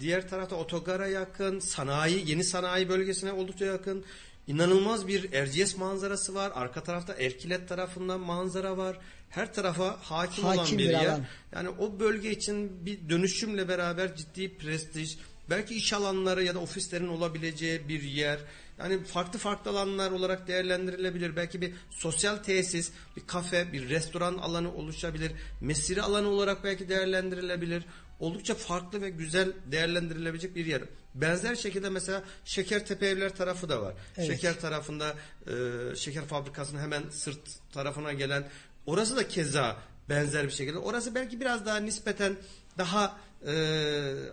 diğer 0.00 0.28
tarafta 0.28 0.56
otogara 0.56 1.06
yakın. 1.08 1.58
Sanayi, 1.58 2.30
yeni 2.30 2.44
sanayi 2.44 2.88
bölgesine 2.88 3.32
oldukça 3.32 3.64
yakın. 3.64 4.04
İnanılmaz 4.46 5.08
bir 5.08 5.32
Erciyes 5.32 5.76
manzarası 5.76 6.34
var. 6.34 6.52
Arka 6.54 6.82
tarafta 6.82 7.14
Erkilet 7.14 7.68
tarafından 7.68 8.20
manzara 8.20 8.76
var. 8.76 8.98
Her 9.28 9.54
tarafa 9.54 9.96
hakim, 10.02 10.44
olan 10.44 10.56
Hakim 10.56 10.78
bir, 10.78 10.84
bir 10.84 10.90
yer. 10.90 11.06
alan. 11.06 11.26
Yani 11.54 11.68
o 11.68 12.00
bölge 12.00 12.30
için 12.30 12.86
bir 12.86 13.08
dönüşümle 13.08 13.68
beraber 13.68 14.16
ciddi 14.16 14.56
prestij, 14.56 15.18
belki 15.50 15.74
iş 15.74 15.92
alanları 15.92 16.44
ya 16.44 16.54
da 16.54 16.58
ofislerin 16.58 17.08
olabileceği 17.08 17.88
bir 17.88 18.02
yer. 18.02 18.38
Yani 18.78 19.04
farklı 19.04 19.38
farklı 19.38 19.70
alanlar 19.70 20.10
olarak 20.10 20.48
değerlendirilebilir. 20.48 21.36
Belki 21.36 21.60
bir 21.60 21.72
sosyal 21.90 22.36
tesis, 22.36 22.92
bir 23.16 23.26
kafe, 23.26 23.72
bir 23.72 23.88
restoran 23.88 24.34
alanı 24.38 24.74
oluşabilir. 24.74 25.32
Mesire 25.60 26.02
alanı 26.02 26.28
olarak 26.28 26.64
belki 26.64 26.88
değerlendirilebilir. 26.88 27.84
Oldukça 28.22 28.54
farklı 28.54 29.02
ve 29.02 29.10
güzel 29.10 29.52
değerlendirilebilecek 29.66 30.56
bir 30.56 30.66
yer. 30.66 30.82
Benzer 31.14 31.54
şekilde 31.54 31.88
mesela 31.88 32.22
Şekertepe 32.44 33.06
Evler 33.06 33.36
tarafı 33.36 33.68
da 33.68 33.82
var. 33.82 33.94
Evet. 34.16 34.30
Şeker 34.30 34.60
tarafında 34.60 35.14
e, 35.46 35.52
şeker 35.96 36.24
fabrikasının 36.24 36.80
hemen 36.80 37.02
sırt 37.10 37.72
tarafına 37.72 38.12
gelen 38.12 38.48
orası 38.86 39.16
da 39.16 39.28
keza 39.28 39.76
benzer 40.08 40.44
bir 40.44 40.50
şekilde. 40.50 40.78
Orası 40.78 41.14
belki 41.14 41.40
biraz 41.40 41.66
daha 41.66 41.76
nispeten 41.76 42.36
daha 42.78 43.16
e, 43.46 43.54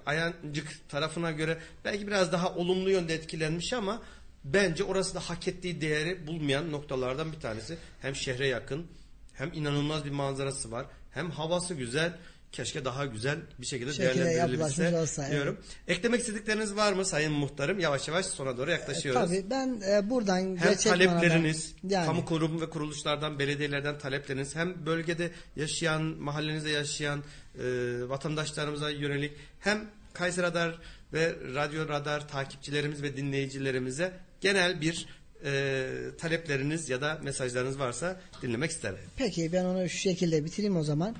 ayancık 0.05 0.89
tarafına 0.89 1.31
göre 1.31 1.57
belki 1.85 2.07
biraz 2.07 2.31
daha 2.31 2.55
olumlu 2.55 2.89
yönde 2.89 3.13
etkilenmiş 3.13 3.73
ama 3.73 4.01
bence 4.43 4.83
orası 4.83 5.15
da 5.15 5.19
hak 5.19 5.47
ettiği 5.47 5.81
değeri 5.81 6.27
bulmayan 6.27 6.71
noktalardan 6.71 7.31
bir 7.31 7.39
tanesi. 7.39 7.77
Hem 8.01 8.15
şehre 8.15 8.47
yakın 8.47 8.87
hem 9.33 9.53
inanılmaz 9.53 10.05
bir 10.05 10.11
manzarası 10.11 10.71
var 10.71 10.85
hem 11.11 11.31
havası 11.31 11.73
güzel. 11.73 12.17
Keşke 12.51 12.85
daha 12.85 13.05
güzel 13.05 13.37
bir 13.59 13.65
şekilde 13.65 13.93
Şekilde 13.93 14.25
değerlendirilebilse 14.25 14.83
yapılaşmış 14.83 15.01
olsa, 15.01 15.23
evet. 15.23 15.33
diyorum. 15.33 15.57
Eklemek 15.87 16.19
istedikleriniz 16.19 16.75
var 16.75 16.93
mı 16.93 17.05
Sayın 17.05 17.33
Muhtarım? 17.33 17.79
Yavaş 17.79 18.07
yavaş 18.07 18.25
sona 18.25 18.57
doğru 18.57 18.71
yaklaşıyoruz. 18.71 19.21
Tabii 19.21 19.45
ben 19.49 19.81
e, 19.89 20.09
buradan 20.09 20.37
Hem 20.37 20.55
gerçek 20.55 20.91
talepleriniz, 20.91 21.73
manada- 21.83 21.93
yani 21.93 22.05
kamu 22.05 22.25
kurum 22.25 22.61
ve 22.61 22.69
kuruluşlardan, 22.69 23.39
belediyelerden 23.39 23.97
talepleriniz, 23.97 24.55
hem 24.55 24.85
bölgede 24.85 25.31
yaşayan, 25.55 26.01
mahallenizde 26.01 26.69
yaşayan 26.69 27.19
e, 27.19 27.63
vatandaşlarımıza 28.09 28.89
yönelik 28.89 29.31
hem 29.59 29.85
Kayseri 30.13 30.45
Radar 30.45 30.79
ve 31.13 31.35
Radyo 31.55 31.87
Radar 31.87 32.27
takipçilerimiz 32.27 33.03
ve 33.03 33.17
dinleyicilerimize 33.17 34.13
genel 34.41 34.81
bir 34.81 35.07
e, 35.45 35.87
talepleriniz 36.17 36.89
ya 36.89 37.01
da 37.01 37.19
mesajlarınız 37.23 37.79
varsa 37.79 38.21
dinlemek 38.41 38.71
isterim. 38.71 38.97
Peki 39.15 39.49
ben 39.53 39.65
onu 39.65 39.89
şu 39.89 39.97
şekilde 39.97 40.45
bitireyim 40.45 40.77
o 40.77 40.83
zaman. 40.83 41.15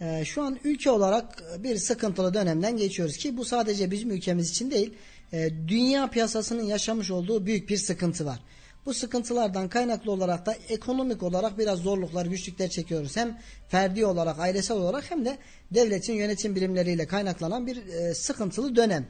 Ee, 0.00 0.24
şu 0.24 0.42
an 0.42 0.58
ülke 0.64 0.90
olarak 0.90 1.42
bir 1.62 1.76
sıkıntılı 1.76 2.34
dönemden 2.34 2.76
geçiyoruz 2.76 3.16
ki 3.16 3.36
bu 3.36 3.44
sadece 3.44 3.90
bizim 3.90 4.10
ülkemiz 4.10 4.50
için 4.50 4.70
değil, 4.70 4.94
e, 5.32 5.50
dünya 5.68 6.10
piyasasının 6.10 6.62
yaşamış 6.62 7.10
olduğu 7.10 7.46
büyük 7.46 7.68
bir 7.68 7.76
sıkıntı 7.76 8.26
var. 8.26 8.40
Bu 8.86 8.94
sıkıntılardan 8.94 9.68
kaynaklı 9.68 10.12
olarak 10.12 10.46
da 10.46 10.56
ekonomik 10.68 11.22
olarak 11.22 11.58
biraz 11.58 11.78
zorluklar, 11.78 12.26
güçlükler 12.26 12.68
çekiyoruz. 12.68 13.16
Hem 13.16 13.38
ferdi 13.68 14.06
olarak, 14.06 14.38
ailesel 14.38 14.76
olarak 14.76 15.10
hem 15.10 15.24
de 15.24 15.38
devletin 15.70 16.12
yönetim 16.12 16.56
birimleriyle 16.56 17.06
kaynaklanan 17.06 17.66
bir 17.66 17.86
e, 17.86 18.14
sıkıntılı 18.14 18.76
dönem. 18.76 19.06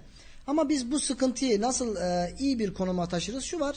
Ama 0.46 0.68
biz 0.68 0.90
bu 0.90 1.00
sıkıntıyı 1.00 1.60
nasıl 1.60 1.96
e, 1.96 2.34
iyi 2.38 2.58
bir 2.58 2.74
konuma 2.74 3.08
taşırız? 3.08 3.44
Şu 3.44 3.60
var, 3.60 3.76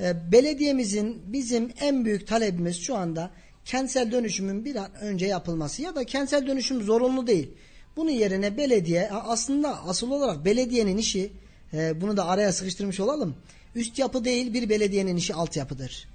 e, 0.00 0.32
belediyemizin 0.32 1.22
bizim 1.26 1.72
en 1.80 2.04
büyük 2.04 2.26
talebimiz 2.26 2.76
şu 2.76 2.96
anda 2.96 3.30
kentsel 3.64 4.12
dönüşümün 4.12 4.64
bir 4.64 4.76
an 4.76 4.94
önce 4.94 5.26
yapılması 5.26 5.82
ya 5.82 5.94
da 5.94 6.04
kentsel 6.04 6.46
dönüşüm 6.46 6.82
zorunlu 6.82 7.26
değil. 7.26 7.50
Bunun 7.96 8.10
yerine 8.10 8.56
belediye 8.56 9.10
aslında 9.10 9.84
asıl 9.86 10.10
olarak 10.10 10.44
belediyenin 10.44 10.96
işi 10.96 11.32
e, 11.72 12.00
bunu 12.00 12.16
da 12.16 12.26
araya 12.26 12.52
sıkıştırmış 12.52 13.00
olalım. 13.00 13.34
Üst 13.74 13.98
yapı 13.98 14.24
değil 14.24 14.54
bir 14.54 14.68
belediyenin 14.68 15.16
işi 15.16 15.34
altyapıdır. 15.34 16.08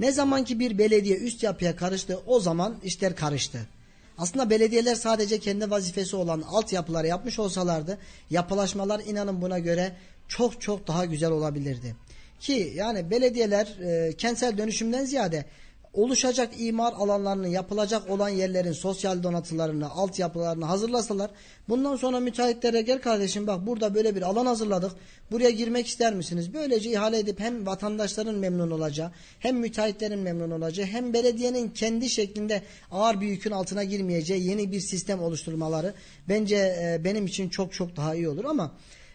Ne 0.00 0.12
zaman 0.12 0.44
ki 0.44 0.58
bir 0.60 0.78
belediye 0.78 1.16
üst 1.16 1.42
yapıya 1.42 1.76
karıştı 1.76 2.20
o 2.26 2.40
zaman 2.40 2.76
işler 2.84 3.16
karıştı. 3.16 3.58
Aslında 4.18 4.50
belediyeler 4.50 4.94
sadece 4.94 5.38
kendi 5.38 5.70
vazifesi 5.70 6.16
olan 6.16 6.42
altyapıları 6.42 7.06
yapmış 7.06 7.38
olsalardı 7.38 7.98
yapılaşmalar 8.30 9.00
inanın 9.06 9.42
buna 9.42 9.58
göre 9.58 9.92
çok 10.28 10.60
çok 10.60 10.88
daha 10.88 11.04
güzel 11.04 11.30
olabilirdi. 11.30 11.96
Ki 12.40 12.72
yani 12.76 13.10
belediyeler 13.10 13.66
e, 13.66 14.12
kentsel 14.16 14.58
dönüşümden 14.58 15.04
ziyade 15.04 15.44
oluşacak 15.96 16.50
imar 16.58 16.92
alanlarını 16.92 17.48
yapılacak 17.48 18.10
olan 18.10 18.28
yerlerin 18.28 18.72
sosyal 18.72 19.22
donatılarını, 19.22 19.90
altyapılarını 19.90 20.64
hazırlasalar 20.64 21.30
bundan 21.68 21.96
sonra 21.96 22.20
müteahhitlere 22.20 22.82
gel 22.82 23.00
kardeşim 23.00 23.46
bak 23.46 23.66
burada 23.66 23.94
böyle 23.94 24.16
bir 24.16 24.22
alan 24.22 24.46
hazırladık. 24.46 24.92
Buraya 25.30 25.50
girmek 25.50 25.86
ister 25.86 26.14
misiniz? 26.14 26.54
Böylece 26.54 26.90
ihale 26.90 27.18
edip 27.18 27.40
hem 27.40 27.66
vatandaşların 27.66 28.34
memnun 28.34 28.70
olacağı, 28.70 29.10
hem 29.38 29.56
müteahhitlerin 29.56 30.18
memnun 30.18 30.50
olacağı, 30.50 30.86
hem 30.86 31.12
belediyenin 31.12 31.70
kendi 31.70 32.10
şeklinde 32.10 32.62
ağır 32.90 33.20
bir 33.20 33.26
yükün 33.26 33.50
altına 33.50 33.84
girmeyeceği 33.84 34.48
yeni 34.48 34.72
bir 34.72 34.80
sistem 34.80 35.22
oluşturmaları 35.22 35.94
bence 36.28 36.56
e, 36.56 37.04
benim 37.04 37.26
için 37.26 37.48
çok 37.48 37.72
çok 37.72 37.96
daha 37.96 38.14
iyi 38.14 38.28
olur 38.28 38.44
ama 38.44 38.72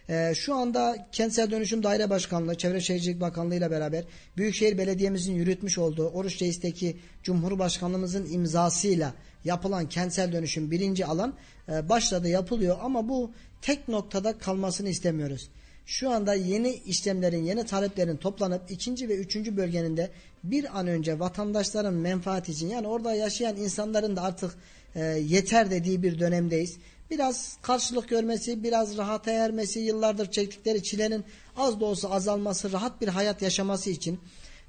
ee, 0.08 0.32
şu 0.34 0.54
anda 0.54 1.08
Kentsel 1.12 1.50
Dönüşüm 1.50 1.82
Daire 1.82 2.10
Başkanlığı, 2.10 2.58
Çevre 2.58 2.80
Şehircilik 2.80 3.20
Bakanlığı 3.20 3.54
ile 3.54 3.70
beraber 3.70 4.04
Büyükşehir 4.36 4.78
Belediye'mizin 4.78 5.34
yürütmüş 5.34 5.78
olduğu 5.78 6.08
Oruç 6.08 6.42
Reis'teki 6.42 6.96
Cumhurbaşkanlığımızın 7.22 8.32
imzasıyla 8.32 9.14
yapılan 9.44 9.88
kentsel 9.88 10.32
dönüşüm 10.32 10.70
birinci 10.70 11.06
alan 11.06 11.34
e, 11.68 11.88
başladı 11.88 12.28
yapılıyor 12.28 12.76
ama 12.82 13.08
bu 13.08 13.32
tek 13.62 13.88
noktada 13.88 14.38
kalmasını 14.38 14.88
istemiyoruz. 14.88 15.50
Şu 15.86 16.10
anda 16.10 16.34
yeni 16.34 16.72
işlemlerin, 16.72 17.44
yeni 17.44 17.66
taleplerin 17.66 18.16
toplanıp 18.16 18.70
ikinci 18.70 19.08
ve 19.08 19.16
üçüncü 19.16 19.56
bölgenin 19.56 19.96
de 19.96 20.10
bir 20.44 20.78
an 20.78 20.86
önce 20.86 21.18
vatandaşların 21.18 21.94
menfaati 21.94 22.52
için 22.52 22.68
yani 22.68 22.86
orada 22.86 23.14
yaşayan 23.14 23.56
insanların 23.56 24.16
da 24.16 24.22
artık 24.22 24.54
e, 24.94 25.00
yeter 25.04 25.70
dediği 25.70 26.02
bir 26.02 26.18
dönemdeyiz 26.18 26.76
biraz 27.12 27.56
karşılık 27.62 28.08
görmesi, 28.08 28.62
biraz 28.62 28.96
rahata 28.96 29.30
ermesi, 29.30 29.80
yıllardır 29.80 30.30
çektikleri 30.30 30.82
çilenin 30.82 31.24
az 31.56 31.80
da 31.80 31.84
olsa 31.84 32.10
azalması, 32.10 32.72
rahat 32.72 33.00
bir 33.00 33.08
hayat 33.08 33.42
yaşaması 33.42 33.90
için 33.90 34.20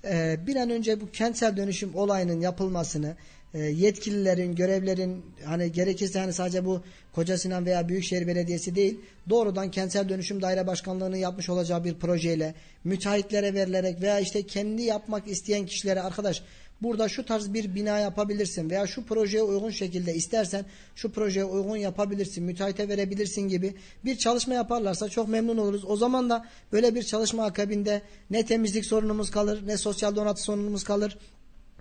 e, 0.03 0.37
bir 0.47 0.55
an 0.55 0.69
önce 0.69 1.01
bu 1.01 1.11
kentsel 1.11 1.57
dönüşüm 1.57 1.95
olayının 1.95 2.41
yapılmasını, 2.41 3.15
e, 3.53 3.59
yetkililerin, 3.59 4.55
görevlerin 4.55 5.25
hani 5.45 5.71
gerekirse 5.71 6.19
hani 6.19 6.33
sadece 6.33 6.65
bu 6.65 6.83
Koca 7.13 7.37
Sinan 7.37 7.65
veya 7.65 7.89
Büyükşehir 7.89 8.27
Belediyesi 8.27 8.75
değil, 8.75 8.99
doğrudan 9.29 9.71
kentsel 9.71 10.09
dönüşüm 10.09 10.41
daire 10.41 10.67
başkanlığının 10.67 11.15
yapmış 11.15 11.49
olacağı 11.49 11.83
bir 11.83 11.93
projeyle 11.93 12.53
müteahhitlere 12.83 13.53
verilerek 13.53 14.01
veya 14.01 14.19
işte 14.19 14.43
kendi 14.43 14.81
yapmak 14.81 15.27
isteyen 15.27 15.65
kişilere 15.65 16.01
arkadaş 16.01 16.43
burada 16.83 17.09
şu 17.09 17.25
tarz 17.25 17.53
bir 17.53 17.75
bina 17.75 17.99
yapabilirsin 17.99 18.69
veya 18.69 18.87
şu 18.87 19.05
projeye 19.05 19.43
uygun 19.43 19.69
şekilde 19.69 20.15
istersen 20.15 20.65
şu 20.95 21.11
projeye 21.11 21.45
uygun 21.45 21.77
yapabilirsin, 21.77 22.43
müteahhite 22.43 22.89
verebilirsin 22.89 23.41
gibi 23.41 23.75
bir 24.05 24.17
çalışma 24.17 24.53
yaparlarsa 24.53 25.09
çok 25.09 25.27
memnun 25.27 25.57
oluruz. 25.57 25.85
O 25.85 25.97
zaman 25.97 26.29
da 26.29 26.45
böyle 26.71 26.95
bir 26.95 27.03
çalışma 27.03 27.45
akabinde 27.45 28.01
ne 28.29 28.45
temizlik 28.45 28.85
sorunumuz 28.85 29.31
kalır, 29.31 29.67
ne 29.67 29.77
sosyal 29.77 30.15
donatı 30.15 30.41
sorunumuz 30.41 30.83
kalır. 30.83 31.17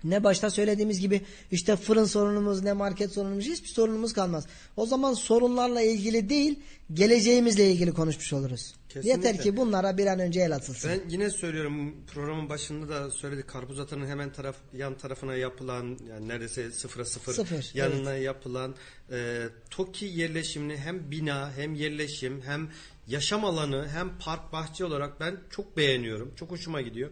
Ne 0.03 0.23
başta 0.23 0.49
söylediğimiz 0.49 0.99
gibi 0.99 1.21
işte 1.51 1.75
fırın 1.75 2.05
sorunumuz 2.05 2.63
ne 2.63 2.73
market 2.73 3.11
sorunumuz 3.11 3.45
hiçbir 3.45 3.67
sorunumuz 3.67 4.13
kalmaz. 4.13 4.45
O 4.77 4.85
zaman 4.85 5.13
sorunlarla 5.13 5.81
ilgili 5.81 6.29
değil 6.29 6.59
geleceğimizle 6.93 7.71
ilgili 7.71 7.91
konuşmuş 7.91 8.33
oluruz. 8.33 8.73
Kesinlikle. 8.93 9.27
Yeter 9.27 9.43
ki 9.43 9.57
bunlara 9.57 9.97
bir 9.97 10.07
an 10.07 10.19
önce 10.19 10.41
el 10.41 10.55
atılsın. 10.55 10.91
Ben 10.91 11.09
yine 11.09 11.29
söylüyorum 11.29 11.95
programın 12.07 12.49
başında 12.49 12.89
da 12.89 13.11
söyledik 13.11 13.47
karpuz 13.47 13.79
atanın 13.79 14.07
hemen 14.07 14.33
taraf 14.33 14.55
yan 14.73 14.97
tarafına 14.97 15.35
yapılan 15.35 15.97
yani 16.09 16.27
neredeyse 16.27 16.71
sıfıra 16.71 17.05
sıfır, 17.05 17.33
Sıfır, 17.33 17.71
yanına 17.73 18.15
yapılan 18.15 18.75
e, 19.11 19.43
TOKİ 19.69 20.05
yerleşimini 20.05 20.77
hem 20.77 21.11
bina 21.11 21.53
hem 21.55 21.75
yerleşim 21.75 22.41
hem 22.41 22.69
yaşam 23.07 23.45
alanı 23.45 23.87
hem 23.89 24.19
park 24.19 24.53
bahçe 24.53 24.85
olarak 24.85 25.19
ben 25.19 25.37
çok 25.49 25.77
beğeniyorum. 25.77 26.35
Çok 26.35 26.51
hoşuma 26.51 26.81
gidiyor. 26.81 27.09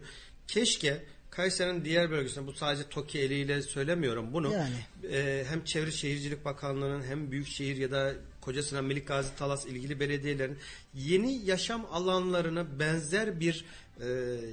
Keşke 0.48 1.04
Kayseri'nin 1.30 1.84
diğer 1.84 2.10
bölgesinde 2.10 2.46
bu 2.46 2.52
sadece 2.52 2.88
TOKİ 2.88 3.18
eliyle 3.18 3.62
söylemiyorum 3.62 4.32
bunu. 4.32 4.52
Yani. 4.52 4.74
e, 5.14 5.44
hem 5.48 5.64
Çevre 5.64 5.90
Şehircilik 5.90 6.44
Bakanlığı'nın 6.44 7.02
hem 7.02 7.30
Büyükşehir 7.30 7.76
ya 7.76 7.90
da 7.90 8.14
Kocasinan 8.42 8.84
Melik 8.84 9.08
Gazi 9.08 9.36
Talas 9.36 9.66
ilgili 9.66 10.00
belediyelerin 10.00 10.58
yeni 10.94 11.44
yaşam 11.44 11.86
alanlarına 11.92 12.78
benzer 12.78 13.40
bir 13.40 13.64
e, 14.00 14.06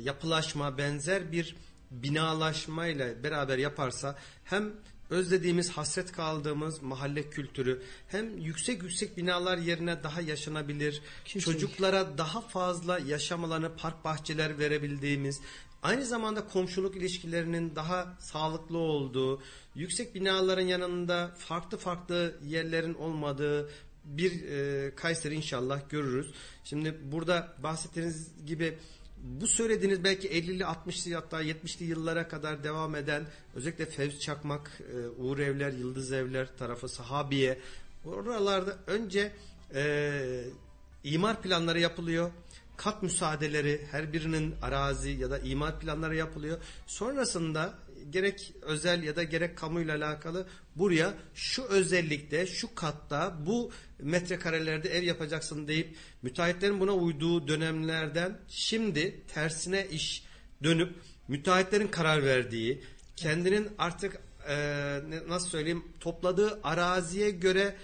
yapılaşma, 0.03 0.77
benzer 0.77 1.31
bir 1.31 1.55
binalaşmayla 1.91 3.23
beraber 3.23 3.57
yaparsa 3.57 4.19
hem 4.43 4.71
özlediğimiz, 5.09 5.69
hasret 5.69 6.11
kaldığımız 6.11 6.81
mahalle 6.81 7.29
kültürü 7.29 7.81
hem 8.07 8.37
yüksek 8.37 8.83
yüksek 8.83 9.17
binalar 9.17 9.57
yerine 9.57 10.03
daha 10.03 10.21
yaşanabilir, 10.21 11.01
Kesinlikle. 11.25 11.51
çocuklara 11.51 12.17
daha 12.17 12.41
fazla 12.41 12.99
yaşam 12.99 13.43
alanı, 13.43 13.75
park 13.75 14.05
bahçeler 14.05 14.59
verebildiğimiz, 14.59 15.39
aynı 15.83 16.05
zamanda 16.05 16.47
komşuluk 16.47 16.95
ilişkilerinin 16.95 17.75
daha 17.75 18.17
sağlıklı 18.19 18.77
olduğu, 18.77 19.41
yüksek 19.75 20.15
binaların 20.15 20.65
yanında 20.65 21.31
farklı 21.37 21.77
farklı 21.77 22.35
yerlerin 22.47 22.93
olmadığı 22.93 23.69
bir 24.05 24.43
e, 24.43 24.95
Kayseri 24.95 25.35
inşallah 25.35 25.89
görürüz. 25.89 26.31
Şimdi 26.63 26.97
burada 27.11 27.53
bahsettiğiniz 27.63 28.45
gibi 28.45 28.77
bu 29.23 29.47
söylediğiniz 29.47 30.03
belki 30.03 30.27
50'li 30.27 30.63
60'lı 30.63 31.15
hatta 31.15 31.43
70'li 31.43 31.85
yıllara 31.85 32.27
kadar 32.27 32.63
devam 32.63 32.95
eden 32.95 33.27
özellikle 33.55 33.85
Fevzi 33.85 34.19
Çakmak, 34.19 34.81
e, 34.93 35.21
Uğur 35.21 35.39
Evler, 35.39 35.71
Yıldız 35.71 36.11
Evler 36.11 36.57
tarafı 36.57 36.89
Sahabiye 36.89 37.59
oralarda 38.05 38.77
önce 38.87 39.31
e, 39.73 40.43
imar 41.03 41.41
planları 41.41 41.79
yapılıyor. 41.79 42.31
Kat 42.79 43.03
müsaadeleri 43.03 43.87
her 43.91 44.13
birinin 44.13 44.55
arazi 44.61 45.09
ya 45.09 45.31
da 45.31 45.39
imar 45.39 45.79
planları 45.79 46.15
yapılıyor. 46.15 46.57
Sonrasında 46.87 47.73
gerek 48.09 48.53
özel 48.61 49.03
ya 49.03 49.15
da 49.15 49.23
gerek 49.23 49.57
kamuyla 49.57 49.95
alakalı 49.95 50.47
buraya 50.75 51.13
şu 51.33 51.63
özellikte 51.63 52.47
şu 52.47 52.75
katta 52.75 53.37
bu 53.45 53.71
metrekarelerde 53.99 54.89
ev 54.89 55.03
yapacaksın 55.03 55.67
deyip 55.67 55.95
müteahhitlerin 56.21 56.79
buna 56.79 56.91
uyduğu 56.91 57.47
dönemlerden 57.47 58.37
şimdi 58.47 59.21
tersine 59.33 59.87
iş 59.87 60.23
dönüp 60.63 60.95
müteahhitlerin 61.27 61.87
karar 61.87 62.23
verdiği 62.23 62.83
kendinin 63.15 63.69
artık 63.77 64.21
e, 64.49 64.55
nasıl 65.27 65.49
söyleyeyim 65.49 65.83
topladığı 65.99 66.59
araziye 66.63 67.31
göre 67.31 67.75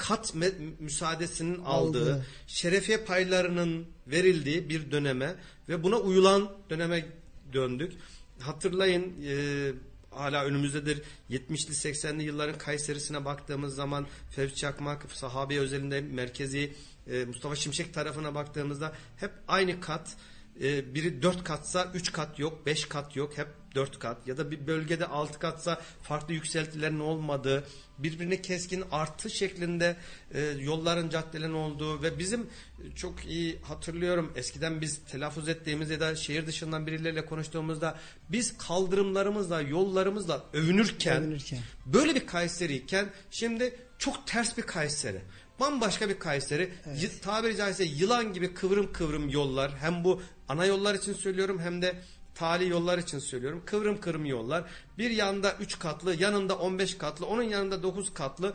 kat 0.00 0.34
müsaadesinin 0.80 1.64
aldığı, 1.64 2.12
Aldığı. 2.12 2.26
şerefiye 2.46 2.98
paylarının 2.98 3.86
verildiği 4.06 4.68
bir 4.68 4.90
döneme 4.90 5.34
ve 5.68 5.82
buna 5.82 5.96
uyulan 5.96 6.52
döneme 6.70 7.06
döndük. 7.52 7.92
Hatırlayın 8.38 9.14
e, 9.26 9.72
hala 10.10 10.44
önümüzdedir 10.44 11.02
70'li 11.30 11.92
80'li 11.92 12.22
yılların 12.22 12.58
Kayseri'sine 12.58 13.24
baktığımız 13.24 13.74
zaman 13.74 14.06
Fevzi 14.30 14.56
Çakmak, 14.56 15.12
sahabe 15.12 15.58
özelinde 15.58 16.00
merkezi 16.00 16.72
e, 17.10 17.24
Mustafa 17.24 17.56
Şimşek 17.56 17.94
tarafına 17.94 18.34
baktığımızda 18.34 18.92
hep 19.16 19.30
aynı 19.48 19.80
kat 19.80 20.16
e, 20.62 20.94
biri 20.94 21.22
4 21.22 21.44
katsa 21.44 21.90
3 21.94 22.12
kat 22.12 22.38
yok, 22.38 22.66
5 22.66 22.84
kat 22.84 23.16
yok, 23.16 23.38
hep 23.38 23.48
4 23.74 23.98
kat 23.98 24.26
ya 24.26 24.36
da 24.36 24.50
bir 24.50 24.66
bölgede 24.66 25.06
6 25.06 25.38
katsa 25.38 25.80
farklı 26.02 26.34
yükseltilerin 26.34 27.00
olmadığı, 27.00 27.64
birbirine 27.98 28.42
keskin 28.42 28.84
artı 28.92 29.30
şeklinde 29.30 29.96
e, 30.34 30.40
yolların, 30.40 31.08
caddelerin 31.08 31.52
olduğu 31.54 32.02
ve 32.02 32.18
bizim 32.18 32.40
e, 32.40 32.94
çok 32.96 33.24
iyi 33.24 33.58
hatırlıyorum 33.62 34.32
eskiden 34.36 34.80
biz 34.80 35.00
telaffuz 35.10 35.48
ettiğimiz 35.48 35.90
ya 35.90 36.00
da 36.00 36.16
şehir 36.16 36.46
dışından 36.46 36.86
birileriyle 36.86 37.26
konuştuğumuzda 37.26 37.98
biz 38.28 38.58
kaldırımlarımızla, 38.58 39.60
yollarımızla 39.60 40.44
övünürken, 40.52 41.22
Övünürken. 41.22 41.58
böyle 41.86 42.14
bir 42.14 42.26
Kayseri'yken 42.26 43.10
şimdi 43.30 43.74
çok 43.98 44.26
ters 44.26 44.56
bir 44.58 44.62
Kayseri. 44.62 45.20
Bambaşka 45.60 46.08
bir 46.08 46.18
Kayseri. 46.18 46.72
Y- 46.96 47.20
tabiri 47.22 47.56
caizse 47.56 47.84
yılan 47.84 48.32
gibi 48.32 48.54
kıvrım 48.54 48.92
kıvrım 48.92 49.28
yollar. 49.28 49.72
Hem 49.80 50.04
bu 50.04 50.22
ana 50.48 50.64
yollar 50.66 50.94
için 50.94 51.12
söylüyorum 51.14 51.60
hem 51.60 51.82
de 51.82 51.94
tali 52.40 52.68
yollar 52.68 52.98
için 52.98 53.18
söylüyorum. 53.18 53.62
Kıvrım 53.66 54.00
kıvrım 54.00 54.24
yollar. 54.24 54.64
Bir 54.98 55.10
yanda 55.10 55.56
3 55.60 55.78
katlı, 55.78 56.14
yanında 56.14 56.58
15 56.58 56.98
katlı, 56.98 57.26
onun 57.26 57.42
yanında 57.42 57.82
9 57.82 58.14
katlı. 58.14 58.54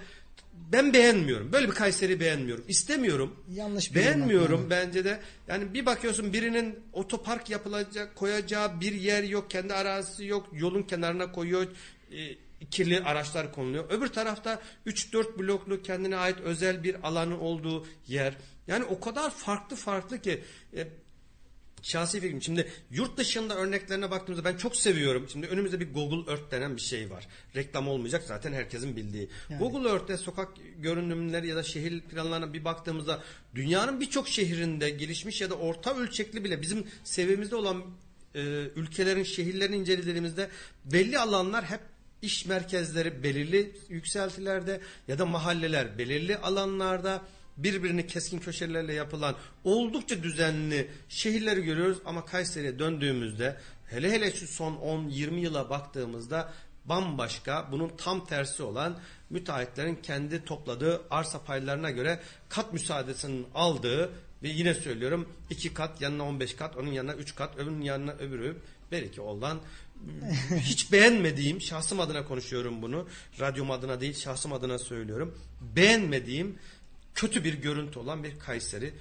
Ben 0.54 0.94
beğenmiyorum. 0.94 1.52
Böyle 1.54 1.68
bir 1.68 1.74
Kayseri 1.74 2.20
beğenmiyorum. 2.20 2.66
İstemiyorum. 2.68 3.36
Yanlış 3.50 3.92
bir 3.92 3.96
Beğenmiyorum 3.96 4.52
yorum 4.52 4.70
bence 4.70 5.06
de. 5.06 5.20
Yani 5.48 5.74
bir 5.74 5.86
bakıyorsun 5.86 6.34
birinin 6.34 6.80
otopark 6.94 7.50
yapılacak, 7.50 8.16
koyacağı 8.16 8.82
bir 8.82 8.94
yer 8.94 9.24
yok, 9.24 9.50
kendi 9.50 9.74
arazisi 9.74 10.26
yok, 10.26 10.50
yolun 10.54 10.84
kenarına 10.84 11.32
koyuyor. 11.32 11.68
e, 12.12 12.36
kirli 12.72 13.04
araçlar 13.04 13.52
konuluyor. 13.52 13.90
Öbür 13.90 14.08
tarafta 14.08 14.62
3-4 14.86 15.40
bloklu 15.40 15.82
kendine 15.82 16.18
ait 16.18 16.40
özel 16.40 16.84
bir 16.84 17.08
alanı 17.08 17.40
olduğu 17.40 17.86
yer. 18.08 18.38
Yani 18.68 18.84
o 18.86 19.00
kadar 19.00 19.32
farklı 19.32 19.76
farklı 19.76 20.22
ki 20.22 20.44
e, 20.76 20.88
şahsi 21.86 22.20
fikrim. 22.20 22.42
Şimdi 22.42 22.68
yurt 22.92 23.18
dışında 23.18 23.56
örneklerine 23.56 24.12
baktığımızda 24.12 24.50
ben 24.50 24.58
çok 24.58 24.76
seviyorum. 24.76 25.28
Şimdi 25.32 25.48
önümüzde 25.48 25.80
bir 25.80 25.94
Google 25.94 26.32
Earth 26.32 26.52
denen 26.52 26.76
bir 26.76 26.82
şey 26.82 27.12
var. 27.12 27.28
Reklam 27.56 27.88
olmayacak 27.88 28.24
zaten 28.28 28.54
herkesin 28.54 28.96
bildiği. 28.96 29.30
Google 29.60 29.90
Earth'te 29.90 30.18
sokak 30.18 30.50
görünümleri 30.78 31.48
ya 31.48 31.56
da 31.56 31.64
şehir 31.64 32.02
planlarına 32.02 32.54
bir 32.54 32.66
baktığımızda 32.66 33.24
dünyanın 33.56 34.02
birçok 34.02 34.28
şehrinde 34.28 34.90
gelişmiş 34.90 35.42
ya 35.42 35.50
da 35.50 35.56
orta 35.56 35.96
ölçekli 35.96 36.44
bile 36.44 36.62
bizim 36.62 36.88
seviyemizde 37.04 37.56
olan 37.56 37.84
e, 38.36 38.42
ülkelerin 38.76 39.24
şehirlerini 39.24 39.76
incelediğimizde 39.76 40.50
belli 40.86 41.20
alanlar 41.20 41.66
hep 41.66 41.80
iş 42.22 42.46
merkezleri 42.46 43.24
belirli 43.24 43.72
yükseltilerde 43.90 44.82
ya 45.08 45.20
da 45.20 45.26
mahalleler 45.26 45.98
belirli 45.98 46.38
alanlarda 46.38 47.22
birbirini 47.58 48.08
keskin 48.08 48.40
köşelerle 48.40 48.94
yapılan 48.94 49.36
oldukça 49.64 50.24
düzenli 50.24 50.92
şehirleri 51.10 51.64
görüyoruz. 51.64 51.98
Ama 52.06 52.26
Kayseri'ye 52.26 52.80
döndüğümüzde 52.80 53.58
hele 53.90 54.12
hele 54.12 54.32
şu 54.32 54.48
son 54.48 54.74
10-20 54.74 55.40
yıla 55.40 55.70
baktığımızda 55.70 56.54
bambaşka 56.86 57.68
bunun 57.72 57.92
tam 57.98 58.26
tersi 58.26 58.64
olan 58.64 59.00
müteahhitlerin 59.30 59.96
kendi 59.96 60.46
topladığı 60.46 61.02
arsa 61.10 61.44
paylarına 61.44 61.92
göre 61.92 62.20
kat 62.50 62.74
müsaadesinin 62.74 63.48
aldığı 63.56 64.12
ve 64.44 64.50
yine 64.50 64.74
söylüyorum 64.74 65.30
iki 65.50 65.74
kat 65.74 66.02
yanına 66.02 66.24
15 66.24 66.56
kat 66.56 66.78
onun 66.78 66.92
yanına 66.92 67.14
3 67.14 67.36
kat 67.36 67.58
öbürünün 67.58 67.82
yanına 67.82 68.12
öbürü. 68.12 68.58
Belki 68.92 69.22
olan 69.22 69.60
hiç 70.56 70.92
beğenmediğim 70.92 71.62
şahsım 71.62 72.00
adına 72.00 72.26
konuşuyorum 72.26 72.82
bunu 72.82 73.08
radyom 73.40 73.72
adına 73.72 74.02
değil 74.02 74.14
şahsım 74.14 74.54
adına 74.54 74.80
söylüyorum. 74.80 75.38
Beğenmediğim 75.76 76.60
kötü 77.16 77.44
bir 77.44 77.54
görüntü 77.54 78.00
olan 78.00 78.24
bir 78.24 78.40
Kayseri 78.40 78.94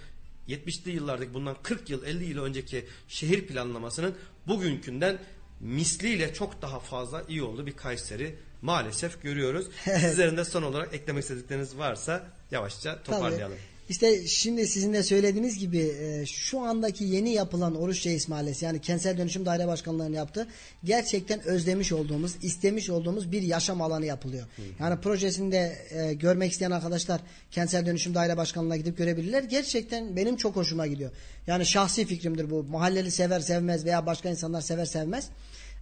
70'li 0.49 0.91
yıllardaki 0.91 1.35
bundan 1.35 1.57
40 1.63 1.91
yıl 1.91 2.05
50 2.05 2.25
yıl 2.25 2.45
önceki 2.45 2.85
şehir 3.09 3.47
planlamasının 3.47 4.15
bugünkünden 4.47 5.19
misliyle 5.61 6.35
çok 6.35 6.63
daha 6.63 6.81
fazla 6.81 7.25
iyi 7.29 7.43
olduğu 7.43 7.67
bir 7.67 7.77
Kayseri 7.77 8.35
maalesef 8.63 9.23
görüyoruz. 9.23 9.67
Sizlerin 9.85 10.37
de 10.37 10.45
son 10.45 10.63
olarak 10.63 10.95
eklemek 10.95 11.23
istedikleriniz 11.23 11.79
varsa 11.79 12.27
yavaşça 12.51 13.03
toparlayalım. 13.03 13.57
Tabii. 13.57 13.74
İşte 13.89 14.27
şimdi 14.27 14.67
sizin 14.67 14.93
de 14.93 15.03
söylediğiniz 15.03 15.59
gibi 15.59 15.79
e, 15.79 16.27
şu 16.27 16.61
andaki 16.61 17.05
yeni 17.05 17.33
yapılan 17.33 17.75
Oruç 17.75 18.07
Reis 18.07 18.29
Mahallesi 18.29 18.65
yani 18.65 18.81
Kentsel 18.81 19.19
Dönüşüm 19.19 19.47
Daire 19.47 19.67
Başkanlığı'nın 19.67 20.15
yaptığı 20.15 20.49
gerçekten 20.85 21.43
özlemiş 21.43 21.93
olduğumuz, 21.93 22.33
istemiş 22.43 22.91
olduğumuz 22.91 23.33
bir 23.33 23.43
yaşam 23.43 23.83
alanı 23.83 24.07
yapılıyor. 24.07 24.47
Yani 24.81 25.01
projesinde 25.01 25.87
e, 25.91 26.15
görmek 26.15 26.53
isteyen 26.53 26.71
arkadaşlar 26.71 27.21
Kentsel 27.51 27.87
Dönüşüm 27.87 28.15
Daire 28.15 28.37
Başkanlığı'na 28.37 28.77
gidip 28.77 28.99
görebilirler. 28.99 29.43
Gerçekten 29.43 30.17
benim 30.17 30.37
çok 30.37 30.57
hoşuma 30.57 30.87
gidiyor. 30.87 31.11
Yani 31.47 31.67
şahsi 31.67 32.07
fikrimdir 32.07 32.51
bu. 32.51 32.63
Mahalleli 32.63 33.11
sever 33.11 33.41
sevmez 33.41 33.85
veya 33.85 34.07
başka 34.07 34.29
insanlar 34.29 34.61
sever 34.61 34.87
sevmez. 34.87 35.29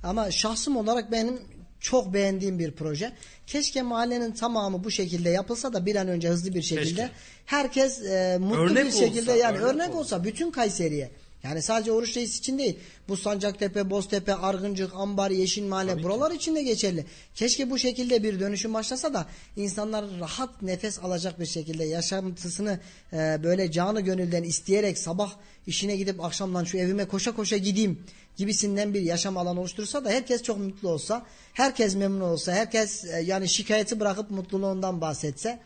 Ama 0.02 0.30
şahsım 0.30 0.76
olarak 0.76 1.12
benim 1.12 1.40
çok 1.82 2.14
beğendiğim 2.14 2.58
bir 2.58 2.72
proje. 2.72 3.12
Keşke 3.46 3.82
mahallenin 3.82 4.32
tamamı 4.32 4.84
bu 4.84 4.90
şekilde 4.90 5.30
yapılsa 5.30 5.72
da 5.72 5.86
bir 5.86 5.96
an 5.96 6.08
önce 6.08 6.28
hızlı 6.28 6.54
bir 6.54 6.62
şekilde 6.62 7.00
Keşke. 7.02 7.10
herkes 7.46 8.02
e, 8.02 8.38
mutlu 8.40 8.60
Örnek 8.60 8.86
bir 8.86 8.92
şekilde 8.92 9.30
olsa, 9.30 9.42
yani 9.42 9.58
örnek 9.58 9.74
örnek, 9.74 9.88
olsa. 9.88 9.98
olsa 9.98 10.24
bütün 10.24 10.50
Kayseri'ye 10.50 11.10
Yani 11.44 11.62
sadece 11.62 11.92
Oruç 11.92 12.16
Reis 12.16 12.38
için 12.38 12.58
değil. 12.58 12.78
Bu 13.08 13.16
Sancaktepe, 13.16 13.90
Boztepe, 13.90 14.34
Argıncık, 14.34 14.94
Ambar, 14.94 15.30
Yeşil 15.30 15.64
Mahalle 15.64 16.02
buralar 16.02 16.30
için 16.30 16.54
de 16.54 16.62
geçerli. 16.62 17.06
Keşke 17.34 17.70
bu 17.70 17.78
şekilde 17.78 18.22
bir 18.22 18.40
dönüşüm 18.40 18.74
başlasa 18.74 19.14
da 19.14 19.26
insanlar 19.56 20.04
rahat 20.20 20.62
nefes 20.62 20.98
alacak 20.98 21.40
bir 21.40 21.46
şekilde 21.46 21.84
yaşantısını 21.84 22.80
e, 23.12 23.16
böyle 23.42 23.72
canı 23.72 24.00
gönülden 24.00 24.42
isteyerek 24.42 24.98
sabah 24.98 25.32
işine 25.66 25.96
gidip 25.96 26.24
akşamdan 26.24 26.64
şu 26.64 26.78
evime 26.78 27.04
koşa 27.04 27.36
koşa 27.36 27.56
gideyim 27.56 28.04
gibisinden 28.36 28.94
bir 28.94 29.00
yaşam 29.00 29.36
alanı 29.36 29.60
oluştursa 29.60 30.04
da 30.04 30.10
herkes 30.10 30.42
çok 30.42 30.58
mutlu 30.58 30.88
olsa, 30.88 31.26
herkes 31.52 31.94
memnun 31.94 32.20
olsa, 32.20 32.52
herkes 32.52 33.04
e, 33.04 33.20
yani 33.20 33.48
şikayeti 33.48 34.00
bırakıp 34.00 34.30
mutluluğundan 34.30 35.00
bahsetse 35.00 35.60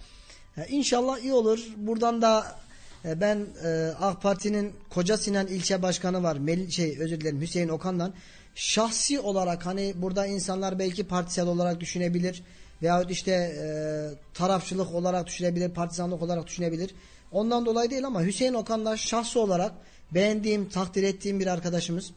e, 0.57 0.67
inşallah 0.69 1.19
iyi 1.19 1.33
olur. 1.33 1.67
Buradan 1.77 2.23
da 2.23 2.59
ben 3.05 3.47
e, 3.65 3.93
AK 4.01 4.23
Parti'nin 4.23 4.73
Koca 4.91 5.17
Sinan 5.17 5.47
ilçe 5.47 5.83
başkanı 5.83 6.23
var. 6.23 6.37
Mel 6.37 6.71
şey 6.71 6.99
özür 6.99 7.21
dilerim 7.21 7.41
Hüseyin 7.41 7.69
Okan'dan 7.69 8.15
şahsi 8.55 9.21
olarak 9.21 9.67
hani 9.67 9.95
burada 9.97 10.27
insanlar 10.27 10.79
belki 10.79 11.05
partisel 11.05 11.47
olarak 11.47 11.81
düşünebilir 11.81 12.43
veyahut 12.83 13.11
işte 13.11 13.33
e, 13.33 13.69
tarafçılık 14.35 14.95
olarak 14.95 15.27
düşünebilir, 15.27 15.71
partizanlık 15.71 16.23
olarak 16.23 16.47
düşünebilir. 16.47 16.95
Ondan 17.33 17.67
dolayı 17.67 17.91
değil 17.91 18.07
ama 18.07 18.23
Hüseyin 18.23 18.55
Okan'da 18.55 18.97
şahsi 18.97 19.39
olarak 19.39 19.73
beğendiğim, 20.15 20.69
takdir 20.69 21.03
ettiğim 21.03 21.41
bir 21.41 21.47
arkadaşımız. 21.47 22.13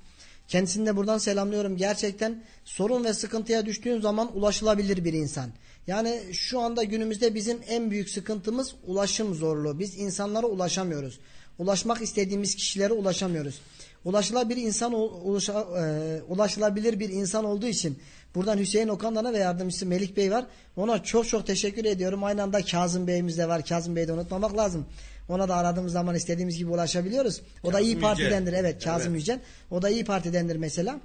Kendisini 0.49 0.85
de 0.85 0.95
buradan 0.95 1.17
selamlıyorum. 1.17 1.77
Gerçekten 1.77 2.43
sorun 2.65 3.03
ve 3.03 3.13
sıkıntıya 3.13 3.65
düştüğün 3.65 4.01
zaman 4.01 4.37
ulaşılabilir 4.37 5.05
bir 5.05 5.13
insan. 5.13 5.49
Yani 5.87 6.21
şu 6.31 6.59
anda 6.59 6.83
günümüzde 6.83 7.35
bizim 7.35 7.59
en 7.67 7.91
büyük 7.91 8.09
sıkıntımız 8.09 8.75
ulaşım 8.87 9.35
zorluğu. 9.35 9.79
Biz 9.79 9.97
insanlara 9.97 10.47
ulaşamıyoruz. 10.47 11.19
Ulaşmak 11.59 12.01
istediğimiz 12.01 12.55
kişilere 12.55 12.93
ulaşamıyoruz. 12.93 13.61
Ulaşılabilir 14.05 14.61
insan 14.61 14.93
ulaşa, 14.93 15.53
e, 15.53 16.21
ulaşılabilir 16.29 16.99
bir 16.99 17.09
insan 17.09 17.45
olduğu 17.45 17.67
için 17.67 17.99
buradan 18.35 18.57
Hüseyin 18.57 18.87
Okan'dan 18.87 19.33
ve 19.33 19.37
yardımcısı 19.37 19.85
Melik 19.85 20.17
Bey 20.17 20.31
var. 20.31 20.45
Ona 20.75 21.03
çok 21.03 21.27
çok 21.27 21.47
teşekkür 21.47 21.85
ediyorum. 21.85 22.23
Aynı 22.23 22.43
anda 22.43 22.61
Kazım 22.61 23.07
Bey'imiz 23.07 23.37
de 23.37 23.47
var. 23.47 23.65
Kazım 23.65 23.95
Bey'i 23.95 24.07
de 24.07 24.13
unutmamak 24.13 24.57
lazım. 24.57 24.85
Ona 25.29 25.49
da 25.49 25.55
aradığımız 25.55 25.93
zaman 25.93 26.15
istediğimiz 26.15 26.57
gibi 26.57 26.71
ulaşabiliyoruz. 26.71 27.41
O 27.63 27.73
da 27.73 27.79
iyi 27.79 27.99
partidendir. 27.99 28.53
Evet 28.53 28.83
Kazım 28.83 29.11
Evet. 29.11 29.21
Yücel. 29.21 29.39
O 29.71 29.81
da 29.81 29.89
iyi 29.89 30.05
partidendir 30.05 30.55
mesela. 30.55 30.99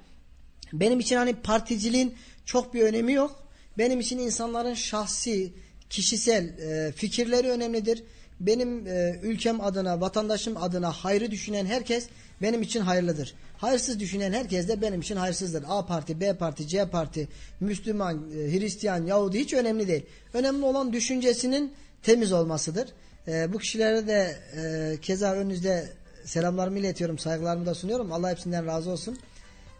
Benim 0.73 0.99
için 0.99 1.15
hani 1.15 1.33
particiliğin 1.35 2.15
çok 2.45 2.73
bir 2.73 2.81
önemi 2.81 3.13
yok. 3.13 3.43
Benim 3.77 3.99
için 3.99 4.19
insanların 4.19 4.73
şahsi, 4.73 5.53
kişisel 5.89 6.43
e, 6.59 6.91
fikirleri 6.91 7.49
önemlidir. 7.49 8.03
Benim 8.39 8.87
e, 8.87 9.19
ülkem 9.23 9.61
adına, 9.61 10.01
vatandaşım 10.01 10.57
adına 10.57 10.91
hayrı 10.91 11.31
düşünen 11.31 11.65
herkes 11.65 12.07
benim 12.41 12.61
için 12.61 12.79
hayırlıdır. 12.79 13.33
Hayırsız 13.57 13.99
düşünen 13.99 14.33
herkes 14.33 14.67
de 14.67 14.81
benim 14.81 15.01
için 15.01 15.15
hayırsızdır. 15.15 15.63
A 15.67 15.85
parti, 15.85 16.19
B 16.19 16.33
parti, 16.33 16.67
C 16.67 16.89
parti, 16.89 17.27
Müslüman, 17.59 18.31
e, 18.31 18.59
Hristiyan, 18.59 19.05
Yahudi 19.05 19.39
hiç 19.39 19.53
önemli 19.53 19.87
değil. 19.87 20.05
Önemli 20.33 20.65
olan 20.65 20.93
düşüncesinin 20.93 21.73
temiz 22.03 22.31
olmasıdır. 22.31 22.89
E, 23.27 23.53
bu 23.53 23.57
kişilere 23.57 24.07
de 24.07 24.37
e, 24.57 24.97
keza 25.01 25.33
önünüzde 25.33 25.89
selamlarımı 26.25 26.79
iletiyorum, 26.79 27.17
saygılarımı 27.17 27.65
da 27.65 27.73
sunuyorum. 27.73 28.11
Allah 28.11 28.31
hepsinden 28.31 28.65
razı 28.65 28.91
olsun. 28.91 29.17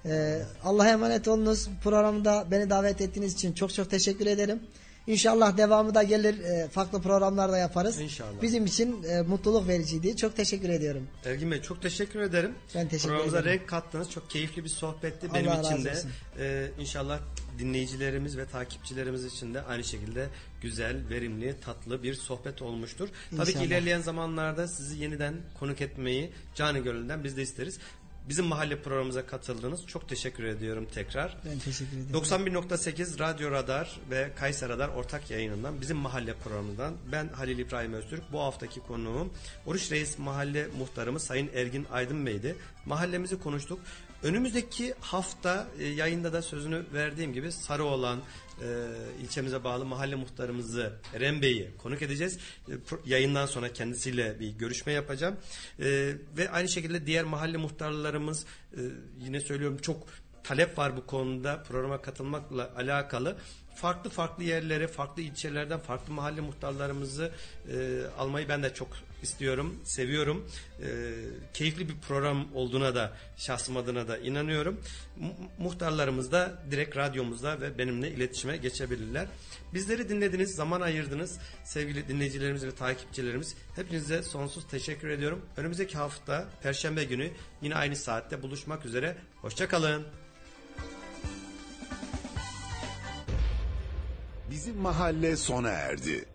Ee, 0.06 0.42
Allah'a 0.64 0.90
emanet 0.90 1.28
olunuz. 1.28 1.70
Programda 1.84 2.46
beni 2.52 2.70
davet 2.70 3.02
ettiğiniz 3.02 3.34
için 3.34 3.54
çok 3.54 3.74
çok 3.74 3.90
teşekkür 3.90 4.26
ederim. 4.26 4.60
İnşallah 5.08 5.58
devamı 5.58 5.96
da 5.96 6.04
gelir. 6.04 6.40
e, 6.44 6.68
farklı 6.70 7.02
programlarda 7.02 7.58
yaparız. 7.58 8.00
İnşallah. 8.00 8.42
Bizim 8.42 8.66
için 8.66 9.04
e, 9.04 9.22
mutluluk 9.22 9.68
vericiydi. 9.68 10.18
Çok 10.18 10.36
teşekkür 10.36 10.70
ediyorum. 10.70 11.08
Ergin 11.26 11.52
Bey 11.52 11.62
çok 11.62 11.82
teşekkür 11.82 12.20
ederim. 12.20 12.52
Ben 12.76 12.88
teşekkür 12.88 13.10
Programımıza 13.10 13.40
ederim. 13.40 13.60
renk 13.60 13.70
kattınız. 13.70 14.12
Çok 14.12 14.30
keyifli 14.30 14.64
bir 14.64 14.70
sohbetti 14.70 15.28
Allah 15.28 15.34
benim 15.36 15.62
için 15.62 15.86
de. 15.86 15.92
olsun. 15.92 16.10
Ee, 16.40 16.68
inşallah 16.80 17.20
dinleyicilerimiz 17.60 18.38
ve 18.38 18.46
takipçilerimiz 18.46 19.26
için 19.26 19.54
de 19.54 19.62
aynı 19.62 19.84
şekilde 19.84 20.28
güzel, 20.62 21.10
verimli, 21.10 21.56
tatlı 21.66 22.04
bir 22.04 22.14
sohbet 22.14 22.62
olmuştur. 22.62 23.10
Tabii 23.32 23.46
ki 23.46 23.50
İnşallah. 23.52 23.66
ilerleyen 23.66 24.02
zamanlarda 24.02 24.68
sizi 24.68 25.02
yeniden 25.04 25.34
konuk 25.60 25.82
etmeyi 25.82 26.32
canı 26.56 26.80
gönülden 26.80 27.24
biz 27.24 27.38
de 27.38 27.42
isteriz. 27.42 27.78
Bizim 28.30 28.46
mahalle 28.46 28.82
programımıza 28.82 29.26
katıldınız. 29.26 29.88
Çok 29.88 30.10
teşekkür 30.10 30.44
ediyorum 30.44 30.88
tekrar. 30.94 31.38
Ben 31.46 31.60
teşekkür 31.60 31.98
ederim. 31.98 32.16
91.8 32.16 33.20
Radyo 33.20 33.52
Radar 33.52 34.00
ve 34.10 34.32
Kayser 34.36 34.70
Radar 34.70 34.90
ortak 34.90 35.32
yayınından 35.32 35.82
bizim 35.82 35.98
mahalle 35.98 36.34
programından 36.34 36.94
ben 37.12 37.28
Halil 37.28 37.60
İbrahim 37.60 37.94
Öztürk. 37.94 38.32
Bu 38.32 38.40
haftaki 38.40 38.80
konuğum 38.80 39.34
Oruç 39.66 39.92
Reis 39.92 40.18
Mahalle 40.18 40.68
Muhtarımız 40.78 41.24
Sayın 41.24 41.50
Ergin 41.56 41.86
Aydın 41.92 42.26
Bey'di. 42.26 42.56
Mahallemizi 42.86 43.40
konuştuk. 43.40 43.80
Önümüzdeki 44.24 44.94
hafta 45.00 45.68
e, 45.80 45.88
yayında 45.88 46.34
da 46.34 46.42
sözünü 46.42 46.86
verdiğim 46.94 47.34
gibi 47.34 47.52
Sarıoğlan 47.52 48.20
e, 48.62 48.68
ilçemize 49.24 49.64
bağlı 49.64 49.86
mahalle 49.86 50.16
muhtarımızı 50.16 50.94
Eren 51.14 51.42
Bey'i 51.42 51.72
konuk 51.78 52.02
edeceğiz. 52.02 52.40
E, 52.70 52.72
yayından 53.06 53.46
sonra 53.46 53.74
kendisiyle 53.74 54.40
bir 54.40 54.50
görüşme 54.50 54.94
yapacağım. 54.94 55.38
E, 55.80 56.14
ve 56.38 56.50
aynı 56.52 56.70
şekilde 56.70 57.06
diğer 57.06 57.24
mahalle 57.24 57.58
muhtarlarımız 57.58 58.46
e, 58.74 58.80
yine 59.20 59.40
söylüyorum 59.40 59.78
çok 59.78 60.08
talep 60.44 60.78
var 60.78 60.98
bu 60.98 61.06
konuda 61.06 61.64
programa 61.64 62.02
katılmakla 62.02 62.74
alakalı. 62.78 63.38
Farklı 63.76 64.10
farklı 64.10 64.44
yerlere, 64.44 64.88
farklı 64.88 65.22
ilçelerden 65.22 65.80
farklı 65.80 66.14
mahalle 66.14 66.42
muhtarlarımızı 66.42 67.32
e, 67.72 68.02
almayı 68.18 68.50
ben 68.50 68.64
de 68.64 68.74
çok 68.74 68.88
istiyorum, 69.26 69.82
seviyorum. 69.84 70.50
E, 70.82 70.88
keyifli 71.54 71.90
bir 71.90 71.96
program 72.08 72.56
olduğuna 72.56 72.96
da 72.96 73.18
şahsım 73.38 73.78
adına 73.78 74.08
da 74.08 74.18
inanıyorum. 74.18 74.82
Mu- 75.20 75.36
muhtarlarımız 75.58 76.32
da 76.32 76.64
direkt 76.72 76.98
radyomuzda 76.98 77.62
ve 77.62 77.78
benimle 77.78 78.12
iletişime 78.12 78.58
geçebilirler. 78.58 79.28
Bizleri 79.74 80.10
dinlediniz, 80.10 80.56
zaman 80.56 80.82
ayırdınız 80.82 81.40
sevgili 81.64 82.08
dinleyicilerimiz 82.08 82.66
ve 82.66 82.72
takipçilerimiz. 82.72 83.56
Hepinize 83.76 84.24
sonsuz 84.24 84.68
teşekkür 84.68 85.10
ediyorum. 85.10 85.42
Önümüzdeki 85.58 85.98
hafta 85.98 86.46
Perşembe 86.64 87.04
günü 87.04 87.32
yine 87.62 87.76
aynı 87.76 87.96
saatte 87.96 88.42
buluşmak 88.42 88.86
üzere. 88.86 89.16
Hoşçakalın. 89.42 90.04
Bizim 94.52 94.78
mahalle 94.78 95.38
sona 95.38 95.70
erdi. 95.70 96.26